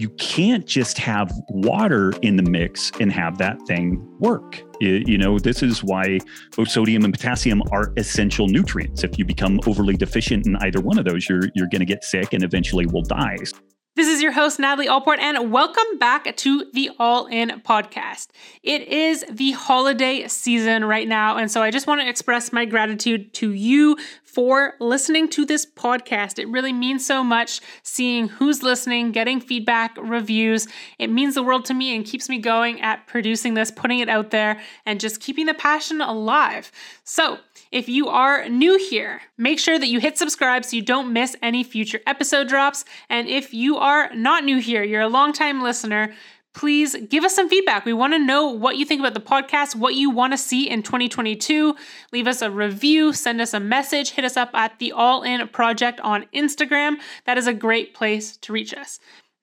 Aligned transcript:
you 0.00 0.08
can't 0.10 0.66
just 0.66 0.96
have 0.96 1.30
water 1.50 2.12
in 2.22 2.36
the 2.36 2.42
mix 2.42 2.90
and 3.00 3.12
have 3.12 3.36
that 3.36 3.60
thing 3.66 4.02
work. 4.18 4.62
You, 4.80 5.02
you 5.04 5.18
know, 5.18 5.38
this 5.38 5.62
is 5.62 5.84
why 5.84 6.20
both 6.56 6.68
sodium 6.68 7.04
and 7.04 7.12
potassium 7.12 7.62
are 7.70 7.92
essential 7.98 8.48
nutrients. 8.48 9.04
If 9.04 9.18
you 9.18 9.26
become 9.26 9.60
overly 9.66 9.96
deficient 9.96 10.46
in 10.46 10.56
either 10.56 10.80
one 10.80 10.98
of 10.98 11.04
those, 11.04 11.28
you're 11.28 11.42
you're 11.54 11.68
going 11.68 11.80
to 11.80 11.86
get 11.86 12.02
sick 12.02 12.32
and 12.32 12.42
eventually 12.42 12.86
will 12.86 13.02
die. 13.02 13.36
This 14.00 14.08
is 14.08 14.22
your 14.22 14.32
host, 14.32 14.58
Natalie 14.58 14.88
Allport, 14.88 15.18
and 15.20 15.52
welcome 15.52 15.98
back 15.98 16.34
to 16.34 16.64
the 16.72 16.90
All 16.98 17.26
In 17.26 17.60
podcast. 17.60 18.28
It 18.62 18.88
is 18.88 19.26
the 19.28 19.50
holiday 19.50 20.26
season 20.26 20.86
right 20.86 21.06
now, 21.06 21.36
and 21.36 21.50
so 21.50 21.62
I 21.62 21.70
just 21.70 21.86
want 21.86 22.00
to 22.00 22.08
express 22.08 22.50
my 22.50 22.64
gratitude 22.64 23.34
to 23.34 23.52
you 23.52 23.98
for 24.24 24.72
listening 24.80 25.28
to 25.28 25.44
this 25.44 25.66
podcast. 25.66 26.38
It 26.38 26.48
really 26.48 26.72
means 26.72 27.04
so 27.04 27.22
much 27.22 27.60
seeing 27.82 28.28
who's 28.28 28.62
listening, 28.62 29.12
getting 29.12 29.38
feedback, 29.38 29.94
reviews. 30.00 30.66
It 30.98 31.08
means 31.08 31.34
the 31.34 31.42
world 31.42 31.66
to 31.66 31.74
me 31.74 31.94
and 31.94 32.02
keeps 32.02 32.30
me 32.30 32.38
going 32.38 32.80
at 32.80 33.06
producing 33.06 33.52
this, 33.52 33.70
putting 33.70 33.98
it 33.98 34.08
out 34.08 34.30
there, 34.30 34.62
and 34.86 34.98
just 34.98 35.20
keeping 35.20 35.44
the 35.44 35.52
passion 35.52 36.00
alive. 36.00 36.72
So, 37.04 37.38
if 37.70 37.88
you 37.88 38.08
are 38.08 38.48
new 38.48 38.78
here, 38.78 39.20
make 39.38 39.58
sure 39.58 39.78
that 39.78 39.88
you 39.88 40.00
hit 40.00 40.18
subscribe 40.18 40.64
so 40.64 40.76
you 40.76 40.82
don't 40.82 41.12
miss 41.12 41.36
any 41.40 41.62
future 41.62 42.00
episode 42.06 42.48
drops. 42.48 42.84
And 43.08 43.28
if 43.28 43.54
you 43.54 43.76
are 43.76 44.12
not 44.14 44.44
new 44.44 44.58
here, 44.58 44.82
you're 44.82 45.02
a 45.02 45.08
longtime 45.08 45.62
listener, 45.62 46.12
please 46.52 46.96
give 47.08 47.22
us 47.22 47.34
some 47.34 47.48
feedback. 47.48 47.84
We 47.84 47.92
want 47.92 48.12
to 48.12 48.18
know 48.18 48.48
what 48.48 48.76
you 48.76 48.84
think 48.84 49.00
about 49.00 49.14
the 49.14 49.20
podcast, 49.20 49.76
what 49.76 49.94
you 49.94 50.10
want 50.10 50.32
to 50.32 50.36
see 50.36 50.68
in 50.68 50.82
2022. 50.82 51.76
Leave 52.12 52.26
us 52.26 52.42
a 52.42 52.50
review, 52.50 53.12
send 53.12 53.40
us 53.40 53.54
a 53.54 53.60
message, 53.60 54.10
hit 54.10 54.24
us 54.24 54.36
up 54.36 54.50
at 54.52 54.78
the 54.80 54.90
All 54.90 55.22
In 55.22 55.46
Project 55.48 56.00
on 56.00 56.26
Instagram. 56.34 56.96
That 57.24 57.38
is 57.38 57.46
a 57.46 57.54
great 57.54 57.94
place 57.94 58.36
to 58.38 58.52
reach 58.52 58.74
us. 58.74 58.98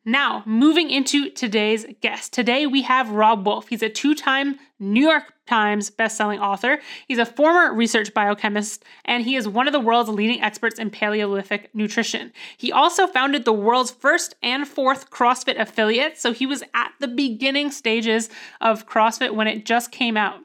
Now, 0.08 0.42
moving 0.46 0.90
into 0.90 1.30
today's 1.30 1.86
guest. 2.00 2.32
Today 2.32 2.66
we 2.66 2.84
have 2.84 3.10
Robb 3.10 3.46
Wolf. 3.46 3.68
He's 3.68 3.82
a 3.82 3.90
two 3.90 4.16
time 4.16 4.58
New 4.80 5.02
York 5.02 5.34
Times 5.46 5.92
bestselling 5.92 6.40
author. 6.40 6.80
He's 7.10 7.18
a 7.18 7.26
former 7.26 7.74
research 7.74 8.14
biochemist, 8.14 8.86
and 9.04 9.26
he 9.26 9.36
is 9.36 9.50
one 9.50 9.68
of 9.68 9.74
the 9.74 9.82
world's 9.82 10.10
leading 10.10 10.42
experts 10.42 10.80
in 10.80 10.92
Paleolithic 10.92 11.76
nutrition. 11.76 12.32
He 12.56 12.72
also 12.72 13.06
founded 13.06 13.44
the 13.44 13.52
world's 13.52 13.92
first 13.92 14.36
and 14.42 14.66
fourth 14.66 15.10
CrossFit 15.10 15.60
affiliate, 15.60 16.18
so 16.18 16.32
he 16.32 16.46
was 16.46 16.64
at 16.74 16.94
the 17.02 17.10
beginning 17.10 17.70
stages 17.70 18.30
of 18.62 18.88
CrossFit 18.88 19.36
when 19.36 19.48
it 19.48 19.66
just 19.66 19.92
came 19.92 20.16
out. 20.16 20.40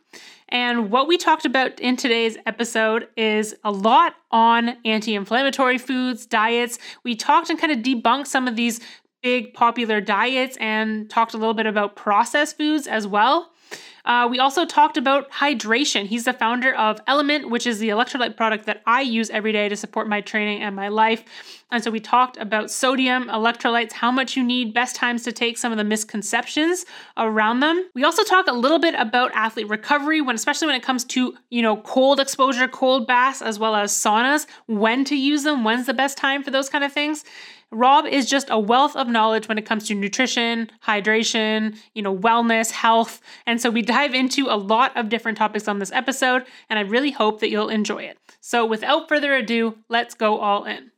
And 0.53 0.91
what 0.91 1.09
we 1.09 1.17
talked 1.17 1.47
about 1.47 1.81
in 1.81 1.97
today's 1.97 2.37
episode 2.45 3.09
is 3.17 3.55
a 3.65 3.73
lot 3.73 4.17
on 4.31 4.77
anti 4.85 5.15
inflammatory 5.15 5.79
foods, 5.79 6.27
diets. 6.27 6.79
We 7.05 7.17
talked 7.17 7.49
and 7.49 7.59
kind 7.59 7.73
of 7.73 7.79
debunked 7.79 8.27
some 8.27 8.47
of 8.47 8.55
these 8.55 8.79
big 9.23 9.55
popular 9.55 10.01
diets 10.01 10.57
and 10.61 11.09
talked 11.09 11.35
a 11.35 11.39
little 11.39 11.55
bit 11.55 11.67
about 11.67 11.97
processed 11.97 12.59
foods 12.59 12.87
as 12.87 13.07
well. 13.07 13.53
Uh, 14.05 14.27
we 14.29 14.41
also 14.41 14.65
talked 14.65 14.97
about 14.97 15.31
hydration. 15.31 16.07
He's 16.07 16.25
the 16.25 16.33
founder 16.33 16.75
of 16.75 17.05
LMNT, 17.05 17.49
which 17.49 17.67
is 17.67 17.79
the 17.79 17.91
electrolyte 17.91 18.37
product 18.37 18.67
that 18.67 18.83
I 18.85 19.01
use 19.03 19.31
every 19.31 19.53
day 19.53 19.69
to 19.69 19.77
support 19.77 20.09
my 20.09 20.21
training 20.21 20.61
and 20.61 20.75
my 20.75 20.89
life. 20.89 21.25
And 21.71 21.83
so 21.83 21.91
we 21.91 22.01
talked 22.01 22.37
about 22.37 22.71
sodium, 22.71 23.29
electrolytes, 23.29 23.93
how 23.93 24.11
much 24.11 24.37
you 24.37 24.43
need, 24.43 24.75
best 24.75 24.97
times 24.97 25.23
to 25.23 25.33
take, 25.33 25.57
some 25.57 25.71
of 25.71 25.79
the 25.79 25.85
misconceptions 25.85 26.85
around 27.17 27.61
them. 27.61 27.89
We 27.95 28.03
also 28.03 28.25
talk 28.25 28.49
a 28.49 28.53
little 28.53 28.81
bit 28.81 28.95
about 28.99 29.31
athlete 29.35 29.69
recovery, 29.69 30.21
when 30.21 30.35
especially 30.35 30.67
when 30.67 30.77
it 30.77 30.83
comes 30.83 31.05
to 31.05 31.35
you 31.51 31.63
know 31.63 31.77
cold 31.79 32.19
exposure, 32.19 32.67
cold 32.67 33.07
baths, 33.07 33.41
as 33.41 33.59
well 33.59 33.77
as 33.77 33.93
saunas, 33.93 34.47
when 34.67 35.05
to 35.05 35.17
use 35.17 35.45
them, 35.45 35.63
when's 35.63 35.87
the 35.87 35.95
best 35.95 36.19
time 36.19 36.43
for 36.43 36.51
those 36.51 36.69
kind 36.69 36.83
of 36.83 36.93
things. 36.93 37.25
Robb 37.73 38.07
is 38.07 38.29
just 38.29 38.51
a 38.51 38.59
wealth 38.59 38.95
of 38.95 39.09
knowledge 39.09 39.49
when 39.49 39.59
it 39.59 39.67
comes 39.67 39.89
to 39.89 39.95
nutrition, 39.95 40.71
hydration, 40.87 41.77
you 41.95 42.03
know, 42.03 42.17
wellness, 42.17 42.71
health. 42.71 43.21
And 43.47 43.61
so 43.61 43.71
we 43.71 43.81
dive 43.83 44.15
into 44.15 44.47
a 44.49 44.57
lot 44.57 44.97
of 44.97 45.09
different 45.09 45.39
topics 45.39 45.67
on 45.67 45.79
this 45.79 45.91
episode, 45.93 46.45
and 46.69 46.79
I 46.79 46.83
really 46.83 47.11
hope 47.11 47.41
that 47.41 47.51
you'll 47.51 47.71
enjoy 47.71 48.03
it. 48.05 48.19
So 48.41 48.67
without 48.67 49.09
further 49.09 49.35
ado, 49.35 49.79
let's 49.89 50.15
go 50.15 50.39
all 50.39 50.65
in. 50.65 50.93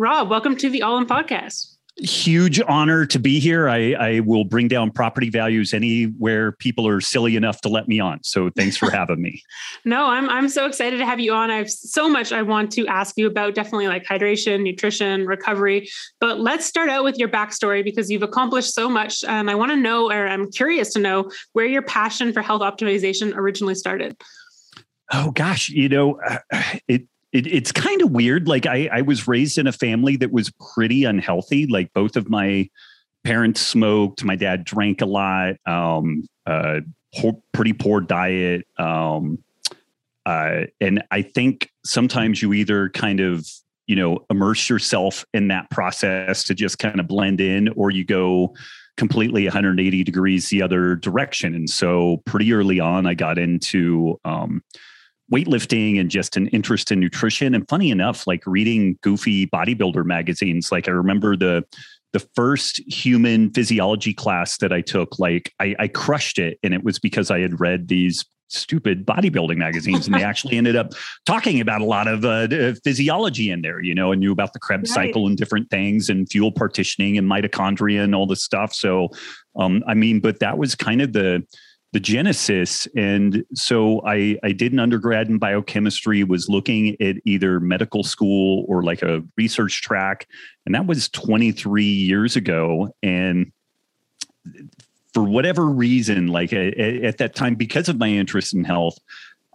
Robb, 0.00 0.30
welcome 0.30 0.54
to 0.58 0.70
the 0.70 0.82
All 0.82 0.96
In 0.96 1.06
Podcast. 1.06 1.74
Huge 1.96 2.60
honor 2.68 3.04
to 3.06 3.18
be 3.18 3.40
here. 3.40 3.68
I, 3.68 3.94
I 3.94 4.20
will 4.20 4.44
bring 4.44 4.68
down 4.68 4.92
property 4.92 5.28
values 5.28 5.74
anywhere 5.74 6.52
people 6.52 6.86
are 6.86 7.00
silly 7.00 7.34
enough 7.34 7.60
to 7.62 7.68
let 7.68 7.88
me 7.88 7.98
on. 7.98 8.20
So 8.22 8.48
thanks 8.56 8.76
for 8.76 8.92
having 8.92 9.20
me. 9.20 9.42
no, 9.84 10.06
I'm 10.06 10.30
I'm 10.30 10.48
so 10.48 10.66
excited 10.66 10.98
to 10.98 11.04
have 11.04 11.18
you 11.18 11.32
on. 11.32 11.50
I 11.50 11.56
have 11.56 11.68
so 11.68 12.08
much 12.08 12.30
I 12.30 12.42
want 12.42 12.70
to 12.74 12.86
ask 12.86 13.18
you 13.18 13.26
about, 13.26 13.56
definitely 13.56 13.88
like 13.88 14.04
hydration, 14.04 14.62
nutrition, 14.62 15.26
recovery. 15.26 15.88
But 16.20 16.38
let's 16.38 16.64
start 16.64 16.90
out 16.90 17.02
with 17.02 17.18
your 17.18 17.28
backstory 17.28 17.82
because 17.82 18.08
you've 18.08 18.22
accomplished 18.22 18.72
so 18.74 18.88
much. 18.88 19.24
And 19.24 19.50
I 19.50 19.56
want 19.56 19.72
to 19.72 19.76
know, 19.76 20.12
or 20.12 20.28
I'm 20.28 20.48
curious 20.52 20.92
to 20.92 21.00
know, 21.00 21.28
where 21.54 21.66
your 21.66 21.82
passion 21.82 22.32
for 22.32 22.40
health 22.40 22.62
optimization 22.62 23.34
originally 23.34 23.74
started. 23.74 24.16
Oh 25.12 25.32
gosh, 25.32 25.68
you 25.70 25.88
know, 25.88 26.20
uh, 26.20 26.62
it 26.86 27.08
it, 27.32 27.46
it's 27.46 27.72
kind 27.72 28.02
of 28.02 28.10
weird. 28.10 28.48
Like 28.48 28.66
I, 28.66 28.88
I 28.92 29.02
was 29.02 29.28
raised 29.28 29.58
in 29.58 29.66
a 29.66 29.72
family 29.72 30.16
that 30.16 30.32
was 30.32 30.50
pretty 30.74 31.04
unhealthy. 31.04 31.66
Like 31.66 31.92
both 31.92 32.16
of 32.16 32.28
my 32.28 32.68
parents 33.24 33.60
smoked. 33.60 34.24
My 34.24 34.36
dad 34.36 34.64
drank 34.64 35.00
a 35.02 35.06
lot. 35.06 35.56
Um, 35.66 36.26
uh, 36.46 36.80
poor, 37.14 37.34
pretty 37.52 37.72
poor 37.72 38.00
diet. 38.00 38.66
Um, 38.78 39.38
uh, 40.24 40.64
and 40.80 41.02
I 41.10 41.22
think 41.22 41.70
sometimes 41.84 42.42
you 42.42 42.52
either 42.52 42.90
kind 42.90 43.20
of 43.20 43.46
you 43.86 43.96
know 43.96 44.24
immerse 44.28 44.68
yourself 44.68 45.24
in 45.32 45.48
that 45.48 45.70
process 45.70 46.44
to 46.44 46.54
just 46.54 46.78
kind 46.78 47.00
of 47.00 47.08
blend 47.08 47.40
in, 47.40 47.68
or 47.68 47.90
you 47.90 48.04
go 48.04 48.54
completely 48.96 49.44
180 49.44 50.04
degrees 50.04 50.48
the 50.48 50.60
other 50.60 50.96
direction. 50.96 51.54
And 51.54 51.70
so 51.70 52.20
pretty 52.26 52.52
early 52.52 52.80
on, 52.80 53.06
I 53.06 53.14
got 53.14 53.38
into 53.38 54.20
um, 54.24 54.62
weightlifting 55.32 56.00
and 56.00 56.10
just 56.10 56.36
an 56.36 56.48
interest 56.48 56.90
in 56.90 57.00
nutrition. 57.00 57.54
And 57.54 57.68
funny 57.68 57.90
enough, 57.90 58.26
like 58.26 58.42
reading 58.46 58.98
goofy 59.02 59.46
bodybuilder 59.46 60.04
magazines, 60.04 60.72
like 60.72 60.88
I 60.88 60.92
remember 60.92 61.36
the 61.36 61.64
the 62.12 62.20
first 62.34 62.78
human 62.90 63.50
physiology 63.50 64.14
class 64.14 64.56
that 64.58 64.72
I 64.72 64.80
took, 64.80 65.18
like 65.18 65.52
I, 65.60 65.74
I 65.78 65.88
crushed 65.88 66.38
it. 66.38 66.58
And 66.62 66.72
it 66.72 66.82
was 66.82 66.98
because 66.98 67.30
I 67.30 67.40
had 67.40 67.60
read 67.60 67.88
these 67.88 68.24
stupid 68.48 69.04
bodybuilding 69.04 69.58
magazines 69.58 70.06
and 70.06 70.14
they 70.14 70.22
actually 70.24 70.56
ended 70.56 70.74
up 70.74 70.92
talking 71.26 71.60
about 71.60 71.82
a 71.82 71.84
lot 71.84 72.08
of 72.08 72.24
uh, 72.24 72.72
physiology 72.82 73.50
in 73.50 73.60
there 73.60 73.82
you 73.82 73.94
know 73.94 74.10
and 74.10 74.20
knew 74.20 74.32
about 74.32 74.54
the 74.54 74.58
krebs 74.58 74.90
right. 74.96 75.08
cycle 75.08 75.26
and 75.26 75.36
different 75.36 75.68
things 75.68 76.08
and 76.08 76.30
fuel 76.30 76.50
partitioning 76.50 77.18
and 77.18 77.30
mitochondria 77.30 78.02
and 78.02 78.14
all 78.14 78.26
this 78.26 78.42
stuff 78.42 78.72
so 78.72 79.10
um, 79.58 79.84
i 79.86 79.92
mean 79.92 80.18
but 80.18 80.40
that 80.40 80.56
was 80.56 80.74
kind 80.74 81.02
of 81.02 81.12
the 81.12 81.44
the 81.92 82.00
genesis. 82.00 82.86
And 82.96 83.44
so 83.54 84.02
I, 84.06 84.38
I 84.42 84.52
did 84.52 84.72
an 84.72 84.78
undergrad 84.78 85.28
in 85.28 85.38
biochemistry, 85.38 86.22
was 86.22 86.48
looking 86.48 87.00
at 87.00 87.16
either 87.24 87.60
medical 87.60 88.04
school 88.04 88.64
or 88.68 88.82
like 88.82 89.02
a 89.02 89.22
research 89.36 89.82
track. 89.82 90.28
And 90.66 90.74
that 90.74 90.86
was 90.86 91.08
23 91.08 91.84
years 91.84 92.36
ago. 92.36 92.94
And 93.02 93.52
for 95.14 95.22
whatever 95.22 95.64
reason, 95.64 96.28
like 96.28 96.52
at, 96.52 96.78
at 96.78 97.18
that 97.18 97.34
time, 97.34 97.54
because 97.54 97.88
of 97.88 97.98
my 97.98 98.08
interest 98.08 98.52
in 98.52 98.64
health, 98.64 98.98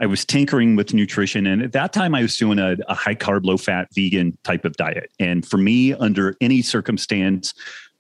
I 0.02 0.08
was 0.08 0.26
tinkering 0.26 0.76
with 0.76 0.94
nutrition. 0.94 1.46
And 1.46 1.62
at 1.62 1.72
that 1.74 1.94
time, 1.94 2.16
I 2.16 2.24
was 2.24 2.36
doing 2.36 2.58
a, 2.58 2.76
a 2.88 2.96
high 2.96 3.14
carb, 3.14 3.46
low 3.46 3.58
fat, 3.58 3.90
vegan 3.94 4.36
type 4.44 4.66
of 4.66 4.74
diet. 4.74 5.12
And 5.20 5.46
for 5.46 5.58
me, 5.58 5.94
under 5.94 6.36
any 6.42 6.64
circumstance, 6.64 7.54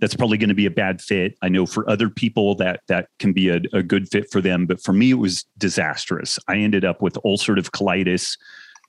that's 0.03 0.17
probably 0.17 0.37
going 0.37 0.49
to 0.49 0.53
be 0.53 0.65
a 0.65 0.71
bad 0.71 1.01
fit. 1.01 1.37
I 1.41 1.47
know 1.47 1.65
for 1.65 1.89
other 1.89 2.09
people 2.09 2.55
that 2.55 2.81
that 2.87 3.07
can 3.19 3.31
be 3.31 3.47
a, 3.47 3.61
a 3.71 3.81
good 3.81 4.09
fit 4.09 4.29
for 4.29 4.41
them, 4.41 4.65
but 4.65 4.83
for 4.83 4.91
me 4.91 5.11
it 5.11 5.17
was 5.17 5.45
disastrous. 5.57 6.37
I 6.49 6.57
ended 6.57 6.83
up 6.83 7.01
with 7.01 7.13
ulcerative 7.23 7.71
colitis 7.71 8.37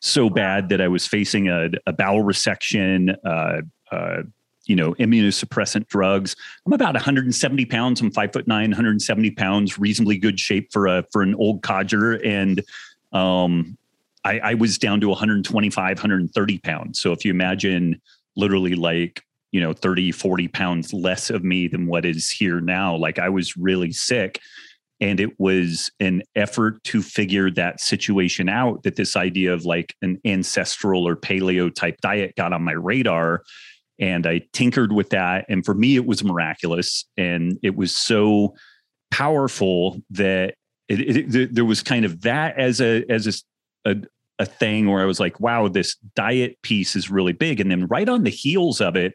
so 0.00 0.28
bad 0.28 0.70
that 0.70 0.80
I 0.80 0.88
was 0.88 1.06
facing 1.06 1.48
a, 1.48 1.70
a 1.86 1.92
bowel 1.92 2.24
resection. 2.24 3.14
Uh, 3.24 3.62
uh, 3.94 4.22
you 4.64 4.74
know, 4.74 4.94
immunosuppressant 4.94 5.86
drugs. 5.86 6.34
I'm 6.66 6.72
about 6.72 6.94
170 6.94 7.64
pounds. 7.66 8.00
I'm 8.00 8.10
five 8.10 8.32
foot 8.32 8.48
nine, 8.48 8.70
170 8.70 9.30
pounds, 9.32 9.78
reasonably 9.78 10.18
good 10.18 10.40
shape 10.40 10.72
for 10.72 10.88
a 10.88 11.04
for 11.12 11.22
an 11.22 11.36
old 11.36 11.62
codger. 11.62 12.14
And 12.24 12.60
um, 13.12 13.78
I, 14.24 14.40
I 14.40 14.54
was 14.54 14.78
down 14.78 15.00
to 15.02 15.08
125, 15.10 15.96
130 15.96 16.58
pounds. 16.58 16.98
So 16.98 17.12
if 17.12 17.24
you 17.24 17.30
imagine 17.30 18.00
literally 18.34 18.74
like 18.74 19.22
you 19.54 19.60
know 19.60 19.72
30 19.72 20.10
40 20.12 20.48
pounds 20.48 20.92
less 20.92 21.30
of 21.30 21.44
me 21.44 21.68
than 21.68 21.86
what 21.86 22.04
is 22.04 22.28
here 22.28 22.60
now 22.60 22.94
like 22.96 23.18
i 23.18 23.28
was 23.28 23.56
really 23.56 23.92
sick 23.92 24.40
and 25.00 25.20
it 25.20 25.38
was 25.38 25.90
an 26.00 26.22
effort 26.34 26.82
to 26.84 27.02
figure 27.02 27.50
that 27.50 27.80
situation 27.80 28.48
out 28.48 28.82
that 28.82 28.96
this 28.96 29.16
idea 29.16 29.52
of 29.52 29.64
like 29.64 29.94
an 30.02 30.20
ancestral 30.24 31.06
or 31.06 31.16
paleo 31.16 31.72
type 31.72 32.00
diet 32.00 32.34
got 32.36 32.52
on 32.52 32.62
my 32.62 32.72
radar 32.72 33.42
And 33.98 34.26
I 34.26 34.42
tinkered 34.52 34.92
with 34.92 35.10
that. 35.10 35.46
And 35.48 35.64
for 35.64 35.74
me, 35.74 35.96
it 35.96 36.06
was 36.06 36.24
miraculous. 36.24 37.04
And 37.16 37.58
it 37.62 37.76
was 37.76 37.96
so 37.96 38.54
powerful 39.10 40.00
that 40.10 40.54
it, 40.88 41.00
it, 41.00 41.34
it, 41.34 41.54
there 41.54 41.64
was 41.64 41.82
kind 41.82 42.04
of 42.04 42.22
that 42.22 42.58
as 42.58 42.80
a 42.80 43.04
as 43.08 43.26
a, 43.26 43.90
a, 43.90 43.96
a 44.40 44.46
thing 44.46 44.90
where 44.90 45.00
I 45.00 45.06
was 45.06 45.20
like, 45.20 45.38
wow, 45.38 45.68
this 45.68 45.96
diet 46.16 46.60
piece 46.62 46.96
is 46.96 47.10
really 47.10 47.32
big. 47.32 47.60
And 47.60 47.70
then 47.70 47.86
right 47.86 48.08
on 48.08 48.24
the 48.24 48.30
heels 48.30 48.80
of 48.80 48.96
it, 48.96 49.14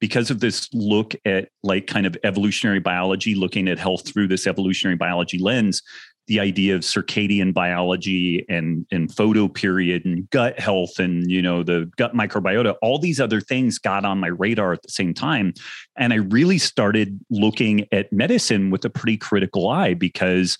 because 0.00 0.30
of 0.30 0.40
this 0.40 0.68
look 0.72 1.14
at 1.24 1.48
like 1.62 1.86
kind 1.86 2.06
of 2.06 2.16
evolutionary 2.24 2.80
biology, 2.80 3.34
looking 3.34 3.68
at 3.68 3.78
health 3.78 4.06
through 4.06 4.28
this 4.28 4.46
evolutionary 4.46 4.96
biology 4.96 5.38
lens, 5.38 5.82
the 6.26 6.40
idea 6.40 6.74
of 6.74 6.82
circadian 6.82 7.54
biology 7.54 8.44
and 8.48 8.84
and 8.90 9.08
photoperiod 9.08 10.04
and 10.04 10.28
gut 10.30 10.58
health 10.58 10.98
and 10.98 11.30
you 11.30 11.40
know 11.40 11.62
the 11.62 11.90
gut 11.96 12.14
microbiota 12.14 12.74
all 12.82 12.98
these 12.98 13.20
other 13.20 13.40
things 13.40 13.78
got 13.78 14.04
on 14.04 14.18
my 14.18 14.26
radar 14.26 14.72
at 14.72 14.82
the 14.82 14.90
same 14.90 15.14
time. 15.14 15.52
And 15.96 16.12
i 16.12 16.16
really 16.16 16.58
started 16.58 17.18
looking 17.30 17.86
at 17.92 18.12
medicine 18.12 18.70
with 18.70 18.84
a 18.84 18.90
pretty 18.90 19.16
critical 19.16 19.68
eye 19.68 19.94
because 19.94 20.58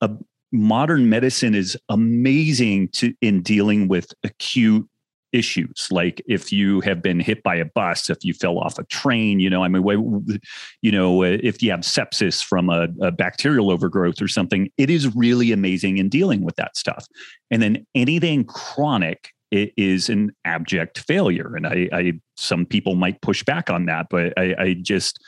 a, 0.00 0.10
modern 0.52 1.08
medicine 1.08 1.54
is 1.54 1.76
amazing 1.88 2.88
to 2.88 3.12
in 3.20 3.42
dealing 3.42 3.88
with 3.88 4.12
acute 4.24 4.88
issues. 5.32 5.88
Like 5.90 6.22
if 6.26 6.52
you 6.52 6.80
have 6.82 7.02
been 7.02 7.20
hit 7.20 7.42
by 7.42 7.56
a 7.56 7.64
bus 7.64 8.10
if 8.10 8.18
you 8.24 8.32
fell 8.34 8.58
off 8.58 8.78
a 8.78 8.84
train 8.84 9.40
you 9.40 9.50
know 9.50 9.62
i 9.62 9.68
mean 9.68 10.40
you 10.82 10.92
know 10.92 11.22
if 11.22 11.62
you 11.62 11.70
have 11.70 11.80
sepsis 11.80 12.42
from 12.42 12.70
a, 12.70 12.88
a, 13.00 13.10
bacterial 13.10 13.70
overgrowth 13.70 14.20
or 14.20 14.28
something 14.28 14.70
it 14.76 14.90
is 14.90 15.14
really 15.14 15.52
amazing 15.52 15.98
in 15.98 16.08
dealing 16.08 16.42
with 16.42 16.56
that 16.56 16.76
stuff. 16.76 17.06
And 17.50 17.62
then 17.62 17.86
anything 17.94 18.44
chronic 18.44 19.30
is 19.50 20.08
an 20.08 20.32
abject 20.44 20.98
failure. 21.00 21.54
And 21.56 21.66
i, 21.66 21.88
I 21.92 22.12
some 22.36 22.66
people 22.66 22.94
might 22.94 23.20
push 23.20 23.42
back 23.44 23.70
on 23.70 23.86
that 23.86 24.06
but 24.10 24.32
i, 24.38 24.54
I 24.58 24.76
just 24.80 25.18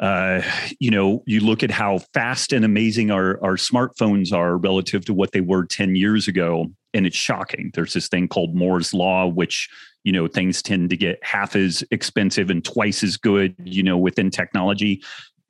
uh, 0.00 0.42
you 0.80 0.90
know, 0.90 1.22
you 1.24 1.40
look 1.40 1.62
at 1.62 1.70
how 1.70 1.98
fast 2.12 2.52
and 2.52 2.64
amazing 2.64 3.10
our, 3.10 3.42
our 3.44 3.54
smartphones 3.54 4.32
are 4.32 4.56
relative 4.58 5.04
to 5.04 5.14
what 5.14 5.32
they 5.32 5.40
were 5.40 5.64
10 5.64 5.94
years 5.94 6.26
ago. 6.26 6.66
And 6.94 7.06
it's 7.06 7.16
shocking. 7.16 7.70
There's 7.74 7.92
this 7.92 8.08
thing 8.08 8.28
called 8.28 8.54
Moore's 8.54 8.94
Law, 8.94 9.26
which, 9.26 9.68
you 10.04 10.12
know, 10.12 10.28
things 10.28 10.62
tend 10.62 10.90
to 10.90 10.96
get 10.96 11.18
half 11.22 11.56
as 11.56 11.84
expensive 11.90 12.50
and 12.50 12.64
twice 12.64 13.02
as 13.02 13.16
good, 13.16 13.54
you 13.64 13.82
know, 13.82 13.98
within 13.98 14.30
technology. 14.30 15.02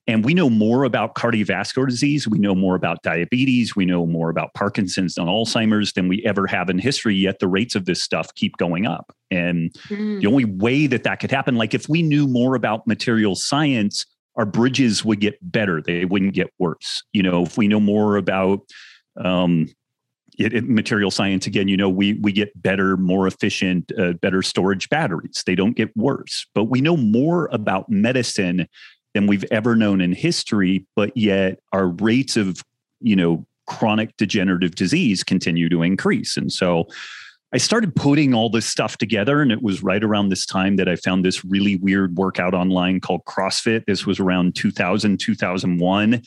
And 0.06 0.24
we 0.24 0.34
know 0.34 0.50
more 0.50 0.84
about 0.84 1.14
cardiovascular 1.14 1.88
disease. 1.88 2.28
We 2.28 2.38
know 2.38 2.54
more 2.54 2.74
about 2.74 3.02
diabetes. 3.02 3.74
We 3.74 3.86
know 3.86 4.04
more 4.04 4.28
about 4.28 4.52
Parkinson's 4.54 5.16
and 5.16 5.28
Alzheimer's 5.28 5.94
than 5.94 6.08
we 6.08 6.22
ever 6.26 6.46
have 6.46 6.68
in 6.68 6.78
history. 6.78 7.14
Yet 7.14 7.38
the 7.38 7.48
rates 7.48 7.74
of 7.74 7.86
this 7.86 8.02
stuff 8.02 8.34
keep 8.34 8.56
going 8.58 8.86
up. 8.86 9.14
And 9.30 9.72
mm. 9.88 10.20
the 10.20 10.26
only 10.26 10.44
way 10.44 10.86
that 10.88 11.04
that 11.04 11.20
could 11.20 11.30
happen, 11.30 11.56
like 11.56 11.72
if 11.72 11.88
we 11.88 12.02
knew 12.02 12.26
more 12.26 12.54
about 12.54 12.86
material 12.86 13.34
science, 13.34 14.04
our 14.36 14.44
bridges 14.44 15.04
would 15.04 15.20
get 15.20 15.38
better. 15.40 15.80
They 15.80 16.04
wouldn't 16.04 16.34
get 16.34 16.52
worse. 16.58 17.02
You 17.12 17.22
know, 17.22 17.44
if 17.44 17.56
we 17.56 17.68
know 17.68 17.80
more 17.80 18.16
about 18.16 18.60
um, 19.22 19.68
it, 20.38 20.52
it, 20.52 20.68
material 20.68 21.10
science 21.10 21.46
again, 21.46 21.68
you 21.68 21.76
know, 21.76 21.88
we 21.88 22.14
we 22.14 22.32
get 22.32 22.60
better, 22.60 22.96
more 22.96 23.26
efficient, 23.26 23.92
uh, 23.98 24.12
better 24.14 24.42
storage 24.42 24.88
batteries. 24.88 25.42
They 25.46 25.54
don't 25.54 25.76
get 25.76 25.96
worse. 25.96 26.46
But 26.54 26.64
we 26.64 26.80
know 26.80 26.96
more 26.96 27.48
about 27.52 27.88
medicine 27.88 28.68
than 29.14 29.26
we've 29.26 29.44
ever 29.50 29.76
known 29.76 30.00
in 30.00 30.12
history. 30.12 30.86
But 30.96 31.16
yet, 31.16 31.60
our 31.72 31.88
rates 31.88 32.36
of 32.36 32.62
you 33.00 33.16
know 33.16 33.46
chronic 33.66 34.16
degenerative 34.16 34.74
disease 34.74 35.22
continue 35.22 35.68
to 35.68 35.82
increase. 35.82 36.36
And 36.36 36.52
so, 36.52 36.88
I 37.52 37.58
started 37.58 37.94
putting 37.94 38.34
all 38.34 38.50
this 38.50 38.66
stuff 38.66 38.96
together, 38.96 39.40
and 39.40 39.52
it 39.52 39.62
was 39.62 39.82
right 39.82 40.02
around 40.02 40.28
this 40.28 40.44
time 40.44 40.74
that 40.76 40.88
I 40.88 40.96
found 40.96 41.24
this 41.24 41.44
really 41.44 41.76
weird 41.76 42.16
workout 42.16 42.52
online 42.52 42.98
called 43.00 43.24
CrossFit. 43.26 43.86
This 43.86 44.04
was 44.04 44.18
around 44.18 44.56
2000, 44.56 45.18
2001. 45.20 46.22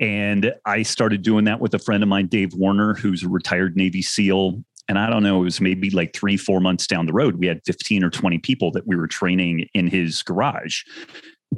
And 0.00 0.54
I 0.64 0.82
started 0.82 1.22
doing 1.22 1.44
that 1.44 1.60
with 1.60 1.74
a 1.74 1.78
friend 1.78 2.02
of 2.02 2.08
mine, 2.08 2.26
Dave 2.26 2.54
Werner, 2.54 2.94
who's 2.94 3.22
a 3.22 3.28
retired 3.28 3.76
Navy 3.76 4.00
SEAL. 4.00 4.64
And 4.88 4.98
I 4.98 5.10
don't 5.10 5.22
know, 5.22 5.42
it 5.42 5.44
was 5.44 5.60
maybe 5.60 5.90
like 5.90 6.14
three, 6.14 6.38
four 6.38 6.58
months 6.58 6.86
down 6.86 7.06
the 7.06 7.12
road. 7.12 7.36
We 7.36 7.46
had 7.46 7.60
15 7.66 8.02
or 8.02 8.10
20 8.10 8.38
people 8.38 8.72
that 8.72 8.86
we 8.86 8.96
were 8.96 9.06
training 9.06 9.68
in 9.74 9.86
his 9.86 10.22
garage. 10.22 10.82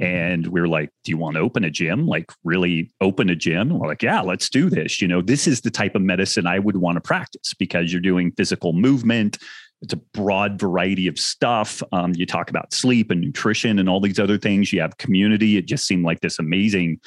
And 0.01 0.47
we 0.47 0.59
were 0.59 0.67
like, 0.67 0.89
Do 1.03 1.11
you 1.11 1.17
want 1.17 1.35
to 1.35 1.41
open 1.41 1.63
a 1.63 1.69
gym? 1.69 2.07
Like, 2.07 2.31
really 2.43 2.91
open 2.99 3.29
a 3.29 3.35
gym? 3.35 3.71
And 3.71 3.79
we're 3.79 3.87
like, 3.87 4.01
Yeah, 4.01 4.21
let's 4.21 4.49
do 4.49 4.69
this. 4.69 5.01
You 5.01 5.07
know, 5.07 5.21
this 5.21 5.47
is 5.47 5.61
the 5.61 5.71
type 5.71 5.95
of 5.95 6.01
medicine 6.01 6.47
I 6.47 6.59
would 6.59 6.77
want 6.77 6.95
to 6.97 7.01
practice 7.01 7.53
because 7.53 7.93
you're 7.93 8.01
doing 8.01 8.31
physical 8.35 8.73
movement. 8.73 9.37
It's 9.81 9.93
a 9.93 10.01
broad 10.13 10.59
variety 10.59 11.07
of 11.07 11.19
stuff. 11.19 11.83
Um, 11.91 12.13
you 12.15 12.25
talk 12.25 12.49
about 12.49 12.73
sleep 12.73 13.11
and 13.11 13.21
nutrition 13.21 13.79
and 13.79 13.87
all 13.87 13.99
these 13.99 14.19
other 14.19 14.37
things. 14.37 14.73
You 14.73 14.81
have 14.81 14.97
community. 14.97 15.57
It 15.57 15.67
just 15.67 15.85
seemed 15.85 16.05
like 16.05 16.21
this 16.21 16.39
amazing 16.39 16.99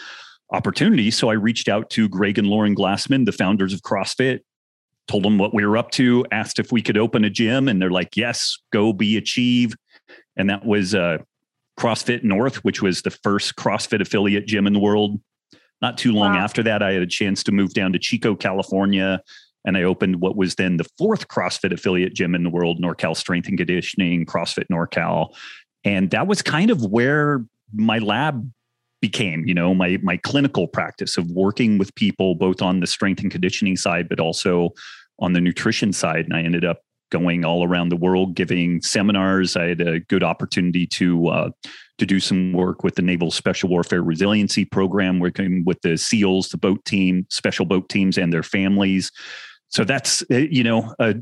opportunity. 0.51 1.11
So 1.11 1.29
I 1.29 1.35
reached 1.35 1.69
out 1.69 1.91
to 1.91 2.09
Greg 2.09 2.39
and 2.39 2.47
Lauren 2.47 2.75
Glassman, 2.75 3.27
the 3.27 3.33
founders 3.33 3.73
of 3.73 3.83
CrossFit, 3.83 4.41
told 5.09 5.25
them 5.25 5.39
what 5.39 5.55
we 5.55 5.65
were 5.65 5.77
up 5.77 5.91
to, 5.93 6.25
asked 6.33 6.59
if 6.59 6.73
we 6.73 6.83
could 6.83 6.99
open 6.99 7.25
a 7.25 7.31
gym, 7.31 7.69
and 7.69 7.81
they're 7.81 7.91
like, 7.91 8.17
"Yes, 8.17 8.57
go 8.73 8.93
be 8.93 9.17
achieve." 9.17 9.75
And 10.37 10.51
that 10.51 10.65
was 10.65 10.95
uh, 10.95 11.19
CrossFit 11.79 12.25
North, 12.25 12.57
which 12.65 12.83
was 12.83 13.03
the 13.03 13.11
first 13.11 13.57
CrossFit 13.57 14.01
affiliate 14.01 14.47
gym 14.47 14.67
in 14.67 14.73
the 14.73 14.79
world. 14.79 15.21
Not 15.83 15.99
too 15.99 16.13
long 16.13 16.35
wow. 16.35 16.41
after 16.41 16.63
that, 16.63 16.83
I 16.83 16.93
had 16.93 17.03
a 17.03 17.07
chance 17.07 17.43
to 17.45 17.53
move 17.53 17.75
down 17.75 17.93
to 17.93 17.99
Chico, 17.99 18.35
California, 18.35 19.21
and 19.65 19.77
I 19.77 19.83
opened 19.83 20.21
what 20.21 20.37
was 20.37 20.55
then 20.55 20.79
the 20.79 20.89
fourth 20.97 21.29
CrossFit 21.29 21.73
affiliate 21.73 22.15
gym 22.15 22.35
in 22.35 22.45
the 22.45 22.51
world, 22.51 22.81
NorCal 22.81 23.17
Strength 23.17 23.49
and 23.49 23.59
Conditioning, 23.59 24.25
CrossFit 24.25 24.67
NorCal. 24.71 25.35
And 25.85 26.11
that 26.11 26.27
was 26.27 26.41
kind 26.41 26.71
of 26.71 26.85
where 26.85 27.45
my 27.75 27.99
lab 27.99 28.51
became, 29.01 29.45
you 29.47 29.55
know, 29.55 29.75
my 29.75 29.99
my 30.03 30.17
clinical 30.17 30.67
practice 30.67 31.17
of 31.17 31.31
working 31.31 31.79
with 31.79 31.95
people 31.95 32.35
both 32.35 32.63
on 32.63 32.81
the 32.81 32.87
strength 32.87 33.23
and 33.23 33.31
conditioning 33.31 33.77
side, 33.77 34.09
but 34.09 34.21
also 34.21 34.71
on 35.19 35.33
the 35.33 35.41
nutrition 35.41 35.93
side. 35.93 36.25
And 36.25 36.35
I 36.35 36.43
ended 36.43 36.65
up 36.65 36.81
going 37.11 37.45
all 37.45 37.65
around 37.65 37.89
the 37.89 37.97
world 37.97 38.35
giving 38.35 38.81
seminars. 38.83 39.57
I 39.57 39.67
had 39.67 39.81
a 39.81 40.01
good 40.01 40.23
opportunity 40.23 40.87
to 40.89 41.29
uh, 41.29 41.51
to 41.99 42.07
do 42.07 42.21
some 42.21 42.53
work 42.53 42.85
with 42.85 42.97
the 42.97 43.03
Naval 43.03 43.31
Special 43.31 43.69
Warfare 43.69 44.03
Resiliency 44.03 44.65
Program, 44.65 45.19
working 45.19 45.65
with 45.65 45.81
the 45.83 45.97
SEALs, 45.97 46.49
the 46.49 46.59
boat 46.59 46.85
team, 46.85 47.27
special 47.31 47.65
boat 47.65 47.89
teams, 47.89 48.19
and 48.19 48.33
their 48.33 48.43
families. 48.43 49.13
So 49.69 49.85
that's 49.85 50.23
uh, 50.31 50.37
you 50.37 50.65
know. 50.65 50.95
Uh, 50.99 51.15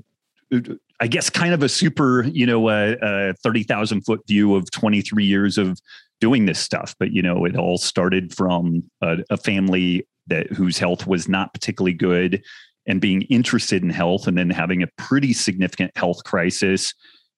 I 1.00 1.08
guess 1.08 1.28
kind 1.28 1.52
of 1.52 1.62
a 1.64 1.68
super, 1.68 2.22
you 2.22 2.46
know, 2.46 2.68
a, 2.68 2.96
a 3.02 3.34
30,000 3.42 4.02
foot 4.02 4.20
view 4.28 4.54
of 4.54 4.70
23 4.70 5.24
years 5.24 5.58
of 5.58 5.80
doing 6.24 6.46
this 6.46 6.58
stuff. 6.58 6.94
But, 6.98 7.12
you 7.12 7.20
know, 7.20 7.44
it 7.44 7.54
all 7.54 7.76
started 7.76 8.34
from 8.34 8.82
a, 9.02 9.18
a 9.28 9.36
family 9.36 10.08
that 10.28 10.50
whose 10.50 10.78
health 10.78 11.06
was 11.06 11.28
not 11.28 11.52
particularly 11.52 11.92
good 11.92 12.42
and 12.86 12.98
being 12.98 13.20
interested 13.22 13.82
in 13.82 13.90
health 13.90 14.26
and 14.26 14.38
then 14.38 14.48
having 14.48 14.82
a 14.82 14.86
pretty 14.96 15.34
significant 15.34 15.94
health 15.98 16.24
crisis 16.24 16.94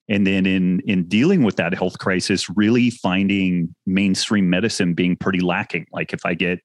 and 0.08 0.24
then 0.24 0.46
in 0.46 0.78
in 0.86 1.08
dealing 1.08 1.42
with 1.42 1.56
that 1.56 1.74
health 1.74 1.98
crisis 1.98 2.48
really 2.50 2.90
finding 2.90 3.74
mainstream 3.86 4.48
medicine 4.48 4.94
being 4.94 5.16
pretty 5.16 5.40
lacking 5.40 5.84
like 5.92 6.12
if 6.12 6.20
i 6.24 6.32
get 6.32 6.60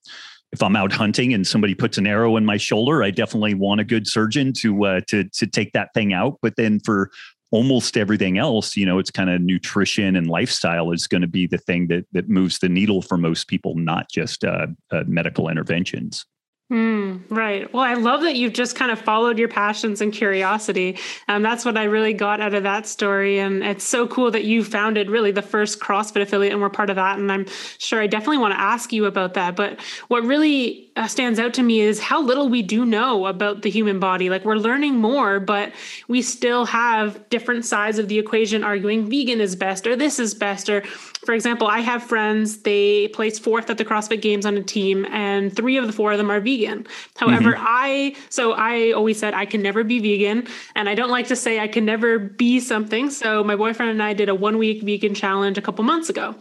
if 0.52 0.62
i'm 0.62 0.76
out 0.76 0.92
hunting 0.92 1.34
and 1.34 1.48
somebody 1.48 1.74
puts 1.74 1.98
an 1.98 2.06
arrow 2.06 2.38
in 2.38 2.46
my 2.46 2.58
shoulder 2.58 3.02
i 3.02 3.10
definitely 3.10 3.56
want 3.56 3.82
a 3.82 3.84
good 3.84 4.08
surgeon 4.08 4.54
to 4.54 4.86
uh, 4.86 5.02
to 5.08 5.24
to 5.30 5.48
take 5.48 5.72
that 5.74 5.90
thing 5.96 6.14
out 6.14 6.38
but 6.44 6.56
then 6.56 6.80
for 6.86 7.10
almost 7.52 7.98
everything 7.98 8.38
else 8.38 8.76
you 8.76 8.86
know 8.86 8.98
it's 8.98 9.12
kind 9.12 9.30
of 9.30 9.42
nutrition 9.42 10.16
and 10.16 10.28
lifestyle 10.28 10.92
is 10.92 11.06
going 11.08 11.22
to 11.22 11.28
be 11.28 11.46
the 11.46 11.58
thing 11.58 11.88
that 11.88 12.06
that 12.12 12.30
moves 12.30 12.60
the 12.60 12.70
needle 12.70 13.02
for 13.02 13.18
most 13.18 13.48
people 13.48 13.76
not 13.76 14.10
just 14.10 14.44
uh, 14.44 14.68
uh, 14.92 15.04
medical 15.06 15.50
interventions 15.50 16.26
Mm, 16.72 17.24
right. 17.30 17.72
Well, 17.74 17.84
I 17.84 17.96
love 17.96 18.22
that 18.22 18.38
you've 18.38 18.54
just 18.54 18.78
kind 18.78 18.92
of 18.92 19.00
followed 19.00 19.38
your 19.38 19.50
passions 19.50 20.00
and 20.00 20.14
curiosity. 20.14 20.98
Um, 21.28 21.44
that's 21.44 21.66
what 21.66 21.76
I 21.76 21.84
really 21.84 22.14
got 22.14 22.40
out 22.40 22.54
of 22.54 22.64
that 22.64 22.88
story. 22.88 23.40
And 23.40 23.62
it's 23.62 23.84
so 23.84 24.08
cool 24.08 24.32
that 24.32 24.46
you 24.46 24.64
founded 24.64 25.10
really 25.10 25.32
the 25.32 25.42
first 25.42 25.82
CrossFit 25.82 26.22
affiliate 26.22 26.54
and 26.54 26.62
we're 26.62 26.70
part 26.70 26.90
of 26.90 26.96
that. 26.96 27.20
And 27.20 27.30
I'm 27.30 27.46
sure 27.78 28.02
I 28.02 28.08
definitely 28.08 28.38
want 28.38 28.54
to 28.54 28.60
ask 28.62 28.94
you 28.94 29.04
about 29.04 29.34
that. 29.34 29.58
But 29.58 29.82
what 30.08 30.24
really 30.24 30.90
uh, 30.96 31.08
stands 31.08 31.40
out 31.40 31.54
to 31.56 31.64
me 31.64 31.82
is 31.82 32.00
how 32.00 32.22
little 32.22 32.48
we 32.48 32.62
do 32.62 32.86
know 32.86 33.26
about 33.26 33.64
the 33.64 33.70
human 33.70 34.00
body. 34.00 34.30
Like 34.30 34.46
we're 34.46 34.56
learning 34.56 34.96
more, 34.96 35.42
but 35.42 35.74
we 36.08 36.22
still 36.22 36.64
have 36.64 37.28
different 37.28 37.66
sides 37.66 38.00
of 38.00 38.08
the 38.08 38.18
equation 38.18 38.64
arguing 38.64 39.10
vegan 39.10 39.42
is 39.42 39.58
best 39.58 39.86
or 39.86 39.98
this 39.98 40.20
is 40.20 40.34
best. 40.34 40.70
Or, 40.70 40.84
for 41.26 41.34
example, 41.34 41.68
I 41.68 41.80
have 41.80 42.02
friends, 42.04 42.60
they 42.60 43.08
placed 43.10 43.44
fourth 43.44 43.70
at 43.70 43.78
the 43.78 43.86
CrossFit 43.86 44.22
Games 44.22 44.46
on 44.46 44.58
a 44.58 44.64
team, 44.64 45.06
and 45.12 45.56
three 45.56 45.78
of 45.78 45.86
the 45.86 45.94
four 45.94 46.12
of 46.12 46.18
them 46.18 46.32
are 46.32 46.40
vegan. 46.40 46.88
However, 47.16 47.54
mm-hmm. 47.54 47.64
I, 47.66 48.16
so 48.30 48.54
I 48.54 48.92
always 48.92 49.20
said 49.20 49.34
I 49.34 49.46
can 49.46 49.62
never 49.62 49.84
be 49.84 50.00
vegan, 50.00 50.48
and 50.76 50.90
I 50.90 50.96
don't 50.96 51.12
like 51.12 51.28
to 51.28 51.36
say 51.36 51.60
I 51.60 51.68
can 51.68 51.86
never 51.86 52.18
be 52.18 52.60
something. 52.60 53.10
So 53.10 53.44
my 53.44 53.56
boyfriend 53.56 53.92
and 53.92 54.02
I 54.02 54.14
did 54.14 54.30
a 54.30 54.36
one 54.36 54.58
week 54.58 54.82
vegan 54.82 55.14
challenge 55.14 55.58
a 55.58 55.62
couple 55.62 55.84
months 55.84 56.10
ago. 56.10 56.36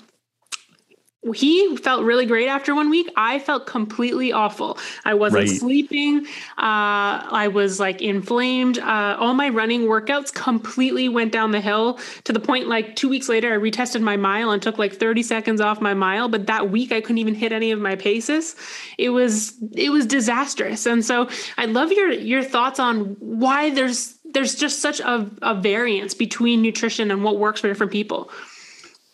He 1.34 1.76
felt 1.76 2.02
really 2.02 2.24
great 2.24 2.48
after 2.48 2.74
one 2.74 2.88
week. 2.88 3.10
I 3.14 3.38
felt 3.38 3.66
completely 3.66 4.32
awful. 4.32 4.78
I 5.04 5.12
wasn't 5.12 5.48
right. 5.48 5.58
sleeping. 5.58 6.26
Uh, 6.56 7.20
I 7.30 7.50
was 7.52 7.78
like 7.78 8.00
inflamed. 8.00 8.78
Uh, 8.78 9.16
all 9.20 9.34
my 9.34 9.50
running 9.50 9.82
workouts 9.82 10.32
completely 10.32 11.10
went 11.10 11.30
down 11.30 11.50
the 11.50 11.60
hill 11.60 11.98
to 12.24 12.32
the 12.32 12.40
point 12.40 12.68
like 12.68 12.96
two 12.96 13.08
weeks 13.08 13.28
later, 13.28 13.52
I 13.52 13.58
retested 13.58 14.00
my 14.00 14.16
mile 14.16 14.50
and 14.50 14.62
took 14.62 14.78
like 14.78 14.94
30 14.94 15.22
seconds 15.22 15.60
off 15.60 15.82
my 15.82 15.92
mile. 15.92 16.30
But 16.30 16.46
that 16.46 16.70
week, 16.70 16.90
I 16.90 17.02
couldn't 17.02 17.18
even 17.18 17.34
hit 17.34 17.52
any 17.52 17.70
of 17.70 17.78
my 17.78 17.96
paces. 17.96 18.56
It 18.96 19.10
was 19.10 19.54
it 19.72 19.90
was 19.90 20.06
disastrous. 20.06 20.86
And 20.86 21.04
so 21.04 21.28
I 21.58 21.66
love 21.66 21.92
your 21.92 22.10
your 22.12 22.42
thoughts 22.42 22.80
on 22.80 23.16
why 23.20 23.70
there's 23.70 24.16
there's 24.32 24.54
just 24.54 24.80
such 24.80 25.00
a, 25.00 25.28
a 25.42 25.54
variance 25.54 26.14
between 26.14 26.62
nutrition 26.62 27.10
and 27.10 27.22
what 27.22 27.38
works 27.38 27.60
for 27.60 27.68
different 27.68 27.92
people. 27.92 28.30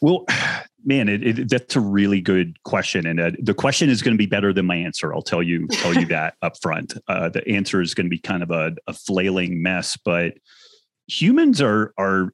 Well, 0.06 0.24
man, 0.84 1.08
it, 1.08 1.26
it, 1.26 1.50
that's 1.50 1.74
a 1.74 1.80
really 1.80 2.20
good 2.20 2.62
question, 2.62 3.06
and 3.06 3.18
uh, 3.18 3.32
the 3.40 3.54
question 3.54 3.90
is 3.90 4.02
going 4.02 4.14
to 4.14 4.18
be 4.18 4.26
better 4.26 4.52
than 4.52 4.64
my 4.64 4.76
answer. 4.76 5.12
I'll 5.12 5.20
tell 5.20 5.42
you 5.42 5.66
tell 5.66 5.94
you 5.94 6.06
that 6.06 6.34
up 6.42 6.52
front. 6.62 6.94
Uh, 7.08 7.28
the 7.28 7.46
answer 7.48 7.82
is 7.82 7.92
going 7.92 8.06
to 8.06 8.10
be 8.10 8.20
kind 8.20 8.44
of 8.44 8.52
a, 8.52 8.72
a 8.86 8.92
flailing 8.92 9.60
mess, 9.60 9.98
but 10.04 10.34
humans 11.08 11.60
are 11.60 11.92
are 11.98 12.30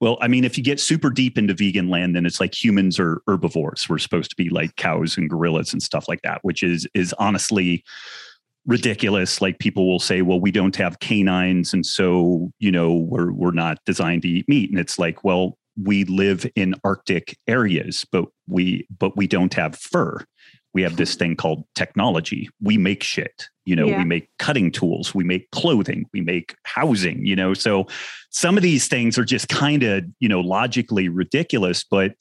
well, 0.00 0.18
I 0.20 0.26
mean, 0.28 0.44
if 0.44 0.58
you 0.58 0.64
get 0.64 0.80
super 0.80 1.10
deep 1.10 1.38
into 1.38 1.54
vegan 1.54 1.88
land, 1.88 2.16
then 2.16 2.26
it's 2.26 2.40
like 2.40 2.52
humans 2.52 2.98
are 2.98 3.22
herbivores. 3.28 3.88
We're 3.88 3.98
supposed 3.98 4.30
to 4.30 4.36
be 4.36 4.48
like 4.48 4.74
cows 4.74 5.16
and 5.16 5.30
gorillas 5.30 5.72
and 5.72 5.80
stuff 5.82 6.08
like 6.08 6.22
that, 6.22 6.40
which 6.42 6.62
is 6.62 6.86
is 6.94 7.12
honestly 7.18 7.84
ridiculous. 8.66 9.40
Like 9.40 9.58
people 9.58 9.88
will 9.88 9.98
say, 9.98 10.22
well, 10.22 10.38
we 10.38 10.52
don't 10.52 10.76
have 10.76 11.00
canines, 11.00 11.72
and 11.72 11.84
so 11.84 12.52
you 12.60 12.70
know 12.70 12.94
we're 12.94 13.32
we're 13.32 13.50
not 13.50 13.78
designed 13.84 14.22
to 14.22 14.28
eat 14.28 14.48
meat. 14.48 14.70
And 14.70 14.78
it's 14.78 14.98
like, 14.98 15.24
well, 15.24 15.58
we 15.80 16.04
live 16.04 16.46
in 16.54 16.74
arctic 16.84 17.36
areas 17.46 18.04
but 18.12 18.26
we 18.46 18.86
but 18.98 19.16
we 19.16 19.26
don't 19.26 19.54
have 19.54 19.76
fur. 19.76 20.24
We 20.74 20.82
have 20.82 20.96
this 20.96 21.16
thing 21.16 21.36
called 21.36 21.64
technology. 21.74 22.48
We 22.60 22.78
make 22.78 23.02
shit 23.02 23.48
you 23.64 23.76
know 23.76 23.86
yeah. 23.86 23.98
we 23.98 24.04
make 24.04 24.28
cutting 24.38 24.72
tools 24.72 25.14
we 25.14 25.22
make 25.22 25.48
clothing 25.52 26.04
we 26.12 26.20
make 26.20 26.56
housing 26.64 27.24
you 27.24 27.36
know? 27.36 27.54
So 27.54 27.86
some 28.30 28.56
of 28.56 28.62
these 28.62 28.88
things 28.88 29.18
are 29.18 29.24
just 29.24 29.48
kind 29.48 29.82
of 29.82 30.04
you 30.20 30.28
know 30.28 30.40
logically 30.40 31.08
ridiculous 31.08 31.84
but 31.84 32.14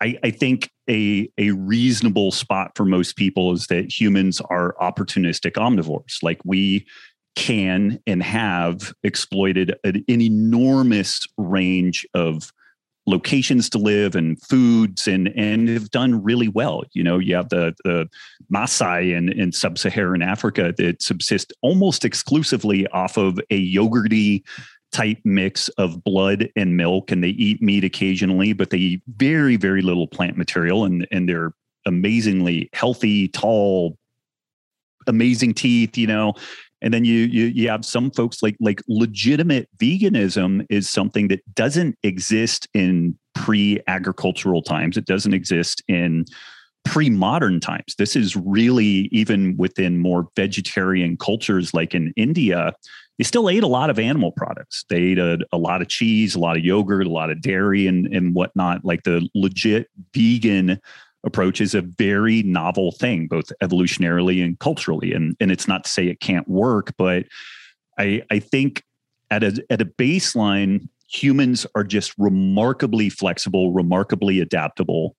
I, 0.00 0.18
I 0.22 0.30
think 0.30 0.70
a, 0.88 1.30
a 1.38 1.50
reasonable 1.50 2.30
spot 2.30 2.72
for 2.76 2.84
most 2.84 3.16
people 3.16 3.52
is 3.52 3.66
that 3.66 4.00
humans 4.00 4.40
are 4.40 4.76
opportunistic 4.80 5.52
omnivores. 5.52 6.22
Like 6.22 6.40
we 6.44 6.86
can 7.34 8.00
and 8.06 8.22
have 8.22 8.92
exploited 9.02 9.74
an, 9.84 10.04
an 10.08 10.20
enormous 10.20 11.26
range 11.36 12.06
of 12.14 12.52
locations 13.08 13.70
to 13.70 13.78
live 13.78 14.14
and 14.14 14.40
foods 14.42 15.08
and 15.08 15.28
and 15.36 15.68
have 15.68 15.90
done 15.90 16.22
really 16.22 16.48
well. 16.48 16.84
You 16.92 17.02
know, 17.02 17.18
you 17.18 17.34
have 17.34 17.48
the 17.48 17.74
the 17.84 18.08
Maasai 18.52 19.16
in, 19.16 19.30
in 19.30 19.52
sub-Saharan 19.52 20.22
Africa 20.22 20.74
that 20.76 21.02
subsist 21.02 21.52
almost 21.62 22.04
exclusively 22.04 22.86
off 22.88 23.16
of 23.16 23.38
a 23.50 23.74
yogurty 23.74 24.42
type 24.92 25.18
mix 25.24 25.68
of 25.70 26.02
blood 26.02 26.48
and 26.56 26.76
milk 26.76 27.10
and 27.10 27.22
they 27.22 27.28
eat 27.28 27.60
meat 27.60 27.84
occasionally 27.84 28.54
but 28.54 28.70
they 28.70 28.78
eat 28.78 29.02
very 29.16 29.54
very 29.56 29.82
little 29.82 30.06
plant 30.06 30.38
material 30.38 30.86
and 30.86 31.06
and 31.10 31.28
they're 31.28 31.52
amazingly 31.84 32.70
healthy 32.72 33.28
tall 33.28 33.98
amazing 35.06 35.52
teeth 35.52 35.98
you 35.98 36.06
know 36.06 36.32
and 36.82 36.94
then 36.94 37.04
you, 37.04 37.20
you 37.20 37.46
you 37.46 37.68
have 37.68 37.84
some 37.84 38.10
folks 38.10 38.42
like 38.42 38.56
like 38.60 38.82
legitimate 38.88 39.68
veganism 39.78 40.66
is 40.70 40.88
something 40.88 41.28
that 41.28 41.40
doesn't 41.54 41.96
exist 42.02 42.68
in 42.74 43.18
pre-agricultural 43.34 44.62
times. 44.62 44.96
It 44.96 45.04
doesn't 45.04 45.34
exist 45.34 45.82
in 45.88 46.24
pre-modern 46.84 47.60
times. 47.60 47.94
This 47.98 48.16
is 48.16 48.36
really 48.36 49.08
even 49.12 49.56
within 49.56 49.98
more 49.98 50.28
vegetarian 50.36 51.16
cultures 51.16 51.74
like 51.74 51.94
in 51.94 52.12
india 52.16 52.72
they 53.18 53.24
still 53.24 53.50
ate 53.50 53.64
a 53.64 53.68
lot 53.68 53.90
of 53.90 53.98
animal 53.98 54.30
products. 54.30 54.84
They 54.88 54.98
ate 54.98 55.18
a, 55.18 55.38
a 55.52 55.58
lot 55.58 55.82
of 55.82 55.88
cheese 55.88 56.34
a 56.34 56.38
lot 56.38 56.56
of 56.56 56.64
yogurt 56.64 57.06
a 57.06 57.10
lot 57.10 57.30
of 57.30 57.42
dairy 57.42 57.86
and 57.86 58.06
and 58.06 58.34
whatnot 58.34 58.84
like 58.84 59.02
the 59.02 59.28
legit 59.34 59.88
vegan 60.14 60.80
approach 61.24 61.60
is 61.60 61.74
a 61.74 61.82
very 61.82 62.42
novel 62.42 62.92
thing, 62.92 63.26
both 63.26 63.52
evolutionarily 63.62 64.44
and 64.44 64.58
culturally. 64.58 65.12
And, 65.12 65.36
and 65.40 65.50
it's 65.50 65.68
not 65.68 65.84
to 65.84 65.90
say 65.90 66.06
it 66.06 66.20
can't 66.20 66.48
work, 66.48 66.94
but 66.96 67.26
I, 67.98 68.22
I 68.30 68.38
think 68.38 68.84
at 69.30 69.42
a, 69.42 69.64
at 69.70 69.80
a 69.80 69.84
baseline, 69.84 70.88
humans 71.10 71.66
are 71.74 71.84
just 71.84 72.14
remarkably 72.18 73.08
flexible, 73.08 73.72
remarkably 73.72 74.40
adaptable, 74.40 75.16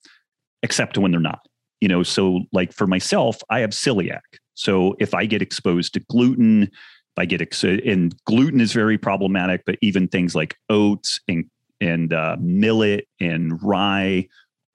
except 0.63 0.97
when 0.97 1.11
they're 1.11 1.19
not. 1.19 1.45
You 1.81 1.87
know, 1.87 2.03
so 2.03 2.41
like 2.51 2.73
for 2.73 2.87
myself, 2.87 3.41
I 3.49 3.59
have 3.59 3.71
celiac. 3.71 4.21
So 4.53 4.95
if 4.99 5.13
I 5.13 5.25
get 5.25 5.41
exposed 5.41 5.93
to 5.93 6.01
gluten, 6.01 6.63
if 6.63 7.17
I 7.17 7.25
get 7.25 7.41
ex- 7.41 7.63
and 7.63 8.13
gluten 8.25 8.59
is 8.59 8.73
very 8.73 8.97
problematic, 8.97 9.63
but 9.65 9.77
even 9.81 10.07
things 10.07 10.35
like 10.35 10.55
oats 10.69 11.19
and 11.27 11.45
and 11.81 12.11
uh, 12.11 12.35
millet 12.41 13.07
and 13.21 13.57
rye 13.63 14.27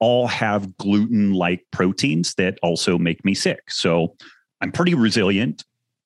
all 0.05 0.27
have 0.27 0.77
gluten 0.77 1.33
like 1.33 1.65
proteins 1.71 2.35
that 2.35 2.59
also 2.61 2.95
make 2.99 3.25
me 3.25 3.33
sick. 3.33 3.71
So 3.71 4.15
I'm 4.61 4.71
pretty 4.71 4.93
resilient, 4.93 5.63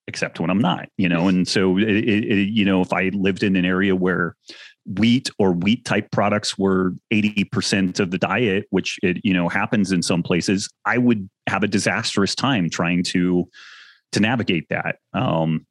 except 0.08 0.39
when 0.39 0.50
I'm 0.50 0.62
not, 0.62 0.88
you 0.96 1.10
know. 1.10 1.27
And 1.27 1.46
so, 1.46 1.77
it, 1.77 1.84
it, 1.84 2.50
you 2.50 2.63
know, 2.63 2.79
if 2.79 2.94
I 2.94 3.10
lived 3.13 3.44
in 3.44 3.58
an 3.58 3.65
area 3.65 3.98
where 3.98 4.38
wheat 4.86 5.29
or 5.38 5.51
wheat 5.51 5.84
type 5.84 6.12
products 6.12 6.58
were 6.58 6.94
80% 7.12 8.00
of 8.00 8.12
the 8.12 8.18
diet, 8.18 8.68
which 8.70 9.00
it, 9.03 9.18
you 9.25 9.34
know, 9.34 9.50
happens 9.50 9.91
in 9.91 10.01
some 10.01 10.24
places, 10.24 10.70
I 10.86 10.98
would 10.98 11.29
have 11.48 11.63
a 11.63 11.68
disastrous 11.68 12.34
time 12.36 12.70
trying 12.70 13.03
to 13.03 13.50
to 14.13 14.20
navigate 14.22 14.70
that. 14.70 15.00
Um, 15.12 15.68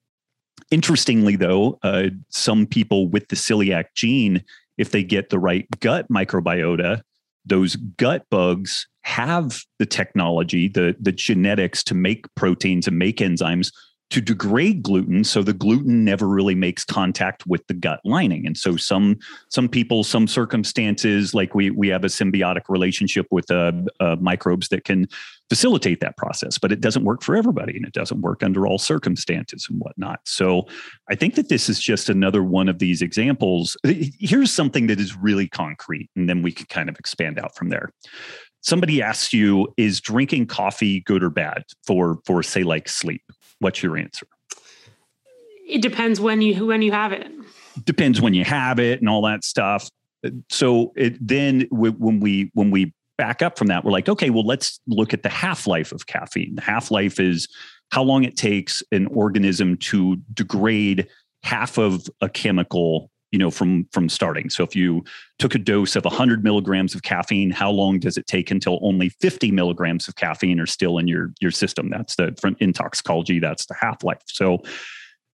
interestingly, 0.71 1.37
though, 1.37 1.79
uh, 1.83 2.11
some 2.29 2.67
people 2.67 3.09
with 3.09 3.29
the 3.29 3.37
celiac 3.37 3.87
gene, 3.95 4.45
if 4.77 4.91
they 4.91 5.03
get 5.03 5.31
the 5.31 5.39
right 5.39 5.67
gut 5.81 6.07
microbiota, 6.11 7.01
those 7.49 7.77
gut 7.77 8.25
bugs 8.31 8.87
have 9.03 9.63
the 9.79 9.87
technology, 9.87 10.69
the, 10.69 10.95
the 11.01 11.13
genetics 11.13 11.83
to 11.85 11.95
make 11.95 12.27
proteins 12.35 12.87
and 12.87 12.99
make 12.99 13.19
enzymes 13.19 13.73
to 14.11 14.23
degrade 14.23 14.83
gluten 14.83 15.23
so 15.23 15.43
the 15.43 15.53
gluten 15.53 16.03
never 16.05 16.27
really 16.27 16.55
makes 16.55 16.85
contact 16.85 17.47
with 17.47 17.67
the 17.67 17.75
gut 17.75 18.01
lining. 18.05 18.47
And 18.47 18.57
so 18.57 18.77
some 18.77 19.19
some 19.49 19.69
people 19.69 20.03
some 20.03 20.27
circumstances 20.27 21.35
like 21.35 21.55
we 21.55 21.71
we 21.71 21.89
have 21.89 22.05
a 22.05 22.09
symbiotic 22.09 22.63
relationship 22.69 23.27
with 23.31 23.51
uh, 23.51 23.73
uh, 24.01 24.17
microbes 24.21 24.69
that 24.69 24.85
can 24.85 25.07
facilitate 25.49 26.01
that 26.01 26.17
process 26.17 26.59
but 26.59 26.73
it 26.73 26.81
doesn't 26.81 27.05
work 27.05 27.23
for 27.23 27.35
everybody 27.37 27.77
and 27.77 27.87
it 27.87 27.93
doesn't 27.93 28.21
work 28.21 28.43
under 28.43 28.67
all 28.67 28.79
circumstances 28.79 29.67
and 29.69 29.79
whatnot. 29.81 30.21
So 30.25 30.67
i 31.11 31.15
think 31.15 31.35
that 31.35 31.49
this 31.49 31.69
is 31.69 31.79
just 31.79 32.09
another 32.09 32.43
one 32.43 32.69
of 32.69 32.79
these 32.79 33.03
examples. 33.03 33.77
Here's 33.85 34.53
something 34.53 34.87
that 34.87 35.01
is 35.01 35.17
really 35.17 35.49
concrete 35.49 36.09
and 36.17 36.29
then 36.29 36.43
we 36.43 36.53
can 36.53 36.67
kind 36.67 36.89
of 36.89 36.99
expand 36.99 37.39
out 37.39 37.55
from 37.57 37.69
there. 37.69 37.91
Somebody 38.63 39.01
asks 39.03 39.33
you 39.33 39.73
is 39.77 40.01
drinking 40.01 40.47
coffee 40.47 41.01
good 41.01 41.23
or 41.23 41.31
bad 41.31 41.65
for 41.87 42.19
for 42.25 42.43
say 42.43 42.63
like 42.63 42.89
sleep 42.89 43.23
What's 43.61 43.83
your 43.83 43.97
answer? 43.97 44.27
It 45.67 45.83
depends 45.83 46.21
when 46.21 46.41
you 46.41 46.67
when 46.67 46.83
you 46.83 46.93
have 46.93 47.13
it. 47.13 47.31
Depends 47.85 48.21
when 48.21 48.35
you 48.35 48.45
have 48.45 48.79
it 48.79 49.01
and 49.01 49.09
all 49.09 49.23
that 49.23 49.45
stuff. 49.45 49.89
So 50.51 50.93
it 50.97 51.17
then 51.21 51.67
when 51.71 52.21
we 52.21 52.51
when 52.55 52.71
we 52.71 52.95
back 53.19 53.43
up 53.43 53.59
from 53.59 53.67
that, 53.67 53.85
we're 53.85 53.91
like, 53.91 54.09
okay, 54.09 54.31
well, 54.31 54.47
let's 54.47 54.81
look 54.87 55.13
at 55.13 55.23
the 55.23 55.29
half 55.29 55.67
life 55.67 55.93
of 55.93 56.07
caffeine. 56.07 56.55
The 56.55 56.63
half 56.63 56.91
life 56.91 57.21
is 57.21 57.49
how 57.91 58.03
long 58.03 58.25
it 58.25 58.37
takes 58.37 58.83
an 58.93 59.07
organism 59.09 59.77
to 59.77 60.17
degrade 60.33 61.09
half 61.43 61.79
of 61.79 62.07
a 62.21 62.29
chemical 62.29 63.11
you 63.31 63.39
know 63.39 63.51
from 63.51 63.87
from 63.93 64.09
starting. 64.09 64.51
So 64.51 64.65
if 64.65 64.75
you 64.75 65.05
took 65.39 65.55
a 65.55 65.59
dose 65.59 65.97
of 65.97 66.05
100 66.05 66.43
milligrams 66.43 66.95
of 66.95 67.03
caffeine 67.03 67.51
how 67.51 67.71
long 67.71 67.99
does 67.99 68.17
it 68.17 68.27
take 68.27 68.51
until 68.51 68.79
only 68.83 69.09
50 69.09 69.51
milligrams 69.51 70.09
of 70.09 70.17
caffeine 70.17 70.61
are 70.61 70.67
still 70.67 70.99
in 70.99 71.09
your 71.09 71.33
your 71.41 71.51
system? 71.51 71.91
That's 71.91 72.17
the 72.17 72.35
from 72.41 72.57
in 72.61 72.73
toxicology 72.73 73.39
that's 73.39 73.67
the 73.67 73.75
half-life. 73.75 74.23
So 74.27 74.63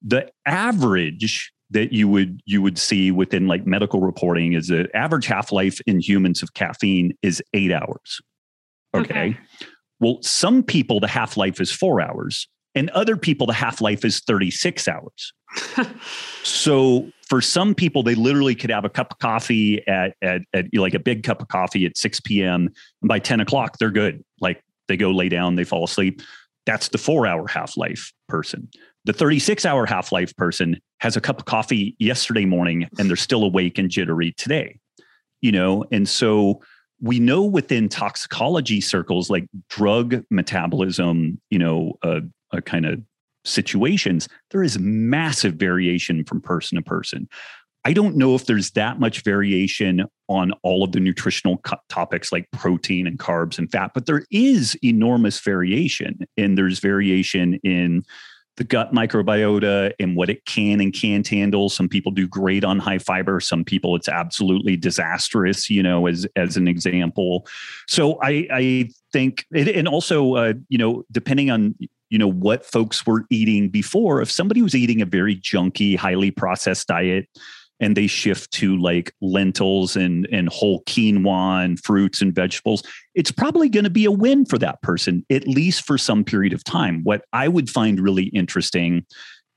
the 0.02 0.30
average 0.46 1.52
that 1.70 1.92
you 1.92 2.08
would 2.08 2.40
you 2.46 2.62
would 2.62 2.78
see 2.78 3.10
within 3.10 3.46
like 3.46 3.66
medical 3.66 4.00
reporting 4.00 4.52
is 4.54 4.68
the 4.68 4.88
average 4.94 5.26
half-life 5.26 5.80
in 5.86 6.00
humans 6.00 6.42
of 6.42 6.54
caffeine 6.54 7.16
is 7.22 7.42
eight 7.54 7.72
hours. 7.72 8.20
Okay, 8.94 9.04
okay. 9.04 9.38
well 10.00 10.18
some 10.22 10.62
people 10.62 11.00
the 11.00 11.08
half-life 11.08 11.60
is 11.60 11.70
four 11.70 12.00
hours 12.00 12.48
and 12.74 12.90
other 12.90 13.16
people 13.16 13.46
the 13.46 13.52
half-life 13.52 14.04
is 14.04 14.20
36 14.20 14.88
hours. 14.88 15.32
So 16.42 17.10
for 17.30 17.40
some 17.40 17.76
people, 17.76 18.02
they 18.02 18.16
literally 18.16 18.56
could 18.56 18.70
have 18.70 18.84
a 18.84 18.90
cup 18.90 19.12
of 19.12 19.18
coffee 19.20 19.86
at, 19.86 20.16
at, 20.20 20.42
at 20.52 20.66
like 20.74 20.94
a 20.94 20.98
big 20.98 21.22
cup 21.22 21.40
of 21.40 21.46
coffee 21.46 21.86
at 21.86 21.96
6 21.96 22.20
p.m. 22.20 22.68
And 23.02 23.08
by 23.08 23.20
10 23.20 23.38
o'clock, 23.38 23.78
they're 23.78 23.92
good. 23.92 24.24
Like 24.40 24.60
they 24.88 24.96
go 24.96 25.12
lay 25.12 25.28
down, 25.28 25.54
they 25.54 25.62
fall 25.62 25.84
asleep. 25.84 26.22
That's 26.66 26.88
the 26.88 26.98
four 26.98 27.28
hour 27.28 27.46
half 27.46 27.76
life 27.76 28.12
person. 28.28 28.68
The 29.04 29.12
36 29.12 29.64
hour 29.64 29.86
half 29.86 30.10
life 30.10 30.36
person 30.36 30.80
has 30.98 31.16
a 31.16 31.20
cup 31.20 31.38
of 31.38 31.44
coffee 31.44 31.94
yesterday 32.00 32.44
morning 32.44 32.88
and 32.98 33.08
they're 33.08 33.16
still 33.16 33.44
awake 33.44 33.78
and 33.78 33.88
jittery 33.88 34.32
today. 34.32 34.80
You 35.40 35.52
know, 35.52 35.84
and 35.92 36.08
so 36.08 36.60
we 37.00 37.20
know 37.20 37.44
within 37.44 37.88
toxicology 37.88 38.80
circles, 38.80 39.30
like 39.30 39.46
drug 39.68 40.22
metabolism, 40.30 41.40
you 41.48 41.60
know, 41.60 41.96
uh, 42.02 42.20
a 42.52 42.60
kind 42.60 42.86
of 42.86 43.00
situations, 43.44 44.28
there 44.50 44.62
is 44.62 44.78
massive 44.78 45.54
variation 45.54 46.24
from 46.24 46.40
person 46.40 46.76
to 46.76 46.82
person. 46.82 47.28
I 47.84 47.94
don't 47.94 48.16
know 48.16 48.34
if 48.34 48.44
there's 48.44 48.72
that 48.72 49.00
much 49.00 49.22
variation 49.22 50.04
on 50.28 50.52
all 50.62 50.84
of 50.84 50.92
the 50.92 51.00
nutritional 51.00 51.58
co- 51.58 51.78
topics 51.88 52.30
like 52.30 52.50
protein 52.52 53.06
and 53.06 53.18
carbs 53.18 53.58
and 53.58 53.70
fat, 53.70 53.92
but 53.94 54.06
there 54.06 54.24
is 54.30 54.76
enormous 54.84 55.40
variation. 55.40 56.20
And 56.36 56.58
there's 56.58 56.78
variation 56.78 57.54
in 57.64 58.02
the 58.56 58.64
gut 58.64 58.92
microbiota 58.92 59.92
and 59.98 60.14
what 60.14 60.28
it 60.28 60.44
can 60.44 60.82
and 60.82 60.92
can't 60.92 61.26
handle. 61.26 61.70
Some 61.70 61.88
people 61.88 62.12
do 62.12 62.28
great 62.28 62.64
on 62.64 62.78
high 62.78 62.98
fiber. 62.98 63.40
Some 63.40 63.64
people 63.64 63.96
it's 63.96 64.08
absolutely 64.08 64.76
disastrous, 64.76 65.70
you 65.70 65.82
know, 65.82 66.06
as 66.06 66.26
as 66.36 66.58
an 66.58 66.68
example. 66.68 67.46
So 67.88 68.18
I 68.22 68.46
I 68.52 68.90
think 69.14 69.46
it, 69.52 69.68
and 69.68 69.88
also 69.88 70.34
uh, 70.34 70.52
you 70.68 70.76
know, 70.76 71.04
depending 71.10 71.50
on 71.50 71.74
you 72.10 72.18
know 72.18 72.30
what 72.30 72.66
folks 72.66 73.06
were 73.06 73.24
eating 73.30 73.68
before, 73.68 74.20
if 74.20 74.30
somebody 74.30 74.62
was 74.62 74.74
eating 74.74 75.00
a 75.00 75.06
very 75.06 75.36
junky, 75.36 75.96
highly 75.96 76.30
processed 76.30 76.88
diet, 76.88 77.28
and 77.80 77.96
they 77.96 78.06
shift 78.06 78.50
to 78.52 78.76
like 78.76 79.14
lentils 79.20 79.96
and 79.96 80.28
and 80.30 80.48
whole 80.48 80.82
quinoa 80.84 81.64
and 81.64 81.80
fruits 81.80 82.20
and 82.20 82.34
vegetables 82.34 82.82
it's 83.14 83.32
probably 83.32 83.68
going 83.68 83.84
to 83.84 83.90
be 83.90 84.04
a 84.04 84.10
win 84.10 84.44
for 84.44 84.58
that 84.58 84.80
person 84.82 85.24
at 85.30 85.48
least 85.48 85.84
for 85.84 85.98
some 85.98 86.22
period 86.22 86.52
of 86.52 86.62
time. 86.62 87.02
What 87.02 87.24
i 87.32 87.48
would 87.48 87.70
find 87.70 87.98
really 87.98 88.26
interesting 88.26 89.04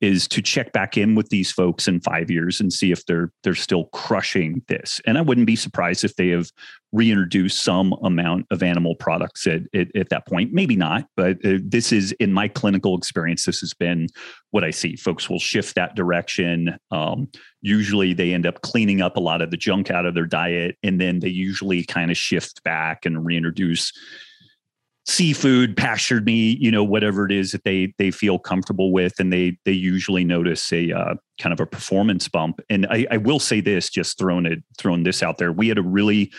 is 0.04 0.28
to 0.28 0.42
check 0.42 0.74
back 0.74 0.98
in 0.98 1.16
with 1.16 1.30
these 1.30 1.50
folks 1.50 1.88
in 1.88 2.02
five 2.02 2.30
years 2.30 2.60
and 2.60 2.74
see 2.74 2.92
if 2.92 3.06
they're 3.06 3.32
they're 3.42 3.56
still 3.56 3.86
crushing 3.86 4.62
this. 4.68 5.00
And 5.08 5.18
I 5.18 5.22
wouldn't 5.22 5.48
be 5.48 5.56
surprised 5.56 6.04
if 6.04 6.18
they 6.18 6.28
have 6.30 6.52
reintroduced 6.92 7.64
some 7.64 7.94
amount 8.04 8.46
of 8.52 8.62
animal 8.62 8.96
products 8.96 9.48
at, 9.48 9.62
at, 9.74 9.88
at 9.96 10.10
that 10.10 10.28
point. 10.28 10.54
Maybe 10.54 10.76
not, 10.76 11.06
but 11.16 11.38
uh, 11.46 11.60
this 11.64 11.94
is 11.94 12.12
in 12.20 12.34
my 12.34 12.50
clinical 12.50 12.98
experience. 12.98 13.46
This 13.46 13.62
has 13.62 13.74
been 13.74 14.10
what 14.52 14.66
I 14.66 14.72
see. 14.72 14.98
Folks 14.98 15.30
will 15.30 15.40
shift 15.40 15.76
that 15.76 15.96
direction. 15.96 16.78
Um, 16.92 17.30
usually, 17.62 18.14
they 18.14 18.34
end 18.34 18.46
up 18.46 18.62
cleaning 18.62 19.02
up 19.02 19.16
a 19.16 19.22
lot 19.22 19.42
of 19.42 19.52
the 19.52 19.58
junk 19.58 19.90
out 19.90 20.06
of 20.06 20.16
their 20.16 20.28
diet, 20.28 20.76
and 20.84 21.00
then 21.00 21.22
they 21.22 21.30
usually 21.30 21.86
kind 21.86 22.12
of 22.12 22.18
shift 22.18 22.62
back 22.64 23.06
and 23.06 23.26
reintroduce 23.26 23.94
seafood, 25.06 25.76
pastured 25.76 26.26
meat, 26.26 26.60
you 26.60 26.72
know, 26.72 26.84
whatever 26.84 27.26
it 27.26 27.32
is 27.32 27.52
that 27.52 27.64
they 27.64 27.94
they 27.98 28.12
feel 28.12 28.40
comfortable 28.40 28.92
with, 28.92 29.20
and 29.20 29.32
they 29.32 29.58
they 29.66 29.72
usually 29.72 30.24
notice 30.24 30.72
a 30.72 30.92
uh, 30.92 31.16
kind 31.40 31.54
of 31.54 31.60
a 31.60 31.66
performance 31.66 32.28
bump. 32.28 32.62
And 32.70 32.86
I, 32.90 33.06
I 33.12 33.18
will 33.18 33.40
say 33.40 33.62
this, 33.62 33.90
just 33.90 34.18
throwing 34.18 34.46
it 34.46 34.64
throwing 34.78 35.04
this 35.04 35.22
out 35.22 35.38
there, 35.38 35.52
we 35.52 35.68
had 35.68 35.78
a 35.78 35.84
really 35.84 36.32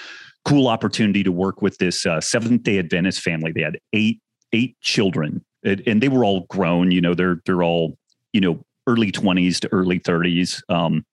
cool 0.44 0.68
opportunity 0.68 1.22
to 1.22 1.32
work 1.32 1.62
with 1.62 1.78
this 1.78 2.04
uh, 2.04 2.20
Seventh 2.20 2.62
Day 2.62 2.78
Adventist 2.78 3.20
family. 3.20 3.52
They 3.52 3.62
had 3.62 3.78
eight 3.92 4.20
eight 4.52 4.80
children, 4.80 5.44
and 5.64 6.02
they 6.02 6.08
were 6.08 6.24
all 6.24 6.46
grown. 6.48 6.90
You 6.90 7.00
know, 7.00 7.14
they're 7.14 7.40
they're 7.44 7.62
all 7.62 7.98
you 8.32 8.40
know 8.40 8.64
early 8.86 9.12
twenties 9.12 9.60
to 9.60 9.72
early 9.72 9.98
thirties. 9.98 10.62
Um, 10.68 11.04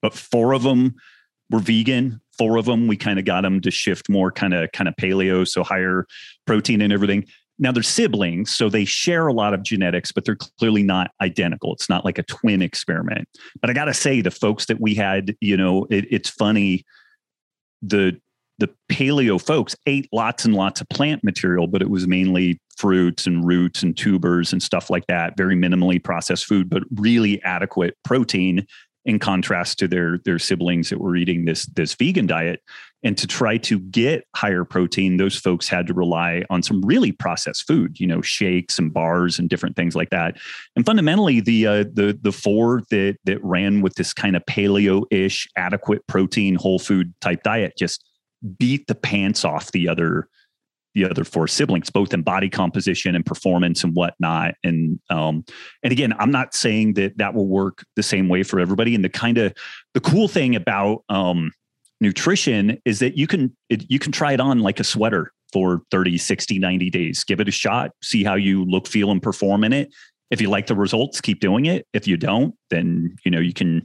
but 0.00 0.14
four 0.14 0.52
of 0.52 0.62
them 0.62 0.94
were 1.50 1.60
vegan 1.60 2.21
four 2.36 2.56
of 2.56 2.64
them 2.64 2.86
we 2.86 2.96
kind 2.96 3.18
of 3.18 3.24
got 3.24 3.42
them 3.42 3.60
to 3.60 3.70
shift 3.70 4.08
more 4.08 4.32
kind 4.32 4.54
of 4.54 4.70
kind 4.72 4.88
of 4.88 4.94
paleo 4.96 5.46
so 5.46 5.62
higher 5.62 6.06
protein 6.46 6.80
and 6.80 6.92
everything. 6.92 7.26
Now 7.58 7.72
they're 7.72 7.82
siblings 7.82 8.50
so 8.50 8.68
they 8.68 8.84
share 8.84 9.26
a 9.26 9.32
lot 9.32 9.54
of 9.54 9.62
genetics 9.62 10.12
but 10.12 10.24
they're 10.24 10.36
clearly 10.58 10.82
not 10.82 11.10
identical. 11.20 11.72
It's 11.72 11.88
not 11.88 12.04
like 12.04 12.18
a 12.18 12.24
twin 12.24 12.62
experiment. 12.62 13.28
But 13.60 13.70
i 13.70 13.72
gotta 13.72 13.94
say 13.94 14.20
the 14.20 14.30
folks 14.30 14.66
that 14.66 14.80
we 14.80 14.94
had 14.94 15.36
you 15.40 15.56
know 15.56 15.86
it, 15.90 16.06
it's 16.10 16.30
funny 16.30 16.84
the 17.82 18.20
the 18.58 18.70
paleo 18.90 19.40
folks 19.40 19.74
ate 19.86 20.08
lots 20.12 20.44
and 20.44 20.54
lots 20.54 20.80
of 20.80 20.88
plant 20.88 21.24
material 21.24 21.66
but 21.66 21.82
it 21.82 21.90
was 21.90 22.06
mainly 22.06 22.60
fruits 22.76 23.26
and 23.26 23.44
roots 23.44 23.82
and 23.82 23.96
tubers 23.96 24.52
and 24.52 24.62
stuff 24.62 24.88
like 24.88 25.06
that 25.08 25.36
very 25.36 25.56
minimally 25.56 26.02
processed 26.02 26.46
food 26.46 26.70
but 26.70 26.82
really 26.94 27.42
adequate 27.42 27.96
protein 28.04 28.64
in 29.04 29.18
contrast 29.18 29.78
to 29.78 29.88
their 29.88 30.18
their 30.24 30.38
siblings 30.38 30.90
that 30.90 31.00
were 31.00 31.16
eating 31.16 31.44
this 31.44 31.66
this 31.66 31.94
vegan 31.94 32.26
diet. 32.26 32.60
And 33.04 33.18
to 33.18 33.26
try 33.26 33.56
to 33.58 33.80
get 33.80 34.28
higher 34.36 34.64
protein 34.64 35.16
those 35.16 35.36
folks 35.36 35.68
had 35.68 35.88
to 35.88 35.94
rely 35.94 36.44
on 36.50 36.62
some 36.62 36.82
really 36.82 37.10
processed 37.10 37.66
food 37.66 37.98
you 37.98 38.06
know 38.06 38.22
shakes 38.22 38.78
and 38.78 38.92
bars 38.92 39.38
and 39.38 39.48
different 39.48 39.74
things 39.74 39.96
like 39.96 40.10
that. 40.10 40.36
And 40.76 40.86
fundamentally 40.86 41.40
the 41.40 41.66
uh, 41.66 41.84
the 41.92 42.18
the 42.20 42.32
four 42.32 42.82
that 42.90 43.16
that 43.24 43.42
ran 43.42 43.80
with 43.80 43.94
this 43.94 44.12
kind 44.12 44.36
of 44.36 44.44
paleo-ish 44.46 45.48
adequate 45.56 46.06
protein 46.06 46.54
whole 46.54 46.78
food 46.78 47.12
type 47.20 47.42
diet 47.42 47.74
just 47.76 48.04
beat 48.58 48.86
the 48.86 48.94
pants 48.94 49.44
off 49.44 49.72
the 49.72 49.88
other 49.88 50.28
the 50.94 51.08
other 51.08 51.24
four 51.24 51.48
siblings, 51.48 51.90
both 51.90 52.12
in 52.12 52.22
body 52.22 52.48
composition 52.48 53.14
and 53.14 53.24
performance 53.24 53.82
and 53.84 53.94
whatnot. 53.94 54.54
And 54.62 55.00
um, 55.10 55.44
and 55.82 55.92
again, 55.92 56.14
I'm 56.18 56.30
not 56.30 56.54
saying 56.54 56.94
that 56.94 57.18
that 57.18 57.34
will 57.34 57.48
work 57.48 57.84
the 57.96 58.02
same 58.02 58.28
way 58.28 58.42
for 58.42 58.60
everybody. 58.60 58.94
And 58.94 59.04
the 59.04 59.08
kind 59.08 59.38
of 59.38 59.54
the 59.94 60.00
cool 60.00 60.28
thing 60.28 60.54
about 60.56 61.04
um, 61.08 61.52
nutrition 62.00 62.78
is 62.84 62.98
that 62.98 63.16
you 63.16 63.26
can 63.26 63.56
it, 63.70 63.90
you 63.90 63.98
can 63.98 64.12
try 64.12 64.32
it 64.32 64.40
on 64.40 64.60
like 64.60 64.80
a 64.80 64.84
sweater 64.84 65.32
for 65.52 65.82
30 65.90 66.16
60 66.16 66.58
90 66.58 66.90
days 66.90 67.24
give 67.24 67.38
it 67.38 67.46
a 67.46 67.52
shot 67.52 67.90
see 68.02 68.24
how 68.24 68.34
you 68.34 68.64
look 68.64 68.86
feel 68.86 69.10
and 69.10 69.22
perform 69.22 69.62
in 69.62 69.72
it 69.72 69.92
if 70.32 70.40
you 70.40 70.48
like 70.48 70.66
the 70.66 70.74
results 70.74 71.20
keep 71.20 71.40
doing 71.40 71.66
it. 71.66 71.86
If 71.92 72.08
you 72.08 72.16
don't 72.16 72.54
then 72.70 73.14
you 73.24 73.30
know 73.30 73.38
you 73.38 73.52
can 73.52 73.82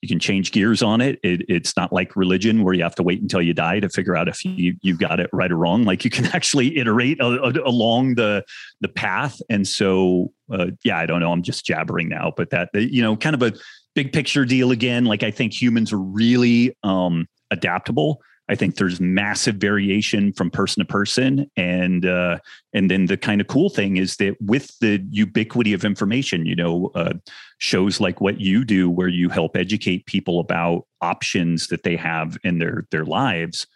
you 0.00 0.08
can 0.08 0.18
change 0.18 0.50
gears 0.50 0.82
on 0.82 1.00
it. 1.00 1.20
it. 1.22 1.42
it's 1.48 1.76
not 1.76 1.92
like 1.92 2.16
religion 2.16 2.64
where 2.64 2.72
you 2.72 2.82
have 2.82 2.94
to 2.96 3.02
wait 3.02 3.20
until 3.20 3.42
you 3.42 3.52
die 3.52 3.80
to 3.80 3.88
figure 3.90 4.16
out 4.16 4.26
if 4.26 4.44
you 4.44 4.74
you've 4.80 4.98
got 4.98 5.20
it 5.20 5.28
right 5.32 5.52
or 5.52 5.58
wrong. 5.58 5.84
Like 5.84 6.04
you 6.04 6.10
can 6.10 6.24
actually 6.34 6.78
iterate 6.78 7.20
a, 7.20 7.26
a, 7.26 7.68
along 7.68 8.14
the 8.14 8.42
the 8.80 8.88
path. 8.88 9.40
And 9.48 9.68
so 9.68 10.32
uh, 10.50 10.68
yeah 10.82 10.98
i 10.98 11.06
don't 11.06 11.20
know. 11.20 11.30
I'm 11.30 11.42
just 11.42 11.64
jabbering 11.64 12.08
now 12.08 12.32
but 12.36 12.50
that 12.50 12.70
you 12.74 13.02
know 13.02 13.16
kind 13.16 13.34
of 13.34 13.42
a 13.42 13.52
big 13.94 14.12
picture 14.12 14.46
deal 14.46 14.70
again. 14.70 15.04
Like 15.04 15.22
i 15.22 15.30
think 15.30 15.52
humans 15.52 15.92
are 15.92 16.00
really 16.00 16.74
um 16.82 17.28
adaptable 17.50 18.22
I 18.50 18.56
think 18.56 18.74
there's 18.74 19.00
massive 19.00 19.56
variation 19.56 20.32
from 20.32 20.50
person 20.50 20.80
to 20.80 20.84
person, 20.84 21.48
and 21.56 22.04
uh, 22.04 22.38
and 22.72 22.90
then 22.90 23.06
the 23.06 23.16
kind 23.16 23.40
of 23.40 23.46
cool 23.46 23.70
thing 23.70 23.96
is 23.96 24.16
that 24.16 24.36
with 24.40 24.76
the 24.80 25.06
ubiquity 25.08 25.72
of 25.72 25.84
information, 25.84 26.44
you 26.46 26.56
know, 26.56 26.90
uh, 26.96 27.12
shows 27.58 28.00
like 28.00 28.20
what 28.20 28.40
you 28.40 28.64
do, 28.64 28.90
where 28.90 29.08
you 29.08 29.28
help 29.28 29.56
educate 29.56 30.04
people 30.06 30.40
about 30.40 30.84
options 31.00 31.68
that 31.68 31.84
they 31.84 31.94
have 31.94 32.38
in 32.42 32.58
their 32.58 32.88
their 32.90 33.04
lives. 33.04 33.68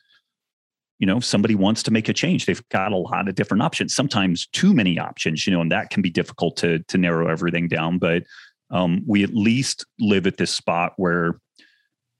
You 0.99 1.07
know, 1.07 1.19
if 1.19 1.25
somebody 1.25 1.55
wants 1.55 1.85
to 1.85 1.93
make 1.93 2.09
a 2.09 2.13
change, 2.13 2.47
they've 2.47 2.69
got 2.71 2.91
a 2.91 2.97
lot 2.97 3.29
of 3.29 3.37
different 3.37 3.63
options. 3.63 3.95
Sometimes 3.95 4.49
too 4.49 4.75
many 4.75 4.99
options, 4.99 5.47
you 5.47 5.53
know, 5.53 5.61
and 5.61 5.71
that 5.71 5.91
can 5.91 6.03
be 6.03 6.11
difficult 6.11 6.57
to 6.57 6.81
to 6.81 6.99
narrow 6.99 7.29
everything 7.29 7.69
down. 7.69 7.99
But 7.99 8.25
um, 8.71 9.05
we 9.07 9.23
at 9.23 9.33
least 9.35 9.87
live 10.01 10.27
at 10.27 10.37
this 10.37 10.51
spot 10.51 10.95
where 10.97 11.39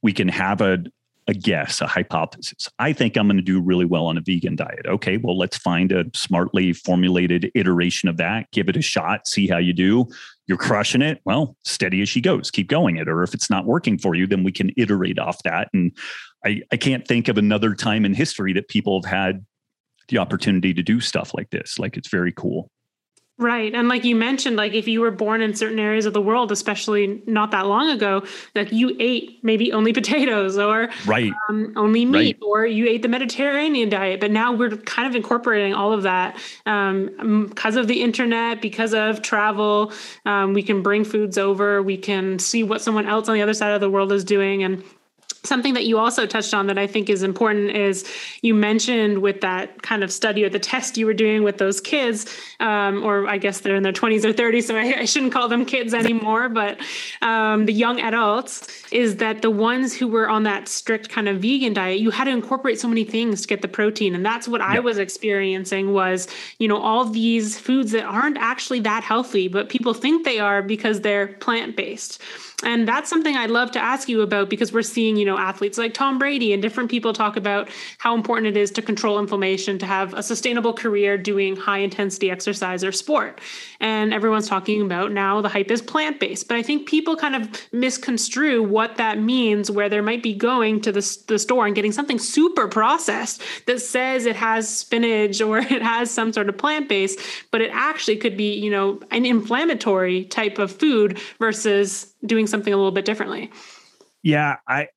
we 0.05 0.13
can 0.13 0.29
have 0.29 0.61
a 0.61 0.85
a 1.27 1.35
guess, 1.35 1.81
a 1.81 1.87
hypothesis. 1.87 2.69
I 2.79 2.93
think 2.93 3.17
I'm 3.17 3.27
going 3.27 3.37
to 3.37 3.43
do 3.43 3.61
really 3.61 3.85
well 3.85 4.07
on 4.07 4.19
a 4.19 4.21
vegan 4.21 4.57
diet. 4.57 4.87
Okay, 4.87 5.17
well, 5.17 5.39
let's 5.39 5.57
find 5.57 5.91
a 5.91 6.05
smartly 6.15 6.73
formulated 6.73 7.51
iteration 7.55 8.09
of 8.09 8.17
that, 8.19 8.51
give 8.53 8.69
it 8.69 8.77
a 8.77 8.83
shot, 8.83 9.27
see 9.27 9.47
how 9.47 9.57
you 9.57 9.73
do. 9.73 10.07
You're 10.47 10.59
crushing 10.59 11.01
it. 11.01 11.21
Well, 11.25 11.57
steady 11.65 12.03
as 12.03 12.09
she 12.09 12.21
goes, 12.21 12.51
keep 12.51 12.69
going 12.69 12.97
it. 12.97 13.09
Or 13.09 13.23
if 13.23 13.33
it's 13.33 13.49
not 13.49 13.65
working 13.65 13.97
for 13.99 14.15
you, 14.15 14.27
then 14.27 14.45
we 14.45 14.53
can 14.53 14.71
iterate 14.77 15.19
off 15.19 15.43
that. 15.45 15.69
And 15.73 15.93
I, 16.45 16.61
I 16.71 16.77
can't 16.77 17.09
think 17.09 17.29
of 17.29 17.39
another 17.39 17.75
time 17.75 18.05
in 18.05 18.13
history 18.13 18.53
that 18.53 18.69
people 18.69 19.01
have 19.03 19.11
had 19.11 19.47
the 20.09 20.19
opportunity 20.19 20.75
to 20.75 20.83
do 20.83 21.01
stuff 21.01 21.33
like 21.33 21.49
this. 21.49 21.79
Like 21.79 21.97
it's 21.97 22.09
very 22.09 22.33
cool. 22.33 22.71
Right. 23.37 23.75
And 23.75 23.89
like 23.89 24.05
you 24.05 24.15
mentioned, 24.15 24.55
like 24.55 24.75
if 24.75 24.87
you 24.87 25.01
were 25.01 25.11
born 25.11 25.43
in 25.43 25.57
certain 25.57 25.81
areas 25.81 26.07
of 26.07 26.13
the 26.13 26.21
world, 26.21 26.53
especially 26.53 27.21
not 27.27 27.51
that 27.51 27.67
long 27.67 27.91
ago, 27.91 28.23
like 28.55 28.71
you 28.71 28.97
ate 29.01 29.43
maybe 29.43 29.73
only 29.73 29.93
potatoes 30.01 30.57
or 30.57 30.89
right. 31.05 31.33
Um, 31.49 31.73
only 31.75 32.05
meat, 32.05 32.39
right. 32.41 32.47
or 32.47 32.65
you 32.65 32.87
ate 32.87 33.03
the 33.03 33.09
Mediterranean 33.09 33.89
diet. 33.89 34.21
But 34.21 34.31
now 34.31 34.53
we're 34.53 34.77
kind 34.77 35.09
of 35.09 35.17
incorporating 35.17 35.75
all 35.75 35.93
of 35.93 36.05
that 36.05 36.39
um, 36.65 37.49
because 37.49 37.75
of 37.75 37.89
the 37.89 38.03
internet, 38.03 38.63
because 38.63 38.95
of 38.95 39.21
travel. 39.21 39.93
Um, 40.25 40.55
we 40.55 40.63
can 40.63 40.83
bring 40.83 41.05
foods 41.05 41.37
over, 41.37 41.83
we 41.83 41.97
can 41.97 42.39
see 42.39 42.63
what 42.63 42.83
someone 42.83 43.07
else 43.07 43.29
on 43.29 43.35
the 43.35 43.43
other 43.43 43.55
side 43.55 43.73
of 43.73 43.81
the 43.81 43.91
world 43.91 44.13
is 44.13 44.23
doing. 44.23 44.63
And 44.63 44.85
Something 45.45 45.75
that 45.75 45.85
you 45.85 45.99
also 45.99 46.27
touched 46.27 46.55
on 46.55 46.67
that 46.69 46.79
I 46.79 46.87
think 46.87 47.09
is 47.11 47.23
important 47.23 47.71
is 47.71 48.05
you 48.43 48.55
mentioned 48.55 49.19
with 49.19 49.41
that 49.43 49.83
kind 49.83 50.03
of 50.03 50.11
study 50.11 50.45
or 50.45 50.49
the 50.49 50.59
test 50.59 50.97
you 50.97 51.07
were 51.07 51.15
doing 51.15 51.43
with 51.43 51.59
those 51.59 51.81
kids, 51.81 52.27
um, 52.61 53.05
or 53.05 53.29
I 53.29 53.39
guess 53.39 53.61
they're 53.61 53.77
in 53.77 53.83
their 53.83 53.93
20s 53.93 54.25
or 54.25 54.33
30s, 54.33 54.65
so 54.65 54.77
I, 54.77 55.01
I 55.01 55.05
shouldn't 55.05 55.33
call 55.33 55.49
them 55.49 55.65
kids 55.65 55.93
anymore, 55.95 56.49
but 56.49 56.81
um, 57.23 57.67
the 57.67 57.73
young 57.73 58.01
adults, 58.01 58.69
is 58.91 59.17
that 59.17 59.43
the 59.43 59.51
ones 59.51 59.95
who 59.95 60.09
were 60.09 60.29
on 60.29 60.45
that 60.45 60.69
strict 60.69 61.09
kind 61.09 61.29
of 61.29 61.41
vegan 61.41 61.75
diet, 61.75 61.99
you 61.99 62.11
had 62.11 62.25
to 62.25 62.31
incorporate 62.31 62.81
so 62.81 62.89
many 62.89 63.05
things 63.05 63.43
to 63.43 63.49
get 63.49 63.61
the 63.61 63.69
protein. 63.69 64.15
And 64.15 64.25
that's 64.25 64.47
what 64.49 64.61
yep. 64.61 64.71
I 64.71 64.79
was 64.81 64.99
experiencing 64.99 65.93
was, 65.93 66.29
you 66.59 66.69
know, 66.69 66.79
all 66.79 67.05
these 67.05 67.59
foods 67.59 67.93
that 67.93 68.05
aren't 68.05 68.39
actually 68.39 68.81
that 68.81 69.03
healthy, 69.03 69.49
but 69.49 69.69
people 69.69 69.95
think 69.95 70.25
they 70.25 70.39
are 70.39 70.63
because 70.63 71.01
they're 71.01 71.29
plant 71.29 71.77
based. 71.77 72.21
And 72.65 72.89
that's 72.89 73.11
something 73.11 73.37
I'd 73.37 73.51
love 73.51 73.71
to 73.73 73.79
ask 73.79 74.09
you 74.09 74.23
about 74.23 74.49
because 74.51 74.73
we're 74.73 74.83
seeing, 74.83 75.17
you 75.17 75.25
know, 75.25 75.39
athletes 75.39 75.79
like 75.79 75.95
Tom 75.95 76.19
Brady 76.19 76.53
and 76.53 76.63
different 76.63 76.91
people 76.91 77.13
talk 77.13 77.37
about 77.37 77.69
how 77.99 78.15
important 78.15 78.47
it 78.49 78.57
is 78.57 78.71
to 78.73 78.83
control 78.83 79.19
inflammation, 79.19 79.79
to 79.79 79.87
have 79.87 80.15
a 80.15 80.23
sustainable 80.23 80.73
career 80.73 81.19
doing 81.19 81.57
high 81.57 81.79
intensity 81.79 82.31
exercise 82.31 82.83
or 82.83 82.93
sport. 82.93 83.41
And 83.85 84.15
everyone's 84.15 84.49
talking 84.49 84.81
about 84.81 85.13
now 85.13 85.43
the 85.43 85.49
hype 85.51 85.71
is 85.71 85.83
plant 85.83 86.19
based. 86.19 86.49
But 86.49 86.57
I 86.57 86.63
think 86.63 86.89
people 86.89 87.17
kind 87.17 87.37
of 87.37 87.51
misconstrue 87.71 88.63
what 88.63 88.97
that 88.97 89.19
means, 89.19 89.71
where 89.71 89.91
they 89.91 90.01
might 90.01 90.23
be 90.23 90.33
going 90.33 90.81
to 90.81 90.91
the, 90.91 91.19
the 91.29 91.39
store 91.39 91.67
and 91.67 91.75
getting 91.75 91.93
something 91.93 92.19
super 92.19 92.67
processed 92.67 93.43
that 93.67 93.83
says 93.83 94.25
it 94.25 94.37
has 94.37 94.75
spinach 94.75 95.43
or 95.43 95.59
it 95.71 95.83
has 95.83 96.11
some 96.11 96.33
sort 96.33 96.49
of 96.49 96.57
plant 96.57 96.89
based, 96.89 97.21
but 97.51 97.61
it 97.61 97.71
actually 97.75 98.17
could 98.17 98.39
be, 98.39 98.55
you 98.55 98.71
know, 98.71 98.99
an 99.11 99.27
inflammatory 99.27 100.25
type 100.25 100.59
of 100.59 100.73
food 100.73 101.21
versus 101.39 102.15
doing 102.25 102.47
something 102.47 102.73
a 102.73 102.77
little 102.77 102.91
bit 102.91 103.05
differently. 103.05 103.53
Yeah, 104.23 104.57
I 104.67 104.89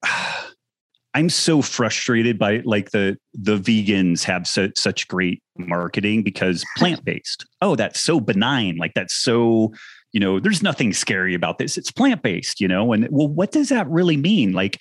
I'm 1.18 1.30
so 1.30 1.62
frustrated 1.64 2.38
by 2.38 2.62
like 2.64 2.92
the 2.92 3.18
the 3.34 3.58
vegans 3.58 4.24
have 4.26 4.48
so, 4.48 4.70
such 4.76 5.08
great 5.08 5.42
marketing 5.58 6.22
because 6.22 6.64
plant 6.78 7.04
based. 7.04 7.44
Oh, 7.60 7.76
that's 7.76 8.00
so 8.00 8.20
benign. 8.20 8.78
Like 8.78 8.94
that's 8.94 9.16
so 9.16 9.74
you 10.14 10.20
know. 10.20 10.40
There's 10.40 10.62
nothing 10.62 10.94
scary 10.94 11.34
about 11.34 11.58
this. 11.58 11.76
It's 11.76 11.90
plant 11.90 12.22
based. 12.22 12.62
You 12.62 12.68
know, 12.68 12.94
and 12.94 13.08
well, 13.10 13.28
what 13.28 13.52
does 13.52 13.70
that 13.70 13.90
really 13.90 14.16
mean? 14.16 14.54
Like 14.54 14.78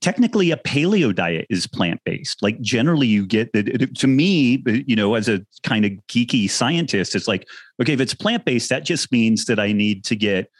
technically 0.00 0.52
a 0.52 0.56
paleo 0.58 1.12
diet 1.12 1.46
is 1.50 1.66
plant 1.66 2.00
based 2.06 2.40
like 2.40 2.58
generally 2.62 3.06
you 3.06 3.26
get 3.26 3.52
that 3.52 3.94
to 3.94 4.06
me 4.06 4.62
uh, 4.66 4.78
you 4.86 4.96
know 4.96 5.14
as 5.14 5.28
a 5.28 5.44
kind 5.62 5.84
of 5.84 5.92
geeky 6.08 6.48
scientist 6.48 7.14
it's 7.14 7.28
like 7.28 7.46
okay 7.82 7.92
if 7.92 8.00
it's 8.00 8.14
plant 8.14 8.42
based 8.46 8.70
that 8.70 8.82
just 8.82 9.12
means 9.12 9.44
that 9.44 9.60
i 9.60 9.72
need 9.72 10.02
to 10.02 10.16
get 10.16 10.50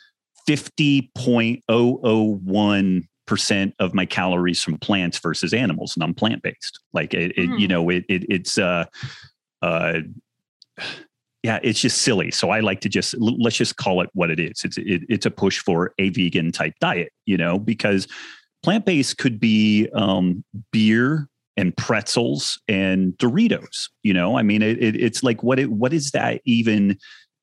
50.001 0.46 3.08
percent 3.30 3.72
of 3.78 3.94
my 3.94 4.04
calories 4.04 4.60
from 4.60 4.76
plants 4.78 5.20
versus 5.20 5.54
animals 5.54 5.94
and 5.94 6.02
i'm 6.02 6.12
plant 6.12 6.42
based 6.42 6.80
like 6.92 7.14
it, 7.14 7.30
it 7.38 7.48
mm. 7.48 7.60
you 7.60 7.68
know 7.68 7.88
it, 7.88 8.04
it 8.08 8.24
it's 8.28 8.58
uh 8.58 8.84
uh 9.62 10.00
yeah 11.44 11.60
it's 11.62 11.80
just 11.80 12.02
silly. 12.02 12.30
So 12.32 12.50
i 12.50 12.58
like 12.58 12.80
to 12.80 12.88
just 12.88 13.14
let's 13.18 13.56
just 13.56 13.76
call 13.76 14.00
it 14.02 14.10
what 14.14 14.30
it 14.30 14.40
is. 14.40 14.64
It's 14.64 14.76
it, 14.76 15.02
it's 15.08 15.26
a 15.26 15.30
push 15.30 15.60
for 15.60 15.94
a 15.98 16.10
vegan 16.10 16.50
type 16.50 16.74
diet 16.80 17.12
you 17.24 17.36
know 17.36 17.58
because 17.58 18.08
plant-based 18.62 19.16
could 19.16 19.38
be 19.38 19.88
um, 19.94 20.44
beer 20.72 21.28
and 21.56 21.74
pretzels 21.76 22.60
and 22.68 23.12
doritos 23.18 23.88
you 24.02 24.12
know? 24.12 24.36
I 24.36 24.42
mean 24.42 24.60
it, 24.60 24.82
it, 24.82 24.96
it's 24.96 25.22
like 25.22 25.42
what 25.42 25.58
it 25.60 25.70
what 25.70 25.92
is 25.92 26.10
that 26.10 26.40
even 26.44 26.98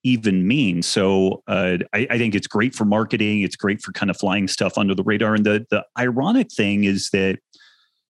even 0.07 0.47
mean. 0.47 0.81
So 0.81 1.43
uh, 1.47 1.77
I, 1.93 2.07
I, 2.09 2.17
think 2.17 2.33
it's 2.33 2.47
great 2.47 2.73
for 2.73 2.85
marketing. 2.85 3.41
It's 3.41 3.57
great 3.57 3.81
for 3.81 3.91
kind 3.91 4.09
of 4.09 4.17
flying 4.17 4.47
stuff 4.47 4.77
under 4.77 4.95
the 4.95 5.03
radar. 5.03 5.35
And 5.35 5.45
the 5.45 5.65
the 5.69 5.85
ironic 5.97 6.51
thing 6.51 6.85
is 6.85 7.09
that 7.09 7.39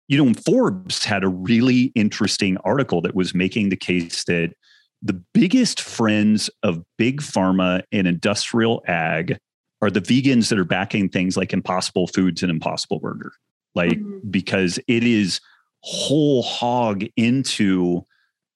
you 0.07 0.23
know 0.23 0.33
Forbes 0.45 1.03
had 1.03 1.23
a 1.23 1.27
really 1.27 1.91
interesting 1.95 2.57
article 2.63 3.01
that 3.01 3.15
was 3.15 3.35
making 3.35 3.69
the 3.69 3.75
case 3.75 4.23
that 4.25 4.53
the 5.01 5.21
biggest 5.33 5.81
friends 5.81 6.49
of 6.63 6.83
big 6.97 7.21
pharma 7.21 7.81
and 7.91 8.07
industrial 8.07 8.83
ag 8.87 9.37
are 9.81 9.89
the 9.89 10.01
vegans 10.01 10.49
that 10.49 10.59
are 10.59 10.63
backing 10.63 11.09
things 11.09 11.35
like 11.35 11.51
Impossible 11.51 12.07
Foods 12.07 12.43
and 12.43 12.51
Impossible 12.51 12.99
Burger, 12.99 13.33
like 13.75 13.93
mm-hmm. 13.93 14.29
because 14.29 14.79
it 14.87 15.03
is 15.03 15.41
whole 15.81 16.43
hog 16.43 17.03
into 17.17 18.05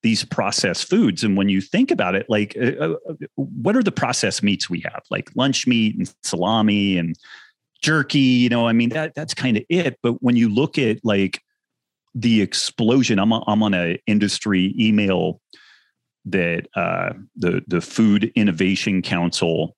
these 0.06 0.24
processed 0.24 0.88
foods. 0.88 1.24
And 1.24 1.36
when 1.36 1.50
you 1.50 1.62
think 1.62 1.90
about 1.90 2.14
it, 2.14 2.28
like, 2.30 2.56
uh, 2.62 2.94
uh, 3.10 3.14
what 3.34 3.76
are 3.76 3.82
the 3.82 3.92
processed 3.92 4.44
meats 4.44 4.70
we 4.70 4.82
have? 4.82 5.02
Like 5.10 5.32
lunch 5.34 5.66
meat 5.66 5.98
and 5.98 6.14
salami 6.22 7.00
and 7.00 7.16
jerky. 7.82 8.20
You 8.20 8.50
know, 8.50 8.68
I 8.68 8.74
mean 8.74 8.90
that 8.90 9.16
that's 9.16 9.34
kind 9.34 9.58
of 9.58 9.64
it. 9.68 9.98
But 10.04 10.22
when 10.22 10.36
you 10.36 10.48
look 10.48 10.78
at 10.78 11.00
like 11.04 11.42
the 12.14 12.44
explosion, 12.44 13.18
I'm 13.18 13.34
I'm 13.34 13.64
on 13.64 13.74
a 13.74 14.00
industry 14.06 14.76
email 14.80 15.42
that 16.26 16.68
uh, 16.76 17.14
the 17.36 17.64
the 17.66 17.82
Food 17.82 18.32
Innovation 18.36 19.02
Council 19.02 19.76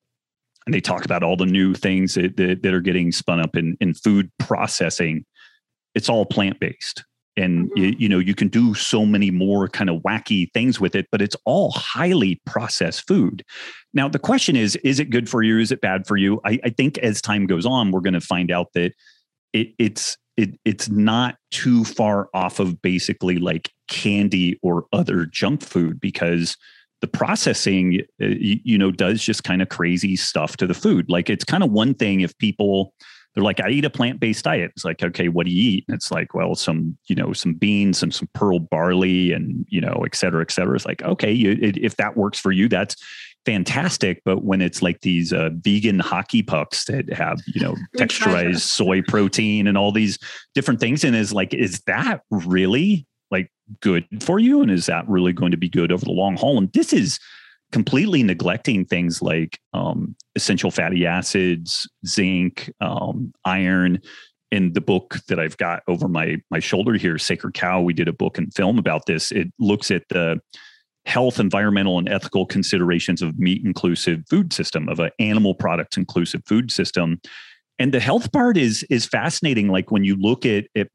and 0.66 0.74
they 0.74 0.82
talk 0.82 1.06
about 1.06 1.24
all 1.24 1.38
the 1.38 1.46
new 1.46 1.74
things 1.74 2.16
that, 2.16 2.36
that, 2.36 2.62
that, 2.64 2.74
are 2.74 2.82
getting 2.82 3.14
spun 3.14 3.40
up 3.40 3.56
in, 3.56 3.78
in 3.80 3.94
food 3.94 4.30
processing. 4.38 5.26
It's 5.96 6.10
all 6.10 6.26
plant 6.26 6.60
based 6.60 7.06
and 7.38 7.68
mm-hmm. 7.68 7.78
you, 7.78 7.96
you, 7.98 8.10
know 8.10 8.20
you 8.20 8.36
can 8.36 8.48
do 8.48 8.74
so 8.74 9.06
many 9.06 9.32
more 9.32 9.68
kind 9.68 9.90
of 9.90 10.02
wacky 10.02 10.52
things 10.54 10.80
with 10.80 10.96
it 10.96 11.08
but 11.12 11.22
it's 11.22 11.36
all 11.46 11.72
highly 11.72 12.42
processed 12.46 13.08
food. 13.08 13.44
Now 13.94 14.10
the 14.10 14.20
question 14.20 14.56
is 14.56 14.76
is 14.78 15.00
it 15.00 15.10
good 15.10 15.30
for 15.30 15.44
you? 15.44 15.60
Is 15.60 15.72
it 15.72 15.82
bad 15.82 16.08
for 16.08 16.18
you? 16.18 16.42
I, 16.46 16.60
I 16.64 16.70
think 16.70 16.98
as 17.00 17.22
time 17.22 17.48
goes 17.48 17.66
on 17.66 17.92
we're 17.92 18.02
going 18.02 18.14
to 18.14 18.22
find 18.22 18.52
out 18.52 18.74
that 18.74 18.94
it, 19.54 19.70
it's 19.78 20.18
it, 20.38 20.60
it's 20.66 20.88
not 20.88 21.36
too 21.50 21.84
far 21.84 22.30
off 22.34 22.60
of 22.60 22.82
basically 22.82 23.40
like 23.40 23.72
candy 23.88 24.60
or 24.62 24.86
other 24.94 25.26
junk 25.26 25.64
food 25.64 26.00
because 26.00 26.56
the 27.02 27.08
processing 27.08 28.02
uh, 28.22 28.28
you, 28.28 28.60
you 28.64 28.78
know 28.78 28.92
does 28.92 29.24
just 29.24 29.44
kind 29.44 29.62
of 29.62 29.70
crazy 29.70 30.16
stuff 30.16 30.58
to 30.58 30.68
the 30.68 30.74
food. 30.74 31.10
Like 31.10 31.30
it's 31.30 31.44
kind 31.44 31.64
of 31.64 31.72
one 31.72 31.94
thing 31.94 32.22
if 32.22 32.38
people 32.38 32.94
they're 33.38 33.44
like, 33.44 33.60
I 33.60 33.70
eat 33.70 33.86
a 33.86 33.90
plant 33.92 34.20
based 34.20 34.46
diet. 34.46 34.72
It's 34.76 34.84
like, 34.84 35.04
okay, 35.04 35.28
what 35.28 35.46
do 35.46 35.52
you 35.52 35.74
eat? 35.74 35.86
And 35.88 35.94
it's 35.94 36.10
like, 36.10 36.34
well, 36.34 36.56
some, 36.56 36.98
you 37.06 37.16
know, 37.16 37.34
some 37.34 37.54
beans 37.54 38.02
and 38.02 38.12
some 38.12 38.28
pearl 38.34 38.58
barley 38.58 39.32
and, 39.32 39.64
you 39.70 39.80
know, 39.80 40.02
et 40.08 40.16
cetera, 40.16 40.42
et 40.42 40.50
cetera. 40.50 40.74
It's 40.74 40.88
like, 40.88 41.04
okay, 41.04 41.32
you, 41.32 41.52
it, 41.52 41.78
if 41.78 41.98
that 41.98 42.18
works 42.18 42.40
for 42.40 42.52
you, 42.52 42.68
that's 42.68 42.96
fantastic. 43.46 44.24
But 44.26 44.44
when 44.44 44.60
it's 44.60 44.82
like 44.82 45.02
these 45.02 45.34
uh, 45.34 45.52
vegan 45.54 46.00
hockey 46.00 46.42
pucks 46.42 46.86
that 46.86 47.14
have, 47.14 47.40
you 47.46 47.62
know, 47.62 47.76
texturized 47.98 48.62
soy 48.62 49.04
protein 49.04 49.68
and 49.68 49.78
all 49.78 49.92
these 49.92 50.18
different 50.56 50.80
things, 50.80 51.04
and 51.04 51.16
is 51.16 51.32
like, 51.32 51.54
is 51.54 51.82
that 51.82 52.22
really 52.32 53.06
like 53.30 53.52
good 53.82 54.08
for 54.20 54.40
you? 54.40 54.64
And 54.64 54.72
is 54.72 54.88
that 54.88 55.08
really 55.08 55.32
going 55.32 55.52
to 55.52 55.58
be 55.58 55.70
good 55.70 55.92
over 55.92 56.04
the 56.04 56.12
long 56.12 56.38
haul? 56.38 56.58
And 56.58 56.74
this 56.74 56.92
is, 56.92 57.20
completely 57.72 58.24
neglecting 58.24 58.86
things 58.86 59.22
like 59.22 59.60
um, 59.74 60.16
essential 60.36 60.72
fatty 60.72 61.06
acids, 61.06 61.90
zinc, 62.06 62.72
um, 62.82 63.34
iron. 63.46 64.00
In 64.50 64.72
the 64.72 64.80
book 64.80 65.18
that 65.28 65.42
I've 65.42 65.58
got 65.58 65.84
over 65.90 66.08
my 66.08 66.38
my 66.50 66.60
shoulder 66.60 66.94
here, 66.94 67.18
Sacred 67.18 67.54
Cow, 67.54 67.82
we 67.82 67.92
did 67.92 68.08
a 68.08 68.14
book 68.14 68.38
and 68.38 68.54
film 68.54 68.80
about 68.80 69.06
this. 69.06 69.30
It 69.34 69.52
looks 69.60 69.92
at 69.92 70.04
the 70.08 70.40
health, 71.06 71.38
environmental, 71.38 71.98
and 71.98 72.08
ethical 72.08 72.46
considerations 72.46 73.22
of 73.22 73.38
meat 73.38 73.62
inclusive 73.66 74.24
food 74.30 74.54
system, 74.54 74.88
of 74.88 75.00
an 75.00 75.10
animal 75.20 75.54
products 75.54 75.98
inclusive 75.98 76.44
food 76.46 76.72
system. 76.72 77.20
And 77.78 77.94
the 77.94 78.00
health 78.00 78.32
part 78.32 78.56
is 78.56 78.84
is 78.90 79.06
fascinating. 79.06 79.68
Like 79.68 79.92
when 79.92 80.06
you 80.06 80.16
look 80.16 80.46
at, 80.46 80.68
at 80.78 80.88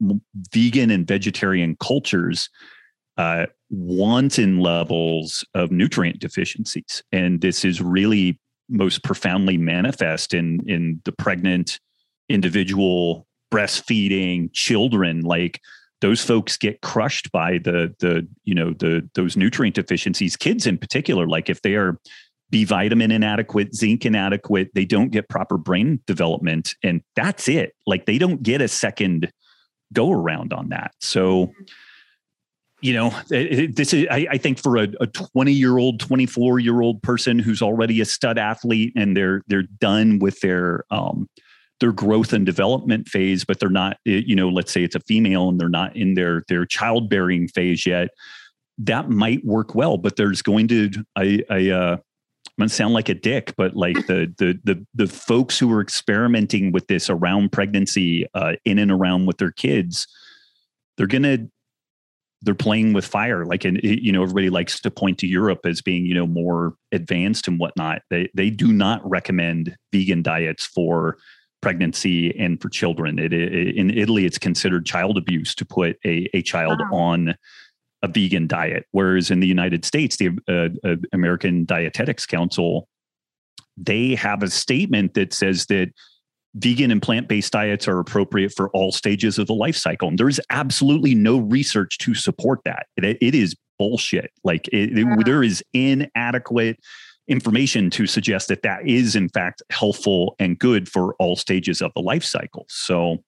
vegan 0.51 0.89
and 0.89 1.07
vegetarian 1.07 1.77
cultures, 1.79 2.49
uh, 3.17 3.45
wanton 3.73 4.59
levels 4.59 5.43
of 5.55 5.71
nutrient 5.71 6.19
deficiencies. 6.19 7.03
And 7.11 7.41
this 7.41 7.65
is 7.65 7.81
really 7.81 8.39
most 8.69 9.03
profoundly 9.03 9.57
manifest 9.57 10.33
in, 10.33 10.61
in 10.67 11.01
the 11.05 11.11
pregnant 11.11 11.79
individual 12.29 13.25
breastfeeding 13.51 14.53
children. 14.53 15.21
Like 15.21 15.59
those 16.01 16.23
folks 16.23 16.55
get 16.55 16.81
crushed 16.81 17.31
by 17.31 17.57
the, 17.57 17.93
the, 17.99 18.27
you 18.43 18.53
know, 18.53 18.73
the, 18.73 19.09
those 19.15 19.35
nutrient 19.35 19.75
deficiencies, 19.75 20.35
kids 20.35 20.67
in 20.67 20.77
particular, 20.77 21.27
like 21.27 21.49
if 21.49 21.63
they 21.63 21.73
are 21.73 21.97
B 22.51 22.65
vitamin 22.65 23.09
inadequate, 23.09 23.73
zinc 23.73 24.05
inadequate, 24.05 24.69
they 24.75 24.85
don't 24.85 25.09
get 25.11 25.29
proper 25.29 25.57
brain 25.57 25.99
development. 26.05 26.75
And 26.83 27.01
that's 27.15 27.47
it. 27.47 27.73
Like 27.87 28.05
they 28.05 28.19
don't 28.19 28.43
get 28.43 28.61
a 28.61 28.67
second 28.67 29.31
go 29.93 30.11
around 30.11 30.53
on 30.53 30.69
that. 30.69 30.93
So, 30.99 31.47
mm-hmm 31.47 31.63
you 32.83 32.91
know, 32.91 33.11
this 33.29 33.93
is, 33.93 34.05
I, 34.11 34.27
I 34.31 34.37
think 34.37 34.59
for 34.59 34.75
a 34.75 34.87
20 34.87 35.53
year 35.53 35.77
old, 35.77 36.01
24 36.01 36.59
year 36.59 36.81
old 36.81 37.01
person 37.01 37.39
who's 37.39 37.61
already 37.61 38.01
a 38.01 38.05
stud 38.05 38.37
athlete 38.37 38.91
and 38.97 39.15
they're, 39.15 39.41
they're 39.47 39.63
done 39.79 40.19
with 40.19 40.41
their, 40.41 40.83
um, 40.91 41.29
their 41.79 41.93
growth 41.93 42.33
and 42.33 42.45
development 42.45 43.07
phase, 43.07 43.45
but 43.45 43.61
they're 43.61 43.69
not, 43.69 43.99
you 44.03 44.35
know, 44.35 44.49
let's 44.49 44.73
say 44.73 44.83
it's 44.83 44.95
a 44.95 44.99
female 44.99 45.47
and 45.47 45.61
they're 45.61 45.69
not 45.69 45.95
in 45.95 46.15
their, 46.15 46.43
their 46.49 46.65
childbearing 46.65 47.47
phase 47.47 47.85
yet. 47.85 48.09
That 48.77 49.09
might 49.09 49.45
work 49.45 49.73
well, 49.73 49.97
but 49.97 50.17
there's 50.17 50.41
going 50.41 50.67
to, 50.67 50.91
I, 51.15 51.39
I, 51.49 51.69
uh, 51.69 51.97
I'm 51.97 52.63
gonna 52.63 52.69
sound 52.69 52.93
like 52.93 53.07
a 53.07 53.15
dick, 53.15 53.53
but 53.55 53.75
like 53.75 53.95
the 54.07 54.31
the 54.37 54.59
the 54.63 54.85
the 54.93 55.07
folks 55.07 55.57
who 55.57 55.71
are 55.71 55.81
experimenting 55.81 56.71
with 56.71 56.85
this 56.85 57.09
around 57.09 57.51
pregnancy, 57.51 58.27
uh, 58.35 58.53
in 58.63 58.77
and 58.77 58.91
around 58.91 59.25
with 59.25 59.37
their 59.37 59.51
kids, 59.51 60.07
they're 60.97 61.07
gonna 61.07 61.47
they're 62.43 62.53
playing 62.53 62.93
with 62.93 63.05
fire. 63.05 63.45
Like, 63.45 63.65
and 63.65 63.79
you 63.83 64.11
know, 64.11 64.21
everybody 64.21 64.49
likes 64.49 64.79
to 64.81 64.91
point 64.91 65.17
to 65.19 65.27
Europe 65.27 65.61
as 65.65 65.81
being 65.81 66.05
you 66.05 66.13
know 66.13 66.27
more 66.27 66.75
advanced 66.91 67.47
and 67.47 67.59
whatnot. 67.59 68.01
They 68.09 68.29
they 68.33 68.49
do 68.49 68.71
not 68.71 69.07
recommend 69.09 69.75
vegan 69.91 70.21
diets 70.21 70.65
for 70.65 71.17
pregnancy 71.61 72.37
and 72.37 72.61
for 72.61 72.67
children. 72.69 73.17
It, 73.17 73.31
it, 73.31 73.75
in 73.75 73.89
Italy, 73.97 74.25
it's 74.25 74.37
considered 74.37 74.85
child 74.85 75.17
abuse 75.17 75.55
to 75.55 75.65
put 75.65 75.97
a 76.05 76.29
a 76.33 76.41
child 76.41 76.79
wow. 76.91 76.97
on 76.97 77.35
a 78.03 78.07
vegan 78.09 78.47
diet, 78.47 78.85
whereas 78.91 79.31
in 79.31 79.39
the 79.39 79.47
United 79.47 79.85
States, 79.85 80.17
the 80.17 80.29
uh, 80.47 80.87
uh, 80.87 80.97
American 81.13 81.65
Dietetics 81.65 82.25
Council 82.25 82.87
they 83.77 84.15
have 84.15 84.43
a 84.43 84.49
statement 84.49 85.13
that 85.15 85.33
says 85.33 85.65
that 85.67 85.91
vegan 86.55 86.91
and 86.91 87.01
plant-based 87.01 87.51
diets 87.51 87.87
are 87.87 87.99
appropriate 87.99 88.53
for 88.55 88.69
all 88.69 88.91
stages 88.91 89.39
of 89.39 89.47
the 89.47 89.53
life 89.53 89.75
cycle. 89.75 90.07
And 90.07 90.17
there's 90.17 90.39
absolutely 90.49 91.15
no 91.15 91.39
research 91.39 91.97
to 91.99 92.13
support 92.13 92.59
that. 92.65 92.87
It, 92.97 93.17
it 93.21 93.35
is 93.35 93.55
bullshit. 93.79 94.31
Like 94.43 94.67
it, 94.67 94.91
yeah. 94.91 95.15
it, 95.19 95.25
there 95.25 95.43
is 95.43 95.63
inadequate 95.73 96.77
information 97.27 97.89
to 97.89 98.05
suggest 98.05 98.49
that 98.49 98.63
that 98.63 98.87
is 98.87 99.15
in 99.15 99.29
fact 99.29 99.63
helpful 99.69 100.35
and 100.39 100.59
good 100.59 100.89
for 100.89 101.15
all 101.15 101.35
stages 101.35 101.81
of 101.81 101.91
the 101.95 102.01
life 102.01 102.23
cycle. 102.23 102.65
So 102.67 103.23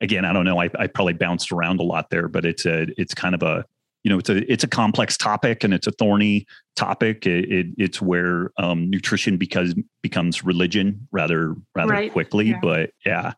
again 0.00 0.24
i 0.24 0.32
don't 0.32 0.44
know. 0.44 0.60
I, 0.60 0.70
I 0.78 0.86
probably 0.86 1.14
bounced 1.14 1.52
around 1.52 1.80
a 1.80 1.82
lot 1.82 2.10
there 2.10 2.28
but 2.28 2.44
it's 2.44 2.64
a 2.66 2.86
it's 2.96 3.14
kind 3.14 3.34
of 3.34 3.42
a 3.42 3.64
you 4.08 4.14
know 4.14 4.18
it's 4.18 4.30
a 4.30 4.50
it's 4.50 4.64
a 4.64 4.68
complex 4.68 5.18
topic 5.18 5.62
and 5.62 5.74
it's 5.74 5.86
a 5.86 5.90
thorny 5.90 6.46
topic 6.76 7.26
it, 7.26 7.44
it 7.52 7.66
it's 7.76 8.00
where 8.00 8.50
um, 8.56 8.88
nutrition 8.88 9.36
because 9.36 9.74
becomes 10.02 10.42
religion 10.42 11.06
rather 11.12 11.54
rather 11.74 11.92
right. 11.92 12.10
quickly 12.10 12.46
yeah. 12.46 12.58
but 12.62 12.90
yeah 13.04 13.32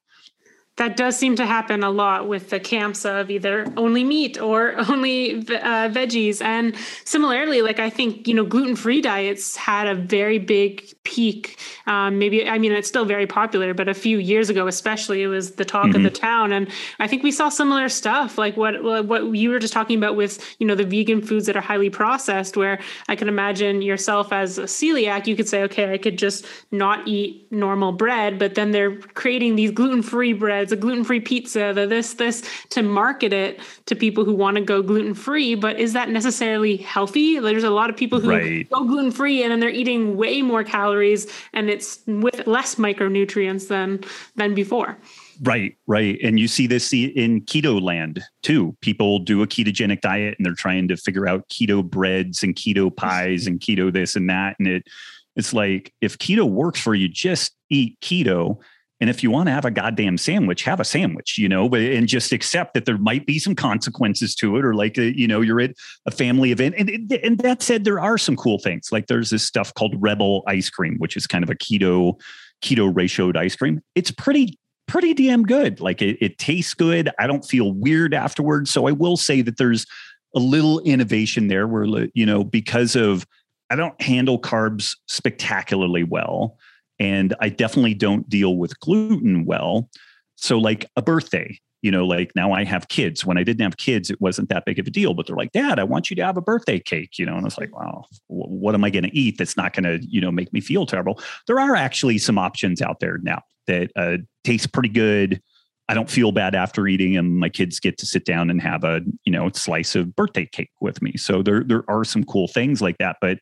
that 0.81 0.97
does 0.97 1.15
seem 1.15 1.37
to 1.37 1.45
happen 1.45 1.85
a 1.85 1.91
lot 1.91 2.27
with 2.27 2.49
the 2.49 2.59
camps 2.59 3.05
of 3.05 3.31
either 3.31 3.71
only 3.77 4.03
meat 4.03 4.41
or 4.41 4.75
only 4.91 5.35
uh, 5.35 5.91
veggies. 5.91 6.41
And 6.41 6.75
similarly, 7.05 7.61
like 7.61 7.79
I 7.79 7.91
think, 7.91 8.27
you 8.27 8.33
know, 8.33 8.47
gluten 8.47 8.77
free 8.77 9.03
diets 9.03 9.57
had 9.57 9.87
a 9.87 9.95
very 9.95 10.39
big 10.39 10.91
peak. 11.05 11.59
Um, 11.87 12.19
maybe, 12.19 12.49
I 12.49 12.57
mean, 12.57 12.73
it's 12.73 12.89
still 12.89 13.05
very 13.05 13.27
popular, 13.27 13.75
but 13.75 13.91
a 13.91 13.95
few 13.95 14.17
years 14.17 14.49
ago, 14.49 14.67
especially, 14.69 15.23
it 15.23 15.27
was 15.27 15.53
the 15.57 15.67
talk 15.67 15.89
mm-hmm. 15.89 15.97
of 15.97 16.03
the 16.03 16.09
mm-hmm. 16.09 16.27
town. 16.27 16.53
And 16.53 16.71
I 16.99 17.07
think 17.07 17.23
we 17.23 17.31
saw 17.31 17.51
similar 17.51 17.91
stuff 17.91 18.39
like 18.39 18.57
what, 18.57 18.83
what 18.83 19.37
you 19.37 19.51
were 19.51 19.59
just 19.59 19.75
talking 19.75 19.99
about 19.99 20.17
with, 20.17 20.43
you 20.61 20.67
know, 20.67 20.75
the 20.75 20.85
vegan 20.85 21.21
foods 21.21 21.45
that 21.45 21.57
are 21.57 21.61
highly 21.61 21.91
processed, 21.91 22.57
where 22.57 22.81
I 23.07 23.17
can 23.17 23.29
imagine 23.29 23.83
yourself 23.83 24.33
as 24.33 24.57
a 24.57 24.63
celiac, 24.63 25.27
you 25.27 25.37
could 25.37 25.49
say, 25.49 25.63
okay, 25.65 25.93
I 25.93 25.99
could 25.99 26.17
just 26.17 26.47
not 26.71 27.07
eat 27.07 27.53
normal 27.53 27.93
bread, 27.93 28.39
but 28.39 28.55
then 28.55 28.71
they're 28.71 28.97
creating 28.97 29.57
these 29.57 29.73
gluten 29.73 30.03
free 30.03 30.33
breads 30.33 30.70
it's 30.71 30.79
a 30.79 30.81
gluten-free 30.81 31.21
pizza, 31.21 31.73
the 31.75 31.87
this, 31.87 32.15
this 32.15 32.43
to 32.71 32.83
market 32.83 33.33
it 33.33 33.61
to 33.87 33.97
people 33.97 34.25
who 34.25 34.33
want 34.33 34.57
to 34.57 34.61
go 34.61 34.83
gluten-free. 34.83 35.57
But 35.57 35.81
is 35.81 35.95
that 35.95 36.11
necessarily 36.11 36.77
healthy? 36.77 37.41
There's 37.41 37.65
a 37.65 37.71
lot 37.71 37.91
of 37.91 37.97
people 37.97 38.21
who 38.21 38.31
right. 38.31 38.71
go 38.71 38.85
gluten-free 38.85 39.43
and 39.43 39.51
then 39.51 39.59
they're 39.59 39.69
eating 39.69 40.17
way 40.17 40.43
more 40.43 40.63
calories 40.63 41.27
and 41.53 41.69
it's 41.69 41.99
with 42.07 42.47
less 42.47 42.77
micronutrients 42.77 43.67
than 43.67 44.05
than 44.37 44.55
before. 44.55 44.97
Right, 45.43 45.77
right. 45.89 46.19
And 46.23 46.39
you 46.39 46.47
see 46.47 46.69
this 46.69 46.93
in 46.93 47.41
keto 47.43 47.83
land 47.83 48.23
too. 48.43 48.77
People 48.81 49.19
do 49.19 49.43
a 49.43 49.47
ketogenic 49.47 50.03
diet 50.03 50.37
and 50.39 50.47
they're 50.47 50.55
trying 50.55 50.87
to 50.89 50.97
figure 50.97 51.27
out 51.27 51.49
keto 51.49 51.83
breads 51.83 52.45
and 52.45 52.55
keto 52.55 52.95
pies 52.95 53.49
and 53.49 53.59
keto 53.59 53.93
this 53.93 54.15
and 54.15 54.31
that. 54.31 54.55
And 54.61 54.69
it 54.69 54.87
it's 55.35 55.53
like 55.53 55.93
if 56.01 56.19
keto 56.19 56.49
works 56.49 56.81
for 56.81 56.95
you, 56.95 57.09
just 57.09 57.57
eat 57.71 57.99
keto 58.01 58.59
and 59.01 59.09
if 59.09 59.23
you 59.23 59.31
want 59.31 59.47
to 59.47 59.53
have 59.53 59.65
a 59.65 59.71
goddamn 59.71 60.19
sandwich, 60.19 60.63
have 60.65 60.79
a 60.79 60.85
sandwich, 60.85 61.39
you 61.39 61.49
know, 61.49 61.67
and 61.69 62.07
just 62.07 62.33
accept 62.33 62.75
that 62.75 62.85
there 62.85 62.99
might 62.99 63.25
be 63.25 63.39
some 63.39 63.55
consequences 63.55 64.35
to 64.37 64.57
it, 64.57 64.65
or 64.65 64.75
like 64.75 64.99
uh, 64.99 65.03
you 65.03 65.27
know, 65.27 65.41
you're 65.41 65.61
at 65.61 65.75
a 66.07 66.11
family 66.11 66.53
event. 66.53 66.75
And 66.77 66.91
and 67.11 67.39
that 67.39 67.63
said, 67.63 67.85
there 67.85 68.01
are 68.01 68.19
some 68.19 68.37
cool 68.37 68.59
things. 68.59 68.93
Like 68.93 69.07
there's 69.07 69.31
this 69.31 69.47
stuff 69.47 69.73
called 69.73 69.95
Rebel 69.99 70.43
ice 70.47 70.69
cream, 70.69 70.97
which 70.99 71.17
is 71.17 71.27
kind 71.27 71.43
of 71.43 71.51
a 71.51 71.55
keto 71.55 72.21
keto 72.63 72.93
ratioed 72.93 73.37
ice 73.37 73.57
cream. 73.57 73.81
It's 73.95 74.11
pretty 74.11 74.59
pretty 74.87 75.15
damn 75.15 75.45
good. 75.45 75.81
Like 75.81 76.03
it, 76.03 76.19
it 76.21 76.37
tastes 76.39 76.75
good. 76.75 77.11
I 77.19 77.27
don't 77.27 77.45
feel 77.45 77.73
weird 77.73 78.13
afterwards. 78.13 78.71
So 78.71 78.87
I 78.87 78.93
will 78.93 79.17
say 79.17 79.41
that 79.41 79.57
there's 79.57 79.87
a 80.35 80.41
little 80.41 80.81
innovation 80.81 81.49
there 81.49 81.67
where 81.67 82.09
you 82.13 82.27
know 82.27 82.45
because 82.45 82.97
of 82.97 83.27
I 83.71 83.77
don't 83.77 84.01
handle 84.03 84.39
carbs 84.39 84.97
spectacularly 85.07 86.05
well 86.05 86.59
and 87.01 87.35
I 87.41 87.49
definitely 87.49 87.95
don't 87.95 88.29
deal 88.29 88.57
with 88.57 88.79
gluten 88.79 89.47
well. 89.47 89.89
So, 90.37 90.59
like 90.59 90.87
a 90.97 91.03
birthday, 91.03 91.59
you 91.83 91.91
know, 91.91 92.07
like 92.07 92.31
now 92.37 92.53
I 92.53 92.65
have 92.65 92.89
kids. 92.89 93.25
When 93.25 93.39
I 93.39 93.43
didn't 93.43 93.63
have 93.63 93.79
kids, 93.79 94.11
it 94.11 94.21
wasn't 94.21 94.51
that 94.51 94.65
big 94.67 94.79
of 94.79 94.87
a 94.87 94.91
deal, 94.91 95.15
but 95.15 95.27
they're 95.27 95.37
like, 95.37 95.53
Dad, 95.53 95.79
I 95.79 95.85
want 95.85 96.11
you 96.11 96.17
to 96.17 96.25
have 96.25 96.37
a 96.37 96.43
birthday 96.43 96.79
cake, 96.79 97.19
you 97.19 97.25
know, 97.25 97.37
and 97.37 97.47
it's 97.47 97.59
like, 97.59 97.75
wow, 97.75 98.05
what 98.29 98.75
am 98.75 98.85
I 98.85 98.91
going 98.91 99.05
to 99.05 99.17
eat 99.17 99.39
that's 99.39 99.57
not 99.57 99.73
going 99.73 99.85
to, 99.85 100.07
you 100.07 100.21
know, 100.21 100.31
make 100.31 100.53
me 100.53 100.61
feel 100.61 100.87
terrible? 100.87 101.21
There 101.47 101.59
are 101.59 101.75
actually 101.75 102.19
some 102.19 102.39
options 102.39 102.83
out 102.83 103.01
there 103.01 103.19
now 103.23 103.43
that 103.67 103.91
uh, 103.97 104.19
taste 104.45 104.73
pretty 104.73 104.91
good. 104.91 105.41
I 105.89 105.95
don't 105.95 106.11
feel 106.11 106.33
bad 106.33 106.55
after 106.55 106.87
eating 106.87 107.17
and 107.17 107.37
my 107.37 107.49
kids 107.49 107.81
get 107.81 107.99
to 107.99 108.07
sit 108.07 108.25
down 108.25 108.49
and 108.49 108.61
have 108.61 108.85
a, 108.85 109.01
you 109.25 109.33
know, 109.33 109.51
slice 109.51 109.97
of 109.97 110.15
birthday 110.15 110.47
cake 110.47 110.71
with 110.81 111.03
me. 111.03 111.17
So 111.17 111.43
there, 111.43 111.65
there 111.65 111.83
are 111.89 112.05
some 112.05 112.25
cool 112.25 112.47
things 112.47 112.81
like 112.81 112.99
that, 112.99 113.17
but 113.21 113.39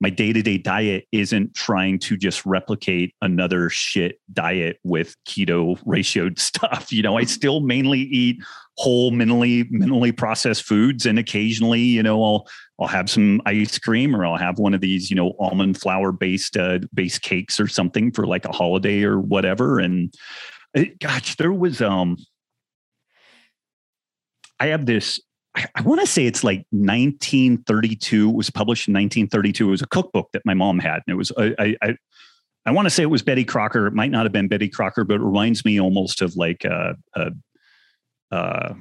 my 0.00 0.10
day-to-day 0.10 0.58
diet 0.58 1.06
isn't 1.12 1.54
trying 1.54 1.98
to 1.98 2.16
just 2.16 2.44
replicate 2.46 3.14
another 3.20 3.68
shit 3.68 4.18
diet 4.32 4.78
with 4.82 5.14
keto 5.26 5.78
ratioed 5.84 6.38
stuff 6.38 6.92
you 6.92 7.02
know? 7.02 7.16
I 7.16 7.24
still 7.24 7.60
mainly 7.60 8.00
eat 8.00 8.42
whole 8.80 9.12
minimally 9.12 9.70
minimally 9.70 10.16
processed 10.16 10.64
foods 10.64 11.04
and 11.04 11.18
occasionally 11.18 11.80
you 11.80 12.02
know 12.02 12.22
i'll 12.24 12.48
i'll 12.80 12.88
have 12.88 13.10
some 13.10 13.42
ice 13.44 13.78
cream 13.78 14.16
or 14.16 14.24
i'll 14.24 14.38
have 14.38 14.58
one 14.58 14.72
of 14.72 14.80
these 14.80 15.10
you 15.10 15.16
know 15.16 15.34
almond 15.38 15.78
flour 15.78 16.12
based 16.12 16.56
uh 16.56 16.78
based 16.94 17.20
cakes 17.20 17.60
or 17.60 17.68
something 17.68 18.10
for 18.10 18.26
like 18.26 18.46
a 18.46 18.52
holiday 18.52 19.02
or 19.02 19.20
whatever 19.20 19.80
and 19.80 20.14
it, 20.72 20.98
gosh 20.98 21.36
there 21.36 21.52
was 21.52 21.82
um 21.82 22.16
i 24.58 24.68
have 24.68 24.86
this 24.86 25.20
I, 25.60 25.80
I 25.80 25.82
want 25.82 26.00
to 26.00 26.06
say 26.06 26.26
it's 26.26 26.44
like 26.44 26.64
1932. 26.70 28.30
It 28.30 28.34
was 28.34 28.50
published 28.50 28.88
in 28.88 28.94
1932. 28.94 29.68
It 29.68 29.70
was 29.70 29.82
a 29.82 29.86
cookbook 29.86 30.30
that 30.32 30.42
my 30.44 30.54
mom 30.54 30.78
had, 30.78 31.02
and 31.06 31.12
it 31.12 31.16
was 31.16 31.32
I 31.38 31.76
I, 31.82 31.96
I 32.66 32.72
want 32.72 32.86
to 32.86 32.90
say 32.90 33.02
it 33.02 33.06
was 33.06 33.22
Betty 33.22 33.44
Crocker. 33.44 33.86
It 33.86 33.94
might 33.94 34.10
not 34.10 34.24
have 34.24 34.32
been 34.32 34.48
Betty 34.48 34.68
Crocker, 34.68 35.04
but 35.04 35.14
it 35.14 35.22
reminds 35.22 35.64
me 35.64 35.80
almost 35.80 36.22
of 36.22 36.36
like 36.36 36.64
a, 36.64 36.96
a, 37.14 37.32
a 38.30 38.74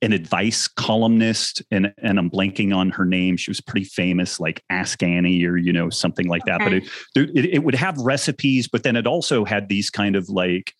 an 0.00 0.12
advice 0.12 0.68
columnist 0.68 1.60
and 1.72 1.92
and 1.98 2.18
I'm 2.18 2.30
blanking 2.30 2.74
on 2.74 2.90
her 2.90 3.04
name. 3.04 3.36
She 3.36 3.50
was 3.50 3.60
pretty 3.60 3.84
famous, 3.84 4.38
like 4.38 4.62
Ask 4.70 5.02
Annie 5.02 5.44
or 5.44 5.56
you 5.56 5.72
know 5.72 5.90
something 5.90 6.28
like 6.28 6.44
that. 6.46 6.60
But 6.60 6.72
it, 6.74 6.84
it, 7.16 7.44
it 7.54 7.64
would 7.64 7.74
have 7.74 7.98
recipes, 7.98 8.68
but 8.68 8.82
then 8.82 8.96
it 8.96 9.06
also 9.06 9.44
had 9.44 9.68
these 9.68 9.90
kind 9.90 10.14
of 10.14 10.28
like 10.28 10.74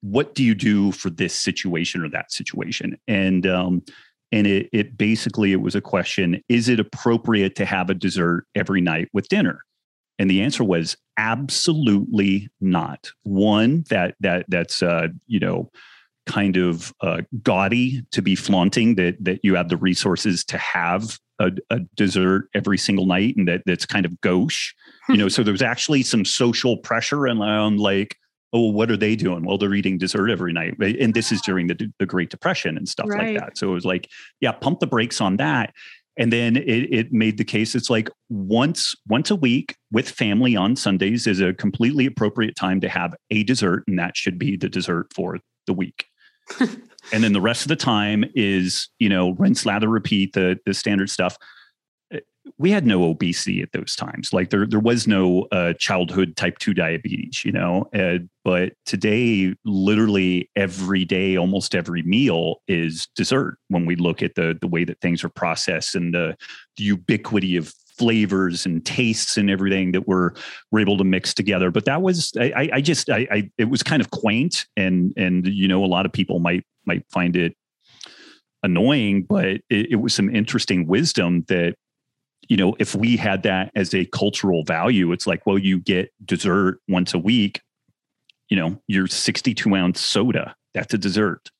what 0.00 0.34
do 0.34 0.44
you 0.44 0.54
do 0.54 0.92
for 0.92 1.10
this 1.10 1.34
situation 1.34 2.04
or 2.04 2.08
that 2.10 2.32
situation? 2.32 2.98
And 3.08 3.46
um, 3.46 3.82
and 4.32 4.46
it, 4.46 4.68
it 4.72 4.96
basically 4.96 5.52
it 5.52 5.60
was 5.60 5.74
a 5.74 5.80
question 5.80 6.42
is 6.48 6.68
it 6.68 6.80
appropriate 6.80 7.54
to 7.56 7.64
have 7.64 7.90
a 7.90 7.94
dessert 7.94 8.44
every 8.54 8.80
night 8.80 9.08
with 9.12 9.28
dinner? 9.28 9.60
And 10.18 10.30
the 10.30 10.42
answer 10.42 10.64
was 10.64 10.96
absolutely 11.16 12.48
not. 12.60 13.12
One 13.22 13.84
that 13.90 14.16
that 14.20 14.46
that's 14.48 14.82
uh, 14.82 15.08
you 15.26 15.40
know 15.40 15.70
kind 16.26 16.56
of 16.56 16.92
uh, 17.00 17.22
gaudy 17.42 18.02
to 18.10 18.20
be 18.20 18.34
flaunting 18.34 18.96
that 18.96 19.16
that 19.24 19.40
you 19.42 19.54
have 19.54 19.68
the 19.68 19.76
resources 19.76 20.44
to 20.44 20.58
have 20.58 21.18
a, 21.40 21.52
a 21.70 21.80
dessert 21.96 22.48
every 22.54 22.76
single 22.76 23.06
night 23.06 23.36
and 23.36 23.48
that 23.48 23.62
that's 23.64 23.86
kind 23.86 24.04
of 24.04 24.20
gauche. 24.20 24.74
You 25.08 25.16
know 25.16 25.28
so 25.28 25.42
there's 25.42 25.62
actually 25.62 26.02
some 26.02 26.24
social 26.24 26.76
pressure 26.78 27.20
around 27.20 27.80
like 27.80 28.16
oh, 28.52 28.70
what 28.70 28.90
are 28.90 28.96
they 28.96 29.16
doing? 29.16 29.44
Well, 29.44 29.58
they're 29.58 29.74
eating 29.74 29.98
dessert 29.98 30.30
every 30.30 30.52
night. 30.52 30.78
And 30.78 31.14
this 31.14 31.32
is 31.32 31.40
during 31.42 31.66
the, 31.66 31.92
the 31.98 32.06
Great 32.06 32.30
Depression 32.30 32.76
and 32.76 32.88
stuff 32.88 33.08
right. 33.08 33.34
like 33.34 33.38
that. 33.38 33.58
So 33.58 33.70
it 33.70 33.74
was 33.74 33.84
like, 33.84 34.08
yeah, 34.40 34.52
pump 34.52 34.80
the 34.80 34.86
brakes 34.86 35.20
on 35.20 35.36
that. 35.36 35.74
And 36.16 36.32
then 36.32 36.56
it, 36.56 36.92
it 36.92 37.12
made 37.12 37.38
the 37.38 37.44
case 37.44 37.76
it's 37.76 37.88
like 37.88 38.10
once 38.28 38.94
once 39.06 39.30
a 39.30 39.36
week 39.36 39.76
with 39.92 40.10
family 40.10 40.56
on 40.56 40.74
Sundays 40.74 41.28
is 41.28 41.40
a 41.40 41.54
completely 41.54 42.06
appropriate 42.06 42.56
time 42.56 42.80
to 42.80 42.88
have 42.88 43.14
a 43.30 43.44
dessert, 43.44 43.84
and 43.86 43.96
that 44.00 44.16
should 44.16 44.36
be 44.36 44.56
the 44.56 44.68
dessert 44.68 45.06
for 45.14 45.38
the 45.68 45.72
week. 45.72 46.06
and 46.60 47.22
then 47.22 47.32
the 47.32 47.40
rest 47.40 47.62
of 47.62 47.68
the 47.68 47.76
time 47.76 48.24
is 48.34 48.88
you 48.98 49.08
know 49.08 49.30
rinse, 49.38 49.64
lather, 49.64 49.88
repeat 49.88 50.32
the 50.32 50.58
the 50.66 50.74
standard 50.74 51.08
stuff 51.08 51.36
we 52.56 52.70
had 52.70 52.86
no 52.86 53.04
obesity 53.04 53.62
at 53.62 53.72
those 53.72 53.94
times. 53.94 54.32
Like 54.32 54.50
there, 54.50 54.66
there 54.66 54.80
was 54.80 55.06
no 55.06 55.46
uh, 55.52 55.74
childhood 55.74 56.36
type 56.36 56.58
two 56.58 56.74
diabetes, 56.74 57.44
you 57.44 57.52
know. 57.52 57.88
Uh, 57.94 58.18
but 58.44 58.72
today, 58.86 59.54
literally 59.64 60.50
every 60.56 61.04
day, 61.04 61.36
almost 61.36 61.74
every 61.74 62.02
meal 62.02 62.62
is 62.66 63.08
dessert. 63.14 63.58
When 63.68 63.86
we 63.86 63.96
look 63.96 64.22
at 64.22 64.34
the 64.34 64.56
the 64.60 64.68
way 64.68 64.84
that 64.84 65.00
things 65.00 65.22
are 65.24 65.28
processed 65.28 65.94
and 65.94 66.14
the, 66.14 66.36
the 66.76 66.84
ubiquity 66.84 67.56
of 67.56 67.72
flavors 67.98 68.64
and 68.64 68.86
tastes 68.86 69.36
and 69.36 69.50
everything 69.50 69.92
that 69.92 70.06
we're 70.06 70.30
we're 70.70 70.80
able 70.80 70.96
to 70.98 71.04
mix 71.04 71.34
together. 71.34 71.70
But 71.70 71.84
that 71.86 72.00
was 72.00 72.32
I, 72.38 72.70
I 72.74 72.80
just 72.80 73.10
I, 73.10 73.26
I 73.30 73.50
it 73.58 73.68
was 73.68 73.82
kind 73.82 74.00
of 74.00 74.10
quaint 74.10 74.66
and 74.76 75.12
and 75.16 75.46
you 75.46 75.68
know 75.68 75.84
a 75.84 75.86
lot 75.86 76.06
of 76.06 76.12
people 76.12 76.38
might 76.38 76.64
might 76.86 77.04
find 77.10 77.36
it 77.36 77.54
annoying, 78.62 79.24
but 79.24 79.46
it, 79.46 79.62
it 79.70 79.96
was 79.96 80.14
some 80.14 80.34
interesting 80.34 80.86
wisdom 80.86 81.44
that 81.48 81.76
you 82.48 82.56
know, 82.56 82.74
if 82.78 82.94
we 82.94 83.16
had 83.16 83.42
that 83.42 83.70
as 83.74 83.94
a 83.94 84.06
cultural 84.06 84.64
value, 84.64 85.12
it's 85.12 85.26
like, 85.26 85.46
well, 85.46 85.58
you 85.58 85.78
get 85.78 86.12
dessert 86.24 86.80
once 86.88 87.14
a 87.14 87.18
week, 87.18 87.60
you 88.48 88.56
know, 88.56 88.80
your 88.86 89.06
62 89.06 89.74
ounce 89.74 90.00
soda, 90.00 90.54
that's 90.74 90.94
a 90.94 90.98
dessert. 90.98 91.50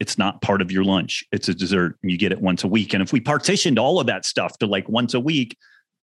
It's 0.00 0.16
not 0.16 0.40
part 0.40 0.62
of 0.62 0.72
your 0.72 0.82
lunch. 0.82 1.24
It's 1.30 1.48
a 1.48 1.54
dessert 1.54 1.98
and 2.02 2.10
you 2.10 2.16
get 2.16 2.32
it 2.32 2.40
once 2.40 2.64
a 2.64 2.68
week. 2.68 2.94
And 2.94 3.02
if 3.02 3.12
we 3.12 3.20
partitioned 3.20 3.78
all 3.78 4.00
of 4.00 4.06
that 4.06 4.24
stuff 4.24 4.56
to 4.58 4.66
like 4.66 4.88
once 4.88 5.12
a 5.12 5.20
week, 5.20 5.58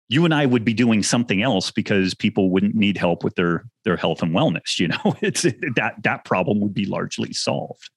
you 0.08 0.24
and 0.24 0.32
I 0.32 0.46
would 0.46 0.64
be 0.64 0.74
doing 0.74 1.02
something 1.02 1.42
else 1.42 1.72
because 1.72 2.14
people 2.14 2.50
wouldn't 2.50 2.74
need 2.74 2.96
help 2.96 3.24
with 3.24 3.34
their 3.34 3.64
their 3.84 3.96
health 3.96 4.22
and 4.22 4.34
wellness. 4.34 4.78
You 4.78 4.88
know, 4.88 4.98
it's 5.22 5.42
that 5.42 5.94
that 6.02 6.24
problem 6.24 6.60
would 6.60 6.74
be 6.74 6.84
largely 6.84 7.32
solved. 7.32 7.90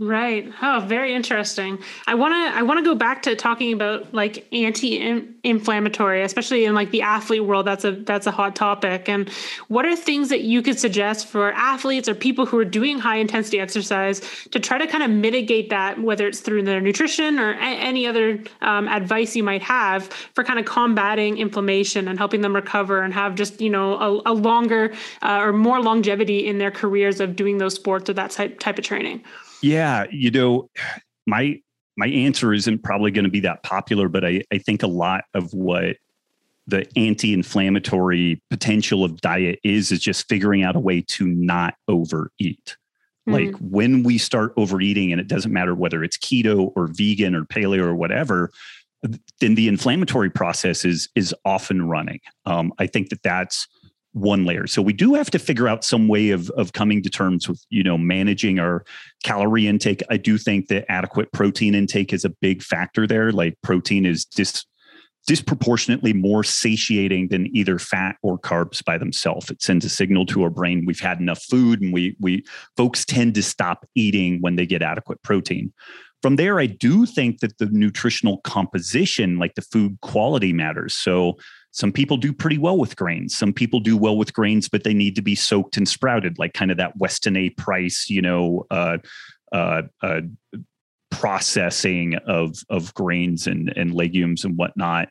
Right. 0.00 0.48
Oh, 0.62 0.84
very 0.86 1.12
interesting. 1.12 1.76
I 2.06 2.14
want 2.14 2.32
to 2.32 2.56
I 2.56 2.62
want 2.62 2.78
to 2.78 2.84
go 2.84 2.94
back 2.94 3.20
to 3.22 3.34
talking 3.34 3.72
about 3.72 4.14
like 4.14 4.46
anti-inflammatory, 4.52 6.22
especially 6.22 6.66
in 6.66 6.74
like 6.76 6.92
the 6.92 7.02
athlete 7.02 7.44
world. 7.44 7.66
That's 7.66 7.84
a 7.84 7.90
that's 7.90 8.28
a 8.28 8.30
hot 8.30 8.54
topic. 8.54 9.08
And 9.08 9.28
what 9.66 9.84
are 9.86 9.96
things 9.96 10.28
that 10.28 10.42
you 10.42 10.62
could 10.62 10.78
suggest 10.78 11.26
for 11.26 11.50
athletes 11.52 12.08
or 12.08 12.14
people 12.14 12.46
who 12.46 12.56
are 12.58 12.64
doing 12.64 13.00
high 13.00 13.16
intensity 13.16 13.58
exercise 13.58 14.20
to 14.52 14.60
try 14.60 14.78
to 14.78 14.86
kind 14.86 15.02
of 15.02 15.10
mitigate 15.10 15.68
that, 15.70 16.00
whether 16.00 16.28
it's 16.28 16.38
through 16.38 16.62
their 16.62 16.80
nutrition 16.80 17.40
or 17.40 17.54
a- 17.54 17.56
any 17.58 18.06
other 18.06 18.40
um, 18.60 18.86
advice 18.86 19.34
you 19.34 19.42
might 19.42 19.62
have 19.62 20.04
for 20.34 20.44
kind 20.44 20.60
of 20.60 20.64
combating 20.64 21.38
inflammation 21.38 22.06
and 22.06 22.18
helping 22.18 22.40
them 22.40 22.54
recover 22.54 23.02
and 23.02 23.12
have 23.12 23.34
just 23.34 23.60
you 23.60 23.68
know 23.70 23.94
a, 23.98 24.30
a 24.30 24.32
longer 24.32 24.94
uh, 25.22 25.40
or 25.40 25.52
more 25.52 25.82
longevity 25.82 26.46
in 26.46 26.58
their 26.58 26.70
careers 26.70 27.18
of 27.18 27.34
doing 27.34 27.58
those 27.58 27.74
sports 27.74 28.08
or 28.08 28.12
that 28.12 28.30
type 28.30 28.60
type 28.60 28.78
of 28.78 28.84
training. 28.84 29.24
Yeah, 29.62 30.06
you 30.10 30.30
know, 30.30 30.70
my 31.26 31.60
my 31.96 32.06
answer 32.06 32.54
isn't 32.54 32.82
probably 32.84 33.10
going 33.10 33.24
to 33.24 33.30
be 33.30 33.40
that 33.40 33.62
popular, 33.64 34.08
but 34.08 34.24
I, 34.24 34.42
I 34.52 34.58
think 34.58 34.82
a 34.82 34.86
lot 34.86 35.24
of 35.34 35.52
what 35.52 35.96
the 36.68 36.86
anti-inflammatory 36.96 38.40
potential 38.50 39.02
of 39.02 39.20
diet 39.20 39.58
is 39.64 39.90
is 39.90 40.00
just 40.00 40.28
figuring 40.28 40.62
out 40.62 40.76
a 40.76 40.80
way 40.80 41.02
to 41.08 41.26
not 41.26 41.74
overeat. 41.88 42.76
Mm-hmm. 43.28 43.32
Like 43.32 43.56
when 43.56 44.02
we 44.02 44.16
start 44.18 44.52
overeating, 44.56 45.10
and 45.10 45.20
it 45.20 45.26
doesn't 45.26 45.52
matter 45.52 45.74
whether 45.74 46.04
it's 46.04 46.18
keto 46.18 46.72
or 46.76 46.86
vegan 46.86 47.34
or 47.34 47.44
paleo 47.44 47.80
or 47.80 47.94
whatever, 47.94 48.50
then 49.40 49.54
the 49.54 49.68
inflammatory 49.68 50.30
process 50.30 50.84
is 50.84 51.08
is 51.14 51.34
often 51.44 51.88
running. 51.88 52.20
Um, 52.44 52.72
I 52.78 52.86
think 52.86 53.08
that 53.10 53.22
that's 53.22 53.66
one 54.20 54.44
layer. 54.44 54.66
So 54.66 54.82
we 54.82 54.92
do 54.92 55.14
have 55.14 55.30
to 55.30 55.38
figure 55.38 55.68
out 55.68 55.84
some 55.84 56.08
way 56.08 56.30
of 56.30 56.50
of 56.50 56.72
coming 56.72 57.02
to 57.02 57.10
terms 57.10 57.48
with 57.48 57.64
you 57.70 57.82
know 57.82 57.98
managing 57.98 58.58
our 58.58 58.84
calorie 59.24 59.66
intake. 59.66 60.02
I 60.10 60.16
do 60.16 60.38
think 60.38 60.68
that 60.68 60.90
adequate 60.90 61.32
protein 61.32 61.74
intake 61.74 62.12
is 62.12 62.24
a 62.24 62.30
big 62.30 62.62
factor 62.62 63.06
there. 63.06 63.32
Like 63.32 63.56
protein 63.62 64.06
is 64.06 64.24
dis 64.24 64.64
disproportionately 65.26 66.14
more 66.14 66.42
satiating 66.42 67.28
than 67.28 67.54
either 67.54 67.78
fat 67.78 68.16
or 68.22 68.38
carbs 68.38 68.82
by 68.82 68.96
themselves. 68.96 69.50
It 69.50 69.60
sends 69.60 69.84
a 69.84 69.90
signal 69.90 70.24
to 70.26 70.42
our 70.42 70.48
brain 70.50 70.84
we've 70.86 71.00
had 71.00 71.20
enough 71.20 71.42
food, 71.42 71.82
and 71.82 71.92
we 71.92 72.16
we 72.18 72.44
folks 72.76 73.04
tend 73.04 73.34
to 73.34 73.42
stop 73.42 73.86
eating 73.94 74.38
when 74.40 74.56
they 74.56 74.66
get 74.66 74.82
adequate 74.82 75.22
protein. 75.22 75.72
From 76.22 76.36
there, 76.36 76.58
I 76.58 76.66
do 76.66 77.06
think 77.06 77.40
that 77.40 77.58
the 77.58 77.66
nutritional 77.66 78.38
composition, 78.38 79.38
like 79.38 79.54
the 79.54 79.62
food 79.62 79.98
quality, 80.00 80.52
matters. 80.52 80.96
So 80.96 81.38
some 81.70 81.92
people 81.92 82.16
do 82.16 82.32
pretty 82.32 82.58
well 82.58 82.78
with 82.78 82.96
grains. 82.96 83.36
Some 83.36 83.52
people 83.52 83.80
do 83.80 83.96
well 83.96 84.16
with 84.16 84.32
grains, 84.32 84.68
but 84.68 84.84
they 84.84 84.94
need 84.94 85.14
to 85.16 85.22
be 85.22 85.34
soaked 85.34 85.76
and 85.76 85.88
sprouted, 85.88 86.38
like 86.38 86.54
kind 86.54 86.70
of 86.70 86.76
that 86.78 86.96
Weston 86.96 87.36
A. 87.36 87.50
Price, 87.50 88.08
you 88.08 88.22
know, 88.22 88.66
uh, 88.70 88.98
uh, 89.52 89.82
uh, 90.02 90.22
processing 91.10 92.14
of 92.26 92.56
of 92.68 92.92
grains 92.94 93.46
and 93.46 93.72
and 93.76 93.94
legumes 93.94 94.44
and 94.44 94.56
whatnot. 94.56 95.08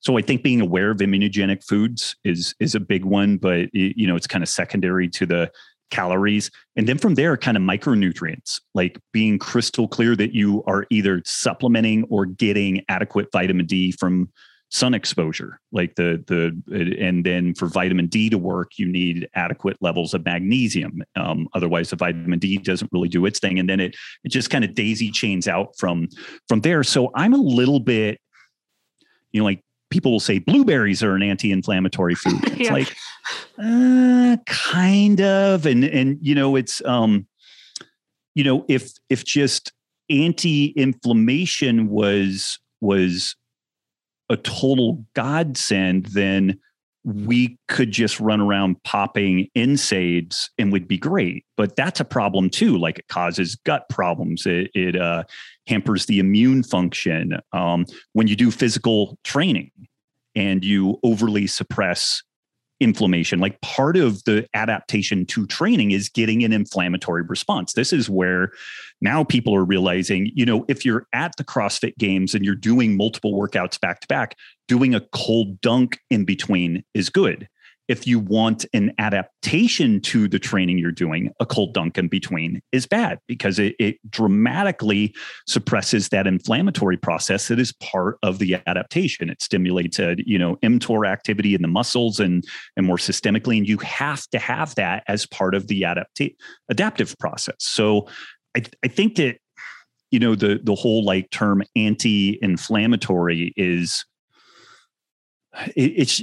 So 0.00 0.16
I 0.16 0.22
think 0.22 0.42
being 0.42 0.60
aware 0.60 0.90
of 0.90 0.98
immunogenic 0.98 1.64
foods 1.64 2.16
is 2.24 2.54
is 2.60 2.74
a 2.74 2.80
big 2.80 3.04
one, 3.04 3.36
but 3.36 3.60
it, 3.72 3.96
you 3.96 4.06
know 4.06 4.16
it's 4.16 4.26
kind 4.26 4.42
of 4.42 4.48
secondary 4.48 5.08
to 5.10 5.26
the 5.26 5.50
calories. 5.90 6.50
And 6.76 6.88
then 6.88 6.98
from 6.98 7.14
there, 7.14 7.36
kind 7.36 7.56
of 7.56 7.62
micronutrients, 7.62 8.60
like 8.74 8.98
being 9.12 9.38
crystal 9.38 9.86
clear 9.86 10.16
that 10.16 10.34
you 10.34 10.62
are 10.66 10.86
either 10.90 11.22
supplementing 11.24 12.04
or 12.10 12.26
getting 12.26 12.84
adequate 12.88 13.28
vitamin 13.32 13.66
D 13.66 13.92
from 13.92 14.28
sun 14.68 14.94
exposure 14.94 15.60
like 15.70 15.94
the 15.94 16.22
the 16.26 16.96
and 16.98 17.24
then 17.24 17.54
for 17.54 17.66
vitamin 17.66 18.06
d 18.08 18.28
to 18.28 18.36
work 18.36 18.72
you 18.78 18.86
need 18.86 19.28
adequate 19.34 19.76
levels 19.80 20.12
of 20.12 20.24
magnesium. 20.24 21.02
Um, 21.14 21.48
otherwise 21.54 21.90
the 21.90 21.96
vitamin 21.96 22.38
d 22.38 22.58
doesn't 22.58 22.90
really 22.92 23.08
do 23.08 23.26
its 23.26 23.38
thing. 23.38 23.58
And 23.58 23.68
then 23.68 23.80
it 23.80 23.94
it 24.24 24.30
just 24.30 24.50
kind 24.50 24.64
of 24.64 24.74
daisy 24.74 25.10
chains 25.10 25.46
out 25.46 25.76
from 25.78 26.08
from 26.48 26.60
there. 26.60 26.82
So 26.82 27.10
i'm 27.14 27.32
a 27.32 27.38
little 27.38 27.80
bit 27.80 28.20
you 29.32 29.40
know 29.40 29.44
like 29.44 29.62
people 29.90 30.10
will 30.12 30.20
say 30.20 30.38
blueberries 30.38 31.02
are 31.02 31.14
an 31.14 31.22
anti-inflammatory 31.22 32.14
food. 32.14 32.40
It's 32.46 32.60
yeah. 32.60 32.72
like 32.72 32.96
uh, 33.58 34.36
kind 34.46 35.20
of. 35.20 35.66
And 35.66 35.84
and 35.84 36.18
you 36.20 36.34
know 36.34 36.56
it's 36.56 36.82
um 36.84 37.26
you 38.34 38.44
know 38.44 38.64
if 38.68 38.92
if 39.10 39.24
just 39.24 39.72
anti-inflammation 40.10 41.88
was 41.88 42.58
was 42.80 43.36
a 44.28 44.36
total 44.36 45.04
godsend, 45.14 46.06
then 46.06 46.58
we 47.04 47.56
could 47.68 47.92
just 47.92 48.18
run 48.18 48.40
around 48.40 48.82
popping 48.82 49.48
NSAIDs 49.56 50.50
and 50.58 50.72
would 50.72 50.88
be 50.88 50.98
great. 50.98 51.44
But 51.56 51.76
that's 51.76 52.00
a 52.00 52.04
problem 52.04 52.50
too. 52.50 52.76
Like 52.76 52.98
it 52.98 53.06
causes 53.08 53.54
gut 53.54 53.88
problems. 53.88 54.44
It, 54.44 54.70
it 54.74 54.96
uh, 54.96 55.22
hampers 55.68 56.06
the 56.06 56.18
immune 56.18 56.64
function. 56.64 57.38
Um, 57.52 57.86
when 58.12 58.26
you 58.26 58.34
do 58.34 58.50
physical 58.50 59.18
training 59.22 59.70
and 60.34 60.64
you 60.64 60.98
overly 61.04 61.46
suppress 61.46 62.24
inflammation. 62.80 63.38
Like 63.38 63.60
part 63.60 63.96
of 63.96 64.22
the 64.24 64.46
adaptation 64.54 65.26
to 65.26 65.46
training 65.46 65.92
is 65.92 66.08
getting 66.08 66.44
an 66.44 66.52
inflammatory 66.52 67.22
response. 67.22 67.72
This 67.72 67.92
is 67.92 68.10
where 68.10 68.52
now 69.00 69.24
people 69.24 69.54
are 69.54 69.64
realizing, 69.64 70.30
you 70.34 70.44
know, 70.44 70.64
if 70.68 70.84
you're 70.84 71.06
at 71.12 71.36
the 71.36 71.44
CrossFit 71.44 71.96
games 71.98 72.34
and 72.34 72.44
you're 72.44 72.54
doing 72.54 72.96
multiple 72.96 73.34
workouts 73.38 73.80
back 73.80 74.00
to 74.00 74.08
back, 74.08 74.36
doing 74.68 74.94
a 74.94 75.00
cold 75.12 75.60
dunk 75.60 75.98
in 76.10 76.24
between 76.24 76.84
is 76.94 77.08
good 77.08 77.48
if 77.88 78.06
you 78.06 78.18
want 78.18 78.64
an 78.72 78.92
adaptation 78.98 80.00
to 80.00 80.28
the 80.28 80.38
training 80.38 80.78
you're 80.78 80.90
doing, 80.90 81.30
a 81.40 81.46
cold 81.46 81.72
dunk 81.72 81.98
in 81.98 82.08
between 82.08 82.60
is 82.72 82.86
bad 82.86 83.18
because 83.28 83.58
it, 83.58 83.76
it, 83.78 83.96
dramatically 84.10 85.14
suppresses 85.46 86.08
that 86.08 86.26
inflammatory 86.26 86.96
process 86.96 87.48
that 87.48 87.58
is 87.58 87.72
part 87.74 88.18
of 88.22 88.38
the 88.38 88.56
adaptation. 88.66 89.30
It 89.30 89.42
stimulates 89.42 89.98
a, 89.98 90.16
you 90.18 90.38
know, 90.38 90.56
mTOR 90.56 91.06
activity 91.06 91.54
in 91.54 91.62
the 91.62 91.68
muscles 91.68 92.18
and, 92.18 92.44
and 92.76 92.86
more 92.86 92.96
systemically. 92.96 93.56
And 93.58 93.68
you 93.68 93.78
have 93.78 94.26
to 94.28 94.38
have 94.38 94.74
that 94.74 95.04
as 95.08 95.26
part 95.26 95.54
of 95.54 95.68
the 95.68 95.82
adapta- 95.82 96.34
adaptive 96.68 97.14
process. 97.18 97.56
So 97.58 98.08
I, 98.56 98.64
I 98.84 98.88
think 98.88 99.16
that, 99.16 99.38
you 100.10 100.20
know, 100.20 100.34
the 100.34 100.60
the 100.62 100.74
whole 100.74 101.04
like 101.04 101.30
term 101.30 101.62
anti-inflammatory 101.74 103.52
is 103.56 104.04
it's 105.76 106.20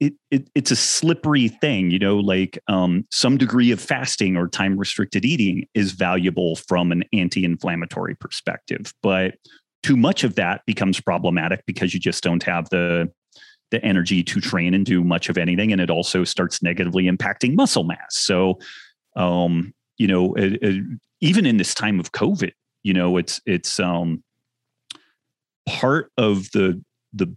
it, 0.00 0.14
it, 0.30 0.48
it's 0.54 0.70
a 0.70 0.76
slippery 0.76 1.48
thing 1.48 1.90
you 1.90 1.98
know 1.98 2.16
like 2.16 2.58
um, 2.68 3.06
some 3.10 3.36
degree 3.36 3.70
of 3.70 3.80
fasting 3.80 4.36
or 4.36 4.48
time 4.48 4.78
restricted 4.78 5.24
eating 5.24 5.66
is 5.74 5.92
valuable 5.92 6.56
from 6.56 6.92
an 6.92 7.04
anti-inflammatory 7.12 8.14
perspective 8.14 8.92
but 9.02 9.34
too 9.82 9.96
much 9.96 10.24
of 10.24 10.34
that 10.34 10.62
becomes 10.66 11.00
problematic 11.00 11.64
because 11.66 11.94
you 11.94 12.00
just 12.00 12.22
don't 12.22 12.42
have 12.42 12.68
the 12.70 13.10
the 13.70 13.84
energy 13.84 14.22
to 14.22 14.40
train 14.40 14.74
and 14.74 14.86
do 14.86 15.02
much 15.02 15.28
of 15.28 15.36
anything 15.36 15.72
and 15.72 15.80
it 15.80 15.90
also 15.90 16.24
starts 16.24 16.62
negatively 16.62 17.04
impacting 17.04 17.54
muscle 17.54 17.84
mass. 17.84 18.16
So 18.16 18.58
um 19.16 19.74
you 19.98 20.06
know 20.06 20.34
it, 20.34 20.62
it, 20.62 20.84
even 21.20 21.46
in 21.46 21.56
this 21.56 21.74
time 21.74 21.98
of 21.98 22.12
covid 22.12 22.52
you 22.82 22.92
know 22.92 23.16
it's 23.16 23.40
it's 23.46 23.80
um 23.80 24.22
part 25.66 26.10
of 26.16 26.50
the 26.52 26.82
the 27.12 27.34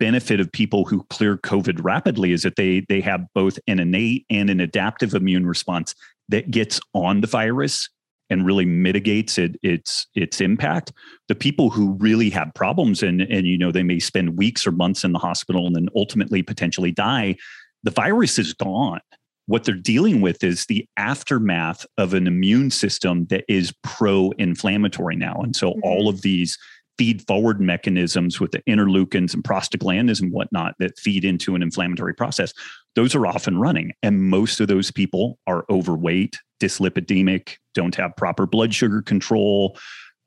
benefit 0.00 0.40
of 0.40 0.50
people 0.50 0.86
who 0.86 1.04
clear 1.10 1.36
COVID 1.36 1.84
rapidly 1.84 2.32
is 2.32 2.42
that 2.42 2.56
they 2.56 2.84
they 2.88 3.00
have 3.00 3.24
both 3.34 3.60
an 3.68 3.78
innate 3.78 4.26
and 4.28 4.50
an 4.50 4.58
adaptive 4.58 5.14
immune 5.14 5.46
response 5.46 5.94
that 6.28 6.50
gets 6.50 6.80
on 6.94 7.20
the 7.20 7.28
virus 7.28 7.88
and 8.30 8.46
really 8.46 8.64
mitigates 8.64 9.38
it, 9.38 9.56
its 9.62 10.06
its 10.14 10.40
impact. 10.40 10.92
The 11.28 11.34
people 11.34 11.70
who 11.70 11.96
really 12.00 12.30
have 12.30 12.52
problems 12.54 13.02
and 13.02 13.20
and 13.20 13.46
you 13.46 13.58
know 13.58 13.70
they 13.70 13.82
may 13.82 14.00
spend 14.00 14.36
weeks 14.36 14.66
or 14.66 14.72
months 14.72 15.04
in 15.04 15.12
the 15.12 15.18
hospital 15.18 15.66
and 15.66 15.76
then 15.76 15.88
ultimately 15.94 16.42
potentially 16.42 16.90
die, 16.90 17.36
the 17.84 17.90
virus 17.90 18.38
is 18.38 18.54
gone. 18.54 19.00
What 19.46 19.64
they're 19.64 19.74
dealing 19.74 20.20
with 20.20 20.44
is 20.44 20.66
the 20.66 20.86
aftermath 20.96 21.84
of 21.98 22.14
an 22.14 22.28
immune 22.28 22.70
system 22.70 23.26
that 23.26 23.44
is 23.48 23.74
pro-inflammatory 23.82 25.16
now, 25.16 25.40
and 25.42 25.54
so 25.54 25.70
mm-hmm. 25.70 25.80
all 25.82 26.08
of 26.08 26.22
these 26.22 26.56
feed 27.00 27.26
forward 27.26 27.62
mechanisms 27.62 28.40
with 28.40 28.50
the 28.50 28.60
interleukins 28.68 29.32
and 29.32 29.42
prostaglandins 29.42 30.20
and 30.20 30.32
whatnot 30.32 30.74
that 30.78 30.98
feed 30.98 31.24
into 31.24 31.54
an 31.54 31.62
inflammatory 31.62 32.12
process, 32.12 32.52
those 32.94 33.14
are 33.14 33.26
often 33.26 33.56
running. 33.56 33.90
And 34.02 34.24
most 34.24 34.60
of 34.60 34.68
those 34.68 34.90
people 34.90 35.38
are 35.46 35.64
overweight, 35.70 36.36
dyslipidemic, 36.62 37.56
don't 37.72 37.94
have 37.94 38.14
proper 38.18 38.44
blood 38.44 38.74
sugar 38.74 39.00
control, 39.00 39.78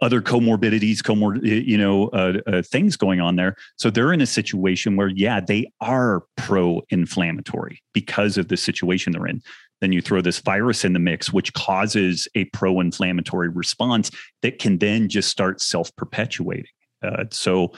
other 0.01 0.19
comorbidities, 0.19 0.97
comor 1.03 1.39
you 1.43 1.77
know, 1.77 2.07
uh, 2.07 2.39
uh, 2.47 2.63
things 2.63 2.97
going 2.97 3.21
on 3.21 3.35
there. 3.35 3.55
So 3.75 3.91
they're 3.91 4.11
in 4.11 4.21
a 4.21 4.25
situation 4.25 4.95
where, 4.95 5.09
yeah, 5.09 5.41
they 5.41 5.71
are 5.79 6.23
pro-inflammatory 6.37 7.83
because 7.93 8.35
of 8.39 8.47
the 8.47 8.57
situation 8.57 9.13
they're 9.13 9.27
in. 9.27 9.43
Then 9.83 9.91
you 9.91 10.01
throw 10.01 10.21
this 10.21 10.39
virus 10.39 10.85
in 10.85 10.93
the 10.93 10.99
mix, 10.99 11.33
which 11.33 11.51
causes 11.51 12.25
a 12.35 12.45
pro 12.45 12.79
inflammatory 12.79 13.49
response 13.49 14.11
that 14.41 14.57
can 14.57 14.77
then 14.77 15.09
just 15.09 15.29
start 15.29 15.59
self 15.59 15.93
perpetuating. 15.97 16.71
Uh, 17.01 17.25
so 17.31 17.73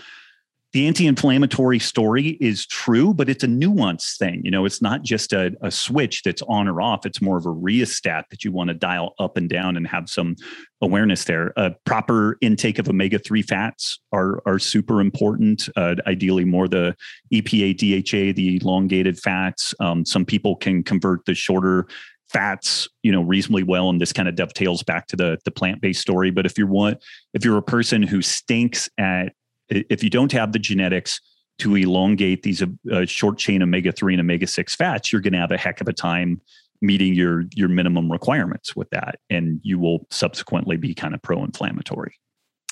the 0.75 0.87
anti-inflammatory 0.87 1.79
story 1.79 2.37
is 2.41 2.65
true, 2.65 3.13
but 3.13 3.29
it's 3.29 3.45
a 3.45 3.47
nuanced 3.47 4.17
thing. 4.17 4.41
You 4.43 4.51
know, 4.51 4.65
it's 4.65 4.81
not 4.81 5.03
just 5.03 5.31
a, 5.31 5.55
a 5.61 5.71
switch 5.71 6.21
that's 6.23 6.41
on 6.49 6.67
or 6.67 6.81
off. 6.81 7.05
It's 7.05 7.21
more 7.21 7.37
of 7.37 7.45
a 7.45 7.49
rheostat 7.49 8.25
that 8.29 8.43
you 8.43 8.51
want 8.51 8.67
to 8.67 8.73
dial 8.73 9.15
up 9.17 9.37
and 9.37 9.47
down 9.47 9.77
and 9.77 9.87
have 9.87 10.09
some 10.09 10.35
awareness 10.81 11.23
there. 11.23 11.53
A 11.55 11.71
proper 11.85 12.37
intake 12.41 12.77
of 12.77 12.89
omega-3 12.89 13.45
fats 13.45 13.99
are, 14.11 14.43
are 14.45 14.59
super 14.59 14.99
important. 14.99 15.69
Uh, 15.77 15.95
ideally, 16.07 16.43
more 16.43 16.67
the 16.67 16.93
EPA, 17.33 17.77
DHA, 17.77 18.35
the 18.35 18.59
elongated 18.61 19.17
fats. 19.17 19.73
Um, 19.79 20.03
some 20.03 20.25
people 20.25 20.57
can 20.57 20.83
convert 20.83 21.23
the 21.23 21.35
shorter 21.35 21.87
fats 22.27 22.89
you 23.03 23.11
know 23.11 23.21
reasonably 23.21 23.61
well 23.61 23.87
and 23.91 24.01
this 24.01 24.11
kind 24.11 24.27
of 24.27 24.35
dovetails 24.35 24.81
back 24.81 25.05
to 25.05 25.15
the 25.15 25.37
the 25.45 25.51
plant-based 25.51 26.01
story 26.01 26.31
but 26.31 26.43
if 26.43 26.57
you're 26.57 26.67
one 26.67 26.97
if 27.35 27.45
you're 27.45 27.55
a 27.55 27.61
person 27.61 28.01
who 28.01 28.19
stinks 28.19 28.89
at 28.97 29.31
if 29.69 30.03
you 30.03 30.09
don't 30.09 30.31
have 30.31 30.51
the 30.51 30.59
genetics 30.59 31.19
to 31.59 31.75
elongate 31.75 32.43
these 32.43 32.61
uh, 32.61 33.05
short 33.05 33.37
chain 33.37 33.61
omega 33.61 33.91
3 33.91 34.13
and 34.15 34.21
omega 34.21 34.47
6 34.47 34.75
fats, 34.75 35.11
you're 35.11 35.21
going 35.21 35.33
to 35.33 35.39
have 35.39 35.51
a 35.51 35.57
heck 35.57 35.81
of 35.81 35.87
a 35.87 35.93
time 35.93 36.41
meeting 36.81 37.13
your 37.13 37.45
your 37.55 37.69
minimum 37.69 38.11
requirements 38.11 38.75
with 38.75 38.89
that 38.89 39.19
and 39.29 39.61
you 39.63 39.79
will 39.79 40.05
subsequently 40.11 40.75
be 40.75 40.93
kind 40.93 41.13
of 41.13 41.21
pro 41.21 41.41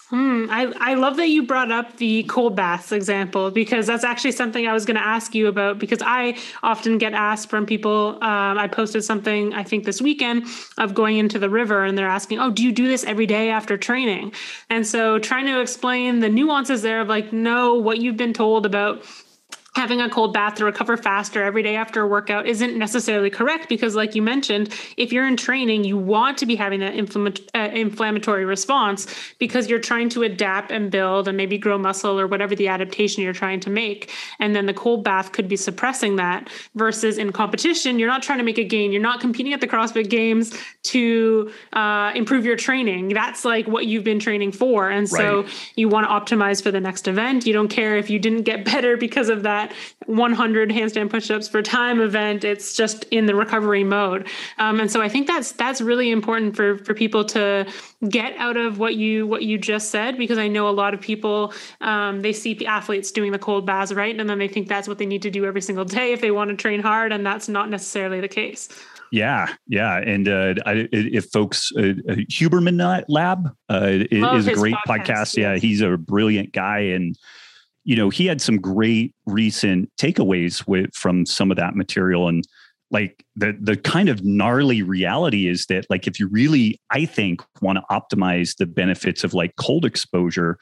Hmm. 0.09 0.45
I, 0.49 0.71
I 0.77 0.93
love 0.95 1.17
that 1.17 1.29
you 1.29 1.43
brought 1.43 1.71
up 1.71 1.97
the 1.97 2.23
cold 2.23 2.55
baths 2.55 2.91
example 2.91 3.49
because 3.51 3.87
that's 3.87 4.03
actually 4.03 4.33
something 4.33 4.67
I 4.67 4.73
was 4.73 4.85
going 4.85 4.97
to 4.97 5.05
ask 5.05 5.33
you 5.33 5.47
about 5.47 5.79
because 5.79 5.99
I 6.03 6.37
often 6.61 6.97
get 6.97 7.13
asked 7.13 7.49
from 7.49 7.65
people. 7.65 8.17
Um, 8.21 8.57
I 8.57 8.67
posted 8.67 9.03
something, 9.03 9.53
I 9.53 9.63
think 9.63 9.85
this 9.85 10.01
weekend, 10.01 10.45
of 10.77 10.93
going 10.93 11.17
into 11.17 11.39
the 11.39 11.49
river 11.49 11.83
and 11.83 11.97
they're 11.97 12.07
asking, 12.07 12.39
Oh, 12.39 12.51
do 12.51 12.63
you 12.63 12.71
do 12.71 12.87
this 12.87 13.03
every 13.05 13.25
day 13.25 13.49
after 13.49 13.77
training? 13.77 14.33
And 14.69 14.85
so 14.85 15.19
trying 15.19 15.45
to 15.45 15.61
explain 15.61 16.19
the 16.19 16.29
nuances 16.29 16.81
there 16.81 17.01
of 17.01 17.07
like, 17.07 17.31
no, 17.31 17.75
what 17.75 17.99
you've 17.99 18.17
been 18.17 18.33
told 18.33 18.65
about 18.65 19.03
having 19.75 20.01
a 20.01 20.09
cold 20.09 20.33
bath 20.33 20.55
to 20.55 20.65
recover 20.65 20.95
faster 20.97 21.43
every 21.43 21.63
day 21.63 21.75
after 21.75 22.01
a 22.01 22.07
workout 22.07 22.45
isn't 22.45 22.77
necessarily 22.77 23.29
correct 23.29 23.67
because 23.69 23.95
like 23.95 24.15
you 24.15 24.21
mentioned 24.21 24.73
if 24.97 25.11
you're 25.11 25.27
in 25.27 25.35
training 25.35 25.83
you 25.83 25.97
want 25.97 26.37
to 26.37 26.45
be 26.45 26.55
having 26.55 26.79
that 26.79 26.93
uh, 27.55 27.59
inflammatory 27.73 28.45
response 28.45 29.07
because 29.39 29.69
you're 29.69 29.79
trying 29.79 30.09
to 30.09 30.23
adapt 30.23 30.71
and 30.71 30.91
build 30.91 31.27
and 31.27 31.37
maybe 31.37 31.57
grow 31.57 31.77
muscle 31.77 32.19
or 32.19 32.27
whatever 32.27 32.55
the 32.55 32.67
adaptation 32.67 33.23
you're 33.23 33.33
trying 33.33 33.59
to 33.59 33.69
make. 33.69 34.11
And 34.39 34.55
then 34.55 34.65
the 34.65 34.73
cold 34.73 35.03
bath 35.03 35.31
could 35.31 35.47
be 35.47 35.55
suppressing 35.55 36.15
that 36.17 36.49
versus 36.75 37.17
in 37.17 37.31
competition 37.31 37.99
you're 37.99 38.09
not 38.09 38.23
trying 38.23 38.39
to 38.39 38.43
make 38.43 38.57
a 38.57 38.63
gain. 38.63 38.91
You're 38.91 39.01
not 39.01 39.19
competing 39.19 39.53
at 39.53 39.61
the 39.61 39.67
crossfit 39.67 40.09
games 40.09 40.57
to 40.83 41.51
uh, 41.73 42.11
improve 42.15 42.45
your 42.45 42.55
training. 42.55 43.09
That's 43.09 43.45
like 43.45 43.67
what 43.67 43.85
you've 43.85 44.03
been 44.03 44.19
training 44.19 44.51
for. 44.51 44.89
And 44.89 45.09
so 45.09 45.41
right. 45.41 45.71
you 45.75 45.89
want 45.89 46.07
to 46.07 46.35
optimize 46.35 46.61
for 46.61 46.71
the 46.71 46.81
next 46.81 47.07
event. 47.07 47.45
You 47.45 47.53
don't 47.53 47.69
care 47.69 47.97
if 47.97 48.09
you 48.09 48.19
didn't 48.19 48.43
get 48.43 48.65
better 48.65 48.97
because 48.97 49.29
of 49.29 49.43
that 49.43 49.62
that 49.63 49.75
100 50.07 50.69
handstand 50.69 51.09
push-ups 51.09 51.49
per 51.49 51.61
time 51.61 52.01
event. 52.01 52.43
It's 52.43 52.75
just 52.75 53.03
in 53.05 53.25
the 53.25 53.35
recovery 53.35 53.83
mode, 53.83 54.27
um, 54.57 54.79
and 54.79 54.91
so 54.91 55.01
I 55.01 55.09
think 55.09 55.27
that's 55.27 55.51
that's 55.53 55.81
really 55.81 56.11
important 56.11 56.55
for 56.55 56.77
for 56.79 56.93
people 56.93 57.23
to 57.25 57.65
get 58.09 58.35
out 58.37 58.57
of 58.57 58.79
what 58.79 58.95
you 58.95 59.25
what 59.27 59.43
you 59.43 59.57
just 59.57 59.89
said 59.89 60.17
because 60.17 60.37
I 60.37 60.47
know 60.47 60.67
a 60.67 60.71
lot 60.71 60.93
of 60.93 61.01
people 61.01 61.53
um, 61.81 62.21
they 62.21 62.33
see 62.33 62.65
athletes 62.65 63.11
doing 63.11 63.31
the 63.31 63.39
cold 63.39 63.65
baths 63.65 63.93
right, 63.93 64.17
and 64.17 64.29
then 64.29 64.39
they 64.39 64.47
think 64.47 64.67
that's 64.67 64.87
what 64.87 64.97
they 64.97 65.05
need 65.05 65.21
to 65.23 65.31
do 65.31 65.45
every 65.45 65.61
single 65.61 65.85
day 65.85 66.13
if 66.13 66.21
they 66.21 66.31
want 66.31 66.49
to 66.49 66.55
train 66.55 66.81
hard, 66.81 67.11
and 67.11 67.25
that's 67.25 67.47
not 67.47 67.69
necessarily 67.69 68.19
the 68.19 68.27
case. 68.27 68.69
Yeah, 69.11 69.53
yeah, 69.67 69.97
and 69.97 70.27
uh, 70.27 70.55
I, 70.65 70.89
if 70.91 71.25
folks, 71.25 71.71
uh, 71.77 71.81
uh 71.81 72.15
Huberman 72.31 73.03
Lab 73.07 73.55
uh, 73.69 74.05
is 74.09 74.47
a 74.47 74.55
great 74.55 74.73
podcast. 74.87 75.05
podcast. 75.05 75.37
Yeah, 75.37 75.55
he's 75.57 75.81
a 75.81 75.97
brilliant 75.97 76.51
guy, 76.51 76.79
and 76.79 77.15
you 77.83 77.95
know, 77.95 78.09
he 78.09 78.25
had 78.25 78.41
some 78.41 78.57
great 78.57 79.13
recent 79.25 79.89
takeaways 79.97 80.65
with 80.67 80.93
from 80.93 81.25
some 81.25 81.51
of 81.51 81.57
that 81.57 81.75
material. 81.75 82.27
And 82.27 82.43
like 82.91 83.25
the 83.35 83.57
the 83.59 83.75
kind 83.75 84.07
of 84.07 84.23
gnarly 84.23 84.81
reality 84.81 85.47
is 85.47 85.65
that 85.65 85.85
like 85.89 86.07
if 86.07 86.19
you 86.19 86.27
really, 86.27 86.79
I 86.91 87.05
think, 87.05 87.41
want 87.61 87.79
to 87.79 87.83
optimize 87.91 88.57
the 88.57 88.65
benefits 88.65 89.23
of 89.23 89.33
like 89.33 89.55
cold 89.57 89.85
exposure, 89.85 90.57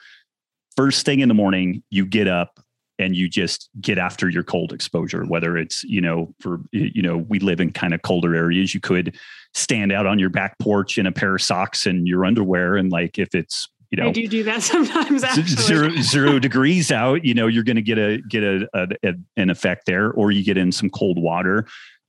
first 0.76 1.04
thing 1.04 1.20
in 1.20 1.28
the 1.28 1.34
morning, 1.34 1.82
you 1.90 2.06
get 2.06 2.26
up 2.26 2.58
and 2.98 3.16
you 3.16 3.28
just 3.28 3.68
get 3.80 3.98
after 3.98 4.28
your 4.28 4.42
cold 4.42 4.72
exposure 4.72 5.24
whether 5.24 5.56
it's 5.56 5.82
you 5.84 6.00
know 6.00 6.32
for 6.40 6.60
you 6.72 7.02
know 7.02 7.18
we 7.28 7.38
live 7.38 7.60
in 7.60 7.72
kind 7.72 7.94
of 7.94 8.02
colder 8.02 8.34
areas 8.34 8.74
you 8.74 8.80
could 8.80 9.16
stand 9.54 9.92
out 9.92 10.06
on 10.06 10.18
your 10.18 10.28
back 10.28 10.58
porch 10.58 10.98
in 10.98 11.06
a 11.06 11.12
pair 11.12 11.34
of 11.34 11.42
socks 11.42 11.86
and 11.86 12.06
your 12.06 12.24
underwear 12.24 12.76
and 12.76 12.92
like 12.92 13.18
if 13.18 13.34
it's 13.34 13.68
you 13.92 14.02
know, 14.02 14.08
I 14.08 14.12
do 14.12 14.26
do 14.26 14.42
that 14.44 14.62
sometimes. 14.62 15.22
Actually. 15.22 15.44
Zero, 15.44 15.90
zero 16.00 16.38
degrees 16.38 16.90
out, 16.90 17.24
you 17.24 17.34
know, 17.34 17.46
you're 17.46 17.62
going 17.62 17.76
to 17.76 17.82
get 17.82 17.98
a 17.98 18.18
get 18.26 18.42
a, 18.42 18.66
a, 18.72 18.88
a, 19.04 19.12
an 19.36 19.50
effect 19.50 19.84
there, 19.86 20.10
or 20.10 20.32
you 20.32 20.42
get 20.42 20.56
in 20.56 20.72
some 20.72 20.88
cold 20.88 21.20
water. 21.20 21.66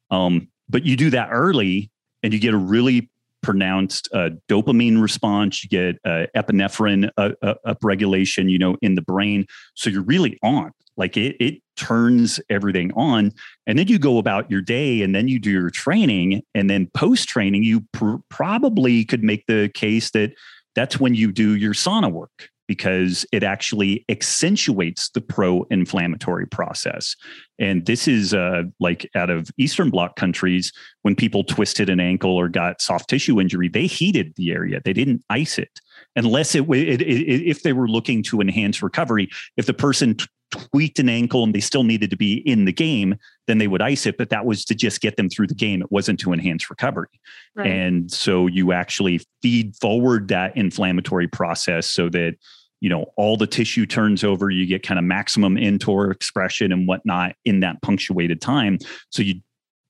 Um, 0.09 0.47
but 0.69 0.86
you 0.86 0.95
do 0.95 1.09
that 1.09 1.29
early, 1.31 1.91
and 2.23 2.34
you 2.34 2.39
get 2.39 2.53
a 2.53 2.57
really 2.57 3.09
pronounced 3.41 4.07
uh, 4.13 4.29
dopamine 4.47 5.01
response. 5.01 5.61
You 5.61 5.69
get 5.69 5.97
uh, 6.05 6.27
epinephrine 6.36 7.09
uh, 7.17 7.31
uh 7.41 7.55
upregulation, 7.67 8.49
you 8.49 8.57
know, 8.57 8.77
in 8.81 8.95
the 8.95 9.01
brain. 9.01 9.45
So 9.75 9.89
you're 9.89 10.03
really 10.03 10.39
on. 10.41 10.71
Like 10.95 11.17
it, 11.17 11.36
it 11.39 11.61
turns 11.75 12.39
everything 12.49 12.93
on, 12.93 13.34
and 13.67 13.77
then 13.77 13.88
you 13.88 13.99
go 13.99 14.19
about 14.19 14.49
your 14.49 14.61
day, 14.61 15.01
and 15.01 15.13
then 15.13 15.27
you 15.27 15.38
do 15.38 15.51
your 15.51 15.69
training, 15.69 16.43
and 16.55 16.69
then 16.69 16.88
post 16.93 17.27
training, 17.27 17.63
you 17.63 17.81
pr- 17.91 18.17
probably 18.29 19.03
could 19.03 19.23
make 19.23 19.47
the 19.47 19.69
case 19.73 20.11
that 20.11 20.34
that's 20.76 20.99
when 20.99 21.15
you 21.15 21.32
do 21.32 21.55
your 21.55 21.74
sauna 21.74 22.11
work 22.11 22.49
because 22.67 23.26
it 23.32 23.43
actually 23.43 24.05
accentuates 24.09 25.09
the 25.09 25.21
pro 25.21 25.63
inflammatory 25.69 26.47
process. 26.47 27.15
And 27.59 27.86
this 27.86 28.07
is 28.07 28.34
uh, 28.34 28.63
like 28.80 29.09
out 29.15 29.30
of 29.30 29.51
Eastern 29.57 29.89
Bloc 29.89 30.15
countries, 30.15 30.71
when 31.01 31.15
people 31.15 31.43
twisted 31.43 31.89
an 31.89 31.99
ankle 31.99 32.32
or 32.32 32.47
got 32.47 32.82
soft 32.82 33.09
tissue 33.09 33.41
injury, 33.41 33.67
they 33.67 33.86
heated 33.86 34.34
the 34.38 34.51
area, 34.51 34.82
they 34.84 34.93
didn't 34.93 35.24
ice 35.30 35.57
it. 35.57 35.82
Unless 36.15 36.55
it, 36.55 36.63
it, 36.69 37.01
it 37.01 37.49
if 37.49 37.63
they 37.63 37.74
were 37.74 37.88
looking 37.88 38.24
to 38.24 38.39
enhance 38.39 38.82
recovery, 38.82 39.30
if 39.57 39.65
the 39.65 39.74
person 39.74 40.17
tweaked 40.53 40.99
an 40.99 41.09
ankle 41.09 41.43
and 41.43 41.53
they 41.53 41.59
still 41.59 41.83
needed 41.83 42.09
to 42.11 42.17
be 42.17 42.35
in 42.47 42.65
the 42.65 42.73
game, 42.73 43.15
then 43.47 43.57
they 43.57 43.67
would 43.67 43.81
ice 43.81 44.05
it. 44.05 44.17
But 44.17 44.29
that 44.29 44.45
was 44.45 44.63
to 44.65 44.75
just 44.75 45.01
get 45.01 45.17
them 45.17 45.29
through 45.29 45.47
the 45.47 45.55
game. 45.55 45.81
It 45.81 45.91
wasn't 45.91 46.19
to 46.21 46.31
enhance 46.31 46.69
recovery. 46.69 47.07
Right. 47.55 47.67
And 47.67 48.11
so 48.11 48.47
you 48.47 48.71
actually 48.71 49.21
feed 49.41 49.75
forward 49.77 50.27
that 50.27 50.55
inflammatory 50.55 51.27
process 51.27 51.87
so 51.87 52.09
that 52.09 52.35
you 52.81 52.89
know 52.89 53.05
all 53.15 53.37
the 53.37 53.47
tissue 53.47 53.85
turns 53.85 54.25
over 54.25 54.49
you 54.49 54.65
get 54.65 54.83
kind 54.83 54.99
of 54.99 55.05
maximum 55.05 55.55
mTOR 55.55 56.11
expression 56.11 56.73
and 56.73 56.85
whatnot 56.85 57.33
in 57.45 57.61
that 57.61 57.81
punctuated 57.81 58.41
time 58.41 58.77
so 59.09 59.23
you 59.23 59.35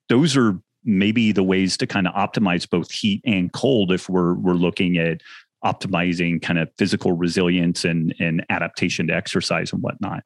those 0.09 0.38
are 0.38 0.59
maybe 0.86 1.32
the 1.32 1.41
ways 1.41 1.76
to 1.76 1.88
kind 1.88 2.07
of 2.07 2.14
optimize 2.14 2.70
both 2.70 2.91
heat 2.91 3.20
and 3.26 3.51
cold 3.51 3.91
if 3.91 4.07
we're 4.09 4.36
we're 4.36 4.53
looking 4.53 4.99
at 4.99 5.22
optimizing 5.66 6.39
kind 6.39 6.59
of 6.59 6.70
physical 6.78 7.14
resilience 7.14 7.84
and 7.84 8.14
and 8.20 8.45
adaptation 8.49 9.07
to 9.07 9.16
exercise 9.16 9.74
and 9.74 9.82
whatnot 9.82 10.24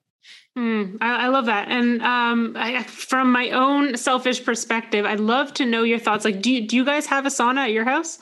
Mm, 0.58 0.98
I, 1.02 1.26
I, 1.26 1.28
love 1.28 1.46
that. 1.46 1.68
And 1.68 2.02
um, 2.02 2.56
I, 2.58 2.82
from 2.82 3.32
my 3.32 3.52
own 3.52 3.96
selfish 3.96 4.44
perspective, 4.44 5.06
I'd 5.06 5.20
love 5.20 5.54
to 5.56 5.68
know 5.68 5.84
your 5.84 6.00
thoughts. 6.00 6.26
Like, 6.26 6.42
do 6.42 6.52
you, 6.52 6.68
do 6.68 6.76
you 6.76 6.84
guys 6.84 7.06
have 7.06 7.28
a 7.28 7.30
sauna 7.30 7.66
at 7.66 7.74
your 7.74 7.86
house? 7.86 8.18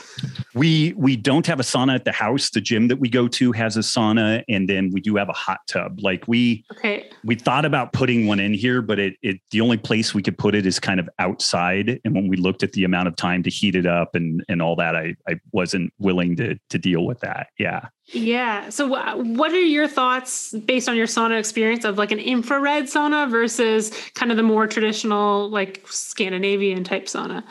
We 0.54 0.94
we 0.98 1.16
don't 1.16 1.48
have 1.48 1.62
a 1.62 1.64
sauna 1.64 1.96
at 1.96 2.04
the 2.04 2.12
house. 2.12 2.50
The 2.50 2.60
gym 2.60 2.90
that 2.90 3.00
we 3.00 3.08
go 3.08 3.30
to 3.30 3.54
has 3.54 3.78
a 3.78 3.82
sauna, 3.82 4.44
and 4.50 4.68
then 4.68 4.92
we 4.92 5.00
do 5.00 5.16
have 5.16 5.30
a 5.30 5.34
hot 5.34 5.60
tub. 5.68 6.00
Like 6.02 6.28
we 6.28 6.66
okay. 6.74 7.10
we 7.24 7.36
thought 7.36 7.64
about 7.64 7.94
putting 7.94 8.28
one 8.28 8.42
in 8.42 8.54
here, 8.54 8.82
but 8.82 9.00
it 9.00 9.16
it 9.22 9.38
the 9.52 9.62
only 9.62 9.78
place 9.78 10.14
we 10.14 10.22
could 10.22 10.38
put 10.38 10.56
it 10.56 10.66
is 10.66 10.78
kind 10.78 11.00
of 11.00 11.10
outside. 11.20 12.02
And 12.04 12.14
when 12.14 12.28
we 12.28 12.36
looked 12.36 12.64
at 12.64 12.74
the 12.74 12.84
amount 12.84 13.08
of 13.08 13.16
time 13.16 13.44
to 13.44 13.50
heat 13.50 13.76
it 13.76 13.86
up 13.86 14.14
and 14.14 14.44
and 14.50 14.62
all 14.62 14.76
that, 14.76 14.96
I 14.96 15.16
I 15.28 15.40
wasn't 15.54 15.94
willing 16.00 16.36
to 16.38 16.58
to 16.70 16.78
deal 16.78 17.06
with 17.06 17.22
that. 17.22 17.48
Yeah. 17.58 17.88
Yeah. 18.08 18.70
So, 18.70 18.88
what 18.88 19.52
are 19.52 19.60
your 19.60 19.88
thoughts 19.88 20.54
based 20.54 20.88
on 20.88 20.96
your 20.96 21.08
sauna 21.08 21.40
experience 21.40 21.86
of 21.86 21.98
like 21.98 22.12
an 22.12 22.20
infrared 22.20 22.84
sauna 22.86 23.30
versus 23.30 23.92
kind 24.14 24.32
of 24.32 24.38
the 24.38 24.44
more 24.44 24.68
traditional, 24.68 25.50
like 25.50 25.84
Scandinavian 25.88 26.84
type 26.84 27.06
sauna? 27.06 27.44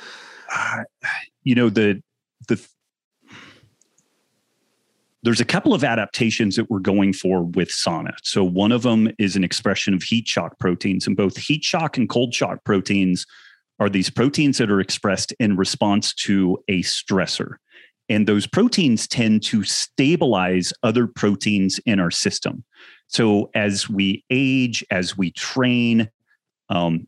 Uh, 0.55 0.85
you 1.43 1.55
know 1.55 1.69
the 1.69 2.01
the 2.47 2.65
there's 5.25 5.41
a 5.41 5.45
couple 5.45 5.73
of 5.73 5.83
adaptations 5.83 6.55
that 6.55 6.71
we're 6.71 6.79
going 6.79 7.15
for 7.15 7.43
with 7.43 7.71
sauna. 7.71 8.13
So 8.23 8.45
one 8.45 8.73
of 8.73 8.83
them 8.83 9.11
is 9.19 9.37
an 9.37 9.43
expression 9.43 9.95
of 9.95 10.03
heat 10.03 10.29
shock 10.29 10.59
proteins, 10.61 11.07
and 11.07 11.17
both 11.17 11.37
heat 11.37 11.65
shock 11.65 11.97
and 11.97 12.09
cold 12.09 12.33
shock 12.33 12.63
proteins 12.65 13.27
are 13.81 13.89
these 13.89 14.09
proteins 14.09 14.59
that 14.59 14.71
are 14.71 14.81
expressed 14.81 15.33
in 15.41 15.57
response 15.57 16.15
to 16.15 16.59
a 16.69 16.83
stressor. 16.83 17.57
And 18.09 18.27
those 18.27 18.47
proteins 18.47 19.07
tend 19.07 19.43
to 19.45 19.65
stabilize 19.65 20.73
other 20.83 21.07
proteins 21.07 21.81
in 21.87 22.01
our 22.01 22.11
system. 22.11 22.65
So 23.09 23.51
as 23.55 23.89
we 23.89 24.25
age, 24.31 24.85
as 24.91 25.17
we 25.17 25.31
train, 25.31 26.11
um, 26.69 27.07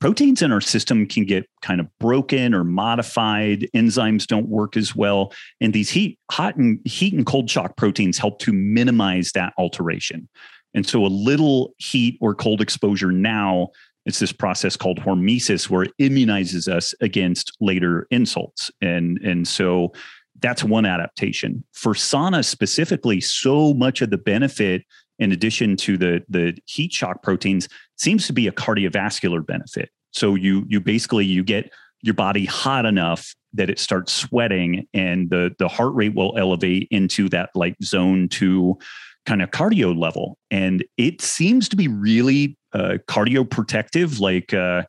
proteins 0.00 0.42
in 0.42 0.52
our 0.52 0.60
system 0.60 1.06
can 1.06 1.24
get 1.24 1.48
kind 1.62 1.80
of 1.80 1.88
broken 1.98 2.54
or 2.54 2.64
modified. 2.64 3.68
Enzymes 3.74 4.26
don't 4.26 4.48
work 4.48 4.76
as 4.76 4.94
well, 4.94 5.32
and 5.60 5.72
these 5.72 5.90
heat, 5.90 6.18
hot 6.30 6.56
and 6.56 6.78
heat 6.84 7.14
and 7.14 7.26
cold 7.26 7.50
shock 7.50 7.76
proteins 7.76 8.18
help 8.18 8.38
to 8.40 8.52
minimize 8.52 9.32
that 9.32 9.52
alteration. 9.58 10.28
And 10.74 10.86
so 10.86 11.04
a 11.04 11.08
little 11.08 11.74
heat 11.78 12.18
or 12.20 12.34
cold 12.34 12.60
exposure 12.60 13.10
now, 13.10 13.68
it's 14.06 14.20
this 14.20 14.32
process 14.32 14.76
called 14.76 15.00
hormesis 15.00 15.68
where 15.68 15.82
it 15.82 15.92
immunizes 16.00 16.68
us 16.68 16.94
against 17.00 17.52
later 17.60 18.06
insults. 18.10 18.70
And, 18.80 19.18
and 19.18 19.48
so 19.48 19.92
that's 20.40 20.64
one 20.64 20.86
adaptation. 20.86 21.64
For 21.72 21.94
sauna 21.94 22.44
specifically, 22.44 23.20
so 23.20 23.74
much 23.74 24.02
of 24.02 24.10
the 24.10 24.18
benefit, 24.18 24.84
in 25.18 25.32
addition 25.32 25.76
to 25.78 25.96
the, 25.96 26.22
the 26.28 26.56
heat 26.66 26.92
shock 26.92 27.22
proteins, 27.22 27.68
seems 27.96 28.26
to 28.26 28.32
be 28.32 28.46
a 28.46 28.52
cardiovascular 28.52 29.44
benefit. 29.44 29.90
So 30.12 30.34
you 30.34 30.64
you 30.68 30.80
basically 30.80 31.26
you 31.26 31.44
get 31.44 31.70
your 32.02 32.14
body 32.14 32.44
hot 32.44 32.86
enough 32.86 33.34
that 33.54 33.70
it 33.70 33.78
starts 33.78 34.12
sweating 34.12 34.86
and 34.94 35.30
the 35.30 35.54
the 35.58 35.68
heart 35.68 35.94
rate 35.94 36.14
will 36.14 36.36
elevate 36.36 36.88
into 36.90 37.28
that 37.30 37.50
like 37.54 37.76
zone 37.82 38.28
two 38.28 38.78
kind 39.26 39.42
of 39.42 39.50
cardio 39.50 39.98
level 39.98 40.38
and 40.50 40.84
it 40.96 41.20
seems 41.20 41.68
to 41.68 41.76
be 41.76 41.88
really 41.88 42.56
uh, 42.72 42.94
cardio 43.08 43.48
protective 43.48 44.20
like 44.20 44.54
uh, 44.54 44.82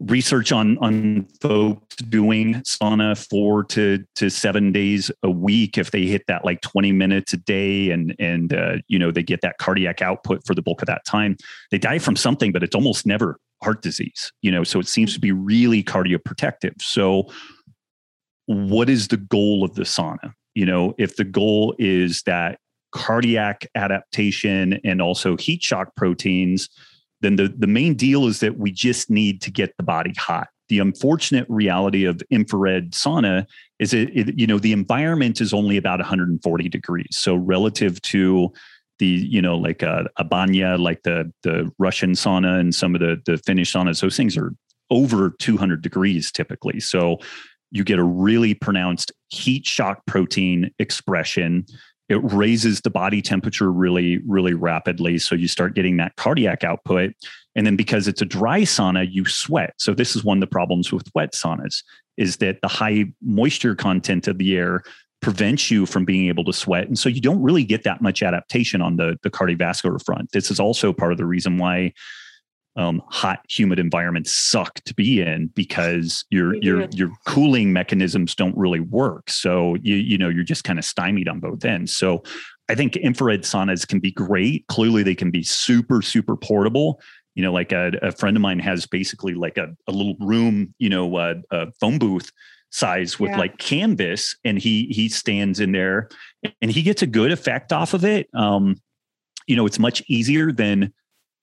research 0.00 0.52
on 0.52 0.76
on 0.78 1.26
folks 1.40 1.96
doing 1.96 2.54
sauna 2.56 3.16
four 3.28 3.64
to 3.64 4.04
to 4.14 4.28
seven 4.28 4.72
days 4.72 5.10
a 5.22 5.30
week. 5.30 5.78
If 5.78 5.90
they 5.90 6.06
hit 6.06 6.26
that 6.28 6.44
like 6.44 6.60
20 6.60 6.92
minutes 6.92 7.32
a 7.32 7.38
day 7.38 7.90
and 7.90 8.14
and 8.18 8.52
uh, 8.52 8.76
you 8.88 8.98
know 8.98 9.10
they 9.10 9.22
get 9.22 9.40
that 9.40 9.58
cardiac 9.58 10.02
output 10.02 10.46
for 10.46 10.54
the 10.54 10.62
bulk 10.62 10.82
of 10.82 10.86
that 10.86 11.04
time 11.06 11.36
they 11.70 11.78
die 11.78 11.98
from 11.98 12.16
something 12.16 12.52
but 12.52 12.62
it's 12.62 12.74
almost 12.74 13.06
never 13.06 13.38
heart 13.62 13.80
disease 13.80 14.32
you 14.42 14.50
know 14.50 14.62
so 14.62 14.78
it 14.78 14.86
seems 14.86 15.14
to 15.14 15.20
be 15.20 15.32
really 15.32 15.82
cardioprotective. 15.82 16.80
So 16.80 17.30
what 18.46 18.90
is 18.90 19.08
the 19.08 19.16
goal 19.16 19.64
of 19.64 19.74
the 19.74 19.82
sauna? 19.84 20.32
You 20.54 20.66
know 20.66 20.94
if 20.98 21.16
the 21.16 21.24
goal 21.24 21.74
is 21.78 22.22
that 22.22 22.58
cardiac 22.92 23.66
adaptation 23.74 24.78
and 24.84 25.00
also 25.00 25.36
heat 25.36 25.62
shock 25.62 25.94
proteins 25.96 26.68
then 27.26 27.34
the, 27.34 27.52
the 27.58 27.66
main 27.66 27.94
deal 27.94 28.26
is 28.26 28.38
that 28.40 28.56
we 28.56 28.70
just 28.70 29.10
need 29.10 29.42
to 29.42 29.50
get 29.50 29.76
the 29.76 29.82
body 29.82 30.14
hot. 30.16 30.46
The 30.68 30.78
unfortunate 30.78 31.46
reality 31.48 32.04
of 32.04 32.22
infrared 32.30 32.92
sauna 32.92 33.46
is 33.80 33.92
it, 33.92 34.16
it 34.16 34.38
you 34.38 34.46
know 34.46 34.58
the 34.58 34.72
environment 34.72 35.40
is 35.40 35.52
only 35.52 35.76
about 35.76 35.98
140 35.98 36.68
degrees. 36.68 37.08
So 37.12 37.34
relative 37.34 38.00
to 38.02 38.52
the 38.98 39.06
you 39.06 39.42
know 39.42 39.56
like 39.56 39.82
a, 39.82 40.06
a 40.16 40.24
banya, 40.24 40.76
like 40.76 41.02
the 41.02 41.32
the 41.42 41.70
Russian 41.78 42.12
sauna 42.12 42.60
and 42.60 42.74
some 42.74 42.94
of 42.94 43.00
the 43.00 43.20
the 43.26 43.38
Finnish 43.38 43.72
saunas, 43.72 44.00
those 44.00 44.16
things 44.16 44.36
are 44.36 44.52
over 44.90 45.34
200 45.38 45.82
degrees 45.82 46.30
typically. 46.30 46.78
So 46.80 47.18
you 47.72 47.82
get 47.82 47.98
a 47.98 48.04
really 48.04 48.54
pronounced 48.54 49.12
heat 49.28 49.66
shock 49.66 50.06
protein 50.06 50.70
expression 50.78 51.66
it 52.08 52.20
raises 52.32 52.80
the 52.80 52.90
body 52.90 53.20
temperature 53.22 53.70
really 53.72 54.18
really 54.26 54.54
rapidly. 54.54 55.18
So 55.18 55.34
you 55.34 55.48
start 55.48 55.74
getting 55.74 55.96
that 55.98 56.16
cardiac 56.16 56.64
output. 56.64 57.14
And 57.54 57.66
then 57.66 57.76
because 57.76 58.06
it's 58.06 58.20
a 58.20 58.26
dry 58.26 58.62
sauna 58.62 59.10
you 59.10 59.24
sweat. 59.24 59.74
So 59.78 59.94
this 59.94 60.14
is 60.14 60.22
one 60.24 60.38
of 60.38 60.40
the 60.40 60.46
problems 60.46 60.92
with 60.92 61.10
wet 61.14 61.32
saunas 61.32 61.82
is 62.16 62.36
that 62.38 62.60
the 62.62 62.68
high 62.68 63.06
moisture 63.22 63.74
content 63.74 64.28
of 64.28 64.38
the 64.38 64.56
air 64.56 64.82
prevents 65.22 65.70
you 65.70 65.86
from 65.86 66.04
being 66.04 66.28
able 66.28 66.44
to 66.44 66.52
sweat. 66.52 66.86
And 66.86 66.98
so 66.98 67.08
you 67.08 67.20
don't 67.20 67.42
really 67.42 67.64
get 67.64 67.82
that 67.84 68.02
much 68.02 68.22
adaptation 68.22 68.80
on 68.82 68.96
the 68.96 69.18
the 69.22 69.30
cardiovascular 69.30 70.02
front. 70.04 70.32
This 70.32 70.50
is 70.50 70.60
also 70.60 70.92
part 70.92 71.12
of 71.12 71.18
the 71.18 71.26
reason 71.26 71.58
why 71.58 71.92
um, 72.76 73.02
hot, 73.08 73.40
humid 73.48 73.78
environments 73.78 74.32
suck 74.32 74.74
to 74.84 74.94
be 74.94 75.20
in 75.20 75.48
because 75.54 76.24
your 76.30 76.54
your 76.56 76.86
your 76.90 77.10
cooling 77.26 77.72
mechanisms 77.72 78.34
don't 78.34 78.56
really 78.56 78.80
work. 78.80 79.30
So 79.30 79.76
you 79.82 79.96
you 79.96 80.18
know 80.18 80.28
you're 80.28 80.44
just 80.44 80.64
kind 80.64 80.78
of 80.78 80.84
stymied 80.84 81.28
on 81.28 81.40
both 81.40 81.64
ends. 81.64 81.96
So 81.96 82.22
I 82.68 82.74
think 82.74 82.96
infrared 82.96 83.42
saunas 83.42 83.86
can 83.86 84.00
be 84.00 84.12
great. 84.12 84.66
Clearly, 84.68 85.02
they 85.02 85.14
can 85.14 85.30
be 85.30 85.42
super 85.42 86.02
super 86.02 86.36
portable. 86.36 87.00
You 87.34 87.42
know, 87.42 87.52
like 87.52 87.72
a, 87.72 87.92
a 88.02 88.12
friend 88.12 88.36
of 88.36 88.40
mine 88.40 88.58
has 88.60 88.86
basically 88.86 89.34
like 89.34 89.58
a, 89.58 89.68
a 89.86 89.92
little 89.92 90.16
room, 90.20 90.74
you 90.78 90.88
know, 90.88 91.18
a, 91.18 91.34
a 91.50 91.70
phone 91.72 91.98
booth 91.98 92.30
size 92.70 93.20
with 93.20 93.30
yeah. 93.30 93.38
like 93.38 93.58
canvas, 93.58 94.36
and 94.44 94.58
he 94.58 94.86
he 94.90 95.08
stands 95.08 95.60
in 95.60 95.72
there, 95.72 96.08
and 96.60 96.70
he 96.70 96.82
gets 96.82 97.02
a 97.02 97.06
good 97.06 97.32
effect 97.32 97.72
off 97.72 97.94
of 97.94 98.04
it. 98.04 98.28
Um, 98.34 98.76
you 99.46 99.56
know, 99.56 99.64
it's 99.64 99.78
much 99.78 100.02
easier 100.08 100.52
than 100.52 100.92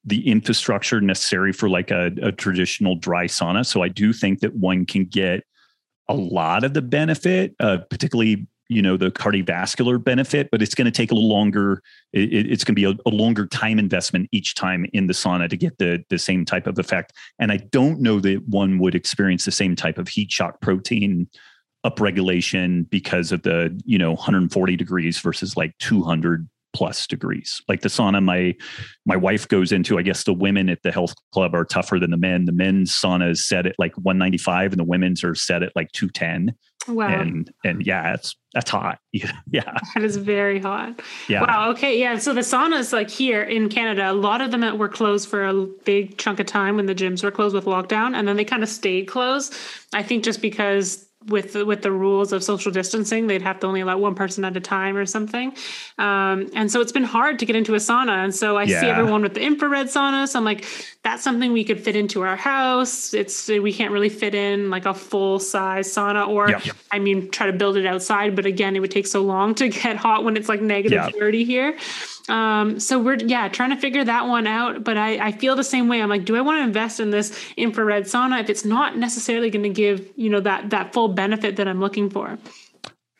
the 0.05 0.27
infrastructure 0.27 0.99
necessary 0.99 1.53
for 1.53 1.69
like 1.69 1.91
a, 1.91 2.11
a, 2.21 2.31
traditional 2.31 2.95
dry 2.95 3.25
sauna. 3.25 3.65
So 3.65 3.81
I 3.81 3.87
do 3.87 4.11
think 4.11 4.41
that 4.41 4.53
one 4.53 4.85
can 4.85 5.05
get 5.05 5.45
a 6.09 6.13
lot 6.13 6.65
of 6.65 6.73
the 6.73 6.81
benefit, 6.81 7.55
uh, 7.59 7.77
particularly 7.89 8.47
you 8.69 8.81
know 8.81 8.97
the 8.97 9.11
cardiovascular 9.11 10.03
benefit, 10.03 10.49
but 10.51 10.61
it's 10.61 10.73
going 10.73 10.85
to 10.85 10.91
take 10.91 11.11
a 11.11 11.13
little 11.13 11.29
longer. 11.29 11.81
It, 12.11 12.51
it's 12.51 12.63
going 12.63 12.75
to 12.75 12.81
be 12.81 12.85
a, 12.85 13.09
a, 13.09 13.11
longer 13.13 13.45
time 13.45 13.77
investment 13.77 14.29
each 14.31 14.55
time 14.55 14.85
in 14.93 15.07
the 15.07 15.13
sauna 15.13 15.49
to 15.49 15.57
get 15.57 15.77
the 15.77 16.03
the 16.09 16.17
same 16.17 16.45
type 16.45 16.67
of 16.67 16.79
effect. 16.79 17.13
And 17.39 17.51
I 17.51 17.57
don't 17.57 17.99
know 17.99 18.19
that 18.21 18.47
one 18.47 18.79
would 18.79 18.95
experience 18.95 19.45
the 19.45 19.51
same 19.51 19.75
type 19.75 19.97
of 19.97 20.07
heat 20.07 20.31
shock 20.31 20.59
protein 20.61 21.27
upregulation 21.85 22.89
because 22.89 23.31
of 23.31 23.43
the 23.43 23.79
you 23.85 23.97
know 23.97 24.13
140 24.13 24.75
degrees 24.75 25.19
versus 25.19 25.57
like 25.57 25.77
200 25.79 26.47
plus 26.73 27.07
degrees. 27.07 27.61
Like 27.67 27.81
the 27.81 27.89
sauna 27.89 28.23
my 28.23 28.55
my 29.05 29.15
wife 29.15 29.47
goes 29.47 29.71
into, 29.71 29.97
I 29.97 30.01
guess 30.01 30.23
the 30.23 30.33
women 30.33 30.69
at 30.69 30.81
the 30.83 30.91
health 30.91 31.13
club 31.31 31.53
are 31.53 31.65
tougher 31.65 31.99
than 31.99 32.11
the 32.11 32.17
men. 32.17 32.45
The 32.45 32.51
men's 32.51 32.91
sauna 32.91 33.31
is 33.31 33.47
set 33.47 33.65
at 33.65 33.75
like 33.77 33.95
195 33.97 34.73
and 34.73 34.79
the 34.79 34.83
women's 34.83 35.23
are 35.23 35.35
set 35.35 35.63
at 35.63 35.75
like 35.75 35.91
210. 35.91 36.55
Wow. 36.87 37.07
And 37.07 37.51
and 37.63 37.85
yeah, 37.85 38.13
it's 38.13 38.35
that's 38.53 38.69
hot. 38.69 38.99
Yeah. 39.51 39.77
That 39.93 40.03
is 40.03 40.17
very 40.17 40.59
hot. 40.59 40.99
Yeah. 41.27 41.43
Wow. 41.43 41.69
Okay. 41.71 41.99
Yeah. 41.99 42.17
So 42.17 42.33
the 42.33 42.41
saunas 42.41 42.91
like 42.91 43.09
here 43.09 43.43
in 43.43 43.69
Canada, 43.69 44.09
a 44.09 44.13
lot 44.13 44.41
of 44.41 44.51
them 44.51 44.77
were 44.77 44.89
closed 44.89 45.29
for 45.29 45.45
a 45.45 45.53
big 45.85 46.17
chunk 46.17 46.39
of 46.39 46.47
time 46.47 46.75
when 46.75 46.87
the 46.87 46.95
gyms 46.95 47.23
were 47.23 47.31
closed 47.31 47.53
with 47.53 47.65
lockdown. 47.65 48.15
And 48.15 48.27
then 48.27 48.35
they 48.35 48.45
kind 48.45 48.63
of 48.63 48.69
stayed 48.69 49.07
closed. 49.07 49.53
I 49.93 50.01
think 50.01 50.23
just 50.23 50.41
because 50.41 51.07
with 51.27 51.53
the, 51.53 51.65
with 51.65 51.81
the 51.81 51.91
rules 51.91 52.33
of 52.33 52.43
social 52.43 52.71
distancing, 52.71 53.27
they'd 53.27 53.41
have 53.41 53.59
to 53.61 53.67
only 53.67 53.81
allow 53.81 53.97
one 53.97 54.15
person 54.15 54.43
at 54.45 54.55
a 54.57 54.59
time 54.59 54.97
or 54.97 55.05
something. 55.05 55.53
Um, 55.97 56.49
and 56.53 56.71
so 56.71 56.81
it's 56.81 56.91
been 56.91 57.03
hard 57.03 57.39
to 57.39 57.45
get 57.45 57.55
into 57.55 57.73
a 57.75 57.77
sauna. 57.77 58.23
And 58.23 58.33
so 58.33 58.57
I 58.57 58.63
yeah. 58.63 58.81
see 58.81 58.87
everyone 58.87 59.21
with 59.21 59.33
the 59.33 59.41
infrared 59.41 59.87
sauna. 59.87 60.27
So 60.27 60.39
I'm 60.39 60.45
like, 60.45 60.65
that's 61.03 61.23
something 61.23 61.51
we 61.51 61.63
could 61.63 61.79
fit 61.79 61.95
into 61.95 62.21
our 62.21 62.35
house. 62.35 63.13
It's 63.13 63.49
we 63.49 63.73
can't 63.73 63.91
really 63.91 64.09
fit 64.09 64.33
in 64.33 64.69
like 64.69 64.85
a 64.85 64.93
full 64.93 65.39
size 65.39 65.93
sauna, 65.93 66.27
or 66.27 66.49
yep. 66.49 66.63
I 66.91 66.99
mean, 66.99 67.29
try 67.29 67.47
to 67.47 67.53
build 67.53 67.75
it 67.77 67.85
outside. 67.85 68.35
But 68.35 68.45
again, 68.45 68.75
it 68.75 68.79
would 68.79 68.91
take 68.91 69.07
so 69.07 69.21
long 69.21 69.53
to 69.55 69.67
get 69.83 69.97
hot 69.97 70.23
when 70.23 70.37
it's 70.37 70.47
like 70.47 70.61
negative 70.61 71.03
yep. 71.03 71.13
30 71.13 71.43
here. 71.43 71.77
Um, 72.29 72.79
so 72.79 72.99
we're 72.99 73.15
yeah 73.15 73.47
trying 73.49 73.71
to 73.71 73.77
figure 73.77 74.03
that 74.03 74.27
one 74.27 74.47
out. 74.47 74.83
But 74.83 74.97
I, 74.97 75.27
I 75.27 75.31
feel 75.31 75.55
the 75.55 75.63
same 75.63 75.87
way. 75.87 76.01
I'm 76.01 76.09
like, 76.09 76.25
do 76.25 76.35
I 76.35 76.41
want 76.41 76.59
to 76.59 76.63
invest 76.63 76.99
in 76.99 77.09
this 77.09 77.37
infrared 77.57 78.05
sauna 78.05 78.41
if 78.41 78.49
it's 78.49 78.65
not 78.65 78.97
necessarily 78.97 79.49
going 79.49 79.63
to 79.63 79.69
give 79.69 80.09
you 80.15 80.29
know 80.29 80.39
that 80.41 80.69
that 80.69 80.93
full 80.93 81.09
benefit 81.09 81.57
that 81.57 81.67
I'm 81.67 81.79
looking 81.79 82.09
for? 82.09 82.37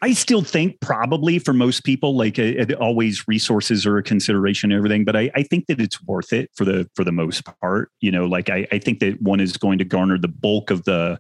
I 0.03 0.11
still 0.11 0.41
think 0.41 0.81
probably 0.81 1.39
for 1.39 1.53
most 1.53 1.85
people, 1.85 2.17
like 2.17 2.37
it, 2.37 2.73
always 2.73 3.25
resources 3.25 3.85
are 3.85 3.97
a 3.97 4.03
consideration 4.03 4.69
and 4.69 4.77
everything, 4.77 5.05
but 5.05 5.15
I, 5.15 5.31
I, 5.33 5.43
think 5.43 5.67
that 5.67 5.79
it's 5.79 6.03
worth 6.03 6.33
it 6.33 6.51
for 6.53 6.65
the 6.65 6.89
for 6.93 7.05
the 7.05 7.13
most 7.13 7.45
part. 7.61 7.89
You 8.01 8.11
know, 8.11 8.25
like 8.25 8.49
I, 8.49 8.67
I 8.73 8.79
think 8.79 8.99
that 8.99 9.21
one 9.21 9.39
is 9.39 9.55
going 9.55 9.77
to 9.77 9.85
garner 9.85 10.17
the 10.17 10.27
bulk 10.27 10.71
of 10.71 10.83
the 10.83 11.19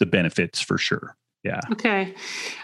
the 0.00 0.06
benefits 0.06 0.60
for 0.60 0.78
sure. 0.78 1.16
Yeah. 1.44 1.60
Okay. 1.72 2.14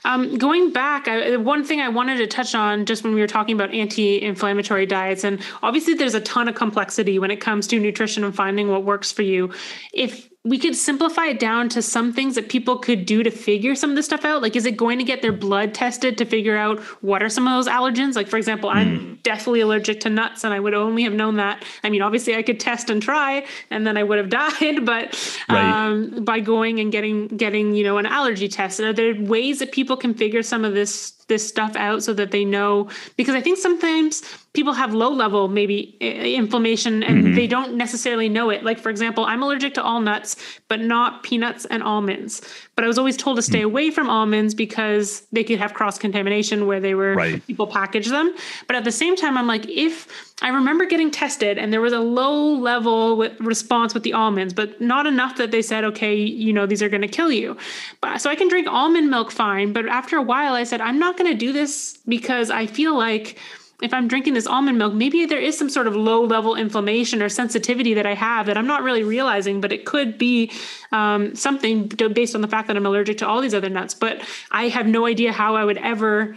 Um, 0.06 0.38
going 0.38 0.72
back, 0.72 1.06
I, 1.06 1.36
one 1.36 1.64
thing 1.64 1.80
I 1.82 1.90
wanted 1.90 2.16
to 2.16 2.26
touch 2.26 2.54
on 2.54 2.86
just 2.86 3.04
when 3.04 3.14
we 3.14 3.20
were 3.20 3.26
talking 3.26 3.54
about 3.54 3.74
anti 3.74 4.22
inflammatory 4.22 4.86
diets, 4.86 5.22
and 5.22 5.38
obviously 5.62 5.92
there's 5.92 6.14
a 6.14 6.20
ton 6.20 6.48
of 6.48 6.54
complexity 6.54 7.18
when 7.18 7.30
it 7.30 7.36
comes 7.36 7.66
to 7.68 7.78
nutrition 7.78 8.24
and 8.24 8.34
finding 8.34 8.68
what 8.68 8.84
works 8.84 9.12
for 9.12 9.20
you. 9.20 9.52
If 9.92 10.30
we 10.42 10.58
could 10.58 10.74
simplify 10.74 11.26
it 11.26 11.38
down 11.38 11.68
to 11.68 11.82
some 11.82 12.14
things 12.14 12.34
that 12.34 12.48
people 12.48 12.78
could 12.78 13.04
do 13.04 13.22
to 13.22 13.30
figure 13.30 13.74
some 13.74 13.90
of 13.90 13.96
this 13.96 14.06
stuff 14.06 14.24
out. 14.24 14.40
Like, 14.40 14.56
is 14.56 14.64
it 14.64 14.74
going 14.74 14.96
to 14.96 15.04
get 15.04 15.20
their 15.20 15.32
blood 15.32 15.74
tested 15.74 16.16
to 16.16 16.24
figure 16.24 16.56
out 16.56 16.80
what 17.02 17.22
are 17.22 17.28
some 17.28 17.46
of 17.46 17.52
those 17.52 17.70
allergens? 17.70 18.16
Like, 18.16 18.26
for 18.26 18.38
example, 18.38 18.70
mm. 18.70 18.74
I'm 18.74 18.98
hmm. 18.98 19.14
definitely 19.22 19.60
allergic 19.60 20.00
to 20.00 20.08
nuts, 20.10 20.42
and 20.42 20.54
I 20.54 20.58
would 20.58 20.72
only 20.72 21.02
have 21.02 21.12
known 21.12 21.36
that. 21.36 21.62
I 21.84 21.90
mean, 21.90 22.00
obviously, 22.00 22.36
I 22.36 22.42
could 22.42 22.58
test 22.58 22.88
and 22.88 23.02
try, 23.02 23.44
and 23.70 23.86
then 23.86 23.98
I 23.98 24.02
would 24.02 24.16
have 24.16 24.30
died. 24.60 24.86
But 24.86 25.40
right. 25.50 25.88
um, 25.88 26.24
by 26.24 26.40
going 26.40 26.80
and 26.80 26.90
getting 26.90 27.28
getting 27.28 27.74
you 27.74 27.84
know 27.84 27.98
an 27.98 28.06
allergy 28.06 28.48
test, 28.48 28.80
are 28.80 28.94
there 28.94 29.14
ways 29.20 29.58
that 29.58 29.72
people 29.72 29.98
can 29.98 30.14
figure 30.14 30.42
some 30.42 30.64
of 30.64 30.72
this 30.72 31.19
this 31.30 31.48
stuff 31.48 31.74
out 31.76 32.02
so 32.02 32.12
that 32.12 32.30
they 32.30 32.44
know? 32.44 32.90
Because 33.16 33.34
I 33.34 33.40
think 33.40 33.56
sometimes 33.56 34.22
people 34.52 34.72
have 34.72 34.92
low 34.92 35.10
level 35.10 35.48
maybe 35.48 35.96
inflammation 36.00 37.02
and 37.02 37.24
mm-hmm. 37.24 37.34
they 37.34 37.46
don't 37.46 37.74
necessarily 37.74 38.28
know 38.28 38.50
it 38.50 38.64
like 38.64 38.78
for 38.78 38.90
example 38.90 39.24
i'm 39.24 39.42
allergic 39.42 39.74
to 39.74 39.82
all 39.82 40.00
nuts 40.00 40.36
but 40.68 40.80
not 40.80 41.22
peanuts 41.22 41.64
and 41.66 41.82
almonds 41.82 42.42
but 42.80 42.86
i 42.86 42.88
was 42.88 42.96
always 42.96 43.14
told 43.14 43.36
to 43.36 43.42
stay 43.42 43.58
mm-hmm. 43.58 43.66
away 43.66 43.90
from 43.90 44.08
almonds 44.08 44.54
because 44.54 45.20
they 45.32 45.44
could 45.44 45.58
have 45.58 45.74
cross 45.74 45.98
contamination 45.98 46.66
where 46.66 46.80
they 46.80 46.94
were 46.94 47.14
right. 47.14 47.46
people 47.46 47.66
package 47.66 48.08
them 48.08 48.34
but 48.66 48.74
at 48.74 48.84
the 48.84 48.90
same 48.90 49.14
time 49.16 49.36
i'm 49.36 49.46
like 49.46 49.68
if 49.68 50.08
i 50.40 50.48
remember 50.48 50.86
getting 50.86 51.10
tested 51.10 51.58
and 51.58 51.74
there 51.74 51.82
was 51.82 51.92
a 51.92 51.98
low 52.00 52.54
level 52.54 53.28
response 53.38 53.92
with 53.92 54.02
the 54.02 54.14
almonds 54.14 54.54
but 54.54 54.80
not 54.80 55.06
enough 55.06 55.36
that 55.36 55.50
they 55.50 55.60
said 55.60 55.84
okay 55.84 56.14
you 56.14 56.54
know 56.54 56.64
these 56.64 56.82
are 56.82 56.88
going 56.88 57.02
to 57.02 57.08
kill 57.08 57.30
you 57.30 57.54
but 58.00 58.16
so 58.18 58.30
i 58.30 58.34
can 58.34 58.48
drink 58.48 58.66
almond 58.66 59.10
milk 59.10 59.30
fine 59.30 59.74
but 59.74 59.86
after 59.86 60.16
a 60.16 60.22
while 60.22 60.54
i 60.54 60.64
said 60.64 60.80
i'm 60.80 60.98
not 60.98 61.18
going 61.18 61.30
to 61.30 61.36
do 61.36 61.52
this 61.52 61.98
because 62.08 62.50
i 62.50 62.64
feel 62.64 62.96
like 62.96 63.38
if 63.82 63.94
I'm 63.94 64.08
drinking 64.08 64.34
this 64.34 64.46
almond 64.46 64.78
milk, 64.78 64.94
maybe 64.94 65.26
there 65.26 65.40
is 65.40 65.58
some 65.58 65.70
sort 65.70 65.86
of 65.86 65.96
low 65.96 66.24
level 66.24 66.54
inflammation 66.54 67.22
or 67.22 67.28
sensitivity 67.28 67.94
that 67.94 68.06
I 68.06 68.14
have 68.14 68.46
that 68.46 68.56
I'm 68.56 68.66
not 68.66 68.82
really 68.82 69.02
realizing, 69.02 69.60
but 69.60 69.72
it 69.72 69.86
could 69.86 70.18
be 70.18 70.50
um, 70.92 71.34
something 71.34 71.86
based 71.86 72.34
on 72.34 72.40
the 72.40 72.48
fact 72.48 72.68
that 72.68 72.76
I'm 72.76 72.86
allergic 72.86 73.18
to 73.18 73.26
all 73.26 73.40
these 73.40 73.54
other 73.54 73.68
nuts. 73.68 73.94
But 73.94 74.22
I 74.50 74.68
have 74.68 74.86
no 74.86 75.06
idea 75.06 75.32
how 75.32 75.56
I 75.56 75.64
would 75.64 75.78
ever 75.78 76.36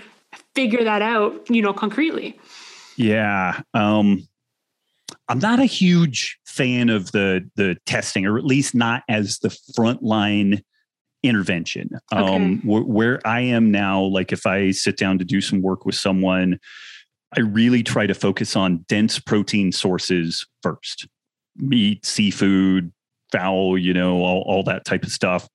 figure 0.56 0.84
that 0.84 1.02
out, 1.02 1.50
you 1.50 1.62
know, 1.62 1.74
concretely. 1.74 2.40
Yeah. 2.96 3.62
Um, 3.74 4.28
I'm 5.28 5.40
not 5.40 5.60
a 5.60 5.66
huge 5.66 6.40
fan 6.46 6.90
of 6.90 7.12
the 7.12 7.50
the 7.56 7.78
testing, 7.86 8.26
or 8.26 8.38
at 8.38 8.46
least 8.46 8.76
not 8.76 9.04
as 9.10 9.40
the 9.40 9.50
frontline 9.50 10.64
intervention. 11.24 11.90
Okay. 12.14 12.36
Um, 12.36 12.62
where, 12.62 12.84
where 12.84 13.28
I 13.28 13.42
am 13.42 13.72
now, 13.72 14.02
like 14.02 14.32
if 14.32 14.46
I 14.46 14.72
sit 14.72 14.98
down 14.98 15.18
to 15.20 15.26
do 15.26 15.42
some 15.42 15.62
work 15.62 15.86
with 15.86 15.96
someone, 15.96 16.60
I 17.36 17.42
really 17.42 17.84
try 17.84 18.08
to 18.08 18.14
focus 18.14 18.56
on 18.56 18.86
dense 18.88 19.20
protein 19.20 19.72
sources 19.72 20.46
first 20.62 21.08
meat, 21.56 22.06
seafood, 22.06 22.92
fowl, 23.32 23.78
you 23.78 23.94
know, 23.94 24.18
all, 24.24 24.44
all 24.48 24.64
that 24.64 24.86
type 24.86 25.04
of 25.04 25.12
stuff. 25.12 25.48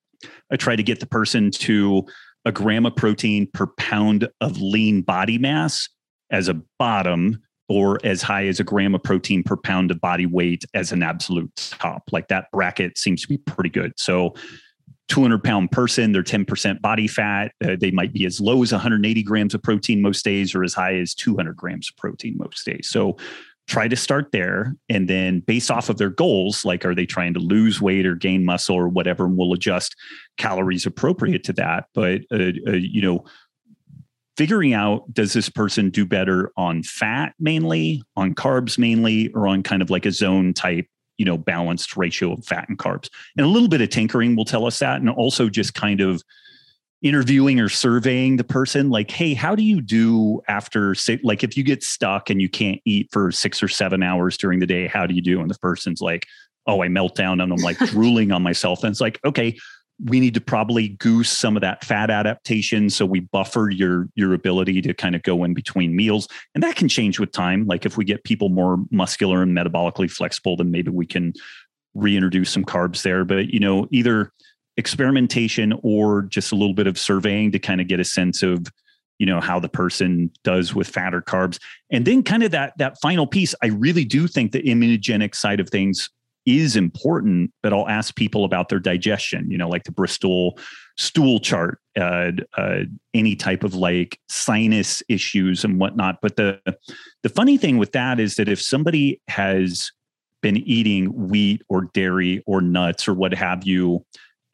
I 0.50 0.56
try 0.56 0.76
to 0.76 0.82
get 0.82 1.00
the 1.00 1.06
person 1.06 1.50
to 1.52 2.04
a 2.44 2.52
gram 2.52 2.86
of 2.86 2.96
protein 2.96 3.48
per 3.52 3.66
pound 3.78 4.28
of 4.40 4.60
lean 4.60 5.02
body 5.02 5.38
mass 5.38 5.88
as 6.30 6.48
a 6.48 6.60
bottom 6.78 7.42
or 7.68 7.98
as 8.04 8.22
high 8.22 8.46
as 8.46 8.60
a 8.60 8.64
gram 8.64 8.94
of 8.94 9.02
protein 9.02 9.42
per 9.42 9.56
pound 9.56 9.90
of 9.90 10.00
body 10.00 10.26
weight 10.26 10.64
as 10.74 10.90
an 10.90 11.02
absolute 11.02 11.54
top. 11.78 12.02
Like 12.10 12.28
that 12.28 12.46
bracket 12.52 12.96
seems 12.96 13.22
to 13.22 13.28
be 13.28 13.38
pretty 13.38 13.70
good. 13.70 13.92
So 13.96 14.34
200 15.08 15.42
pound 15.42 15.70
person, 15.72 16.12
they're 16.12 16.22
10% 16.22 16.80
body 16.80 17.08
fat. 17.08 17.52
Uh, 17.64 17.76
they 17.80 17.90
might 17.90 18.12
be 18.12 18.26
as 18.26 18.40
low 18.40 18.62
as 18.62 18.72
180 18.72 19.22
grams 19.22 19.54
of 19.54 19.62
protein 19.62 20.02
most 20.02 20.24
days 20.24 20.54
or 20.54 20.62
as 20.62 20.74
high 20.74 20.96
as 20.96 21.14
200 21.14 21.56
grams 21.56 21.90
of 21.90 21.96
protein 21.96 22.36
most 22.38 22.64
days. 22.64 22.88
So 22.90 23.16
try 23.66 23.88
to 23.88 23.96
start 23.96 24.32
there. 24.32 24.74
And 24.88 25.08
then 25.08 25.40
based 25.40 25.70
off 25.70 25.88
of 25.88 25.98
their 25.98 26.10
goals, 26.10 26.64
like 26.64 26.84
are 26.84 26.94
they 26.94 27.06
trying 27.06 27.34
to 27.34 27.40
lose 27.40 27.80
weight 27.80 28.06
or 28.06 28.14
gain 28.14 28.44
muscle 28.44 28.76
or 28.76 28.88
whatever, 28.88 29.26
and 29.26 29.36
we'll 29.36 29.52
adjust 29.52 29.96
calories 30.36 30.86
appropriate 30.86 31.44
to 31.44 31.52
that. 31.54 31.86
But, 31.94 32.22
uh, 32.32 32.52
uh, 32.66 32.72
you 32.72 33.02
know, 33.02 33.24
figuring 34.36 34.72
out 34.72 35.12
does 35.12 35.32
this 35.32 35.48
person 35.48 35.90
do 35.90 36.06
better 36.06 36.52
on 36.56 36.82
fat 36.82 37.34
mainly, 37.38 38.02
on 38.16 38.34
carbs 38.34 38.78
mainly, 38.78 39.28
or 39.28 39.48
on 39.48 39.62
kind 39.62 39.82
of 39.82 39.90
like 39.90 40.06
a 40.06 40.12
zone 40.12 40.54
type 40.54 40.86
you 41.18 41.24
know 41.24 41.36
balanced 41.36 41.96
ratio 41.96 42.32
of 42.32 42.44
fat 42.44 42.68
and 42.68 42.78
carbs. 42.78 43.10
And 43.36 43.44
a 43.44 43.48
little 43.48 43.68
bit 43.68 43.80
of 43.80 43.90
tinkering 43.90 44.36
will 44.36 44.44
tell 44.44 44.64
us 44.64 44.78
that 44.78 45.00
and 45.00 45.10
also 45.10 45.48
just 45.48 45.74
kind 45.74 46.00
of 46.00 46.22
interviewing 47.02 47.60
or 47.60 47.68
surveying 47.68 48.36
the 48.36 48.44
person 48.44 48.90
like 48.90 49.08
hey 49.08 49.32
how 49.32 49.54
do 49.54 49.62
you 49.62 49.80
do 49.80 50.40
after 50.48 50.96
like 51.22 51.44
if 51.44 51.56
you 51.56 51.62
get 51.62 51.80
stuck 51.84 52.28
and 52.28 52.42
you 52.42 52.48
can't 52.48 52.80
eat 52.84 53.08
for 53.12 53.30
six 53.30 53.62
or 53.62 53.68
seven 53.68 54.02
hours 54.02 54.36
during 54.36 54.58
the 54.58 54.66
day 54.66 54.88
how 54.88 55.06
do 55.06 55.14
you 55.14 55.22
do? 55.22 55.40
And 55.40 55.50
the 55.50 55.58
person's 55.58 56.00
like 56.00 56.26
oh 56.66 56.82
i 56.82 56.88
melt 56.88 57.14
down 57.14 57.40
and 57.40 57.52
i'm 57.52 57.60
like 57.60 57.78
drooling 57.90 58.32
on 58.32 58.42
myself. 58.42 58.82
And 58.82 58.90
it's 58.90 59.00
like 59.00 59.20
okay 59.24 59.56
we 60.04 60.20
need 60.20 60.34
to 60.34 60.40
probably 60.40 60.90
goose 60.90 61.30
some 61.30 61.56
of 61.56 61.60
that 61.62 61.84
fat 61.84 62.10
adaptation 62.10 62.88
so 62.88 63.04
we 63.04 63.20
buffer 63.20 63.68
your 63.70 64.08
your 64.14 64.32
ability 64.32 64.80
to 64.82 64.94
kind 64.94 65.16
of 65.16 65.22
go 65.22 65.42
in 65.44 65.54
between 65.54 65.96
meals. 65.96 66.28
And 66.54 66.62
that 66.62 66.76
can 66.76 66.88
change 66.88 67.18
with 67.18 67.32
time. 67.32 67.66
Like 67.66 67.84
if 67.84 67.96
we 67.96 68.04
get 68.04 68.24
people 68.24 68.48
more 68.48 68.78
muscular 68.90 69.42
and 69.42 69.56
metabolically 69.56 70.10
flexible 70.10 70.56
then 70.56 70.70
maybe 70.70 70.90
we 70.90 71.06
can 71.06 71.32
reintroduce 71.94 72.50
some 72.50 72.64
carbs 72.64 73.02
there. 73.02 73.24
But 73.24 73.48
you 73.48 73.58
know 73.58 73.88
either 73.90 74.32
experimentation 74.76 75.74
or 75.82 76.22
just 76.22 76.52
a 76.52 76.54
little 76.54 76.74
bit 76.74 76.86
of 76.86 76.96
surveying 76.96 77.50
to 77.50 77.58
kind 77.58 77.80
of 77.80 77.88
get 77.88 77.98
a 77.98 78.04
sense 78.04 78.44
of 78.44 78.66
you 79.18 79.26
know 79.26 79.40
how 79.40 79.58
the 79.58 79.68
person 79.68 80.30
does 80.44 80.76
with 80.76 80.86
fat 80.86 81.12
or 81.12 81.22
carbs. 81.22 81.58
And 81.90 82.04
then 82.04 82.22
kind 82.22 82.44
of 82.44 82.52
that 82.52 82.74
that 82.78 83.00
final 83.00 83.26
piece 83.26 83.52
i 83.64 83.66
really 83.66 84.04
do 84.04 84.28
think 84.28 84.52
the 84.52 84.62
immunogenic 84.62 85.34
side 85.34 85.58
of 85.58 85.68
things 85.70 86.08
is 86.48 86.76
important, 86.76 87.52
but 87.62 87.72
I'll 87.72 87.88
ask 87.88 88.14
people 88.14 88.44
about 88.44 88.68
their 88.68 88.80
digestion, 88.80 89.50
you 89.50 89.58
know, 89.58 89.68
like 89.68 89.84
the 89.84 89.92
Bristol 89.92 90.58
stool 90.96 91.40
chart, 91.40 91.80
uh, 91.98 92.32
uh, 92.56 92.80
any 93.14 93.36
type 93.36 93.64
of 93.64 93.74
like 93.74 94.18
sinus 94.28 95.02
issues 95.08 95.64
and 95.64 95.78
whatnot. 95.78 96.18
But 96.22 96.36
the 96.36 96.60
the 97.22 97.28
funny 97.28 97.58
thing 97.58 97.78
with 97.78 97.92
that 97.92 98.18
is 98.18 98.36
that 98.36 98.48
if 98.48 98.60
somebody 98.60 99.20
has 99.28 99.90
been 100.40 100.56
eating 100.56 101.28
wheat 101.28 101.62
or 101.68 101.90
dairy 101.92 102.42
or 102.46 102.60
nuts 102.60 103.08
or 103.08 103.14
what 103.14 103.34
have 103.34 103.64
you 103.64 104.04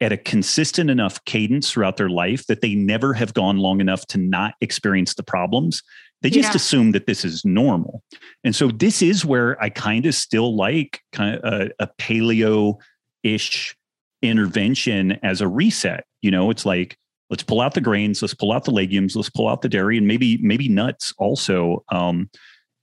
at 0.01 0.11
a 0.11 0.17
consistent 0.17 0.89
enough 0.89 1.23
cadence 1.25 1.71
throughout 1.71 1.97
their 1.97 2.09
life 2.09 2.45
that 2.47 2.61
they 2.61 2.75
never 2.75 3.13
have 3.13 3.33
gone 3.33 3.57
long 3.57 3.79
enough 3.79 4.05
to 4.07 4.17
not 4.17 4.55
experience 4.61 5.13
the 5.13 5.23
problems 5.23 5.81
they 6.21 6.29
just 6.29 6.49
yeah. 6.49 6.55
assume 6.55 6.91
that 6.91 7.05
this 7.05 7.23
is 7.23 7.45
normal. 7.45 8.01
And 8.43 8.55
so 8.55 8.69
this 8.69 9.01
is 9.01 9.25
where 9.25 9.61
I 9.61 9.69
kind 9.69 10.05
of 10.05 10.15
still 10.15 10.55
like 10.55 11.01
kind 11.11 11.35
of 11.35 11.53
a, 11.53 11.69
a 11.79 11.89
paleo 11.99 12.75
ish 13.23 13.75
intervention 14.21 15.19
as 15.23 15.41
a 15.41 15.47
reset. 15.47 16.05
You 16.21 16.31
know, 16.31 16.49
it's 16.49 16.65
like, 16.65 16.97
let's 17.29 17.43
pull 17.43 17.61
out 17.61 17.73
the 17.73 17.81
grains, 17.81 18.21
let's 18.21 18.33
pull 18.33 18.51
out 18.51 18.65
the 18.65 18.71
legumes, 18.71 19.15
let's 19.15 19.29
pull 19.29 19.47
out 19.47 19.61
the 19.61 19.69
dairy 19.69 19.97
and 19.97 20.07
maybe, 20.07 20.37
maybe 20.41 20.67
nuts 20.67 21.13
also. 21.17 21.83
Um, 21.89 22.29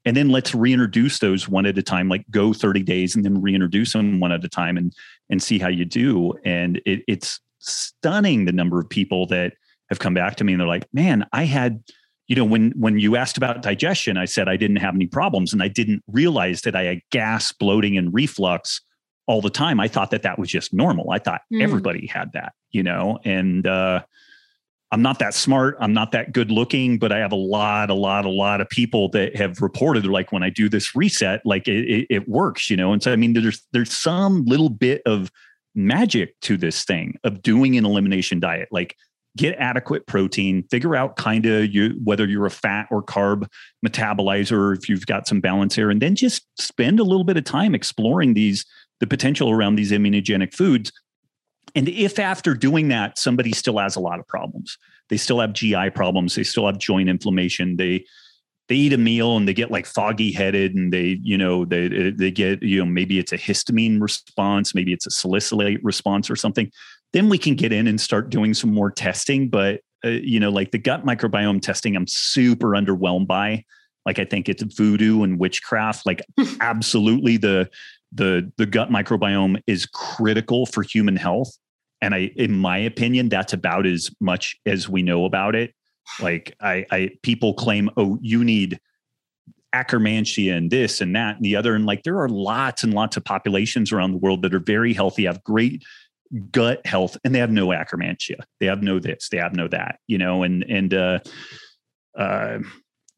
and 0.05 0.17
then 0.17 0.31
let's 0.31 0.55
reintroduce 0.55 1.21
those 1.21 1.49
one 1.49 1.65
at 1.65 1.79
a 1.79 1.83
time, 1.83 2.09
like 2.09 2.25
go 2.31 2.53
30 2.53 2.83
days 2.83 3.15
and 3.15 3.25
then 3.25 3.41
reintroduce 3.41 3.93
them 3.93 4.19
one 4.19 4.33
at 4.33 4.45
a 4.45 4.49
time 4.49 4.77
and, 4.77 4.93
and 5.31 5.43
see 5.43 5.59
how 5.59 5.69
you 5.69 5.85
do. 5.85 6.33
And 6.45 6.81
it, 6.85 7.03
it's 7.07 7.41
stunning 7.61 8.45
the 8.45 8.53
number 8.53 8.81
of 8.81 8.89
people 8.89 9.27
that 9.29 9.55
have 9.91 10.01
come 10.01 10.15
back 10.15 10.37
to 10.37 10.45
me 10.45 10.53
and 10.53 10.61
they're 10.61 10.69
like, 10.69 10.89
man, 10.93 11.25
I 11.33 11.45
had, 11.45 11.83
you 12.33 12.37
know 12.37 12.47
when 12.47 12.71
when 12.77 12.99
you 12.99 13.15
asked 13.15 13.37
about 13.37 13.61
digestion 13.61 14.17
i 14.17 14.25
said 14.25 14.49
i 14.49 14.57
didn't 14.57 14.77
have 14.77 14.95
any 14.95 15.07
problems 15.07 15.53
and 15.53 15.63
i 15.63 15.69
didn't 15.69 16.03
realize 16.07 16.63
that 16.63 16.75
i 16.75 16.83
had 16.85 17.01
gas 17.11 17.53
bloating 17.53 17.99
and 17.99 18.15
reflux 18.15 18.81
all 19.29 19.41
the 19.41 19.51
time. 19.51 19.79
I 19.79 19.87
thought 19.87 20.11
that 20.11 20.23
that 20.23 20.37
was 20.39 20.49
just 20.49 20.75
normal. 20.75 21.13
I 21.13 21.19
thought 21.19 21.43
mm. 21.53 21.63
everybody 21.63 22.07
had 22.07 22.33
that 22.33 22.55
you 22.71 22.83
know 22.83 23.19
and 23.25 23.67
uh, 23.67 24.03
i'm 24.93 25.03
not 25.03 25.19
that 25.19 25.35
smart. 25.35 25.77
I'm 25.79 25.93
not 25.93 26.13
that 26.13 26.33
good 26.33 26.51
looking 26.51 26.99
but 26.99 27.13
i 27.13 27.19
have 27.19 27.33
a 27.33 27.43
lot 27.57 27.91
a 27.91 27.95
lot 27.95 28.25
a 28.25 28.31
lot 28.31 28.63
of 28.63 28.69
people 28.71 29.11
that 29.11 29.37
have 29.37 29.61
reported 29.61 30.07
like 30.07 30.33
when 30.33 30.43
i 30.43 30.49
do 30.49 30.71
this 30.71 30.97
reset 30.97 31.45
like 31.45 31.69
it, 31.69 31.85
it, 31.85 32.07
it 32.09 32.29
works 32.29 32.71
you 32.71 32.79
know? 32.79 32.95
And 32.95 33.03
so 33.03 33.13
i 33.13 33.17
mean 33.17 33.35
there's 33.35 33.63
there's 33.73 33.95
some 33.95 34.47
little 34.47 34.71
bit 34.71 35.03
of 35.05 35.31
magic 35.75 36.39
to 36.41 36.57
this 36.57 36.85
thing 36.85 37.19
of 37.25 37.43
doing 37.43 37.77
an 37.77 37.85
elimination 37.85 38.41
diet. 38.41 38.69
Like 38.71 38.97
get 39.37 39.57
adequate 39.59 40.07
protein, 40.07 40.65
figure 40.71 40.95
out 40.95 41.17
kind 41.17 41.47
of 41.47 41.73
you 41.73 41.99
whether 42.05 42.27
you're 42.27 42.47
a 42.47 42.51
fat 42.51 42.87
or 42.91 43.03
carb 43.03 43.47
metabolizer, 43.87 44.77
if 44.77 44.89
you've 44.89 45.07
got 45.07 45.27
some 45.27 45.41
balance 45.41 45.75
here, 45.75 45.91
and 45.91 46.03
then 46.03 46.15
just 46.15 46.47
spend 46.61 47.01
a 47.01 47.05
little 47.05 47.25
bit 47.25 47.37
of 47.37 47.45
time 47.45 47.75
exploring 47.75 48.35
these 48.35 48.65
the 49.01 49.07
potential 49.07 49.51
around 49.51 49.77
these 49.77 49.91
immunogenic 49.91 50.55
foods. 50.55 50.93
And 51.75 51.89
if 51.89 52.19
after 52.19 52.55
doing 52.55 52.89
that, 52.89 53.19
somebody 53.19 53.53
still 53.53 53.79
has 53.79 53.97
a 53.97 54.01
lot 54.01 54.21
of 54.21 54.29
problems, 54.29 54.77
they 55.09 55.17
still 55.17 55.41
have 55.41 55.53
GI 55.53 55.91
problems, 55.91 56.35
they 56.35 56.45
still 56.45 56.67
have 56.67 56.79
joint 56.79 57.09
inflammation, 57.09 57.77
they 57.77 58.05
they 58.69 58.77
eat 58.77 58.93
a 58.93 58.99
meal 58.99 59.37
and 59.37 59.47
they 59.47 59.55
get 59.55 59.71
like 59.71 59.87
foggy 59.87 60.33
headed 60.33 60.75
and 60.75 60.93
they 60.93 61.19
you 61.23 61.37
know 61.37 61.65
they 61.65 62.11
they 62.11 62.31
get 62.31 62.63
you 62.63 62.79
know 62.79 62.87
maybe 62.87 63.19
it's 63.19 63.33
a 63.33 63.37
histamine 63.37 64.01
response 64.01 64.75
maybe 64.75 64.93
it's 64.93 65.07
a 65.07 65.11
salicylate 65.11 65.83
response 65.83 66.31
or 66.31 66.37
something 66.37 66.71
then 67.13 67.29
we 67.29 67.39
can 67.39 67.55
get 67.55 67.73
in 67.73 67.87
and 67.87 68.01
start 68.01 68.31
doing 68.31 68.55
some 68.55 68.73
more 68.73 68.91
testing. 68.91 69.49
But, 69.49 69.81
uh, 70.05 70.09
you 70.09 70.41
know, 70.41 70.51
like 70.51 70.71
the 70.71 70.79
gut 70.79 71.05
microbiome 71.05 71.61
testing, 71.61 71.97
I'm 71.97 72.07
super 72.07 72.69
underwhelmed 72.69 73.27
by. 73.27 73.65
Like, 74.05 74.19
I 74.19 74.25
think 74.25 74.49
it's 74.49 74.63
voodoo 74.63 75.23
and 75.23 75.39
witchcraft. 75.39 76.07
Like, 76.07 76.23
absolutely, 76.61 77.37
the, 77.37 77.71
the, 78.13 78.51
the 78.57 78.67
gut 78.67 78.91
microbiome 78.91 79.61
is 79.67 79.87
critical 79.87 80.67
for 80.67 80.83
human 80.83 81.17
health. 81.17 81.57
And 82.01 82.15
I, 82.15 82.33
in 82.35 82.53
my 82.53 82.79
opinion, 82.79 83.29
that's 83.29 83.53
about 83.53 83.87
as 83.87 84.11
much 84.21 84.57
as 84.67 84.89
we 84.89 85.03
know 85.03 85.25
about 85.25 85.55
it. 85.55 85.73
Like, 86.21 86.57
I, 86.61 86.85
I 86.91 87.11
people 87.23 87.55
claim, 87.55 87.91
oh, 87.97 88.19
you 88.21 88.43
need 88.43 88.81
Akkermansia 89.75 90.57
and 90.57 90.71
this 90.71 91.01
and 91.01 91.15
that 91.17 91.37
and 91.37 91.45
the 91.45 91.57
other. 91.57 91.75
And 91.75 91.87
like 91.87 92.03
there 92.03 92.19
are 92.19 92.29
lots 92.29 92.85
and 92.85 92.93
lots 92.93 93.17
of 93.17 93.25
populations 93.25 93.93
around 93.93 94.13
the 94.13 94.19
world 94.19 94.43
that 94.43 94.53
are 94.53 94.61
very 94.61 94.93
healthy, 94.93 95.25
have 95.25 95.43
great 95.45 95.83
gut 96.51 96.85
health 96.87 97.17
and 97.25 97.35
they 97.35 97.39
have 97.39 97.51
no 97.51 97.69
Akkermansia. 97.69 98.41
They 98.61 98.67
have 98.67 98.83
no 98.83 98.99
this 98.99 99.29
they 99.31 99.39
have 99.39 99.55
no 99.55 99.69
that 99.69 99.99
you 100.07 100.19
know 100.19 100.43
and 100.43 100.65
and 100.69 100.95
uh 100.95 101.19
uh 102.19 102.59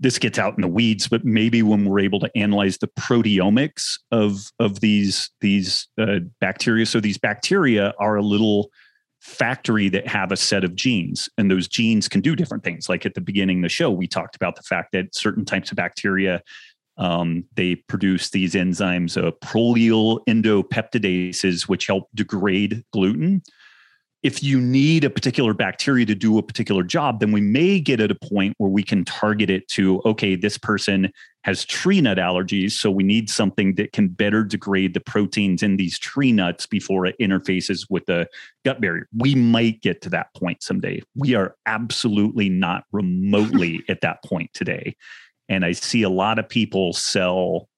this 0.01 0.19
gets 0.19 0.39
out 0.39 0.55
in 0.57 0.61
the 0.61 0.69
weeds 0.69 1.09
but 1.09 1.25
maybe 1.25 1.63
when 1.63 1.85
we're 1.85 2.01
able 2.01 2.21
to 2.21 2.31
analyze 2.37 2.79
the 2.79 2.89
proteomics 2.89 3.99
of 4.11 4.51
of 4.59 4.81
these 4.81 5.31
these 5.41 5.89
uh, 6.01 6.19
bacteria 6.41 6.85
so 6.85 7.01
these 7.01 7.19
bacteria 7.19 7.95
are 7.99 8.17
a 8.17 8.23
little 8.23 8.71
factory 9.25 9.89
that 9.89 10.07
have 10.07 10.31
a 10.31 10.37
set 10.37 10.65
of 10.65 10.75
genes 10.75 11.31
and 11.39 11.51
those 11.51 11.67
genes 11.67 12.09
can 12.09 12.21
do 12.21 12.37
different 12.37 12.63
things. 12.63 12.91
Like 12.91 13.07
at 13.07 13.15
the 13.15 13.23
beginning 13.23 13.59
of 13.59 13.63
the 13.63 13.69
show 13.71 13.91
we 13.91 14.07
talked 14.07 14.37
about 14.37 14.55
the 14.55 14.63
fact 14.63 14.93
that 14.93 15.15
certain 15.15 15.47
types 15.47 15.71
of 15.71 15.77
bacteria 15.77 16.43
um, 16.97 17.45
they 17.55 17.77
produce 17.77 18.31
these 18.31 18.55
enzymes, 18.55 19.17
uh, 19.17 19.33
prolyl 19.45 20.21
endopeptidases, 20.29 21.69
which 21.69 21.87
help 21.87 22.09
degrade 22.15 22.85
gluten. 22.93 23.43
if 24.23 24.43
you 24.43 24.59
need 24.59 25.05
a 25.05 25.11
particular 25.11 25.53
bacteria 25.53 26.07
to 26.07 26.15
do 26.15 26.39
a 26.39 26.43
particular 26.43 26.83
job, 26.83 27.21
then 27.21 27.31
we 27.31 27.43
may 27.43 27.79
get 27.79 28.01
at 28.01 28.11
a 28.11 28.15
point 28.15 28.55
where 28.57 28.71
we 28.71 28.83
can 28.83 29.05
target 29.05 29.51
it 29.51 29.69
to, 29.69 30.01
okay, 30.07 30.35
this 30.35 30.57
person 30.57 31.13
has 31.43 31.63
tree 31.67 32.01
nut 32.01 32.17
allergies. 32.17 32.73
So 32.73 32.91
we 32.91 33.03
need 33.03 33.29
something 33.29 33.75
that 33.75 33.93
can 33.93 34.09
better 34.09 34.43
degrade 34.43 34.95
the 34.95 35.01
proteins 35.01 35.63
in 35.63 35.77
these 35.77 35.99
tree 35.99 36.33
nuts 36.33 36.65
before 36.65 37.05
it 37.05 37.17
interfaces 37.21 37.87
with 37.91 38.07
the 38.07 38.27
gut 38.65 38.81
barrier. 38.81 39.07
We 39.15 39.35
might 39.35 39.83
get 39.83 40.01
to 40.03 40.09
that 40.11 40.33
point 40.35 40.63
someday. 40.63 41.03
We 41.15 41.35
are 41.35 41.55
absolutely 41.67 42.49
not 42.49 42.85
remotely 42.93 43.83
at 43.91 44.01
that 44.01 44.25
point 44.25 44.55
today. 44.55 44.97
And 45.49 45.65
I 45.65 45.73
see 45.73 46.03
a 46.03 46.09
lot 46.09 46.39
of 46.39 46.49
people 46.49 46.93
sell 46.93 47.69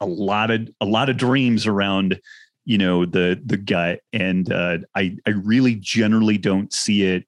a 0.00 0.06
lot 0.06 0.50
of 0.50 0.68
a 0.80 0.86
lot 0.86 1.08
of 1.08 1.16
dreams 1.16 1.66
around 1.66 2.20
you 2.64 2.76
know 2.76 3.06
the 3.06 3.40
the 3.44 3.56
gut. 3.56 4.00
And 4.12 4.52
uh, 4.52 4.78
i 4.94 5.16
i 5.26 5.30
really 5.30 5.76
generally 5.76 6.38
don't 6.38 6.72
see 6.72 7.04
it 7.04 7.24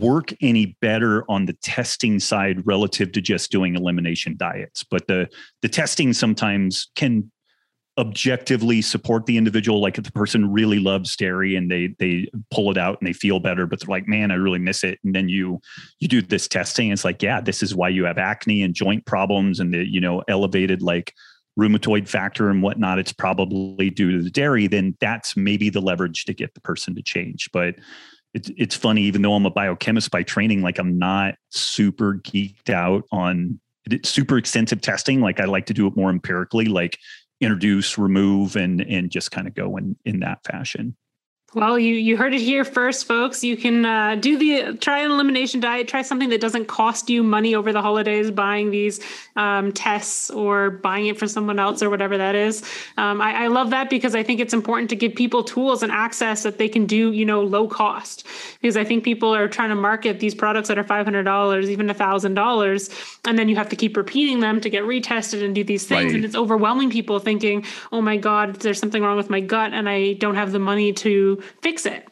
work 0.00 0.32
any 0.40 0.76
better 0.80 1.28
on 1.28 1.46
the 1.46 1.54
testing 1.54 2.20
side 2.20 2.64
relative 2.64 3.10
to 3.12 3.20
just 3.20 3.50
doing 3.50 3.74
elimination 3.74 4.36
diets. 4.36 4.84
But 4.84 5.08
the 5.08 5.28
the 5.62 5.68
testing 5.68 6.12
sometimes 6.12 6.90
can 6.94 7.31
objectively 7.98 8.80
support 8.80 9.26
the 9.26 9.36
individual. 9.36 9.80
Like 9.80 9.98
if 9.98 10.04
the 10.04 10.12
person 10.12 10.50
really 10.50 10.78
loves 10.78 11.14
dairy 11.14 11.56
and 11.56 11.70
they 11.70 11.94
they 11.98 12.26
pull 12.50 12.70
it 12.70 12.78
out 12.78 12.98
and 13.00 13.06
they 13.06 13.12
feel 13.12 13.38
better 13.38 13.66
but 13.66 13.80
they're 13.80 13.90
like 13.90 14.08
man 14.08 14.30
i 14.30 14.34
really 14.34 14.58
miss 14.58 14.82
it. 14.82 14.98
And 15.04 15.14
then 15.14 15.28
you 15.28 15.60
you 15.98 16.08
do 16.08 16.22
this 16.22 16.48
testing 16.48 16.90
it's 16.90 17.04
like 17.04 17.22
yeah 17.22 17.40
this 17.40 17.62
is 17.62 17.74
why 17.74 17.90
you 17.90 18.04
have 18.04 18.16
acne 18.16 18.62
and 18.62 18.74
joint 18.74 19.04
problems 19.04 19.60
and 19.60 19.74
the 19.74 19.86
you 19.86 20.00
know 20.00 20.22
elevated 20.28 20.80
like 20.80 21.12
rheumatoid 21.58 22.08
factor 22.08 22.48
and 22.48 22.62
whatnot, 22.62 22.98
it's 22.98 23.12
probably 23.12 23.90
due 23.90 24.16
to 24.16 24.22
the 24.22 24.30
dairy, 24.30 24.66
then 24.66 24.96
that's 25.00 25.36
maybe 25.36 25.70
the 25.70 25.80
leverage 25.80 26.24
to 26.24 26.34
get 26.34 26.54
the 26.54 26.60
person 26.60 26.94
to 26.94 27.02
change. 27.02 27.50
But 27.52 27.74
it's 28.34 28.50
it's 28.56 28.74
funny, 28.74 29.02
even 29.02 29.22
though 29.22 29.34
I'm 29.34 29.46
a 29.46 29.50
biochemist 29.50 30.10
by 30.10 30.22
training, 30.22 30.62
like 30.62 30.78
I'm 30.78 30.98
not 30.98 31.34
super 31.50 32.14
geeked 32.14 32.70
out 32.70 33.04
on 33.12 33.60
super 34.04 34.38
extensive 34.38 34.80
testing. 34.80 35.20
Like 35.20 35.40
I 35.40 35.44
like 35.44 35.66
to 35.66 35.74
do 35.74 35.86
it 35.86 35.96
more 35.96 36.08
empirically, 36.08 36.66
like 36.66 36.98
introduce, 37.42 37.98
remove, 37.98 38.56
and 38.56 38.80
and 38.82 39.10
just 39.10 39.30
kind 39.30 39.46
of 39.48 39.54
go 39.54 39.76
in 39.76 39.96
in 40.04 40.20
that 40.20 40.44
fashion. 40.44 40.96
Well, 41.54 41.78
you 41.78 41.94
you 41.96 42.16
heard 42.16 42.32
it 42.32 42.40
here 42.40 42.64
first, 42.64 43.06
folks. 43.06 43.44
You 43.44 43.58
can 43.58 43.84
uh, 43.84 44.14
do 44.14 44.38
the 44.38 44.78
try 44.78 45.00
an 45.00 45.10
elimination 45.10 45.60
diet. 45.60 45.86
Try 45.86 46.00
something 46.00 46.30
that 46.30 46.40
doesn't 46.40 46.64
cost 46.64 47.10
you 47.10 47.22
money 47.22 47.54
over 47.54 47.74
the 47.74 47.82
holidays, 47.82 48.30
buying 48.30 48.70
these 48.70 49.00
um, 49.36 49.70
tests 49.72 50.30
or 50.30 50.70
buying 50.70 51.08
it 51.08 51.18
for 51.18 51.28
someone 51.28 51.58
else 51.58 51.82
or 51.82 51.90
whatever 51.90 52.16
that 52.16 52.34
is. 52.34 52.62
Um, 52.96 53.20
I, 53.20 53.44
I, 53.44 53.46
love 53.48 53.68
that 53.70 53.90
because 53.90 54.14
I 54.14 54.22
think 54.22 54.40
it's 54.40 54.54
important 54.54 54.88
to 54.90 54.96
give 54.96 55.14
people 55.14 55.44
tools 55.44 55.82
and 55.82 55.92
access 55.92 56.42
that 56.42 56.56
they 56.56 56.70
can 56.70 56.86
do, 56.86 57.12
you 57.12 57.26
know, 57.26 57.42
low 57.42 57.68
cost. 57.68 58.26
Because 58.60 58.78
I 58.78 58.84
think 58.84 59.04
people 59.04 59.34
are 59.34 59.46
trying 59.46 59.70
to 59.70 59.74
market 59.74 60.20
these 60.20 60.34
products 60.34 60.68
that 60.68 60.78
are 60.78 60.84
five 60.84 61.04
hundred 61.04 61.24
dollars, 61.24 61.68
even 61.68 61.90
a 61.90 61.94
thousand 61.94 62.32
dollars, 62.32 62.88
and 63.26 63.38
then 63.38 63.50
you 63.50 63.56
have 63.56 63.68
to 63.68 63.76
keep 63.76 63.98
repeating 63.98 64.40
them 64.40 64.58
to 64.62 64.70
get 64.70 64.84
retested 64.84 65.44
and 65.44 65.54
do 65.54 65.64
these 65.64 65.84
things, 65.86 66.06
right. 66.06 66.14
and 66.14 66.24
it's 66.24 66.34
overwhelming 66.34 66.88
people 66.88 67.18
thinking, 67.18 67.66
"Oh 67.90 68.00
my 68.00 68.16
God, 68.16 68.56
there's 68.56 68.78
something 68.78 69.02
wrong 69.02 69.18
with 69.18 69.28
my 69.28 69.40
gut, 69.40 69.74
and 69.74 69.86
I 69.86 70.14
don't 70.14 70.36
have 70.36 70.52
the 70.52 70.58
money 70.58 70.94
to." 70.94 71.41
Fix 71.60 71.86
it. 71.86 72.08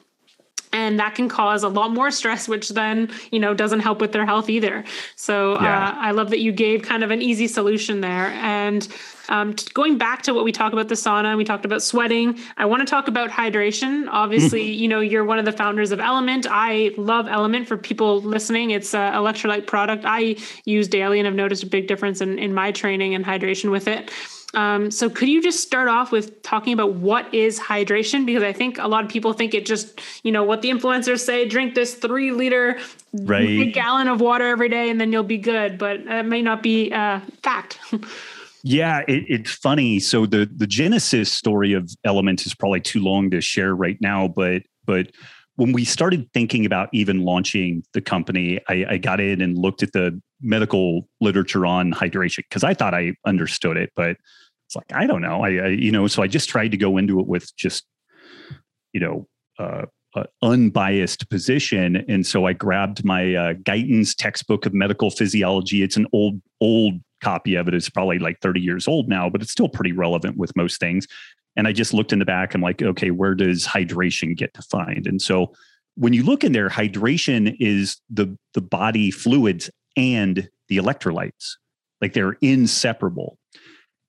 And 0.73 1.01
that 1.01 1.17
can 1.17 1.29
cause 1.29 1.65
a 1.65 1.69
lot 1.69 1.91
more 1.91 2.13
stress 2.13 2.49
which 2.49 2.69
then 2.69 3.11
you 3.33 3.41
know 3.41 3.55
doesn't 3.55 3.81
help 3.81 4.01
with 4.01 4.13
their 4.13 4.25
health 4.25 4.49
either. 4.49 4.85
So 5.17 5.57
uh, 5.57 5.63
yeah. 5.63 5.89
uh, 5.89 5.95
i 5.97 6.11
love 6.13 6.31
that 6.31 6.39
you 6.39 6.53
gave 6.53 6.83
kind 6.83 7.03
of 7.03 7.11
an 7.11 7.21
easy 7.23 7.49
solution 7.49 8.01
there. 8.01 8.29
And 8.29 8.87
um, 9.29 9.55
going 9.75 9.99
back 9.99 10.23
to 10.23 10.35
what 10.35 10.45
we 10.45 10.53
talked 10.53 10.73
about 10.73 10.89
the 10.89 10.95
sauna 10.95 11.37
we 11.37 11.45
talked 11.45 11.65
about 11.65 11.83
sweating 11.83 12.39
i 12.57 12.65
want 12.67 12.81
to 12.81 12.87
talk 12.87 13.09
about 13.09 13.31
hydration. 13.31 14.07
Obviously 14.11 14.71
you 14.71 14.87
know 14.87 15.01
you're 15.01 15.25
one 15.25 15.41
of 15.41 15.45
the 15.45 15.53
founders 15.53 15.91
of 15.91 15.99
LMNT. 15.99 16.47
I 16.49 16.95
love 16.97 17.27
LMNT. 17.27 17.67
For 17.67 17.77
people 17.77 18.23
listening 18.23 18.71
it's 18.71 18.95
an 18.95 19.13
electrolyte 19.15 19.67
product. 19.67 20.05
I 20.07 20.37
use 20.65 20.87
daily 20.87 21.19
and 21.19 21.27
i've 21.27 21.35
noticed 21.35 21.65
a 21.65 21.67
big 21.67 21.89
difference 21.89 22.21
in, 22.21 22.39
in 22.39 22.55
my 22.55 22.71
training 22.71 23.17
and 23.17 23.25
hydration 23.25 23.73
with 23.73 23.89
it 23.89 24.13
um, 24.55 24.91
so 24.91 25.09
could 25.09 25.29
you 25.29 25.43
just 25.43 25.61
start 25.61 25.89
off 25.89 26.11
with 26.11 26.43
talking 26.43 26.73
about 26.73 26.95
what 26.95 27.33
is 27.33 27.59
hydration? 27.59 28.27
Because 28.27 28.43
I 28.43 28.53
think 28.53 28.79
a 28.79 28.89
lot 28.89 29.05
of 29.05 29.11
people 29.11 29.33
think 29.33 29.55
it 29.55 29.65
just, 29.65 30.01
you 30.25 30.33
know, 30.33 30.43
what 30.43 30.63
the 30.63 30.71
influencers 30.71 31.21
say, 31.21 31.47
drink 31.47 31.75
this 31.75 31.95
three 31.95 32.33
liter 32.33 32.79
right. 33.13 33.73
gallon 33.73 34.09
of 34.09 34.21
water 34.21 34.47
every 34.47 34.69
day 34.69 34.91
and 34.91 35.01
then 35.01 35.13
you'll 35.13 35.23
be 35.23 35.39
good. 35.39 35.79
But 35.79 36.01
it 36.01 36.27
may 36.27 36.43
not 36.43 36.63
be 36.63 36.93
uh, 36.93 37.21
fact. 37.43 37.79
yeah, 38.65 39.01
it, 39.07 39.25
it's 39.29 39.53
funny. 39.53 40.01
So 40.01 40.27
the 40.27 40.51
the 40.53 40.67
genesis 40.67 41.31
story 41.31 41.73
of 41.73 41.89
LMNT 42.05 42.47
is 42.47 42.55
probably 42.55 42.81
too 42.81 43.01
long 43.01 43.31
to 43.31 43.41
share 43.41 43.75
right 43.75 43.99
now, 44.01 44.27
but 44.27 44.63
but 44.85 45.13
when 45.61 45.73
we 45.73 45.85
started 45.85 46.27
thinking 46.33 46.65
about 46.65 46.89
even 46.93 47.23
launching 47.23 47.85
the 47.93 48.01
company, 48.01 48.59
I, 48.67 48.87
I 48.93 48.97
got 48.97 49.21
in 49.21 49.43
and 49.43 49.59
looked 49.59 49.83
at 49.83 49.93
the 49.93 50.19
medical 50.41 51.07
literature 51.21 51.67
on 51.67 51.93
hydration 51.93 52.39
because 52.49 52.65
I 52.65 52.73
thought 52.73 52.95
I 52.95 53.13
understood 53.27 53.77
it, 53.77 53.93
but 53.95 54.17
it's 54.67 54.75
like 54.75 54.91
I 54.95 55.07
don't 55.07 55.21
know. 55.21 55.43
I, 55.43 55.49
I, 55.49 55.67
you 55.67 55.93
know, 55.93 56.07
so 56.07 56.23
I 56.23 56.29
just 56.29 56.49
tried 56.49 56.69
to 56.69 56.79
go 56.79 56.97
into 56.97 57.21
it 57.21 57.27
with 57.27 57.55
just 57.57 57.85
you 58.95 59.01
know 59.01 59.29
uh, 59.59 59.85
uh, 60.17 60.25
unbiased 60.41 61.29
position, 61.29 62.07
and 62.09 62.27
so 62.27 62.47
I 62.47 62.55
grabbed 62.55 63.05
my 63.05 63.35
uh, 63.35 63.53
Guyton's 63.63 64.15
textbook 64.15 64.65
of 64.65 64.73
medical 64.73 65.11
physiology. 65.11 65.83
It's 65.83 65.99
an 65.99 66.07
old 66.15 66.41
old 66.63 66.95
copy 67.21 67.55
of 67.57 67.69
it. 67.69 67.75
It's 67.75 67.91
probably 67.91 68.19
like 68.19 68.41
30 68.41 68.63
years 68.63 68.89
old 68.89 69.11
now, 69.11 69.29
but 69.29 69.43
it's 69.43 69.53
still 69.53 69.69
pretty 69.69 69.93
relevant 69.93 70.39
with 70.39 70.57
most 70.57 70.81
things. 70.81 71.07
And 71.57 71.67
I 71.67 71.73
just 71.73 71.93
looked 71.93 72.13
in 72.13 72.19
the 72.19 72.25
back. 72.25 72.55
I'm 72.55 72.61
like, 72.61 72.83
okay, 72.83 73.11
where 73.11 73.35
does 73.35 73.67
hydration 73.67 74.37
get 74.37 74.53
defined? 74.53 75.07
And 75.07 75.21
so 75.21 75.53
when 75.97 76.13
you 76.13 76.23
look 76.23 76.45
in 76.45 76.53
there, 76.53 76.69
hydration 76.69 77.57
is 77.61 78.01
the 78.09 78.37
the 78.55 78.61
body 78.61 79.11
fluids 79.11 79.71
and 79.97 80.49
the 80.69 80.77
electrolytes. 80.77 81.57
Like 82.01 82.13
they're 82.13 82.37
inseparable. 82.41 83.39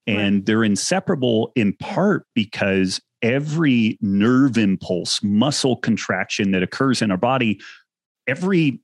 And 0.07 0.37
right. 0.37 0.45
they're 0.45 0.63
inseparable 0.63 1.51
in 1.55 1.73
part 1.73 2.25
because 2.33 2.99
every 3.21 3.99
nerve 4.01 4.57
impulse, 4.57 5.21
muscle 5.21 5.75
contraction 5.75 6.51
that 6.51 6.63
occurs 6.63 7.01
in 7.01 7.11
our 7.11 7.17
body, 7.17 7.61
every 8.27 8.79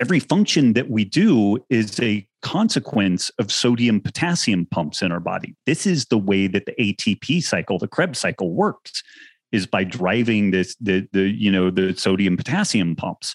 every 0.00 0.18
function 0.18 0.72
that 0.72 0.90
we 0.90 1.04
do 1.04 1.64
is 1.70 2.00
a 2.00 2.26
consequence 2.44 3.30
of 3.40 3.50
sodium 3.50 4.00
potassium 4.00 4.66
pumps 4.66 5.02
in 5.02 5.10
our 5.10 5.18
body. 5.18 5.56
This 5.66 5.86
is 5.86 6.04
the 6.04 6.18
way 6.18 6.46
that 6.46 6.66
the 6.66 6.74
ATP 6.78 7.42
cycle, 7.42 7.78
the 7.78 7.88
Krebs 7.88 8.20
cycle 8.20 8.52
works 8.52 9.02
is 9.50 9.66
by 9.66 9.82
driving 9.82 10.50
this 10.50 10.76
the 10.80 11.08
the 11.12 11.22
you 11.22 11.50
know 11.50 11.70
the 11.70 11.94
sodium 11.96 12.36
potassium 12.36 12.94
pumps. 12.94 13.34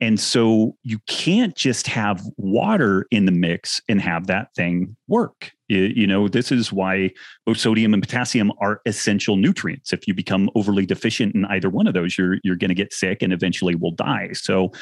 And 0.00 0.18
so 0.18 0.76
you 0.82 0.98
can't 1.06 1.54
just 1.54 1.86
have 1.86 2.20
water 2.36 3.06
in 3.12 3.24
the 3.24 3.30
mix 3.30 3.80
and 3.88 4.02
have 4.02 4.26
that 4.26 4.48
thing 4.56 4.96
work. 5.06 5.52
You 5.68 6.08
know, 6.08 6.26
this 6.26 6.50
is 6.50 6.72
why 6.72 7.12
both 7.46 7.58
sodium 7.58 7.94
and 7.94 8.02
potassium 8.02 8.50
are 8.60 8.80
essential 8.84 9.36
nutrients. 9.36 9.92
If 9.92 10.08
you 10.08 10.14
become 10.14 10.50
overly 10.56 10.84
deficient 10.84 11.36
in 11.36 11.44
either 11.44 11.70
one 11.70 11.86
of 11.86 11.94
those, 11.94 12.18
you're 12.18 12.38
you're 12.42 12.56
going 12.56 12.70
to 12.70 12.74
get 12.74 12.92
sick 12.92 13.22
and 13.22 13.32
eventually 13.32 13.76
will 13.76 13.92
die. 13.92 14.30
So 14.32 14.72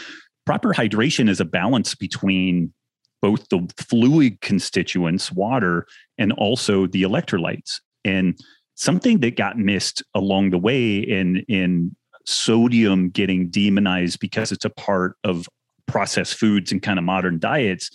proper 0.46 0.72
hydration 0.72 1.28
is 1.28 1.40
a 1.40 1.44
balance 1.44 1.94
between 1.94 2.72
both 3.22 3.48
the 3.48 3.66
fluid 3.76 4.40
constituents, 4.40 5.30
water, 5.32 5.86
and 6.18 6.32
also 6.32 6.86
the 6.86 7.02
electrolytes. 7.02 7.80
And 8.04 8.38
something 8.74 9.20
that 9.20 9.36
got 9.36 9.58
missed 9.58 10.02
along 10.14 10.50
the 10.50 10.58
way 10.58 10.98
in 10.98 11.44
in 11.48 11.94
sodium 12.26 13.10
getting 13.10 13.48
demonized 13.48 14.20
because 14.20 14.52
it's 14.52 14.64
a 14.64 14.70
part 14.70 15.16
of 15.24 15.48
processed 15.86 16.34
foods 16.34 16.70
and 16.70 16.82
kind 16.82 16.98
of 16.98 17.04
modern 17.04 17.38
diets 17.38 17.90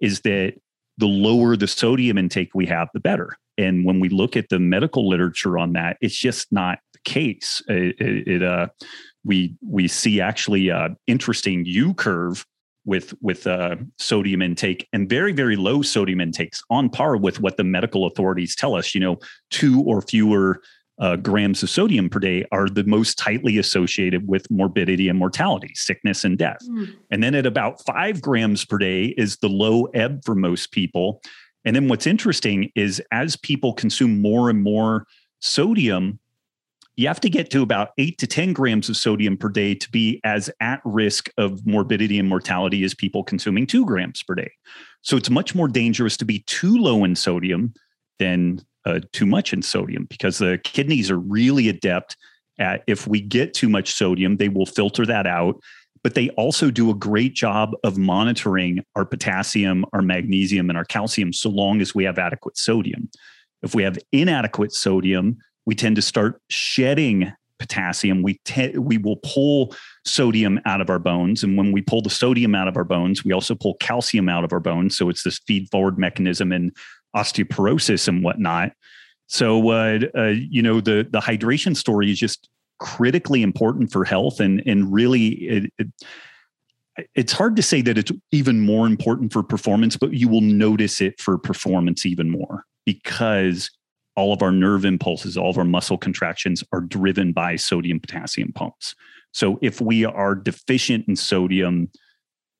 is 0.00 0.20
that 0.20 0.54
the 0.98 1.06
lower 1.06 1.56
the 1.56 1.66
sodium 1.66 2.18
intake 2.18 2.54
we 2.54 2.66
have, 2.66 2.88
the 2.94 3.00
better. 3.00 3.36
And 3.58 3.84
when 3.84 4.00
we 4.00 4.08
look 4.08 4.36
at 4.36 4.48
the 4.48 4.58
medical 4.58 5.08
literature 5.08 5.58
on 5.58 5.72
that, 5.72 5.96
it's 6.00 6.16
just 6.16 6.52
not 6.52 6.78
the 6.92 7.00
case. 7.04 7.62
It, 7.68 8.00
it, 8.00 8.28
it 8.28 8.42
uh, 8.42 8.68
we 9.24 9.54
we 9.66 9.88
see 9.88 10.20
actually 10.20 10.68
a 10.68 10.96
interesting 11.06 11.64
U 11.66 11.92
curve 11.94 12.46
with 12.84 13.14
with 13.20 13.46
uh, 13.46 13.76
sodium 13.98 14.42
intake 14.42 14.88
and 14.92 15.08
very 15.08 15.32
very 15.32 15.56
low 15.56 15.82
sodium 15.82 16.20
intakes 16.20 16.62
on 16.70 16.88
par 16.88 17.16
with 17.16 17.40
what 17.40 17.56
the 17.56 17.64
medical 17.64 18.06
authorities 18.06 18.56
tell 18.56 18.74
us. 18.74 18.94
You 18.94 19.00
know, 19.00 19.18
two 19.50 19.82
or 19.82 20.02
fewer 20.02 20.60
uh, 21.00 21.16
grams 21.16 21.62
of 21.62 21.70
sodium 21.70 22.10
per 22.10 22.18
day 22.18 22.44
are 22.52 22.68
the 22.68 22.84
most 22.84 23.16
tightly 23.16 23.56
associated 23.58 24.28
with 24.28 24.50
morbidity 24.50 25.08
and 25.08 25.18
mortality, 25.18 25.72
sickness 25.74 26.24
and 26.24 26.36
death. 26.36 26.60
Mm. 26.68 26.94
And 27.10 27.22
then 27.22 27.34
at 27.34 27.46
about 27.46 27.84
five 27.86 28.20
grams 28.20 28.66
per 28.66 28.76
day 28.76 29.06
is 29.16 29.38
the 29.38 29.48
low 29.48 29.84
ebb 29.94 30.22
for 30.24 30.34
most 30.34 30.72
people. 30.72 31.22
And 31.64 31.74
then 31.74 31.88
what's 31.88 32.06
interesting 32.06 32.70
is 32.74 33.02
as 33.12 33.36
people 33.36 33.72
consume 33.72 34.20
more 34.20 34.50
and 34.50 34.62
more 34.62 35.06
sodium, 35.40 36.18
you 36.96 37.08
have 37.08 37.20
to 37.20 37.30
get 37.30 37.50
to 37.50 37.62
about 37.62 37.90
eight 37.98 38.18
to 38.18 38.26
10 38.26 38.52
grams 38.52 38.88
of 38.88 38.96
sodium 38.96 39.36
per 39.36 39.48
day 39.48 39.74
to 39.74 39.90
be 39.90 40.20
as 40.24 40.50
at 40.60 40.80
risk 40.84 41.30
of 41.38 41.64
morbidity 41.66 42.18
and 42.18 42.28
mortality 42.28 42.84
as 42.84 42.94
people 42.94 43.24
consuming 43.24 43.66
two 43.66 43.86
grams 43.86 44.22
per 44.22 44.34
day. 44.34 44.50
So 45.02 45.16
it's 45.16 45.30
much 45.30 45.54
more 45.54 45.68
dangerous 45.68 46.16
to 46.18 46.24
be 46.24 46.40
too 46.40 46.76
low 46.76 47.04
in 47.04 47.16
sodium 47.16 47.72
than 48.18 48.60
uh, 48.84 49.00
too 49.12 49.26
much 49.26 49.52
in 49.52 49.62
sodium 49.62 50.06
because 50.10 50.38
the 50.38 50.58
kidneys 50.62 51.10
are 51.10 51.18
really 51.18 51.68
adept 51.68 52.16
at 52.58 52.82
if 52.86 53.06
we 53.06 53.20
get 53.20 53.54
too 53.54 53.68
much 53.68 53.92
sodium, 53.92 54.36
they 54.36 54.48
will 54.48 54.66
filter 54.66 55.06
that 55.06 55.26
out. 55.26 55.60
But 56.02 56.14
they 56.14 56.30
also 56.30 56.70
do 56.70 56.90
a 56.90 56.94
great 56.94 57.34
job 57.34 57.72
of 57.84 57.98
monitoring 57.98 58.82
our 58.96 59.04
potassium, 59.04 59.84
our 59.92 60.00
magnesium, 60.00 60.70
and 60.70 60.78
our 60.78 60.84
calcium 60.84 61.32
so 61.32 61.50
long 61.50 61.80
as 61.80 61.94
we 61.94 62.04
have 62.04 62.18
adequate 62.18 62.56
sodium. 62.56 63.10
If 63.62 63.74
we 63.74 63.82
have 63.82 63.98
inadequate 64.12 64.72
sodium, 64.72 65.38
we 65.66 65.74
tend 65.74 65.96
to 65.96 66.02
start 66.02 66.40
shedding 66.48 67.32
potassium. 67.60 68.22
We 68.22 68.40
te- 68.44 68.76
we 68.78 68.98
will 68.98 69.16
pull 69.16 69.74
sodium 70.04 70.60
out 70.64 70.80
of 70.80 70.90
our 70.90 70.98
bones, 70.98 71.44
and 71.44 71.56
when 71.56 71.70
we 71.70 71.82
pull 71.82 72.02
the 72.02 72.10
sodium 72.10 72.54
out 72.54 72.66
of 72.66 72.76
our 72.76 72.84
bones, 72.84 73.24
we 73.24 73.32
also 73.32 73.54
pull 73.54 73.74
calcium 73.74 74.28
out 74.28 74.42
of 74.42 74.52
our 74.52 74.60
bones. 74.60 74.96
So 74.96 75.08
it's 75.08 75.22
this 75.22 75.38
feed 75.46 75.68
forward 75.70 75.98
mechanism 75.98 76.52
in 76.52 76.72
osteoporosis 77.14 78.08
and 78.08 78.24
whatnot. 78.24 78.72
So 79.26 79.70
uh, 79.70 80.00
uh, 80.16 80.34
you 80.34 80.62
know 80.62 80.80
the 80.80 81.06
the 81.08 81.20
hydration 81.20 81.76
story 81.76 82.10
is 82.10 82.18
just 82.18 82.48
critically 82.80 83.42
important 83.42 83.92
for 83.92 84.04
health, 84.04 84.40
and 84.40 84.62
and 84.66 84.92
really 84.92 85.28
it, 85.28 85.72
it, 85.78 85.88
it's 87.14 87.32
hard 87.32 87.56
to 87.56 87.62
say 87.62 87.82
that 87.82 87.96
it's 87.96 88.10
even 88.32 88.60
more 88.60 88.86
important 88.86 89.32
for 89.32 89.42
performance, 89.42 89.96
but 89.96 90.12
you 90.14 90.28
will 90.28 90.40
notice 90.40 91.00
it 91.00 91.20
for 91.20 91.38
performance 91.38 92.04
even 92.04 92.30
more 92.30 92.64
because 92.84 93.70
all 94.20 94.34
of 94.34 94.42
our 94.42 94.52
nerve 94.52 94.84
impulses, 94.84 95.38
all 95.38 95.48
of 95.48 95.56
our 95.56 95.64
muscle 95.64 95.96
contractions 95.96 96.62
are 96.72 96.82
driven 96.82 97.32
by 97.32 97.56
sodium 97.56 97.98
potassium 97.98 98.52
pumps. 98.52 98.94
So 99.32 99.58
if 99.62 99.80
we 99.80 100.04
are 100.04 100.34
deficient 100.34 101.08
in 101.08 101.16
sodium, 101.16 101.90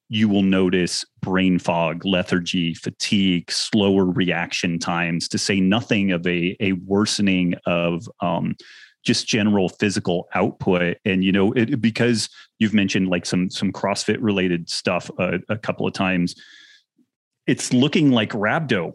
you 0.08 0.26
will 0.26 0.42
notice 0.42 1.04
brain 1.20 1.58
fog, 1.58 2.06
lethargy, 2.06 2.72
fatigue, 2.72 3.52
slower 3.52 4.06
reaction 4.06 4.78
times, 4.78 5.28
to 5.28 5.36
say 5.36 5.60
nothing 5.60 6.12
of 6.12 6.26
a, 6.26 6.56
a 6.60 6.72
worsening 6.72 7.54
of 7.66 8.08
um, 8.20 8.56
just 9.04 9.26
general 9.26 9.68
physical 9.68 10.28
output. 10.34 10.96
And 11.04 11.22
you 11.22 11.30
know, 11.30 11.52
it, 11.52 11.78
because 11.78 12.30
you've 12.58 12.74
mentioned 12.74 13.08
like 13.08 13.26
some 13.26 13.50
some 13.50 13.70
CrossFit 13.70 14.18
related 14.20 14.70
stuff 14.70 15.10
a, 15.18 15.40
a 15.50 15.58
couple 15.58 15.86
of 15.86 15.92
times, 15.92 16.34
it's 17.46 17.74
looking 17.74 18.12
like 18.12 18.30
rhabdo 18.30 18.94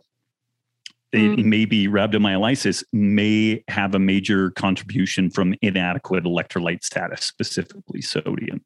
mm. 1.19 1.39
it 1.39 1.45
may 1.45 1.65
be 1.65 1.87
rhabdomyolysis 1.87 2.83
may 2.93 3.63
have 3.67 3.95
a 3.95 3.99
major 3.99 4.51
contribution 4.51 5.29
from 5.29 5.55
inadequate 5.61 6.23
electrolyte 6.23 6.83
status, 6.83 7.25
specifically 7.25 8.01
sodium. 8.01 8.61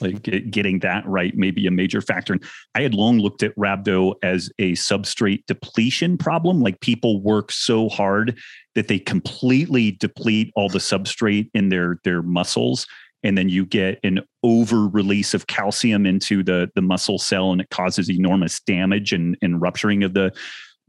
Like 0.00 0.22
getting 0.22 0.80
that 0.80 1.06
right 1.06 1.36
may 1.36 1.52
be 1.52 1.68
a 1.68 1.70
major 1.70 2.00
factor. 2.00 2.32
And 2.32 2.44
I 2.74 2.82
had 2.82 2.94
long 2.94 3.20
looked 3.20 3.44
at 3.44 3.54
rhabdo 3.56 4.14
as 4.24 4.50
a 4.58 4.72
substrate 4.72 5.46
depletion 5.46 6.18
problem. 6.18 6.60
Like 6.60 6.80
people 6.80 7.22
work 7.22 7.52
so 7.52 7.88
hard 7.88 8.36
that 8.74 8.88
they 8.88 8.98
completely 8.98 9.92
deplete 9.92 10.52
all 10.56 10.68
the 10.68 10.80
substrate 10.80 11.48
in 11.54 11.68
their 11.68 11.98
their 12.02 12.22
muscles 12.22 12.88
and 13.24 13.38
then 13.38 13.48
you 13.48 13.64
get 13.64 13.98
an 14.04 14.20
over 14.42 14.86
release 14.86 15.32
of 15.32 15.46
calcium 15.46 16.06
into 16.06 16.44
the 16.44 16.70
the 16.74 16.82
muscle 16.82 17.18
cell 17.18 17.50
and 17.50 17.60
it 17.60 17.70
causes 17.70 18.10
enormous 18.10 18.60
damage 18.60 19.12
and, 19.12 19.36
and 19.42 19.60
rupturing 19.60 20.04
of 20.04 20.14
the 20.14 20.32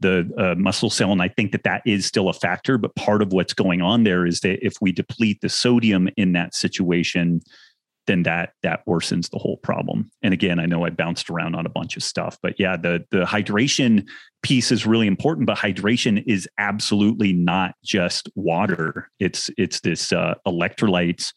the 0.00 0.30
uh, 0.38 0.54
muscle 0.56 0.90
cell. 0.90 1.12
And 1.12 1.22
I 1.22 1.28
think 1.28 1.52
that 1.52 1.64
that 1.64 1.82
is 1.86 2.06
still 2.06 2.28
a 2.28 2.32
factor. 2.32 2.78
But 2.78 2.94
part 2.96 3.22
of 3.22 3.32
what's 3.32 3.54
going 3.54 3.82
on 3.82 4.04
there 4.04 4.26
is 4.26 4.40
that 4.40 4.64
if 4.64 4.74
we 4.80 4.92
deplete 4.92 5.40
the 5.40 5.48
sodium 5.48 6.08
in 6.16 6.32
that 6.32 6.54
situation, 6.54 7.40
then 8.06 8.22
that 8.22 8.52
that 8.62 8.86
worsens 8.86 9.30
the 9.30 9.38
whole 9.38 9.56
problem. 9.58 10.10
And 10.22 10.32
again, 10.32 10.58
I 10.60 10.66
know 10.66 10.84
I 10.84 10.90
bounced 10.90 11.28
around 11.28 11.54
on 11.54 11.66
a 11.66 11.70
bunch 11.70 11.96
of 11.96 12.02
stuff, 12.02 12.38
but 12.42 12.54
yeah, 12.58 12.76
the 12.76 13.04
the 13.10 13.24
hydration 13.24 14.06
piece 14.42 14.70
is 14.70 14.86
really 14.86 15.06
important. 15.06 15.46
But 15.46 15.58
hydration 15.58 16.22
is 16.26 16.48
absolutely 16.58 17.32
not 17.32 17.74
just 17.84 18.28
water. 18.34 19.10
It's 19.18 19.50
it's 19.58 19.80
this 19.80 20.12
uh, 20.12 20.34
electrolytes 20.46 21.32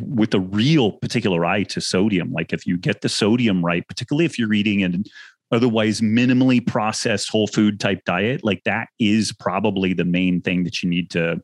with 0.00 0.34
a 0.34 0.40
real 0.40 0.92
particular 0.92 1.44
eye 1.44 1.64
to 1.64 1.80
sodium. 1.80 2.32
Like 2.32 2.52
if 2.52 2.66
you 2.66 2.76
get 2.76 3.00
the 3.00 3.08
sodium 3.08 3.64
right, 3.64 3.86
particularly 3.86 4.24
if 4.24 4.38
you're 4.38 4.52
eating 4.52 4.82
an 4.82 5.04
otherwise 5.52 6.00
minimally 6.00 6.64
processed 6.64 7.30
whole 7.30 7.46
food 7.46 7.80
type 7.80 8.04
diet 8.04 8.44
like 8.44 8.62
that 8.64 8.88
is 8.98 9.32
probably 9.32 9.92
the 9.92 10.04
main 10.04 10.40
thing 10.40 10.64
that 10.64 10.82
you 10.82 10.88
need 10.88 11.10
to 11.10 11.40